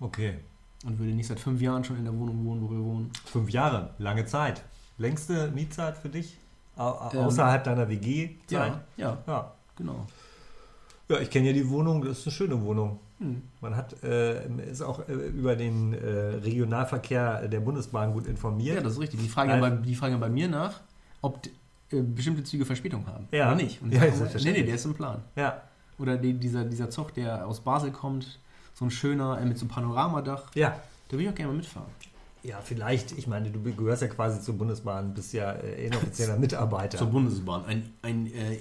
Okay. 0.00 0.38
und 0.84 0.98
würde 0.98 1.12
nicht 1.12 1.26
seit 1.28 1.38
fünf 1.38 1.60
Jahren 1.60 1.84
schon 1.84 1.98
in 1.98 2.04
der 2.04 2.16
Wohnung 2.18 2.44
wohnen, 2.44 2.62
wo 2.62 2.70
wir 2.70 2.78
wohnen. 2.82 3.12
Fünf 3.26 3.50
Jahre, 3.50 3.94
lange 3.98 4.24
Zeit. 4.26 4.62
Längste 4.98 5.50
Mietzeit 5.52 5.96
für 5.96 6.08
dich? 6.08 6.36
Au 6.76 7.10
Ähm, 7.12 7.20
außerhalb 7.20 7.62
deiner 7.64 7.88
WG-Zeit? 7.88 8.48
Ja, 8.50 8.82
ja, 8.96 9.18
Ja. 9.26 9.52
genau. 9.76 10.06
Ja, 11.10 11.18
ich 11.18 11.28
kenne 11.28 11.48
ja 11.48 11.52
die 11.52 11.68
Wohnung, 11.68 12.02
das 12.04 12.20
ist 12.20 12.26
eine 12.28 12.32
schöne 12.32 12.62
Wohnung. 12.62 13.00
Hm. 13.18 13.42
Man 13.60 13.76
hat, 13.76 14.00
äh, 14.04 14.46
ist 14.70 14.80
auch 14.80 15.08
äh, 15.08 15.12
über 15.12 15.56
den 15.56 15.92
äh, 15.92 15.96
Regionalverkehr 16.36 17.48
der 17.48 17.58
Bundesbahn 17.60 18.12
gut 18.12 18.26
informiert. 18.26 18.76
Ja, 18.76 18.80
das 18.80 18.92
ist 18.92 19.00
richtig. 19.00 19.20
Die 19.20 19.28
fragen, 19.28 19.50
ja 19.50 19.60
bei, 19.60 19.70
die 19.70 19.94
fragen 19.96 20.12
ja 20.14 20.18
bei 20.18 20.28
mir 20.28 20.46
nach, 20.48 20.80
ob 21.20 21.44
äh, 21.90 22.00
bestimmte 22.00 22.44
Züge 22.44 22.64
Verspätung 22.64 23.06
haben. 23.08 23.26
Ja. 23.32 23.48
Oder 23.48 23.56
nicht. 23.56 23.82
Und 23.82 23.92
Ja, 23.92 24.00
sag, 24.12 24.32
ist 24.34 24.44
nee, 24.44 24.52
nee, 24.52 24.62
der 24.62 24.76
ist 24.76 24.84
im 24.84 24.94
Plan. 24.94 25.22
ja. 25.36 25.62
Oder 25.98 26.16
die, 26.16 26.32
dieser, 26.32 26.64
dieser 26.64 26.88
Zug, 26.88 27.12
der 27.12 27.46
aus 27.46 27.60
Basel 27.60 27.90
kommt, 27.90 28.38
so 28.72 28.86
ein 28.86 28.90
schöner, 28.90 29.38
äh, 29.38 29.44
mit 29.44 29.58
so 29.58 29.64
einem 29.64 29.70
Panoramadach, 29.70 30.54
ja. 30.54 30.80
da 31.08 31.18
will 31.18 31.26
ich 31.26 31.30
auch 31.30 31.34
gerne 31.34 31.52
mal 31.52 31.56
mitfahren. 31.58 31.90
Ja, 32.42 32.58
vielleicht, 32.62 33.12
ich 33.18 33.26
meine, 33.26 33.50
du 33.50 33.60
gehörst 33.60 34.00
ja 34.00 34.08
quasi 34.08 34.40
zur 34.40 34.54
Bundesbahn, 34.56 35.12
bist 35.12 35.34
ja 35.34 35.52
äh, 35.52 35.88
inoffizieller 35.88 36.38
Mitarbeiter. 36.38 36.96
Zur 36.96 37.08
Bundesbahn. 37.08 37.66
Ein, 37.66 37.90
ein 38.00 38.26
äh, 38.28 38.60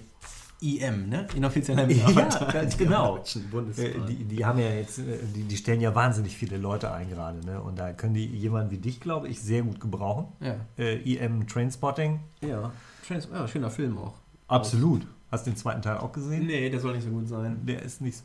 IM, 0.61 1.09
ne? 1.09 1.25
Inoffizieller 1.35 1.87
Ja, 1.89 2.07
Mitarbeiter. 2.07 2.45
ganz 2.51 2.75
der 2.77 2.87
genau. 2.87 3.17
Äh, 3.17 3.93
die, 4.07 4.25
die 4.25 4.45
haben 4.45 4.59
ja 4.59 4.69
jetzt, 4.69 4.99
äh, 4.99 5.03
die, 5.35 5.43
die 5.43 5.57
stellen 5.57 5.79
ja 5.81 5.93
wahnsinnig 5.95 6.35
viele 6.35 6.57
Leute 6.57 6.91
ein 6.91 7.09
gerade, 7.09 7.45
ne? 7.45 7.61
Und 7.61 7.79
da 7.79 7.93
können 7.93 8.13
die 8.13 8.25
jemanden 8.25 8.71
wie 8.71 8.77
dich, 8.77 8.99
glaube 8.99 9.27
ich, 9.29 9.41
sehr 9.41 9.61
gut 9.63 9.79
gebrauchen. 9.79 10.27
ja. 10.41 10.55
Äh, 10.77 11.15
EM 11.15 11.47
Trainspotting. 11.47 12.19
Ja. 12.41 12.71
Trans 13.07 13.27
ja, 13.31 13.47
schöner 13.47 13.69
Film 13.69 13.97
auch. 13.97 14.13
Absolut. 14.47 15.05
Hast 15.31 15.45
du 15.45 15.51
den 15.51 15.57
zweiten 15.57 15.81
Teil 15.81 15.97
auch 15.97 16.11
gesehen? 16.11 16.47
Nee, 16.47 16.69
der 16.69 16.79
soll 16.79 16.93
nicht 16.95 17.03
so 17.05 17.09
gut 17.11 17.27
sein. 17.27 17.59
Der 17.65 17.81
ist 17.83 18.01
nicht. 18.01 18.21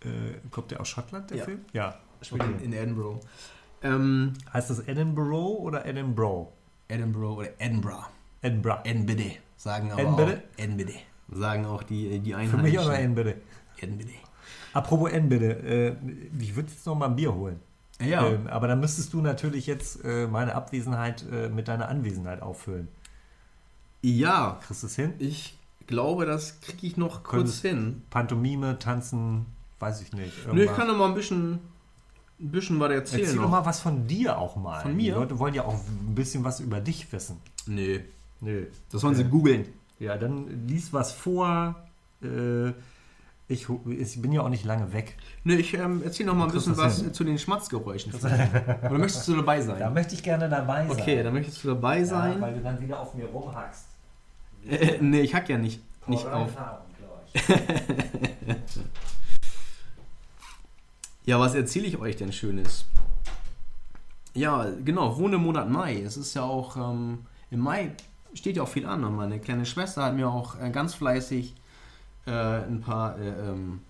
Äh, 0.00 0.08
kommt 0.50 0.70
der 0.70 0.80
aus 0.80 0.88
Schottland, 0.88 1.30
der 1.30 1.38
Ja. 1.38 1.44
Film? 1.44 1.60
Ja. 1.72 1.96
Spielt 2.22 2.42
Okay. 2.42 2.52
in, 2.64 2.72
in 2.72 2.78
Edinburgh. 2.78 3.20
Ähm, 3.82 4.32
Heißt 4.52 4.70
das 4.70 4.80
Edinburgh 4.88 5.58
oder 5.60 5.84
Edinburgh? 5.84 6.48
Edinburgh 6.88 7.36
oder 7.40 7.48
Edinburgh. 7.60 8.06
Edinburgh. 8.42 8.80
Edinburgh. 8.84 9.36
Sagen 9.56 9.90
aber 9.92 10.00
Edinburgh? 10.02 10.32
auch 10.34 10.58
Edinburgh. 10.62 10.92
Sagen 11.30 11.64
auch 11.66 11.82
die, 11.82 12.18
die 12.20 12.30
Für 12.32 12.36
Einheimischen. 12.38 12.62
mich 12.62 12.78
auch 12.78 12.86
noch 12.86 12.94
Edinburgh. 12.94 13.34
Edinburgh. 13.78 14.10
Apropos 14.72 15.10
Edinburgh, 15.10 15.44
äh, 15.44 15.96
ich 16.38 16.54
würde 16.54 16.70
jetzt 16.70 16.86
noch 16.86 16.94
mal 16.94 17.06
ein 17.06 17.16
Bier 17.16 17.34
holen. 17.34 17.58
Ja. 18.00 18.26
Ähm, 18.26 18.46
aber 18.46 18.68
dann 18.68 18.80
müsstest 18.80 19.12
du 19.12 19.20
natürlich 19.22 19.66
jetzt 19.66 20.04
äh, 20.04 20.26
meine 20.26 20.54
Abwesenheit 20.54 21.24
äh, 21.32 21.48
mit 21.48 21.66
deiner 21.68 21.88
Anwesenheit 21.88 22.42
auffüllen. 22.42 22.88
ja. 24.02 24.58
Kriegst 24.66 24.82
du 24.82 24.86
es 24.86 24.96
hin? 24.96 25.14
Ich 25.18 25.58
glaube, 25.86 26.26
das 26.26 26.60
kriege 26.60 26.86
ich 26.86 26.96
noch 26.96 27.22
Könntest- 27.22 27.62
kurz 27.62 27.70
hin. 27.72 28.02
Pantomime, 28.10 28.78
Tanzen, 28.78 29.46
weiß 29.80 30.02
ich 30.02 30.12
nicht. 30.12 30.32
Nö, 30.46 30.52
ich 30.52 30.58
irgendwas. 30.58 30.76
kann 30.76 30.88
noch 30.88 30.96
mal 30.96 31.08
ein 31.08 31.14
bisschen, 31.14 31.52
ein 32.38 32.50
bisschen 32.50 32.78
was 32.80 32.90
erzählen. 32.90 33.22
Erzähl 33.22 33.36
noch. 33.36 33.44
doch 33.44 33.50
mal 33.50 33.64
was 33.66 33.80
von 33.80 34.06
dir 34.06 34.38
auch 34.38 34.56
mal. 34.56 34.82
Von 34.82 34.94
mir? 34.96 35.14
Die 35.14 35.18
Leute 35.18 35.38
wollen 35.38 35.54
ja 35.54 35.64
auch 35.64 35.74
ein 35.74 36.14
bisschen 36.14 36.44
was 36.44 36.60
über 36.60 36.80
dich 36.80 37.10
wissen. 37.12 37.38
Nee, 37.66 38.04
Nö. 38.40 38.66
das 38.92 39.00
sollen 39.00 39.14
sie 39.14 39.24
googeln. 39.24 39.66
Ja, 39.98 40.16
dann 40.16 40.66
lies 40.66 40.92
was 40.92 41.12
vor. 41.12 41.74
Äh, 42.22 42.72
Ich, 43.48 43.68
ich 43.68 44.20
bin 44.20 44.32
ja 44.32 44.40
auch 44.40 44.48
nicht 44.48 44.64
lange 44.64 44.92
weg. 44.92 45.16
Ne, 45.44 45.54
ich 45.54 45.72
ähm, 45.74 46.02
erzähle 46.02 46.30
noch 46.30 46.34
mal 46.34 46.46
ein 46.46 46.52
bisschen 46.52 46.76
was 46.76 47.00
hin? 47.00 47.14
zu 47.14 47.22
den 47.22 47.38
Schmatzgeräuschen. 47.38 48.12
Oder 48.12 48.98
möchtest 48.98 49.28
du 49.28 49.36
dabei 49.36 49.60
sein? 49.60 49.78
Da 49.78 49.88
möchte 49.88 50.14
ich 50.16 50.22
gerne 50.24 50.48
dabei 50.48 50.84
sein. 50.88 50.90
Okay, 51.00 51.22
dann 51.22 51.32
möchtest 51.32 51.62
du 51.62 51.68
dabei 51.68 52.00
ja, 52.00 52.06
sein. 52.06 52.40
weil 52.40 52.54
du 52.54 52.60
dann 52.60 52.80
wieder 52.80 52.98
auf 52.98 53.14
mir 53.14 53.26
rumhackst. 53.26 53.84
Äh, 54.68 54.98
nee, 55.00 55.20
ich 55.20 55.32
hack 55.32 55.48
ja 55.48 55.58
nicht, 55.58 55.80
nicht 56.08 56.26
auf. 56.26 56.50
Ja, 61.24 61.40
was 61.40 61.54
erzähle 61.54 61.86
ich 61.86 61.98
euch 61.98 62.16
denn 62.16 62.32
Schönes? 62.32 62.84
Ja, 64.34 64.66
genau, 64.84 65.18
wohne 65.18 65.36
im 65.36 65.42
Monat 65.42 65.68
Mai. 65.68 66.00
Es 66.02 66.16
ist 66.16 66.34
ja 66.34 66.42
auch, 66.42 66.76
ähm, 66.76 67.26
im 67.50 67.60
Mai 67.60 67.92
steht 68.36 68.56
ja 68.56 68.62
auch 68.62 68.68
viel 68.68 68.86
an. 68.86 69.04
Und 69.04 69.16
meine 69.16 69.40
kleine 69.40 69.66
Schwester 69.66 70.04
hat 70.04 70.14
mir 70.14 70.28
auch 70.28 70.60
äh, 70.60 70.70
ganz 70.70 70.94
fleißig 70.94 71.54
äh, 72.26 72.30
ein 72.30 72.80
paar 72.80 73.18
äh, 73.18 73.50
ähm, 73.50 73.80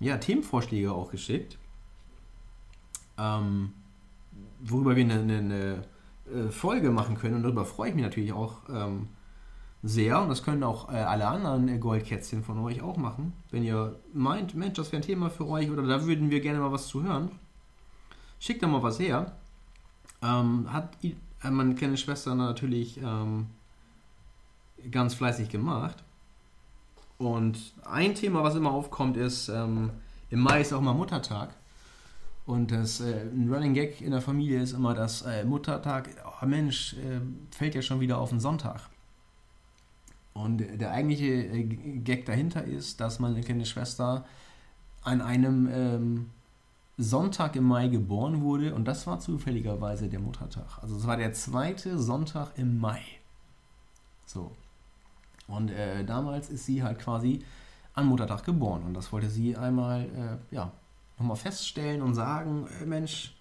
ja, 0.00 0.16
Themenvorschläge 0.18 0.92
auch 0.92 1.10
geschickt. 1.10 1.58
Ähm, 3.18 3.72
worüber 4.60 4.96
wir 4.96 5.04
eine, 5.04 5.20
eine, 5.20 5.38
eine 5.38 5.84
äh, 6.32 6.50
Folge 6.50 6.90
machen 6.90 7.16
können. 7.16 7.36
Und 7.36 7.42
darüber 7.42 7.64
freue 7.64 7.90
ich 7.90 7.94
mich 7.94 8.04
natürlich 8.04 8.32
auch 8.32 8.58
ähm, 8.68 9.08
sehr. 9.82 10.20
Und 10.22 10.28
das 10.28 10.42
können 10.42 10.62
auch 10.62 10.92
äh, 10.92 10.96
alle 10.96 11.26
anderen 11.26 11.68
äh, 11.68 11.78
Goldkätzchen 11.78 12.42
von 12.42 12.58
euch 12.58 12.82
auch 12.82 12.96
machen. 12.96 13.32
Wenn 13.50 13.62
ihr 13.62 13.98
meint, 14.12 14.54
Mensch, 14.54 14.74
das 14.74 14.92
wäre 14.92 15.02
ein 15.02 15.06
Thema 15.06 15.30
für 15.30 15.46
euch 15.46 15.70
oder 15.70 15.82
da 15.82 16.04
würden 16.06 16.30
wir 16.30 16.40
gerne 16.40 16.58
mal 16.58 16.72
was 16.72 16.88
zu 16.88 17.02
hören. 17.02 17.30
Schickt 18.40 18.62
da 18.62 18.66
mal 18.66 18.82
was 18.82 18.98
her. 18.98 19.32
Ähm, 20.22 20.72
hat 20.72 20.96
meine 21.42 21.74
kleine 21.74 21.96
Schwester 21.96 22.34
natürlich 22.34 22.98
ähm, 23.02 23.46
ganz 24.90 25.14
fleißig 25.14 25.48
gemacht. 25.48 26.02
Und 27.18 27.72
ein 27.84 28.14
Thema, 28.14 28.42
was 28.42 28.54
immer 28.54 28.72
aufkommt, 28.72 29.16
ist, 29.16 29.48
ähm, 29.48 29.90
im 30.30 30.40
Mai 30.40 30.60
ist 30.60 30.72
auch 30.72 30.80
mal 30.80 30.94
Muttertag. 30.94 31.54
Und 32.46 32.72
das, 32.72 33.00
äh, 33.00 33.22
ein 33.22 33.52
Running 33.52 33.72
Gag 33.72 34.00
in 34.00 34.10
der 34.10 34.20
Familie 34.20 34.60
ist 34.60 34.72
immer, 34.72 34.94
dass 34.94 35.22
äh, 35.22 35.44
Muttertag, 35.44 36.10
oh 36.26 36.46
Mensch, 36.46 36.94
äh, 36.94 37.20
fällt 37.50 37.74
ja 37.74 37.82
schon 37.82 38.00
wieder 38.00 38.18
auf 38.18 38.30
den 38.30 38.40
Sonntag. 38.40 38.90
Und 40.34 40.58
der 40.58 40.90
eigentliche 40.90 41.26
äh, 41.26 41.62
Gag 41.62 42.26
dahinter 42.26 42.64
ist, 42.64 43.00
dass 43.00 43.20
meine 43.20 43.40
kleine 43.40 43.64
Schwester 43.64 44.26
an 45.02 45.20
einem 45.20 45.68
ähm, 45.72 46.30
Sonntag 46.98 47.56
im 47.56 47.64
Mai 47.64 47.88
geboren 47.88 48.42
wurde 48.42 48.74
und 48.74 48.84
das 48.84 49.06
war 49.06 49.18
zufälligerweise 49.20 50.08
der 50.08 50.20
Muttertag. 50.20 50.78
Also 50.80 50.96
es 50.96 51.06
war 51.06 51.16
der 51.16 51.32
zweite 51.32 51.98
Sonntag 51.98 52.52
im 52.56 52.78
Mai. 52.78 53.02
So. 54.26 54.52
Und 55.46 55.70
äh, 55.70 56.04
damals 56.04 56.48
ist 56.50 56.66
sie 56.66 56.82
halt 56.82 56.98
quasi 56.98 57.44
an 57.94 58.06
Muttertag 58.06 58.44
geboren 58.44 58.82
und 58.84 58.94
das 58.94 59.12
wollte 59.12 59.30
sie 59.30 59.56
einmal, 59.56 60.02
äh, 60.50 60.54
ja, 60.54 60.72
nochmal 61.18 61.36
feststellen 61.36 62.02
und 62.02 62.14
sagen, 62.14 62.66
äh, 62.80 62.86
Mensch, 62.86 63.34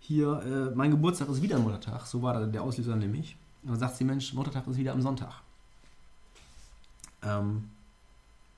hier, 0.00 0.42
äh, 0.42 0.76
mein 0.76 0.90
Geburtstag 0.90 1.28
ist 1.30 1.40
wieder 1.40 1.58
Muttertag. 1.58 2.04
So 2.06 2.20
war 2.20 2.46
der 2.46 2.62
Auslöser 2.62 2.94
nämlich. 2.94 3.36
Und 3.62 3.70
dann 3.70 3.78
sagt 3.78 3.96
sie, 3.96 4.04
Mensch, 4.04 4.34
Muttertag 4.34 4.66
ist 4.66 4.76
wieder 4.76 4.92
am 4.92 5.00
Sonntag. 5.00 5.40
Ähm, 7.22 7.70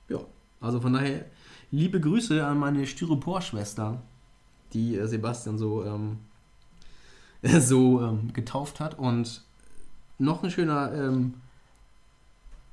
ja, 0.09 0.19
also 0.59 0.81
von 0.81 0.91
daher 0.91 1.25
liebe 1.71 2.01
Grüße 2.01 2.45
an 2.45 2.59
meine 2.59 2.85
Styropor-Schwester, 2.85 4.01
die 4.73 4.97
äh, 4.97 5.07
Sebastian 5.07 5.57
so, 5.57 5.85
ähm, 5.85 6.19
so 7.61 8.01
ähm, 8.01 8.33
getauft 8.33 8.81
hat. 8.81 8.99
Und 8.99 9.43
noch 10.17 10.43
ein 10.43 10.51
schöner 10.51 10.91
ähm, 10.93 11.35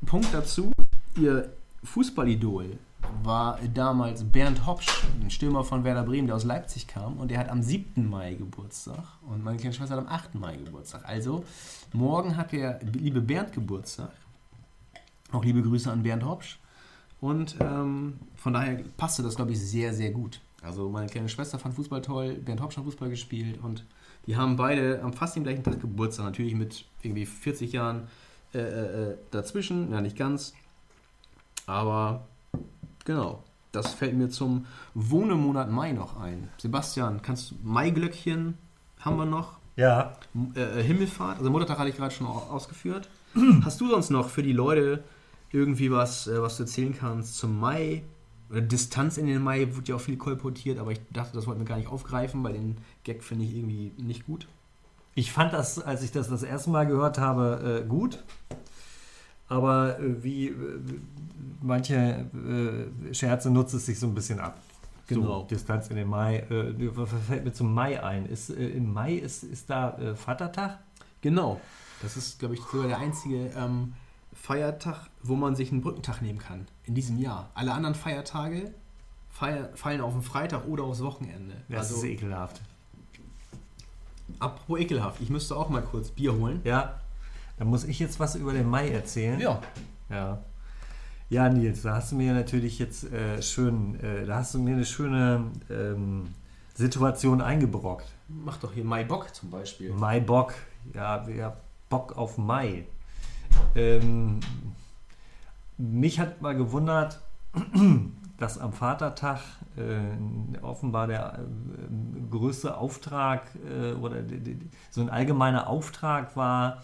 Punkt 0.04 0.32
dazu, 0.32 0.72
ihr 1.16 1.52
Fußballidol 1.82 2.78
war 3.22 3.58
damals 3.72 4.24
Bernd 4.24 4.66
Hopsch, 4.66 5.04
ein 5.20 5.30
Stürmer 5.30 5.64
von 5.64 5.84
Werder 5.84 6.02
Bremen, 6.02 6.26
der 6.26 6.36
aus 6.36 6.44
Leipzig 6.44 6.86
kam 6.86 7.18
und 7.18 7.30
der 7.30 7.38
hat 7.38 7.48
am 7.48 7.62
7. 7.62 8.08
Mai 8.08 8.34
Geburtstag 8.34 9.04
und 9.28 9.44
meine 9.44 9.58
kleine 9.58 9.74
Schwester 9.74 9.96
hat 9.96 10.06
am 10.06 10.12
8. 10.12 10.34
Mai 10.34 10.56
Geburtstag. 10.56 11.04
Also 11.04 11.44
morgen 11.92 12.36
hat 12.36 12.52
der 12.52 12.80
liebe 12.82 13.20
Bernd 13.20 13.52
Geburtstag. 13.52 14.10
Auch 15.32 15.44
liebe 15.44 15.62
Grüße 15.62 15.90
an 15.90 16.02
Bernd 16.02 16.24
Hopsch. 16.24 16.58
Und 17.20 17.56
ähm, 17.60 18.18
von 18.36 18.52
daher 18.52 18.82
passte 18.96 19.22
das, 19.22 19.36
glaube 19.36 19.52
ich, 19.52 19.60
sehr, 19.60 19.94
sehr 19.94 20.10
gut. 20.10 20.40
Also 20.62 20.88
meine 20.88 21.06
kleine 21.06 21.28
Schwester 21.28 21.58
fand 21.58 21.74
Fußball 21.74 22.02
toll, 22.02 22.34
Bernd 22.34 22.60
Hopsch 22.60 22.76
hat 22.76 22.84
Fußball 22.84 23.10
gespielt 23.10 23.58
und 23.62 23.84
die 24.26 24.36
haben 24.36 24.56
beide 24.56 25.02
am 25.02 25.12
fast 25.12 25.36
dem 25.36 25.44
gleichen 25.44 25.62
Tag 25.62 25.80
Geburtstag, 25.80 26.24
natürlich 26.24 26.54
mit 26.54 26.86
irgendwie 27.02 27.26
40 27.26 27.72
Jahren 27.72 28.08
äh, 28.54 29.10
äh, 29.12 29.16
dazwischen, 29.30 29.90
ja 29.92 30.00
nicht 30.00 30.16
ganz, 30.16 30.54
aber 31.66 32.26
genau, 33.04 33.42
das 33.72 33.94
fällt 33.94 34.14
mir 34.14 34.28
zum 34.28 34.66
Wohnemonat 34.94 35.70
Mai 35.70 35.92
noch 35.92 36.18
ein. 36.20 36.48
Sebastian, 36.58 37.22
kannst 37.22 37.50
du 37.50 37.54
Maiglöckchen 37.62 38.56
haben 39.00 39.16
wir 39.16 39.26
noch? 39.26 39.58
Ja, 39.76 40.16
äh, 40.54 40.82
Himmelfahrt, 40.82 41.38
also 41.38 41.50
Muttertag 41.50 41.78
hatte 41.78 41.90
ich 41.90 41.96
gerade 41.96 42.14
schon 42.14 42.26
au- 42.26 42.46
ausgeführt. 42.50 43.08
Hast 43.64 43.80
du 43.80 43.88
sonst 43.88 44.10
noch 44.10 44.28
für 44.28 44.42
die 44.44 44.52
Leute 44.52 45.02
irgendwie 45.50 45.90
was, 45.90 46.28
äh, 46.28 46.40
was 46.40 46.56
du 46.56 46.62
erzählen 46.62 46.94
kannst 46.96 47.36
zum 47.36 47.58
Mai? 47.58 48.02
Oder 48.50 48.60
Distanz 48.60 49.16
in 49.16 49.26
den 49.26 49.42
Mai 49.42 49.66
wird 49.74 49.88
ja 49.88 49.96
auch 49.96 50.00
viel 50.00 50.16
kolportiert, 50.16 50.78
aber 50.78 50.92
ich 50.92 51.00
dachte, 51.12 51.34
das 51.34 51.46
wollten 51.48 51.60
wir 51.62 51.66
gar 51.66 51.76
nicht 51.78 51.88
aufgreifen, 51.88 52.44
weil 52.44 52.52
den 52.52 52.76
Gag 53.02 53.24
finde 53.24 53.44
ich 53.46 53.56
irgendwie 53.56 53.90
nicht 53.98 54.26
gut. 54.26 54.46
Ich 55.14 55.32
fand 55.32 55.52
das, 55.52 55.78
als 55.78 56.02
ich 56.02 56.12
das 56.12 56.28
das 56.28 56.42
erste 56.42 56.70
Mal 56.70 56.86
gehört 56.86 57.18
habe, 57.18 57.82
äh, 57.84 57.88
gut. 57.88 58.22
Aber 59.48 59.98
äh, 59.98 60.22
wie 60.22 60.48
äh, 60.48 60.54
manche 61.60 61.94
äh, 61.94 63.14
Scherze 63.14 63.50
nutzt 63.50 63.74
es 63.74 63.86
sich 63.86 63.98
so 63.98 64.06
ein 64.06 64.14
bisschen 64.14 64.40
ab. 64.40 64.58
Genau. 65.06 65.40
So, 65.40 65.42
Distanz 65.44 65.88
in 65.88 65.96
den 65.96 66.08
Mai. 66.08 66.38
Äh, 66.38 66.96
was 66.96 67.10
fällt 67.28 67.44
mir 67.44 67.52
zum 67.52 67.72
Mai 67.72 68.02
ein? 68.02 68.26
Ist, 68.26 68.50
äh, 68.50 68.68
Im 68.68 68.92
Mai 68.92 69.14
ist, 69.14 69.44
ist 69.44 69.70
da 69.70 69.96
Vatertag? 70.14 70.78
Genau. 71.20 71.60
Das 72.02 72.16
ist, 72.16 72.38
glaube 72.38 72.54
ich, 72.54 72.60
sogar 72.60 72.88
der 72.88 72.98
einzige 72.98 73.50
ähm, 73.56 73.94
Feiertag, 74.32 75.08
wo 75.22 75.36
man 75.36 75.54
sich 75.56 75.70
einen 75.70 75.80
Brückentag 75.80 76.20
nehmen 76.22 76.38
kann 76.38 76.66
in 76.84 76.94
diesem 76.94 77.18
Jahr. 77.18 77.50
Alle 77.54 77.72
anderen 77.72 77.94
Feiertage 77.94 78.74
feier, 79.30 79.70
fallen 79.74 80.00
auf 80.00 80.12
den 80.12 80.22
Freitag 80.22 80.66
oder 80.66 80.84
aufs 80.84 81.02
Wochenende. 81.02 81.54
Das 81.68 81.90
also, 81.90 81.96
ist 81.96 82.04
ekelhaft. 82.04 82.60
Apropos 84.44 84.78
ekelhaft, 84.78 85.20
ich 85.20 85.30
müsste 85.30 85.56
auch 85.56 85.68
mal 85.68 85.82
kurz 85.82 86.10
Bier 86.10 86.34
holen. 86.34 86.60
Ja, 86.64 87.00
dann 87.58 87.68
muss 87.68 87.84
ich 87.84 87.98
jetzt 87.98 88.20
was 88.20 88.34
über 88.36 88.52
den 88.52 88.68
Mai 88.68 88.90
erzählen. 88.90 89.40
Ja. 89.40 89.60
Ja. 90.10 90.38
Ja, 91.30 91.48
Nils, 91.48 91.82
da 91.82 91.96
hast 91.96 92.12
du 92.12 92.16
mir 92.16 92.34
natürlich 92.34 92.78
jetzt 92.78 93.10
äh, 93.10 93.40
schön, 93.42 93.98
äh, 94.00 94.26
da 94.26 94.36
hast 94.36 94.54
du 94.54 94.58
mir 94.58 94.74
eine 94.74 94.84
schöne 94.84 95.46
ähm, 95.70 96.28
Situation 96.74 97.40
eingebrockt. 97.40 98.06
Mach 98.28 98.58
doch 98.58 98.72
hier 98.72 98.84
Mai 98.84 99.04
Bock 99.04 99.34
zum 99.34 99.50
Beispiel. 99.50 99.92
Mai 99.92 100.20
Bock, 100.20 100.54
ja, 100.92 101.26
ja 101.28 101.56
Bock 101.88 102.16
auf 102.16 102.36
Mai. 102.36 102.84
Ähm, 103.74 104.40
mich 105.78 106.20
hat 106.20 106.42
mal 106.42 106.54
gewundert, 106.54 107.20
dass 108.44 108.58
am 108.58 108.74
Vatertag 108.74 109.40
äh, 109.78 110.60
offenbar 110.62 111.06
der 111.06 111.38
äh, 111.38 112.30
größte 112.30 112.76
Auftrag 112.76 113.46
äh, 113.66 113.92
oder 113.94 114.20
die, 114.20 114.38
die, 114.38 114.58
so 114.90 115.00
ein 115.00 115.08
allgemeiner 115.08 115.66
Auftrag 115.66 116.36
war, 116.36 116.82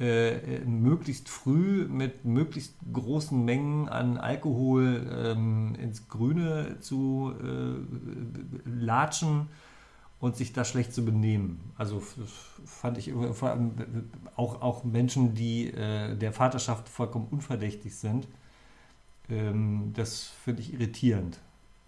äh, 0.00 0.60
möglichst 0.60 1.28
früh 1.28 1.86
mit 1.86 2.24
möglichst 2.24 2.76
großen 2.90 3.44
Mengen 3.44 3.90
an 3.90 4.16
Alkohol 4.16 5.06
ähm, 5.12 5.74
ins 5.74 6.08
Grüne 6.08 6.80
zu 6.80 7.34
äh, 7.42 7.74
latschen 8.64 9.48
und 10.18 10.36
sich 10.36 10.54
da 10.54 10.64
schlecht 10.64 10.94
zu 10.94 11.04
benehmen. 11.04 11.72
Also 11.76 12.02
fand 12.64 12.96
ich 12.96 13.12
vor 13.32 13.50
allem 13.50 13.72
auch, 14.34 14.62
auch 14.62 14.84
Menschen, 14.84 15.34
die 15.34 15.74
äh, 15.74 16.16
der 16.16 16.32
Vaterschaft 16.32 16.88
vollkommen 16.88 17.28
unverdächtig 17.30 17.94
sind, 17.96 18.26
ähm, 19.30 19.92
das 19.94 20.24
finde 20.24 20.62
ich 20.62 20.72
irritierend. 20.72 21.38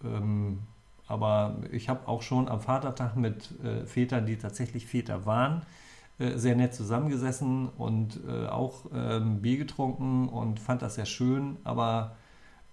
Ähm, 0.04 0.60
aber 1.06 1.56
ich 1.72 1.88
habe 1.88 2.06
auch 2.06 2.22
schon 2.22 2.48
am 2.48 2.60
Vatertag 2.60 3.16
mit 3.16 3.58
äh, 3.62 3.86
Vätern, 3.86 4.26
die 4.26 4.36
tatsächlich 4.36 4.86
Väter 4.86 5.24
waren, 5.24 5.62
äh, 6.18 6.36
sehr 6.36 6.54
nett 6.54 6.74
zusammengesessen 6.74 7.68
und 7.68 8.20
äh, 8.28 8.46
auch 8.46 8.86
ähm, 8.94 9.40
Bier 9.40 9.56
getrunken 9.56 10.28
und 10.28 10.60
fand 10.60 10.82
das 10.82 10.96
sehr 10.96 11.06
schön. 11.06 11.56
Aber 11.64 12.16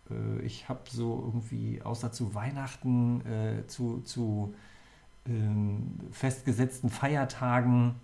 äh, 0.09 0.41
ich 0.41 0.67
habe 0.67 0.81
so 0.89 1.23
irgendwie, 1.25 1.81
außer 1.81 2.11
zu 2.11 2.35
Weihnachten, 2.35 3.21
äh, 3.25 3.67
zu, 3.67 4.01
zu 4.01 4.53
ähm, 5.27 5.99
festgesetzten 6.11 6.89
Feiertagen 6.89 7.95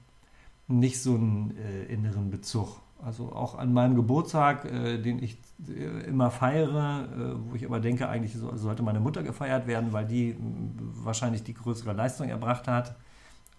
nicht 0.67 1.01
so 1.01 1.15
einen 1.15 1.57
äh, 1.57 1.83
inneren 1.85 2.29
Bezug. 2.29 2.79
Also 3.03 3.31
auch 3.33 3.55
an 3.57 3.73
meinem 3.73 3.95
Geburtstag, 3.95 4.65
äh, 4.65 4.97
den 4.99 5.21
ich 5.23 5.37
äh, 5.67 6.05
immer 6.07 6.29
feiere, 6.31 7.07
äh, 7.11 7.51
wo 7.51 7.55
ich 7.55 7.65
aber 7.65 7.79
denke, 7.79 8.07
eigentlich 8.07 8.33
so, 8.33 8.55
sollte 8.55 8.83
meine 8.83 8.99
Mutter 8.99 9.23
gefeiert 9.23 9.67
werden, 9.67 9.91
weil 9.93 10.05
die 10.05 10.31
m, 10.31 10.71
wahrscheinlich 11.03 11.43
die 11.43 11.53
größere 11.53 11.93
Leistung 11.93 12.29
erbracht 12.29 12.67
hat. 12.67 12.95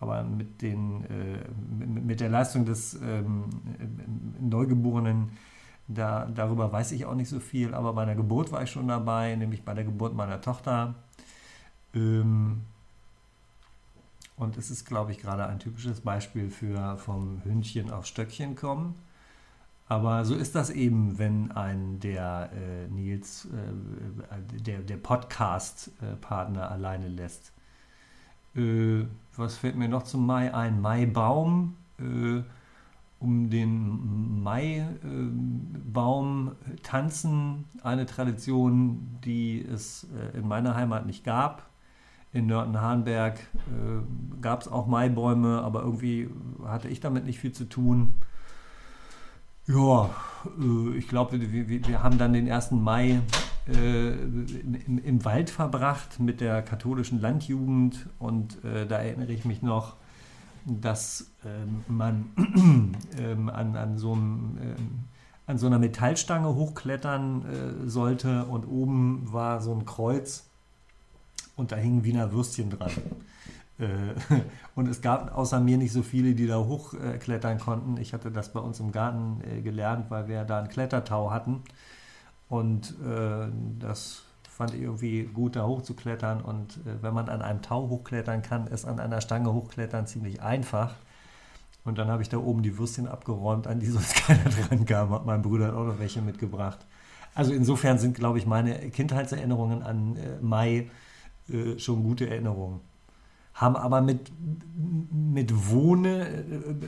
Aber 0.01 0.23
mit, 0.25 0.63
den, 0.63 1.05
äh, 1.05 1.39
mit, 1.79 2.05
mit 2.05 2.21
der 2.21 2.29
Leistung 2.29 2.65
des 2.65 2.95
ähm, 3.03 3.45
äh, 3.79 4.43
Neugeborenen 4.45 5.31
Da, 5.89 6.27
darüber 6.35 6.73
weiß 6.73 6.93
ich 6.93 7.05
auch 7.07 7.15
nicht 7.15 7.29
so 7.29 7.41
viel, 7.41 7.75
aber 7.75 7.93
bei 7.93 8.03
einer 8.03 8.15
Geburt 8.15 8.53
war 8.53 8.63
ich 8.63 8.71
schon 8.71 8.89
dabei, 8.89 9.35
nämlich 9.37 9.65
bei 9.65 9.75
der 9.75 9.85
Geburt 9.85 10.15
meiner 10.15 10.41
Tochter. 10.41 10.95
Ähm, 11.95 12.63
und 14.37 14.57
es 14.57 14.71
ist, 14.71 14.87
glaube 14.87 15.13
ich, 15.13 15.19
gerade 15.19 15.47
ein 15.47 15.59
typisches 15.59 16.01
Beispiel 16.01 16.51
für 16.51 16.97
vom 16.99 17.43
Hündchen 17.45 17.91
auf 17.91 18.07
Stöckchen 18.07 18.55
kommen. 18.57 18.95
Aber 19.93 20.25
so 20.25 20.35
ist 20.35 20.55
das 20.55 20.71
eben, 20.71 21.19
wenn 21.19 21.53
ein 21.53 22.01
der 22.01 22.49
äh, 22.55 22.89
Nils, 22.89 23.45
äh, 23.45 24.59
der, 24.59 24.79
der 24.79 24.97
Podcast-Partner 24.97 26.71
alleine 26.71 27.09
lässt. 27.09 27.53
Äh, 28.57 29.05
was 29.37 29.59
fällt 29.59 29.77
mir 29.77 29.91
noch 29.91 30.05
zum 30.05 30.25
Mai 30.25 30.55
ein? 30.55 30.81
Maibaum. 30.81 31.77
Äh, 31.99 32.41
um 33.21 33.51
den 33.51 34.43
Maibaum 34.43 34.93
tanzen. 36.83 37.67
Eine 37.83 38.07
Tradition, 38.07 39.19
die 39.23 39.63
es 39.63 40.05
äh, 40.05 40.39
in 40.39 40.49
meiner 40.49 40.75
Heimat 40.75 41.05
nicht 41.05 41.23
gab. 41.23 41.69
In 42.33 42.47
Nörten-Harnberg 42.47 43.41
äh, 43.41 44.41
gab 44.41 44.63
es 44.63 44.69
auch 44.69 44.87
Maibäume, 44.87 45.61
aber 45.61 45.83
irgendwie 45.83 46.31
hatte 46.65 46.89
ich 46.89 47.01
damit 47.01 47.27
nicht 47.27 47.41
viel 47.41 47.53
zu 47.53 47.69
tun. 47.69 48.15
Ja, 49.67 50.11
äh, 50.59 50.97
ich 50.97 51.09
glaube, 51.09 51.41
wir, 51.41 51.69
wir, 51.69 52.03
haben 52.03 52.19
dann 52.19 52.33
den 52.33 52.51
1. 52.51 52.73
Mai 52.73 53.21
äh, 53.69 54.09
im, 54.09 54.99
im, 54.99 55.25
Wald 55.25 55.51
verbracht 55.51 56.19
mit 56.19 56.41
der 56.41 56.63
katholischen 56.63 57.21
Landjugend 57.21 58.09
und 58.19 58.65
äh, 58.65 58.87
da 58.87 58.99
erinnere 58.99 59.33
ich 59.33 59.45
mich 59.45 59.63
noch, 59.63 59.95
dass 60.65 61.31
ähm, 61.45 61.85
man 61.89 62.31
ähm, 63.19 63.49
an, 63.49 63.77
an, 63.77 63.99
so 63.99 64.13
einem, 64.13 64.59
ähm, 64.61 64.99
an 65.47 65.59
so 65.59 65.67
einer 65.67 65.79
Metallstange 65.79 66.55
hochklettern 66.55 67.85
äh, 67.87 67.89
sollte 67.89 68.45
und 68.47 68.65
oben 68.65 69.33
war 69.33 69.61
so 69.61 69.73
ein 69.73 69.85
Kreuz 69.85 70.45
und 71.55 71.71
da 71.71 71.77
hingen 71.77 72.03
Wiener 72.03 72.33
Würstchen 72.33 72.71
dran. 72.71 72.91
Äh, 73.83 74.15
und 74.75 74.89
es 74.89 75.03
gab 75.03 75.37
außer 75.37 75.61
mir 75.61 75.77
nicht 75.77 75.93
so 75.93 76.03
viele, 76.03 76.35
die 76.35 76.47
da 76.47 76.59
hochklettern 76.59 77.59
konnten. 77.59 77.97
Ich 77.99 78.13
hatte 78.13 78.31
das 78.31 78.53
bei 78.53 78.61
uns 78.61 78.81
im 78.81 78.93
Garten 78.93 79.43
äh, 79.45 79.61
gelernt, 79.61 80.11
weil 80.11 80.29
wir 80.29 80.45
da 80.45 80.59
einen 80.59 80.69
Klettertau 80.69 81.31
hatten. 81.31 81.63
Und 82.49 82.95
äh, 83.05 83.49
das 83.79 84.23
fand 84.49 84.75
ich 84.75 84.83
irgendwie 84.83 85.25
gut, 85.25 85.57
da 85.57 85.65
hochzuklettern. 85.67 86.43
Und 86.43 86.79
wenn 86.85 87.15
man 87.15 87.29
an 87.29 87.43
einem 87.43 87.63
Tau 87.63 87.89
hochklettern 87.89 88.43
kann, 88.43 88.67
ist 88.67 88.85
an 88.85 89.01
einer 89.01 89.21
Stange 89.21 89.53
hochklettern 89.53 90.07
ziemlich 90.07 90.43
einfach. 90.43 90.95
Und 91.85 91.99
dann 91.99 92.09
habe 92.09 92.23
ich 92.23 92.29
da 92.29 92.37
oben 92.37 92.63
die 92.63 92.79
Würstchen 92.79 93.09
abgeräumt, 93.09 93.67
an 93.67 93.81
die 93.81 93.87
sonst 93.87 94.15
keiner 94.27 94.45
dran 94.45 94.85
kam. 94.85 95.11
Hat 95.11 95.25
mein 95.25 95.43
Bruder 95.43 95.75
auch 95.75 95.87
noch 95.87 95.99
welche 95.99 96.21
mitgebracht. 96.21 96.79
Also 97.35 97.55
insofern 97.55 97.99
sind, 97.99 98.15
glaube 98.15 98.39
ich, 98.39 98.47
meine 98.47 98.91
Kindheitserinnerungen 98.91 99.83
an 99.83 100.19
Mai 100.43 100.91
schon 101.79 102.03
gute 102.03 102.29
Erinnerungen. 102.29 102.81
Haben 103.55 103.77
aber 103.77 104.01
mit, 104.01 104.31
mit 105.13 105.69
Wohne, 105.71 106.29
äh, 106.29 106.43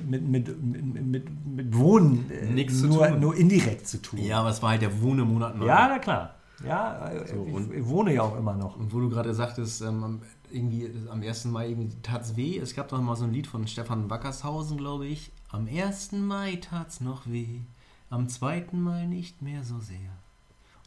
mit, 0.08 0.26
mit, 0.26 0.62
mit, 0.62 1.46
mit 1.46 1.76
Wohnen 1.76 2.30
äh, 2.30 2.46
Nichts 2.46 2.82
nur, 2.82 3.10
nur 3.10 3.36
indirekt 3.36 3.86
zu 3.86 4.00
tun. 4.00 4.18
Ja, 4.18 4.40
aber 4.40 4.50
es 4.50 4.62
war 4.62 4.70
halt 4.70 4.82
der 4.82 5.02
Wohnemonat. 5.02 5.56
Ja, 5.60 5.88
na 5.88 5.98
klar. 5.98 6.34
Ja, 6.64 7.10
so, 7.26 7.46
ich, 7.46 7.78
ich, 7.78 7.86
wohne 7.86 8.14
ja 8.14 8.22
auch 8.22 8.36
immer 8.36 8.54
noch. 8.54 8.76
Und 8.76 8.92
wo 8.92 9.00
du 9.00 9.10
gerade 9.10 9.34
sagtest, 9.34 9.82
ähm, 9.82 10.20
irgendwie 10.50 10.90
am 11.10 11.20
1. 11.20 11.46
Mai 11.46 11.68
irgendwie 11.68 11.90
tat's 12.02 12.36
weh. 12.36 12.58
Es 12.58 12.74
gab 12.74 12.88
doch 12.88 13.00
mal 13.00 13.16
so 13.16 13.24
ein 13.24 13.32
Lied 13.32 13.46
von 13.46 13.66
Stefan 13.66 14.08
Wackershausen, 14.08 14.78
glaube 14.78 15.06
ich. 15.06 15.32
Am 15.50 15.68
1. 15.68 16.12
Mai 16.12 16.56
tat's 16.56 17.00
noch 17.00 17.26
weh, 17.26 17.60
am 18.10 18.28
2. 18.28 18.66
Mai 18.72 19.06
nicht 19.06 19.42
mehr 19.42 19.62
so 19.64 19.78
sehr. 19.78 19.98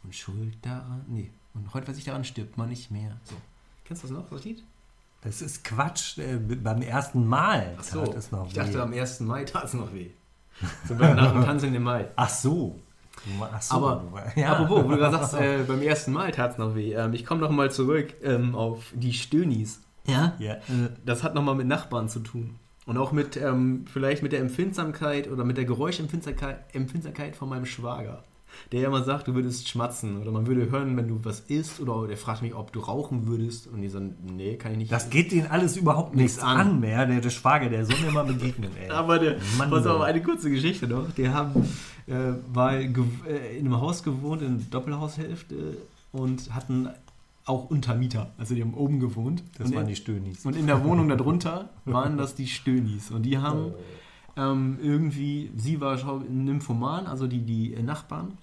Und 0.04 0.16
Schuld 0.16 0.58
daran, 0.62 1.06
nee, 1.08 1.32
und 1.54 1.74
heute, 1.74 1.88
wer 1.88 1.94
sich 1.94 2.06
daran 2.06 2.24
stirbt, 2.24 2.58
man 2.58 2.70
nicht 2.70 2.92
mehr. 2.92 3.18
So. 3.24 3.36
Kennst 3.86 4.04
du 4.04 4.08
das 4.08 4.18
noch, 4.18 4.30
das 4.30 4.44
Lied? 4.46 4.64
Das 5.28 5.42
ist 5.42 5.66
Quatsch. 5.66 6.18
Äh, 6.20 6.38
beim 6.38 6.82
ersten 6.82 7.28
Mal 7.28 7.76
Ach 7.78 7.84
so, 7.84 8.06
tat 8.06 8.16
es 8.16 8.32
noch 8.32 8.48
ich 8.48 8.56
weh. 8.56 8.62
Ich 8.62 8.66
dachte, 8.66 8.82
am 8.82 8.94
1. 8.94 9.20
Mai 9.20 9.44
tat 9.44 9.66
es 9.66 9.74
noch 9.74 9.94
weh. 9.94 10.12
So 10.88 10.94
nach 10.94 11.34
dem 11.34 11.44
Tanzen 11.44 11.76
im 11.76 11.84
Mai. 11.84 12.08
Ach 12.16 12.30
so. 12.30 12.80
So, 13.60 13.76
aber 13.76 14.04
ja. 14.36 14.54
apropos, 14.54 14.86
wo 14.86 14.90
du 14.92 14.98
gerade 14.98 15.18
sagst, 15.18 15.34
äh, 15.34 15.64
beim 15.68 15.82
ersten 15.82 16.14
Mal 16.14 16.32
tat 16.32 16.54
es 16.54 16.58
noch 16.58 16.76
weh. 16.76 16.94
Ähm, 16.94 17.14
ich 17.14 17.26
komme 17.26 17.42
nochmal 17.42 17.72
zurück 17.72 18.14
ähm, 18.24 18.56
auf 18.56 18.94
die 18.94 19.12
Stönis. 19.12 19.82
Ja? 20.06 20.34
ja. 20.40 20.54
Äh, 20.54 20.92
das 21.06 21.24
hat 21.24 21.36
nochmal 21.36 21.56
mit 21.56 21.68
Nachbarn 21.68 22.08
zu 22.08 22.22
tun. 22.22 22.56
Und 22.86 22.98
auch 22.98 23.12
mit, 23.12 23.36
ähm, 23.36 23.84
vielleicht 23.92 24.24
mit 24.24 24.32
der 24.32 24.40
Empfindsamkeit 24.40 25.30
oder 25.30 25.44
mit 25.44 25.58
der 25.58 25.66
Geräuschempfindsamkeit 25.66 26.74
Empfindsamkeit 26.74 27.36
von 27.36 27.50
meinem 27.50 27.66
Schwager 27.66 28.24
der 28.72 28.88
immer 28.88 29.04
sagt, 29.04 29.28
du 29.28 29.36
würdest 29.36 29.68
schmatzen 29.68 30.22
oder 30.22 30.32
man 30.32 30.48
würde 30.48 30.70
hören, 30.70 30.96
wenn 30.98 31.08
du 31.08 31.20
was 31.24 31.42
isst 31.42 31.80
oder 31.80 32.08
der 32.08 32.18
fragt 32.18 32.42
mich, 32.42 32.54
ob 32.54 32.72
du 32.72 32.80
rauchen 32.80 33.28
würdest 33.28 33.68
und 33.68 33.82
die 33.82 33.90
sagen, 33.90 34.16
nee, 34.36 34.56
kann 34.56 34.74
ich 34.74 34.78
nicht. 34.78 34.92
Das 34.92 35.10
geht 35.10 35.32
denen 35.32 35.48
alles 35.48 35.78
überhaupt 35.78 36.16
nichts 36.16 36.40
an. 36.40 36.58
an 36.58 36.80
mehr, 36.80 37.06
der, 37.06 37.22
der 37.22 37.30
Schwager, 37.30 37.70
der 37.70 37.86
soll 37.86 37.98
mir 38.00 38.12
mal 38.12 38.26
begegnen, 38.26 38.72
ey. 38.82 38.90
Aber 38.90 39.20
der, 39.20 39.38
Mann, 39.58 39.70
pass 39.70 39.86
auf, 39.86 40.02
eine 40.02 40.22
kurze 40.22 40.50
Geschichte 40.50 40.88
noch. 40.88 41.10
Die 41.12 41.30
haben 41.30 41.66
äh, 42.08 42.32
mal 42.54 42.76
äh, 42.82 43.58
in 43.58 43.66
einem 43.66 43.82
Haus 43.82 44.04
gewohnt, 44.04 44.42
in 44.42 44.70
Doppelhaushälfte 44.70 45.78
und 46.12 46.54
hatten 46.54 46.90
auch 47.46 47.70
Untermieter. 47.70 48.32
Also 48.38 48.56
die 48.56 48.62
haben 48.62 48.74
oben 48.74 49.00
gewohnt. 49.00 49.44
Das 49.58 49.72
waren 49.74 49.84
in, 49.84 49.88
die 49.88 49.96
Stönis. 49.96 50.46
Und 50.46 50.56
in 50.56 50.68
der 50.68 50.84
Wohnung 50.84 51.08
darunter 51.08 51.70
waren 51.86 52.18
das 52.18 52.36
die 52.36 52.48
Stönis. 52.48 53.12
Und 53.12 53.24
die 53.24 53.38
haben 53.38 53.74
ähm, 54.36 54.78
irgendwie, 54.82 55.52
sie 55.56 55.82
war 55.82 55.98
Nymphoman, 56.30 57.08
also 57.08 57.28
die, 57.28 57.40
die 57.40 57.76
Nachbarn. 57.82 58.38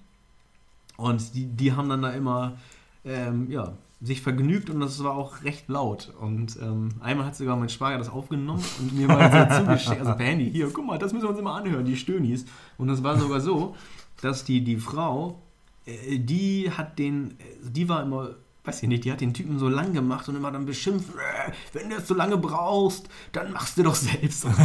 Und 0.97 1.33
die, 1.35 1.45
die 1.45 1.73
haben 1.73 1.89
dann 1.89 2.01
da 2.01 2.11
immer 2.11 2.57
ähm, 3.03 3.49
ja, 3.49 3.73
sich 4.01 4.21
vergnügt 4.21 4.69
und 4.69 4.79
das 4.79 5.03
war 5.03 5.15
auch 5.15 5.43
recht 5.43 5.67
laut. 5.67 6.13
Und 6.19 6.57
ähm, 6.61 6.89
einmal 6.99 7.25
hat 7.25 7.35
sogar 7.35 7.55
mein 7.55 7.69
Schwager 7.69 7.97
das 7.97 8.09
aufgenommen 8.09 8.63
und 8.79 8.93
mir 8.93 9.07
mal 9.07 9.49
so 9.49 9.63
zugeschickt, 9.63 9.99
also 9.99 10.15
per 10.15 10.25
Handy, 10.25 10.51
hier, 10.51 10.69
guck 10.71 10.85
mal, 10.85 10.97
das 10.97 11.13
müssen 11.13 11.25
wir 11.25 11.29
uns 11.29 11.39
immer 11.39 11.55
anhören, 11.55 11.85
die 11.85 11.95
Stönis. 11.95 12.45
Und 12.77 12.87
das 12.87 13.03
war 13.03 13.17
sogar 13.17 13.41
so, 13.41 13.75
dass 14.21 14.43
die, 14.43 14.63
die 14.63 14.77
Frau, 14.77 15.41
äh, 15.85 16.19
die 16.19 16.71
hat 16.71 16.99
den, 16.99 17.37
die 17.63 17.89
war 17.89 18.03
immer 18.03 18.35
weiß 18.65 18.83
ich 18.83 18.89
nicht, 18.89 19.05
die 19.05 19.11
hat 19.11 19.21
den 19.21 19.33
Typen 19.33 19.59
so 19.59 19.69
lang 19.69 19.93
gemacht 19.93 20.27
und 20.27 20.35
immer 20.35 20.51
dann 20.51 20.65
beschimpft, 20.65 21.09
äh, 21.09 21.51
wenn 21.73 21.89
du 21.89 21.97
es 21.97 22.07
so 22.07 22.13
lange 22.13 22.37
brauchst, 22.37 23.07
dann 23.31 23.51
machst 23.51 23.77
du 23.77 23.83
doch 23.83 23.95
selbst. 23.95 24.45
Und, 24.45 24.57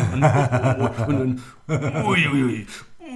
und, 1.09 1.43
dann, 1.69 2.05
uiuiui, 2.07 2.67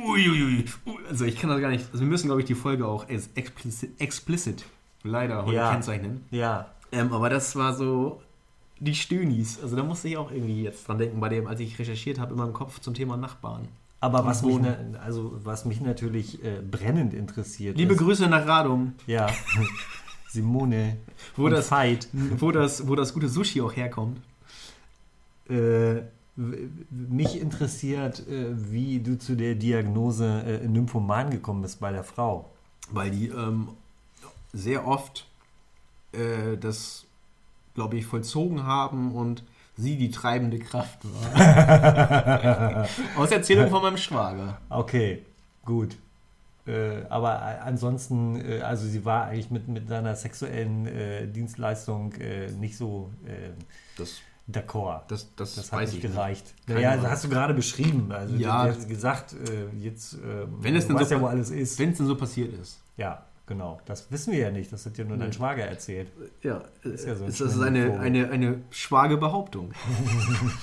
Uiuiui. 0.06 0.64
Also 1.08 1.24
ich 1.24 1.36
kann 1.36 1.50
das 1.50 1.60
gar 1.60 1.70
nicht. 1.70 1.86
Also 1.92 2.00
wir 2.00 2.08
müssen, 2.08 2.26
glaube 2.26 2.40
ich, 2.40 2.46
die 2.46 2.54
Folge 2.54 2.86
auch 2.86 3.08
explicit, 3.08 4.00
explicit 4.00 4.64
leider 5.02 5.44
heute 5.44 5.56
ja. 5.56 5.70
kennzeichnen. 5.70 6.24
Ja. 6.30 6.66
Ähm, 6.92 7.12
aber 7.12 7.30
das 7.30 7.56
war 7.56 7.74
so 7.74 8.20
die 8.78 8.94
Stönis. 8.94 9.60
Also 9.62 9.76
da 9.76 9.82
musste 9.82 10.08
ich 10.08 10.16
auch 10.16 10.30
irgendwie 10.30 10.62
jetzt 10.62 10.88
dran 10.88 10.98
denken, 10.98 11.20
bei 11.20 11.28
dem, 11.28 11.46
als 11.46 11.60
ich 11.60 11.78
recherchiert 11.78 12.18
habe, 12.18 12.32
in 12.32 12.38
meinem 12.38 12.52
Kopf 12.52 12.80
zum 12.80 12.94
Thema 12.94 13.16
Nachbarn. 13.16 13.68
Aber 14.00 14.26
was 14.26 14.42
mich, 14.42 14.60
also 15.02 15.40
was 15.44 15.64
mich 15.64 15.80
natürlich 15.80 16.44
äh, 16.44 16.60
brennend 16.60 17.14
interessiert. 17.14 17.78
Liebe 17.78 17.94
ist, 17.94 18.00
Grüße 18.00 18.26
nach 18.28 18.46
Radum. 18.46 18.92
Ja. 19.06 19.28
Simone. 20.28 20.98
Wo 21.36 21.48
das, 21.48 21.68
Fight. 21.68 22.08
wo, 22.12 22.50
das, 22.50 22.86
wo 22.86 22.96
das 22.96 23.14
gute 23.14 23.28
Sushi 23.28 23.62
auch 23.62 23.74
herkommt. 23.74 24.20
Äh, 25.48 26.02
mich 26.36 27.40
interessiert, 27.40 28.26
äh, 28.28 28.72
wie 28.72 29.00
du 29.00 29.18
zu 29.18 29.36
der 29.36 29.54
Diagnose 29.54 30.42
äh, 30.42 30.66
Nymphoman 30.66 31.30
gekommen 31.30 31.62
bist 31.62 31.80
bei 31.80 31.92
der 31.92 32.04
Frau. 32.04 32.50
Weil 32.90 33.10
die 33.10 33.28
ähm, 33.28 33.68
sehr 34.52 34.86
oft 34.86 35.26
äh, 36.12 36.56
das, 36.58 37.04
glaube 37.74 37.96
ich, 37.96 38.06
vollzogen 38.06 38.64
haben 38.64 39.14
und 39.14 39.44
sie 39.76 39.96
die 39.96 40.10
treibende 40.10 40.58
Kraft 40.58 41.00
war. 41.04 42.88
Aus 43.16 43.30
Erzählung 43.30 43.70
von 43.70 43.82
meinem 43.82 43.96
Schwager. 43.96 44.58
Okay, 44.68 45.22
gut. 45.64 45.96
Äh, 46.66 47.02
aber 47.10 47.62
ansonsten, 47.62 48.36
äh, 48.36 48.60
also 48.60 48.86
sie 48.86 49.04
war 49.04 49.26
eigentlich 49.26 49.50
mit, 49.50 49.68
mit 49.68 49.88
seiner 49.88 50.14
sexuellen 50.16 50.86
äh, 50.86 51.26
Dienstleistung 51.26 52.14
nicht 52.58 52.76
so. 52.76 53.10
das 53.98 54.20
D'accord. 54.50 55.00
Das, 55.08 55.34
das, 55.36 55.54
das 55.54 55.72
hat 55.72 55.80
nicht 55.80 56.02
gereicht. 56.02 56.54
Naja, 56.66 56.96
das 56.96 57.06
hast 57.06 57.24
du 57.24 57.28
gerade 57.30 57.54
beschrieben. 57.54 58.12
Also 58.12 58.36
ja, 58.36 58.66
du 58.66 58.74
hast 58.74 58.88
gesagt, 58.88 59.32
äh, 59.32 59.74
jetzt 59.78 60.14
äh, 60.14 60.46
wenn 60.60 60.76
es 60.76 60.86
denn 60.86 60.98
so, 60.98 61.14
ja, 61.14 61.20
wo 61.20 61.26
alles 61.26 61.50
ist. 61.50 61.78
Wenn 61.78 61.90
es 61.90 61.96
denn 61.96 62.06
so 62.06 62.14
passiert 62.14 62.52
ist. 62.52 62.78
Ja, 62.98 63.24
genau. 63.46 63.80
Das 63.86 64.10
wissen 64.12 64.34
wir 64.34 64.40
ja 64.40 64.50
nicht. 64.50 64.70
Das 64.70 64.84
hat 64.84 64.98
ja 64.98 65.04
nur 65.04 65.16
nee. 65.16 65.24
dein 65.24 65.32
Schwager 65.32 65.64
erzählt. 65.64 66.12
Ja, 66.42 66.62
das 66.82 66.92
ist, 66.92 67.06
ja 67.06 67.14
so 67.16 67.24
ein 67.24 67.30
das 67.30 67.40
ist 67.40 67.60
eine, 67.60 67.98
eine, 67.98 68.30
eine 68.30 68.60
schwage 68.68 69.16
Behauptung. 69.16 69.72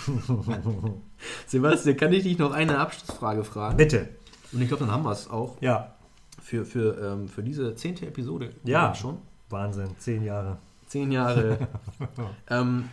Sebastian, 1.47 1.97
kann 1.97 2.13
ich 2.13 2.21
dich 2.21 2.37
noch 2.37 2.51
eine 2.51 2.77
Abschlussfrage 2.77 3.43
fragen? 3.43 3.77
Bitte. 3.77 4.09
Und 4.51 4.61
ich 4.61 4.67
glaube, 4.67 4.85
dann 4.85 4.93
haben 4.93 5.03
wir 5.03 5.11
es 5.11 5.27
auch. 5.27 5.59
Ja. 5.59 5.95
Für, 6.39 6.65
für, 6.65 6.99
ähm, 7.01 7.27
für 7.27 7.41
diese 7.41 7.73
zehnte 7.75 8.05
Episode. 8.05 8.51
Ja, 8.63 8.93
schon. 8.93 9.17
Wahnsinn, 9.49 9.95
zehn 9.97 10.23
Jahre. 10.23 10.57
Zehn 10.87 11.11
Jahre. 11.11 11.67
ähm, 12.49 12.89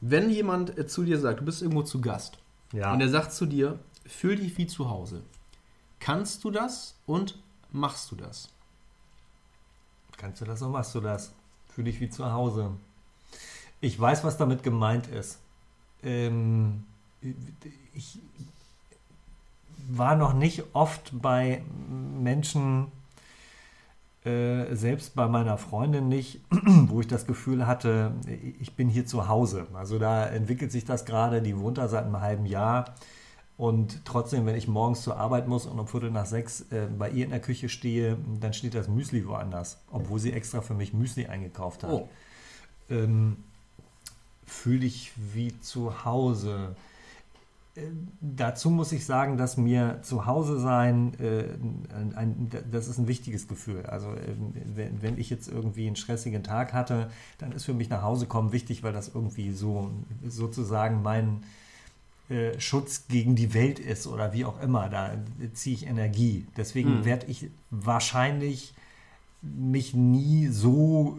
wenn 0.00 0.30
jemand 0.30 0.76
äh, 0.78 0.86
zu 0.86 1.04
dir 1.04 1.18
sagt, 1.18 1.40
du 1.40 1.44
bist 1.44 1.62
irgendwo 1.62 1.82
zu 1.82 2.00
Gast 2.00 2.38
ja. 2.72 2.92
und 2.92 3.00
er 3.00 3.08
sagt 3.08 3.32
zu 3.32 3.46
dir, 3.46 3.78
fühl 4.06 4.36
dich 4.36 4.56
wie 4.58 4.66
zu 4.66 4.90
Hause. 4.90 5.22
Kannst 6.00 6.44
du 6.44 6.50
das 6.50 6.96
und 7.06 7.38
machst 7.72 8.10
du 8.10 8.16
das? 8.16 8.50
Kannst 10.16 10.40
du 10.40 10.44
das 10.44 10.62
oder 10.62 10.72
machst 10.72 10.94
du 10.94 11.00
das? 11.00 11.32
Fühl 11.68 11.84
dich 11.84 12.00
wie 12.00 12.10
zu 12.10 12.32
Hause. 12.32 12.72
Ich 13.80 13.98
weiß, 13.98 14.24
was 14.24 14.36
damit 14.36 14.62
gemeint 14.62 15.06
ist. 15.06 15.38
Ähm, 16.02 16.84
ich 17.94 18.18
war 19.88 20.16
noch 20.16 20.34
nicht 20.34 20.64
oft 20.72 21.10
bei 21.12 21.62
Menschen, 21.88 22.92
äh, 24.24 24.74
selbst 24.74 25.14
bei 25.14 25.28
meiner 25.28 25.58
Freundin 25.58 26.08
nicht, 26.08 26.40
wo 26.50 27.00
ich 27.00 27.06
das 27.06 27.26
Gefühl 27.26 27.66
hatte, 27.66 28.12
ich 28.60 28.74
bin 28.74 28.88
hier 28.88 29.06
zu 29.06 29.28
Hause. 29.28 29.66
Also 29.74 29.98
da 29.98 30.26
entwickelt 30.26 30.72
sich 30.72 30.84
das 30.84 31.04
gerade, 31.04 31.40
die 31.40 31.58
wohnt 31.58 31.78
da 31.78 31.88
seit 31.88 32.04
einem 32.04 32.20
halben 32.20 32.46
Jahr. 32.46 32.94
Und 33.56 34.04
trotzdem, 34.04 34.46
wenn 34.46 34.54
ich 34.54 34.68
morgens 34.68 35.02
zur 35.02 35.16
Arbeit 35.16 35.48
muss 35.48 35.66
und 35.66 35.78
um 35.80 35.88
Viertel 35.88 36.12
nach 36.12 36.26
sechs 36.26 36.60
äh, 36.70 36.86
bei 36.96 37.10
ihr 37.10 37.24
in 37.24 37.30
der 37.30 37.40
Küche 37.40 37.68
stehe, 37.68 38.16
dann 38.40 38.52
steht 38.52 38.74
das 38.74 38.86
Müsli 38.86 39.26
woanders, 39.26 39.78
obwohl 39.90 40.20
sie 40.20 40.32
extra 40.32 40.60
für 40.60 40.74
mich 40.74 40.92
Müsli 40.92 41.26
eingekauft 41.26 41.82
hat. 41.82 41.90
Oh. 41.90 42.08
Ähm, 42.88 43.38
Fühl 44.46 44.80
dich 44.80 45.12
wie 45.16 45.60
zu 45.60 46.04
Hause. 46.04 46.74
Dazu 48.20 48.70
muss 48.70 48.92
ich 48.92 49.04
sagen, 49.04 49.36
dass 49.36 49.56
mir 49.56 50.00
zu 50.02 50.26
Hause 50.26 50.58
sein, 50.60 51.14
äh, 51.20 51.44
ein, 51.94 52.14
ein, 52.14 52.50
das 52.70 52.88
ist 52.88 52.98
ein 52.98 53.08
wichtiges 53.08 53.48
Gefühl. 53.48 53.86
Also 53.86 54.08
äh, 54.08 54.34
wenn, 54.74 55.02
wenn, 55.02 55.18
ich 55.18 55.30
jetzt 55.30 55.48
irgendwie 55.48 55.86
einen 55.86 55.96
stressigen 55.96 56.42
Tag 56.42 56.72
hatte, 56.72 57.10
dann 57.38 57.52
ist 57.52 57.64
für 57.64 57.74
mich 57.74 57.88
nach 57.88 58.02
Hause 58.02 58.26
kommen 58.26 58.52
wichtig, 58.52 58.82
weil 58.82 58.92
das 58.92 59.08
irgendwie 59.14 59.52
so 59.52 59.90
sozusagen 60.26 61.02
mein 61.02 61.42
äh, 62.28 62.60
Schutz 62.60 63.06
gegen 63.08 63.36
die 63.36 63.54
Welt 63.54 63.78
ist 63.78 64.06
oder 64.06 64.32
wie 64.32 64.44
auch 64.44 64.60
immer. 64.60 64.88
Da 64.88 65.12
ziehe 65.54 65.74
ich 65.74 65.86
Energie. 65.86 66.46
Deswegen 66.56 67.00
mhm. 67.00 67.04
werde 67.04 67.26
ich 67.26 67.48
wahrscheinlich 67.70 68.74
mich 69.42 69.94
nie 69.94 70.48
so, 70.48 71.16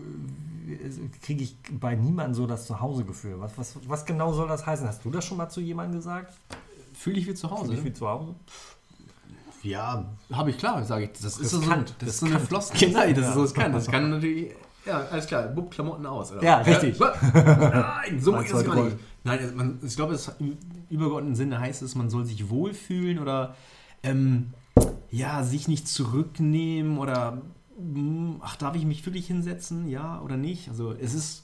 kriege 1.21 1.43
ich 1.43 1.55
bei 1.71 1.95
niemandem 1.95 2.33
so 2.33 2.47
das 2.47 2.65
Zuhause-Gefühl. 2.65 3.39
Was, 3.39 3.57
was, 3.57 3.75
was 3.87 4.05
genau 4.05 4.33
soll 4.33 4.47
das 4.47 4.65
heißen? 4.65 4.87
Hast 4.87 5.03
du 5.05 5.09
das 5.09 5.25
schon 5.25 5.37
mal 5.37 5.49
zu 5.49 5.61
jemandem 5.61 5.99
gesagt? 5.99 6.33
Fühle 6.93 7.19
ich 7.19 7.27
wie 7.27 7.33
zu 7.33 7.49
Hause? 7.49 7.65
Fühle 7.65 7.77
ich 7.77 7.85
wie 7.85 7.93
zu 7.93 8.07
Hause? 8.07 8.35
Ja, 9.63 10.05
habe 10.31 10.49
ich 10.51 10.57
klar, 10.57 10.83
sage 10.85 11.05
ich. 11.05 11.11
Das, 11.13 11.37
ist 11.37 11.49
so, 11.51 11.59
das, 11.61 12.09
ist 12.09 12.19
so 12.19 12.25
eine 12.25 12.39
Floskel. 12.39 12.89
Nein, 12.93 13.13
das 13.13 13.29
ist 13.29 13.33
so 13.33 13.41
riskant. 13.41 13.75
Das 13.75 13.87
kann 13.87 14.09
natürlich, 14.09 14.53
ja, 14.85 15.05
alles 15.11 15.27
klar, 15.27 15.47
Bub 15.47 15.71
Klamotten 15.71 16.05
aus. 16.05 16.31
Oder? 16.31 16.43
Ja, 16.43 16.57
richtig. 16.59 16.97
Nein, 16.99 18.19
so 18.19 18.35
ist 18.39 18.53
es 18.53 18.65
gar 18.65 18.83
nicht. 18.83 18.97
Nein, 19.23 19.55
man, 19.55 19.79
ich 19.83 19.95
glaube, 19.95 20.17
im 20.39 20.57
übergeordneten 20.89 21.35
Sinne 21.35 21.59
heißt 21.59 21.81
es, 21.81 21.95
man 21.95 22.09
soll 22.09 22.25
sich 22.25 22.49
wohlfühlen 22.49 23.19
oder 23.19 23.55
ähm, 24.03 24.53
ja, 25.11 25.43
sich 25.43 25.67
nicht 25.67 25.87
zurücknehmen 25.87 26.97
oder 26.97 27.41
ach, 28.41 28.55
darf 28.57 28.75
ich 28.75 28.85
mich 28.85 29.05
wirklich 29.05 29.27
hinsetzen, 29.27 29.87
ja 29.87 30.21
oder 30.21 30.37
nicht? 30.37 30.69
Also 30.69 30.93
es 30.93 31.13
ist, 31.13 31.43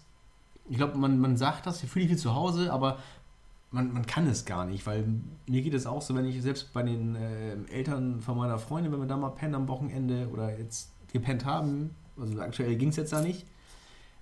ich 0.70 0.78
glaube, 0.78 0.98
man, 0.98 1.20
man 1.20 1.38
sagt 1.38 1.66
das, 1.66 1.84
ich 1.84 1.90
fühle 1.90 2.06
mich 2.06 2.14
wie 2.14 2.18
zu 2.18 2.36
Hause, 2.36 2.72
aber 2.72 3.00
man, 3.72 3.94
man 3.94 4.06
kann 4.06 4.28
es 4.28 4.46
gar 4.46 4.66
nicht, 4.66 4.86
weil 4.86 5.06
mir 5.48 5.62
geht 5.62 5.74
es 5.74 5.86
auch 5.86 6.02
so, 6.02 6.16
wenn 6.16 6.26
ich 6.26 6.42
selbst 6.42 6.74
bei 6.74 6.84
den 6.84 7.16
äh, 7.16 7.56
Eltern 7.72 8.22
von 8.22 8.38
meiner 8.38 8.58
Freundin, 8.58 8.92
wenn 8.92 9.00
wir 9.00 9.08
da 9.08 9.18
mal 9.18 9.30
pennen 9.30 9.56
am 9.56 9.68
Wochenende 9.68 10.30
oder 10.32 10.58
jetzt 10.58 10.92
gepennt 11.12 11.46
haben, 11.46 11.92
also 12.20 12.40
aktuell 12.40 12.76
ging 12.76 12.90
es 12.90 12.96
jetzt 12.96 13.14
da 13.14 13.22
nicht, 13.22 13.46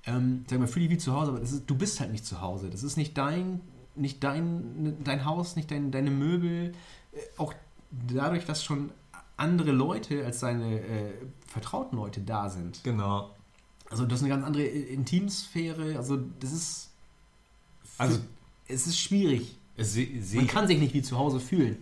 ähm, 0.06 0.45
sag 0.49 0.60
mal, 0.60 0.68
fühle 0.68 0.85
ich 0.85 0.91
wie 0.91 0.98
zu 0.98 1.14
Hause, 1.14 1.31
aber 1.31 1.41
ist, 1.41 1.64
du 1.68 1.76
bist 1.76 1.99
halt 1.99 2.11
nicht 2.11 2.26
zu 2.26 2.41
Hause. 2.41 2.69
Das 2.69 2.84
ist 2.84 2.98
nicht 2.98 3.18
dein, 3.18 3.61
nicht 3.95 4.23
dein, 4.23 4.98
dein 5.03 5.26
Haus, 5.26 5.56
nicht 5.56 5.72
dein, 5.72 5.91
deine 5.91 6.11
Möbel. 6.11 6.73
Äh, 7.14 7.18
auch 7.38 7.53
dadurch, 7.91 8.45
dass 8.45 8.64
schon 8.64 8.91
andere 9.38 9.72
Leute 9.72 10.26
als 10.26 10.40
deine 10.40 10.80
äh, 10.80 11.14
vertrauten 11.53 11.95
Leute 11.97 12.19
da 12.19 12.49
sind. 12.49 12.84
Genau. 12.84 13.30
Also 13.89 14.05
das 14.05 14.19
ist 14.19 14.25
eine 14.25 14.34
ganz 14.34 14.45
andere 14.45 14.63
Intimsphäre. 14.63 15.97
Also 15.97 16.17
das 16.39 16.51
ist. 16.51 16.89
Also 17.97 18.19
es 18.67 18.88
ist 18.88 18.99
schwierig. 18.99 19.55
Es, 19.77 19.95
Man 20.34 20.47
kann 20.47 20.67
sich 20.67 20.80
nicht 20.80 20.93
wie 20.93 21.01
zu 21.01 21.17
Hause 21.17 21.39
fühlen. 21.39 21.77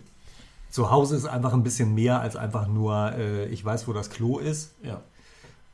Zu 0.70 0.90
Hause 0.90 1.16
ist 1.16 1.26
einfach 1.26 1.52
ein 1.52 1.62
bisschen 1.62 1.94
mehr 1.94 2.20
als 2.20 2.36
einfach 2.36 2.66
nur, 2.66 3.12
äh, 3.12 3.48
ich 3.48 3.64
weiß, 3.64 3.88
wo 3.88 3.92
das 3.92 4.08
Klo 4.10 4.38
ist. 4.38 4.72
Ja. 4.82 5.02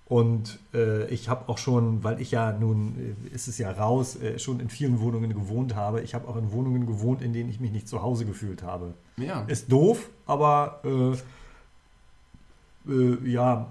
Und 0.06 0.58
äh, 0.74 1.06
ich 1.08 1.28
habe 1.28 1.48
auch 1.48 1.58
schon, 1.58 2.02
weil 2.02 2.20
ich 2.20 2.30
ja 2.30 2.52
nun, 2.52 3.16
äh, 3.30 3.34
ist 3.34 3.46
es 3.46 3.58
ja 3.58 3.70
raus, 3.70 4.16
äh, 4.16 4.38
schon 4.38 4.58
in 4.58 4.70
vielen 4.70 5.00
Wohnungen 5.00 5.32
gewohnt 5.34 5.76
habe. 5.76 6.00
Ich 6.00 6.14
habe 6.14 6.26
auch 6.26 6.36
in 6.36 6.50
Wohnungen 6.50 6.86
gewohnt, 6.86 7.20
in 7.20 7.32
denen 7.32 7.50
ich 7.50 7.60
mich 7.60 7.72
nicht 7.72 7.88
zu 7.88 8.02
Hause 8.02 8.24
gefühlt 8.24 8.62
habe. 8.62 8.94
Ja. 9.16 9.42
Ist 9.42 9.70
doof, 9.70 10.08
aber 10.26 10.80
äh, 12.88 12.92
äh, 12.92 13.28
ja, 13.28 13.70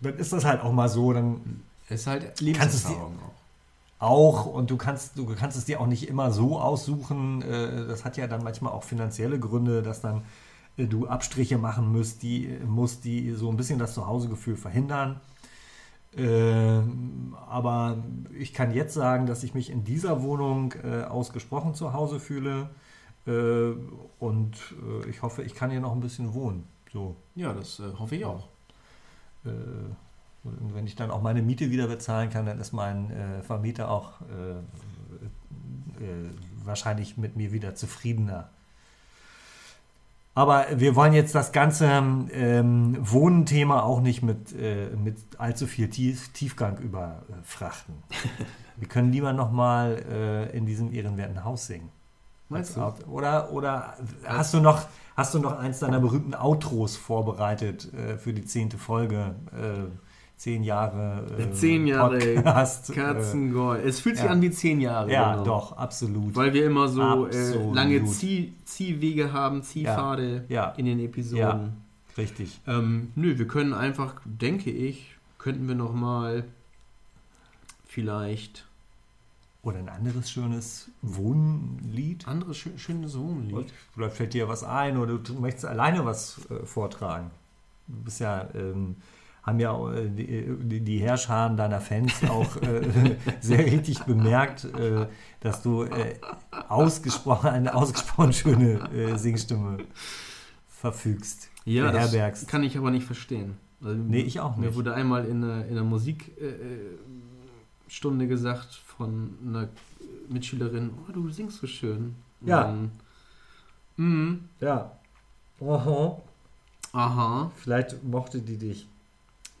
dann 0.00 0.16
ist 0.16 0.32
das 0.32 0.44
halt 0.44 0.62
auch 0.62 0.72
mal 0.72 0.88
so. 0.88 1.12
Dann 1.12 1.62
ist 1.88 2.06
halt 2.06 2.40
Lebenserfahrung 2.40 3.18
auch. 3.18 3.32
Auch 3.98 4.46
und 4.46 4.70
du 4.70 4.76
kannst, 4.76 5.16
du 5.16 5.26
kannst 5.26 5.56
es 5.56 5.64
dir 5.64 5.80
auch 5.80 5.86
nicht 5.86 6.08
immer 6.08 6.32
so 6.32 6.58
aussuchen. 6.58 7.42
Äh, 7.42 7.86
das 7.86 8.04
hat 8.04 8.16
ja 8.16 8.26
dann 8.26 8.42
manchmal 8.42 8.72
auch 8.72 8.84
finanzielle 8.84 9.38
Gründe, 9.38 9.82
dass 9.82 10.00
dann 10.00 10.22
du 10.76 11.06
Abstriche 11.06 11.58
machen 11.58 11.92
musst, 11.92 12.22
die, 12.22 12.58
musst, 12.66 13.04
die 13.04 13.32
so 13.32 13.50
ein 13.50 13.56
bisschen 13.56 13.78
das 13.78 13.94
Zuhausegefühl 13.94 14.56
verhindern. 14.56 15.20
Ähm, 16.16 17.34
aber 17.48 17.98
ich 18.38 18.52
kann 18.52 18.74
jetzt 18.74 18.94
sagen, 18.94 19.26
dass 19.26 19.44
ich 19.44 19.54
mich 19.54 19.70
in 19.70 19.84
dieser 19.84 20.22
Wohnung 20.22 20.74
äh, 20.82 21.04
ausgesprochen 21.04 21.74
zu 21.74 21.92
Hause 21.92 22.20
fühle. 22.20 22.70
Äh, 23.26 23.72
und 24.18 24.56
äh, 25.04 25.08
ich 25.08 25.22
hoffe, 25.22 25.42
ich 25.42 25.54
kann 25.54 25.70
hier 25.70 25.80
noch 25.80 25.92
ein 25.92 26.00
bisschen 26.00 26.34
wohnen. 26.34 26.64
So. 26.92 27.16
Ja, 27.34 27.52
das 27.52 27.80
äh, 27.80 27.92
hoffe 27.98 28.16
ich 28.16 28.24
auch. 28.24 28.48
Äh, 29.44 29.48
und 30.44 30.74
wenn 30.74 30.86
ich 30.86 30.96
dann 30.96 31.10
auch 31.10 31.22
meine 31.22 31.40
Miete 31.40 31.70
wieder 31.70 31.86
bezahlen 31.86 32.28
kann, 32.28 32.46
dann 32.46 32.58
ist 32.58 32.72
mein 32.72 33.10
äh, 33.10 33.42
Vermieter 33.42 33.90
auch 33.90 34.14
wahrscheinlich 36.64 37.16
mit 37.16 37.36
mir 37.36 37.52
wieder 37.52 37.76
zufriedener. 37.76 38.50
Aber 40.34 40.66
wir 40.74 40.96
wollen 40.96 41.12
jetzt 41.12 41.34
das 41.34 41.52
ganze 41.52 41.86
ähm, 41.86 42.96
Wohnenthema 42.98 43.82
auch 43.82 44.00
nicht 44.00 44.22
mit, 44.22 44.52
äh, 44.58 44.88
mit 44.96 45.18
allzu 45.38 45.66
viel 45.66 45.90
Tief, 45.90 46.32
Tiefgang 46.32 46.78
überfrachten. 46.78 47.94
wir 48.76 48.88
können 48.88 49.12
lieber 49.12 49.34
nochmal 49.34 50.02
äh, 50.10 50.56
in 50.56 50.64
diesem 50.64 50.92
ehrenwerten 50.92 51.44
Haus 51.44 51.66
singen. 51.66 51.90
Meinst 52.52 52.76
du? 52.76 52.80
Oder, 53.10 53.50
oder 53.52 53.94
hast, 54.24 54.52
du 54.54 54.60
noch, 54.60 54.82
hast 55.16 55.34
du 55.34 55.38
noch 55.38 55.58
eins 55.58 55.80
deiner 55.80 56.00
berühmten 56.00 56.34
Outros 56.34 56.96
vorbereitet 56.96 57.92
äh, 57.94 58.18
für 58.18 58.32
die 58.32 58.44
zehnte 58.44 58.76
Folge? 58.78 59.34
Äh, 59.52 59.90
zehn 60.36 60.62
Jahre. 60.62 61.26
Äh, 61.38 61.52
zehn 61.52 61.86
Jahre 61.86 62.18
Podcast, 62.18 62.92
Katzengold. 62.92 63.84
Es 63.84 64.00
fühlt 64.00 64.16
sich 64.16 64.26
ja. 64.26 64.32
an 64.32 64.42
wie 64.42 64.50
zehn 64.50 64.80
Jahre. 64.80 65.10
Ja, 65.10 65.32
genau. 65.32 65.44
doch, 65.44 65.76
absolut. 65.78 66.36
Weil 66.36 66.52
wir 66.52 66.66
immer 66.66 66.88
so 66.88 67.26
äh, 67.28 67.72
lange 67.72 68.04
Zieh, 68.04 68.52
Ziehwege 68.64 69.32
haben, 69.32 69.62
Ziehpfade 69.62 70.44
ja. 70.48 70.66
Ja. 70.66 70.74
in 70.76 70.84
den 70.84 70.98
Episoden. 71.00 71.82
Richtig. 72.18 72.60
Ähm, 72.66 73.12
nö, 73.14 73.38
wir 73.38 73.46
können 73.46 73.72
einfach, 73.72 74.16
denke 74.24 74.70
ich, 74.70 75.16
könnten 75.38 75.68
wir 75.68 75.74
noch 75.74 75.94
mal 75.94 76.44
vielleicht 77.86 78.66
oder 79.62 79.78
ein 79.78 79.88
anderes 79.88 80.30
schönes 80.30 80.90
Wohnlied. 81.02 82.26
Anderes 82.26 82.58
schön, 82.58 82.78
schönes 82.78 83.18
Wohnlied. 83.18 83.72
Vielleicht 83.94 84.16
fällt 84.16 84.34
dir 84.34 84.48
was 84.48 84.64
ein 84.64 84.96
oder 84.96 85.18
du 85.18 85.34
möchtest 85.34 85.66
alleine 85.66 86.04
was 86.04 86.40
äh, 86.50 86.66
vortragen. 86.66 87.30
Du 87.86 88.02
bist 88.02 88.20
ja 88.20 88.48
ähm, 88.54 88.96
haben 89.42 89.60
ja 89.60 89.92
äh, 89.92 90.08
die, 90.08 90.80
die 90.80 90.98
Herrscharen 90.98 91.56
deiner 91.56 91.80
Fans 91.80 92.12
auch 92.28 92.56
äh, 92.62 93.16
sehr 93.40 93.64
richtig 93.64 94.00
bemerkt, 94.00 94.64
äh, 94.64 95.06
dass 95.40 95.62
du 95.62 95.84
äh, 95.84 96.16
ausgesprochen, 96.68 97.50
eine 97.50 97.74
ausgesprochen 97.74 98.32
schöne 98.32 98.90
äh, 98.92 99.16
Singstimme 99.18 99.78
verfügst. 100.68 101.50
Ja, 101.64 101.92
das 101.92 102.46
kann 102.46 102.64
ich 102.64 102.76
aber 102.76 102.90
nicht 102.90 103.06
verstehen. 103.06 103.56
Also, 103.80 103.96
nee, 103.96 104.20
ich 104.20 104.40
auch 104.40 104.56
nicht. 104.56 104.70
Mir 104.70 104.74
wurde 104.74 104.94
einmal 104.94 105.24
in 105.24 105.44
einer, 105.44 105.64
in 105.66 105.72
einer 105.72 105.84
Musikstunde 105.84 108.28
gesagt 108.28 108.81
von 108.96 109.36
einer 109.46 109.68
Mitschülerin, 110.28 110.90
oh, 111.08 111.12
du 111.12 111.30
singst 111.30 111.58
so 111.58 111.66
schön. 111.66 112.14
Ja. 112.40 112.64
Dann, 112.64 112.90
mm, 113.96 114.48
ja. 114.60 114.92
Aha. 115.60 116.20
Aha. 116.92 117.50
Vielleicht 117.56 118.02
mochte 118.04 118.40
die 118.40 118.58
dich. 118.58 118.88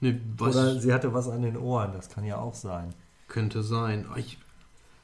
Nee, 0.00 0.20
Oder 0.40 0.80
sie 0.80 0.92
hatte 0.92 1.14
was 1.14 1.28
an 1.28 1.42
den 1.42 1.56
Ohren, 1.56 1.92
das 1.92 2.08
kann 2.08 2.24
ja 2.24 2.36
auch 2.36 2.54
sein. 2.54 2.90
Könnte 3.28 3.62
sein. 3.62 4.04
Oh, 4.12 4.16
ich, 4.16 4.36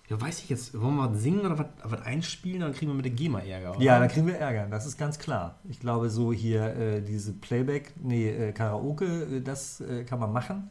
ja, 0.09 0.20
weiß 0.20 0.40
ich 0.40 0.48
jetzt, 0.48 0.78
wollen 0.78 0.96
wir 0.96 1.12
was 1.12 1.22
singen 1.22 1.40
oder 1.40 1.59
was, 1.59 1.66
was 1.84 2.02
einspielen, 2.02 2.60
dann 2.60 2.72
kriegen 2.72 2.90
wir 2.90 2.96
mit 2.96 3.05
der 3.05 3.12
GEMA 3.12 3.40
Ärger. 3.40 3.76
Oder? 3.76 3.80
Ja, 3.80 4.00
dann 4.00 4.09
kriegen 4.09 4.26
wir 4.26 4.36
Ärger, 4.36 4.66
das 4.66 4.86
ist 4.86 4.98
ganz 4.98 5.18
klar. 5.20 5.60
Ich 5.68 5.78
glaube, 5.78 6.10
so 6.10 6.32
hier 6.32 6.74
äh, 6.74 7.00
diese 7.00 7.32
Playback, 7.32 7.94
nee, 8.02 8.28
äh, 8.28 8.52
Karaoke, 8.52 9.36
äh, 9.36 9.40
das 9.40 9.80
äh, 9.80 10.02
kann 10.05 10.18
man 10.18 10.32
machen. 10.32 10.70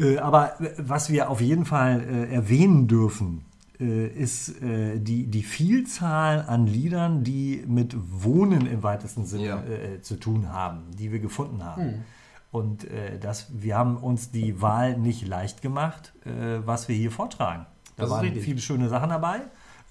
Äh, 0.00 0.18
aber 0.18 0.60
äh, 0.60 0.70
was 0.78 1.10
wir 1.10 1.30
auf 1.30 1.40
jeden 1.40 1.64
Fall 1.64 2.28
erwähnen 2.30 2.86
dürfen, 2.88 3.44
äh, 3.80 4.06
ist 4.08 4.60
äh, 4.62 4.98
die, 4.98 5.26
die 5.26 5.42
Vielzahl 5.42 6.44
an 6.46 6.66
Liedern, 6.66 7.24
die 7.24 7.64
mit 7.66 7.96
Wohnen 8.22 8.66
im 8.66 8.82
weitesten 8.82 9.24
Sinne 9.26 9.44
Ja. 9.46 9.62
äh, 9.62 10.02
zu 10.02 10.16
tun 10.16 10.52
haben, 10.52 10.82
die 10.98 11.12
wir 11.12 11.18
gefunden 11.18 11.64
haben. 11.64 12.04
Und 12.52 12.84
äh, 12.84 13.18
das, 13.18 13.46
wir 13.52 13.76
haben 13.78 13.96
uns 13.96 14.30
die 14.32 14.60
Wahl 14.60 14.98
nicht 14.98 15.26
leicht 15.26 15.62
gemacht, 15.62 16.12
äh, 16.24 16.58
was 16.66 16.88
wir 16.88 16.96
hier 16.96 17.10
vortragen. 17.10 17.66
Da 17.96 18.02
Das 18.04 18.10
waren 18.10 18.34
viele 18.34 18.60
schöne 18.60 18.88
Sachen 18.88 19.10
dabei. 19.10 19.40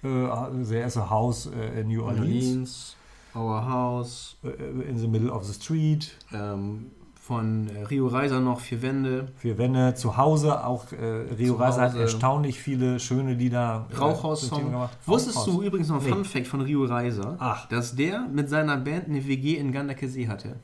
Äh, 0.04 0.64
sehr 0.64 0.82
erste 0.82 1.10
Haus 1.10 1.48
äh, 1.48 1.82
in 1.82 1.88
New 1.88 2.04
Orleans, 2.04 2.46
Orleans, 2.46 2.96
Our 3.36 3.70
House, 3.70 4.38
äh, 4.44 4.90
in 4.90 4.98
the 4.98 5.08
middle 5.08 5.32
of 5.32 5.46
the 5.46 5.54
street, 5.54 6.18
ähm, 6.34 6.88
von 7.30 7.70
äh, 7.76 7.84
Rio 7.84 8.08
Reiser 8.08 8.40
noch 8.40 8.60
Vier 8.60 8.82
Wände, 8.82 9.28
Vier 9.38 9.60
Wände, 9.60 9.94
zu 9.94 10.18
Hause 10.18 10.66
auch 10.66 10.92
äh, 10.92 10.98
Rio 11.38 11.54
Zu 11.54 11.60
Reiser 11.62 11.82
hat 11.84 11.96
erstaunlich 11.96 12.60
viele 12.60 13.00
schöne 13.00 13.36
Lieder. 13.36 13.86
äh, 13.92 13.96
Rauchhaus-Song. 13.96 14.72
gemacht. 14.72 14.98
Wusstest 15.06 15.38
Rauchhaus. 15.38 15.54
du 15.58 15.62
übrigens 15.62 15.90
noch 15.90 15.98
ein 15.98 16.06
Nee. 16.06 16.12
Fun 16.12 16.26
Fact 16.26 16.48
von 16.48 16.62
Rio 16.62 16.86
Reiser, 16.86 17.36
Ach. 17.38 17.68
dass 17.68 17.96
der 17.96 18.22
mit 18.22 18.50
seiner 18.50 18.78
Band 18.78 19.06
eine 19.10 19.28
WG 19.28 19.58
in 19.58 19.72
Gandakesee 19.72 20.28
hatte? 20.28 20.56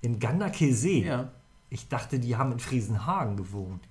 In 0.00 0.20
Gandakesee? 0.20 1.04
Ja. 1.04 1.28
Ich 1.70 1.88
dachte, 1.88 2.20
die 2.20 2.36
haben 2.36 2.52
in 2.52 2.60
Friesenhagen 2.60 3.36
gewohnt. 3.36 3.82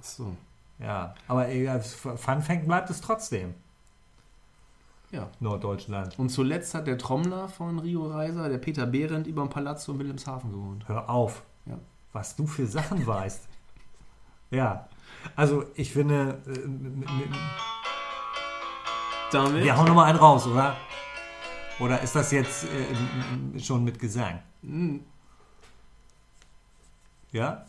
Ach 0.00 0.04
so. 0.04 0.36
Ja, 0.78 1.14
aber 1.26 1.48
äh, 1.48 1.66
als 1.66 1.92
Fun 1.92 2.40
Fact 2.40 2.68
bleibt 2.68 2.88
es 2.88 3.00
trotzdem. 3.00 3.54
Ja. 5.10 5.28
Norddeutschland. 5.40 6.16
Und 6.18 6.28
zuletzt 6.28 6.74
hat 6.74 6.86
der 6.86 6.98
Trommler 6.98 7.48
von 7.48 7.78
Rio 7.80 8.06
Reiser, 8.06 8.48
der 8.48 8.58
Peter 8.58 8.86
Behrendt, 8.86 9.26
über 9.26 9.42
dem 9.42 9.48
Palazzo 9.50 9.90
in 9.92 9.98
Wilhelmshaven 9.98 10.52
gewohnt. 10.52 10.86
Hör 10.86 11.08
auf, 11.10 11.42
Ja. 11.68 11.78
was 12.12 12.34
du 12.36 12.46
für 12.46 12.66
Sachen 12.66 13.06
weißt. 13.06 13.48
Ja, 14.50 14.88
also 15.36 15.64
ich 15.74 15.92
finde, 15.92 16.40
äh, 16.46 17.30
Damit? 19.32 19.62
wir 19.64 19.76
hauen 19.76 19.86
nochmal 19.86 20.06
einen 20.10 20.18
raus, 20.18 20.46
oder? 20.46 20.74
Oder 21.80 22.00
ist 22.00 22.14
das 22.14 22.30
jetzt 22.32 22.64
äh, 22.64 23.60
schon 23.60 23.84
mit 23.84 23.98
Gesang? 23.98 24.40
Hm, 24.62 25.00
Ja? 27.30 27.64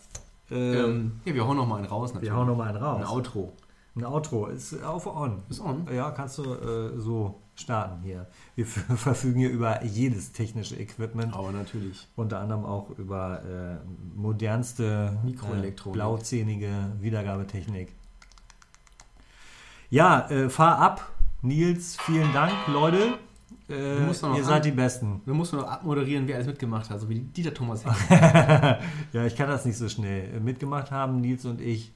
Äh, 0.50 0.56
ähm, 0.56 1.20
ja, 1.26 1.34
wir 1.34 1.46
hauen 1.48 1.58
noch 1.58 1.68
mal 1.68 1.76
einen 1.78 1.86
raus 1.86 2.14
natürlich. 2.14 2.32
wir 2.32 2.38
hauen 2.38 2.48
nochmal 2.48 2.70
einen 2.70 2.78
raus. 2.78 3.02
Ein 3.02 3.08
Outro. 3.08 3.54
Ein 3.96 4.06
Outro 4.06 4.48
ist 4.48 4.82
auf 4.84 5.06
On. 5.06 5.44
Ist 5.50 5.60
on. 5.60 5.88
Ja, 5.94 6.12
kannst 6.12 6.38
du 6.38 6.54
äh, 6.54 6.98
so 6.98 7.42
starten 7.60 8.02
hier. 8.04 8.28
Wir 8.56 8.66
verfügen 8.98 9.40
hier 9.40 9.50
über 9.50 9.84
jedes 9.84 10.32
technische 10.32 10.76
Equipment, 10.76 11.34
Aber 11.34 11.52
natürlich. 11.52 12.08
unter 12.16 12.40
anderem 12.40 12.66
auch 12.66 12.90
über 12.98 13.42
äh, 13.44 13.78
modernste 14.16 15.18
Mikroelektronik. 15.24 15.96
äh, 15.96 16.00
blauzähnige 16.00 16.70
Wiedergabetechnik. 17.00 17.94
Ja, 19.90 20.30
äh, 20.30 20.50
fahr 20.50 20.78
ab. 20.80 21.12
Nils, 21.42 21.98
vielen 22.02 22.32
Dank, 22.34 22.52
Leute. 22.68 23.18
Äh, 23.70 24.06
ihr 24.08 24.44
seid 24.44 24.66
die 24.66 24.72
Besten. 24.72 25.22
Wir 25.26 25.34
mussten 25.34 25.58
noch 25.58 25.68
abmoderieren, 25.68 26.28
wer 26.28 26.36
alles 26.36 26.48
mitgemacht 26.48 26.90
hat, 26.90 27.00
so 27.00 27.08
wie 27.08 27.20
Dieter 27.20 27.54
Thomas. 27.54 27.84
Ja, 28.10 29.26
ich 29.26 29.36
kann 29.36 29.48
das 29.48 29.64
nicht 29.66 29.78
so 29.78 29.88
schnell. 29.90 30.36
Äh, 30.36 30.40
Mitgemacht 30.40 30.92
haben 30.92 31.22
Nils 31.22 31.46
und 31.46 31.62
ich. 31.62 31.92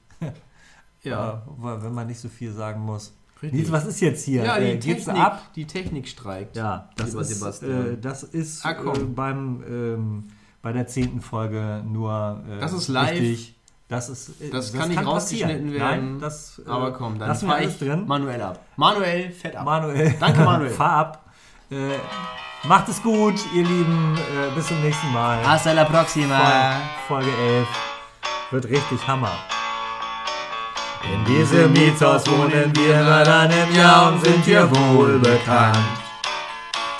ja, 1.02 1.42
Äh, 1.62 1.82
wenn 1.82 1.92
man 1.92 2.06
nicht 2.06 2.20
so 2.20 2.28
viel 2.28 2.52
sagen 2.52 2.80
muss. 2.80 3.12
Richtig. 3.44 3.60
Nils, 3.60 3.72
was 3.72 3.86
ist 3.86 4.00
jetzt 4.00 4.24
hier? 4.24 4.44
ja, 4.44 4.58
die, 4.58 4.64
äh, 4.66 4.76
geht's 4.78 5.04
Technik, 5.04 5.22
ab? 5.22 5.42
die 5.54 5.66
Technik 5.66 6.08
streikt. 6.08 6.56
Ja, 6.56 6.90
das 6.96 7.14
ist, 7.14 7.62
äh, 7.62 7.96
das 8.00 8.22
ist 8.22 8.64
Ah, 8.66 8.72
äh, 8.72 8.98
beim, 9.04 9.62
ähm, 9.68 10.24
bei 10.62 10.72
der 10.72 10.86
zehnten 10.86 11.20
Folge 11.20 11.82
nur 11.86 12.42
äh, 12.48 12.58
Das 12.60 12.72
ist 12.72 12.88
live. 12.88 13.12
wichtig. 13.20 13.54
Das, 13.88 14.08
ist, 14.08 14.40
äh, 14.40 14.50
Das 14.50 14.72
kann 14.72 14.88
nicht 14.88 15.04
rausgeschnitten 15.04 15.66
passieren. 15.66 15.72
werden. 15.74 16.10
Nein, 16.12 16.18
das, 16.20 16.60
äh, 16.64 16.68
Aber 16.70 16.92
komm, 16.92 17.18
dann 17.18 17.28
lassen 17.28 17.46
wir 17.48 17.54
alles 17.56 17.72
ich 17.74 17.78
drin. 17.78 18.04
manuell 18.06 18.40
ab. 18.42 18.60
Manuell, 18.76 19.30
fett 19.30 19.54
ab. 19.56 19.64
Manuel. 19.66 20.14
Danke, 20.18 20.40
Manuel. 20.40 20.70
Fahr 20.80 20.92
ab. 20.92 21.20
Macht 22.66 22.88
es 22.88 23.02
gut, 23.02 23.34
ihr 23.54 23.62
Lieben. 23.64 24.16
Bis 24.54 24.68
zum 24.68 24.80
nächsten 24.80 25.12
Mal. 25.12 25.46
Hasta 25.46 25.72
la 25.72 25.84
próxima. 25.84 26.80
Folge 27.08 27.30
11 27.30 27.68
wird 28.52 28.64
richtig 28.68 29.06
Hammer. 29.06 29.32
In 31.12 31.24
diesem 31.24 31.72
Mietshaus 31.72 32.26
wohnen 32.26 32.72
wir 32.76 33.04
seit 33.04 33.28
einem 33.28 33.74
Jahr 33.74 34.12
und 34.12 34.24
sind 34.24 34.44
hier 34.44 34.68
wohl 34.70 35.18
bekannt. 35.18 35.78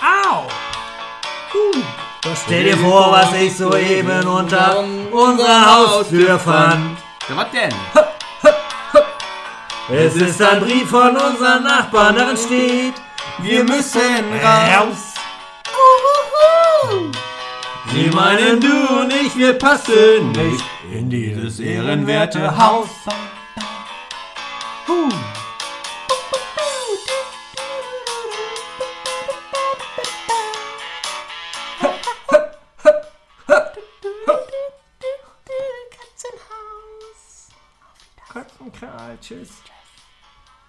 Au! 0.02 0.46
Uh. 1.54 1.82
Stell 2.44 2.64
dir 2.64 2.76
vor, 2.76 3.12
was 3.12 3.32
ich 3.40 3.56
soeben 3.56 4.26
unter 4.26 4.78
unserer 5.10 5.74
Haustür 5.74 6.38
fand. 6.38 6.98
Ja, 7.28 7.36
was 7.36 7.50
denn? 7.50 7.74
Es 9.90 10.16
ist 10.16 10.40
ein 10.40 10.60
Brief 10.60 10.88
von 10.88 11.10
unseren 11.10 11.62
Nachbarn, 11.62 12.16
darin 12.16 12.36
steht, 12.38 12.94
wir 13.38 13.64
müssen 13.64 14.24
raus. 14.42 15.12
Sie 17.92 18.10
meinen, 18.10 18.60
du 18.60 19.00
und 19.00 19.12
ich, 19.12 19.36
wir 19.36 19.52
passen 19.52 20.32
nicht 20.32 20.64
in 20.90 21.10
dieses 21.10 21.60
ehrenwerte 21.60 22.56
Haus. 22.56 22.88
Whew. 24.86 25.10
Katzenkralches. 38.28 39.62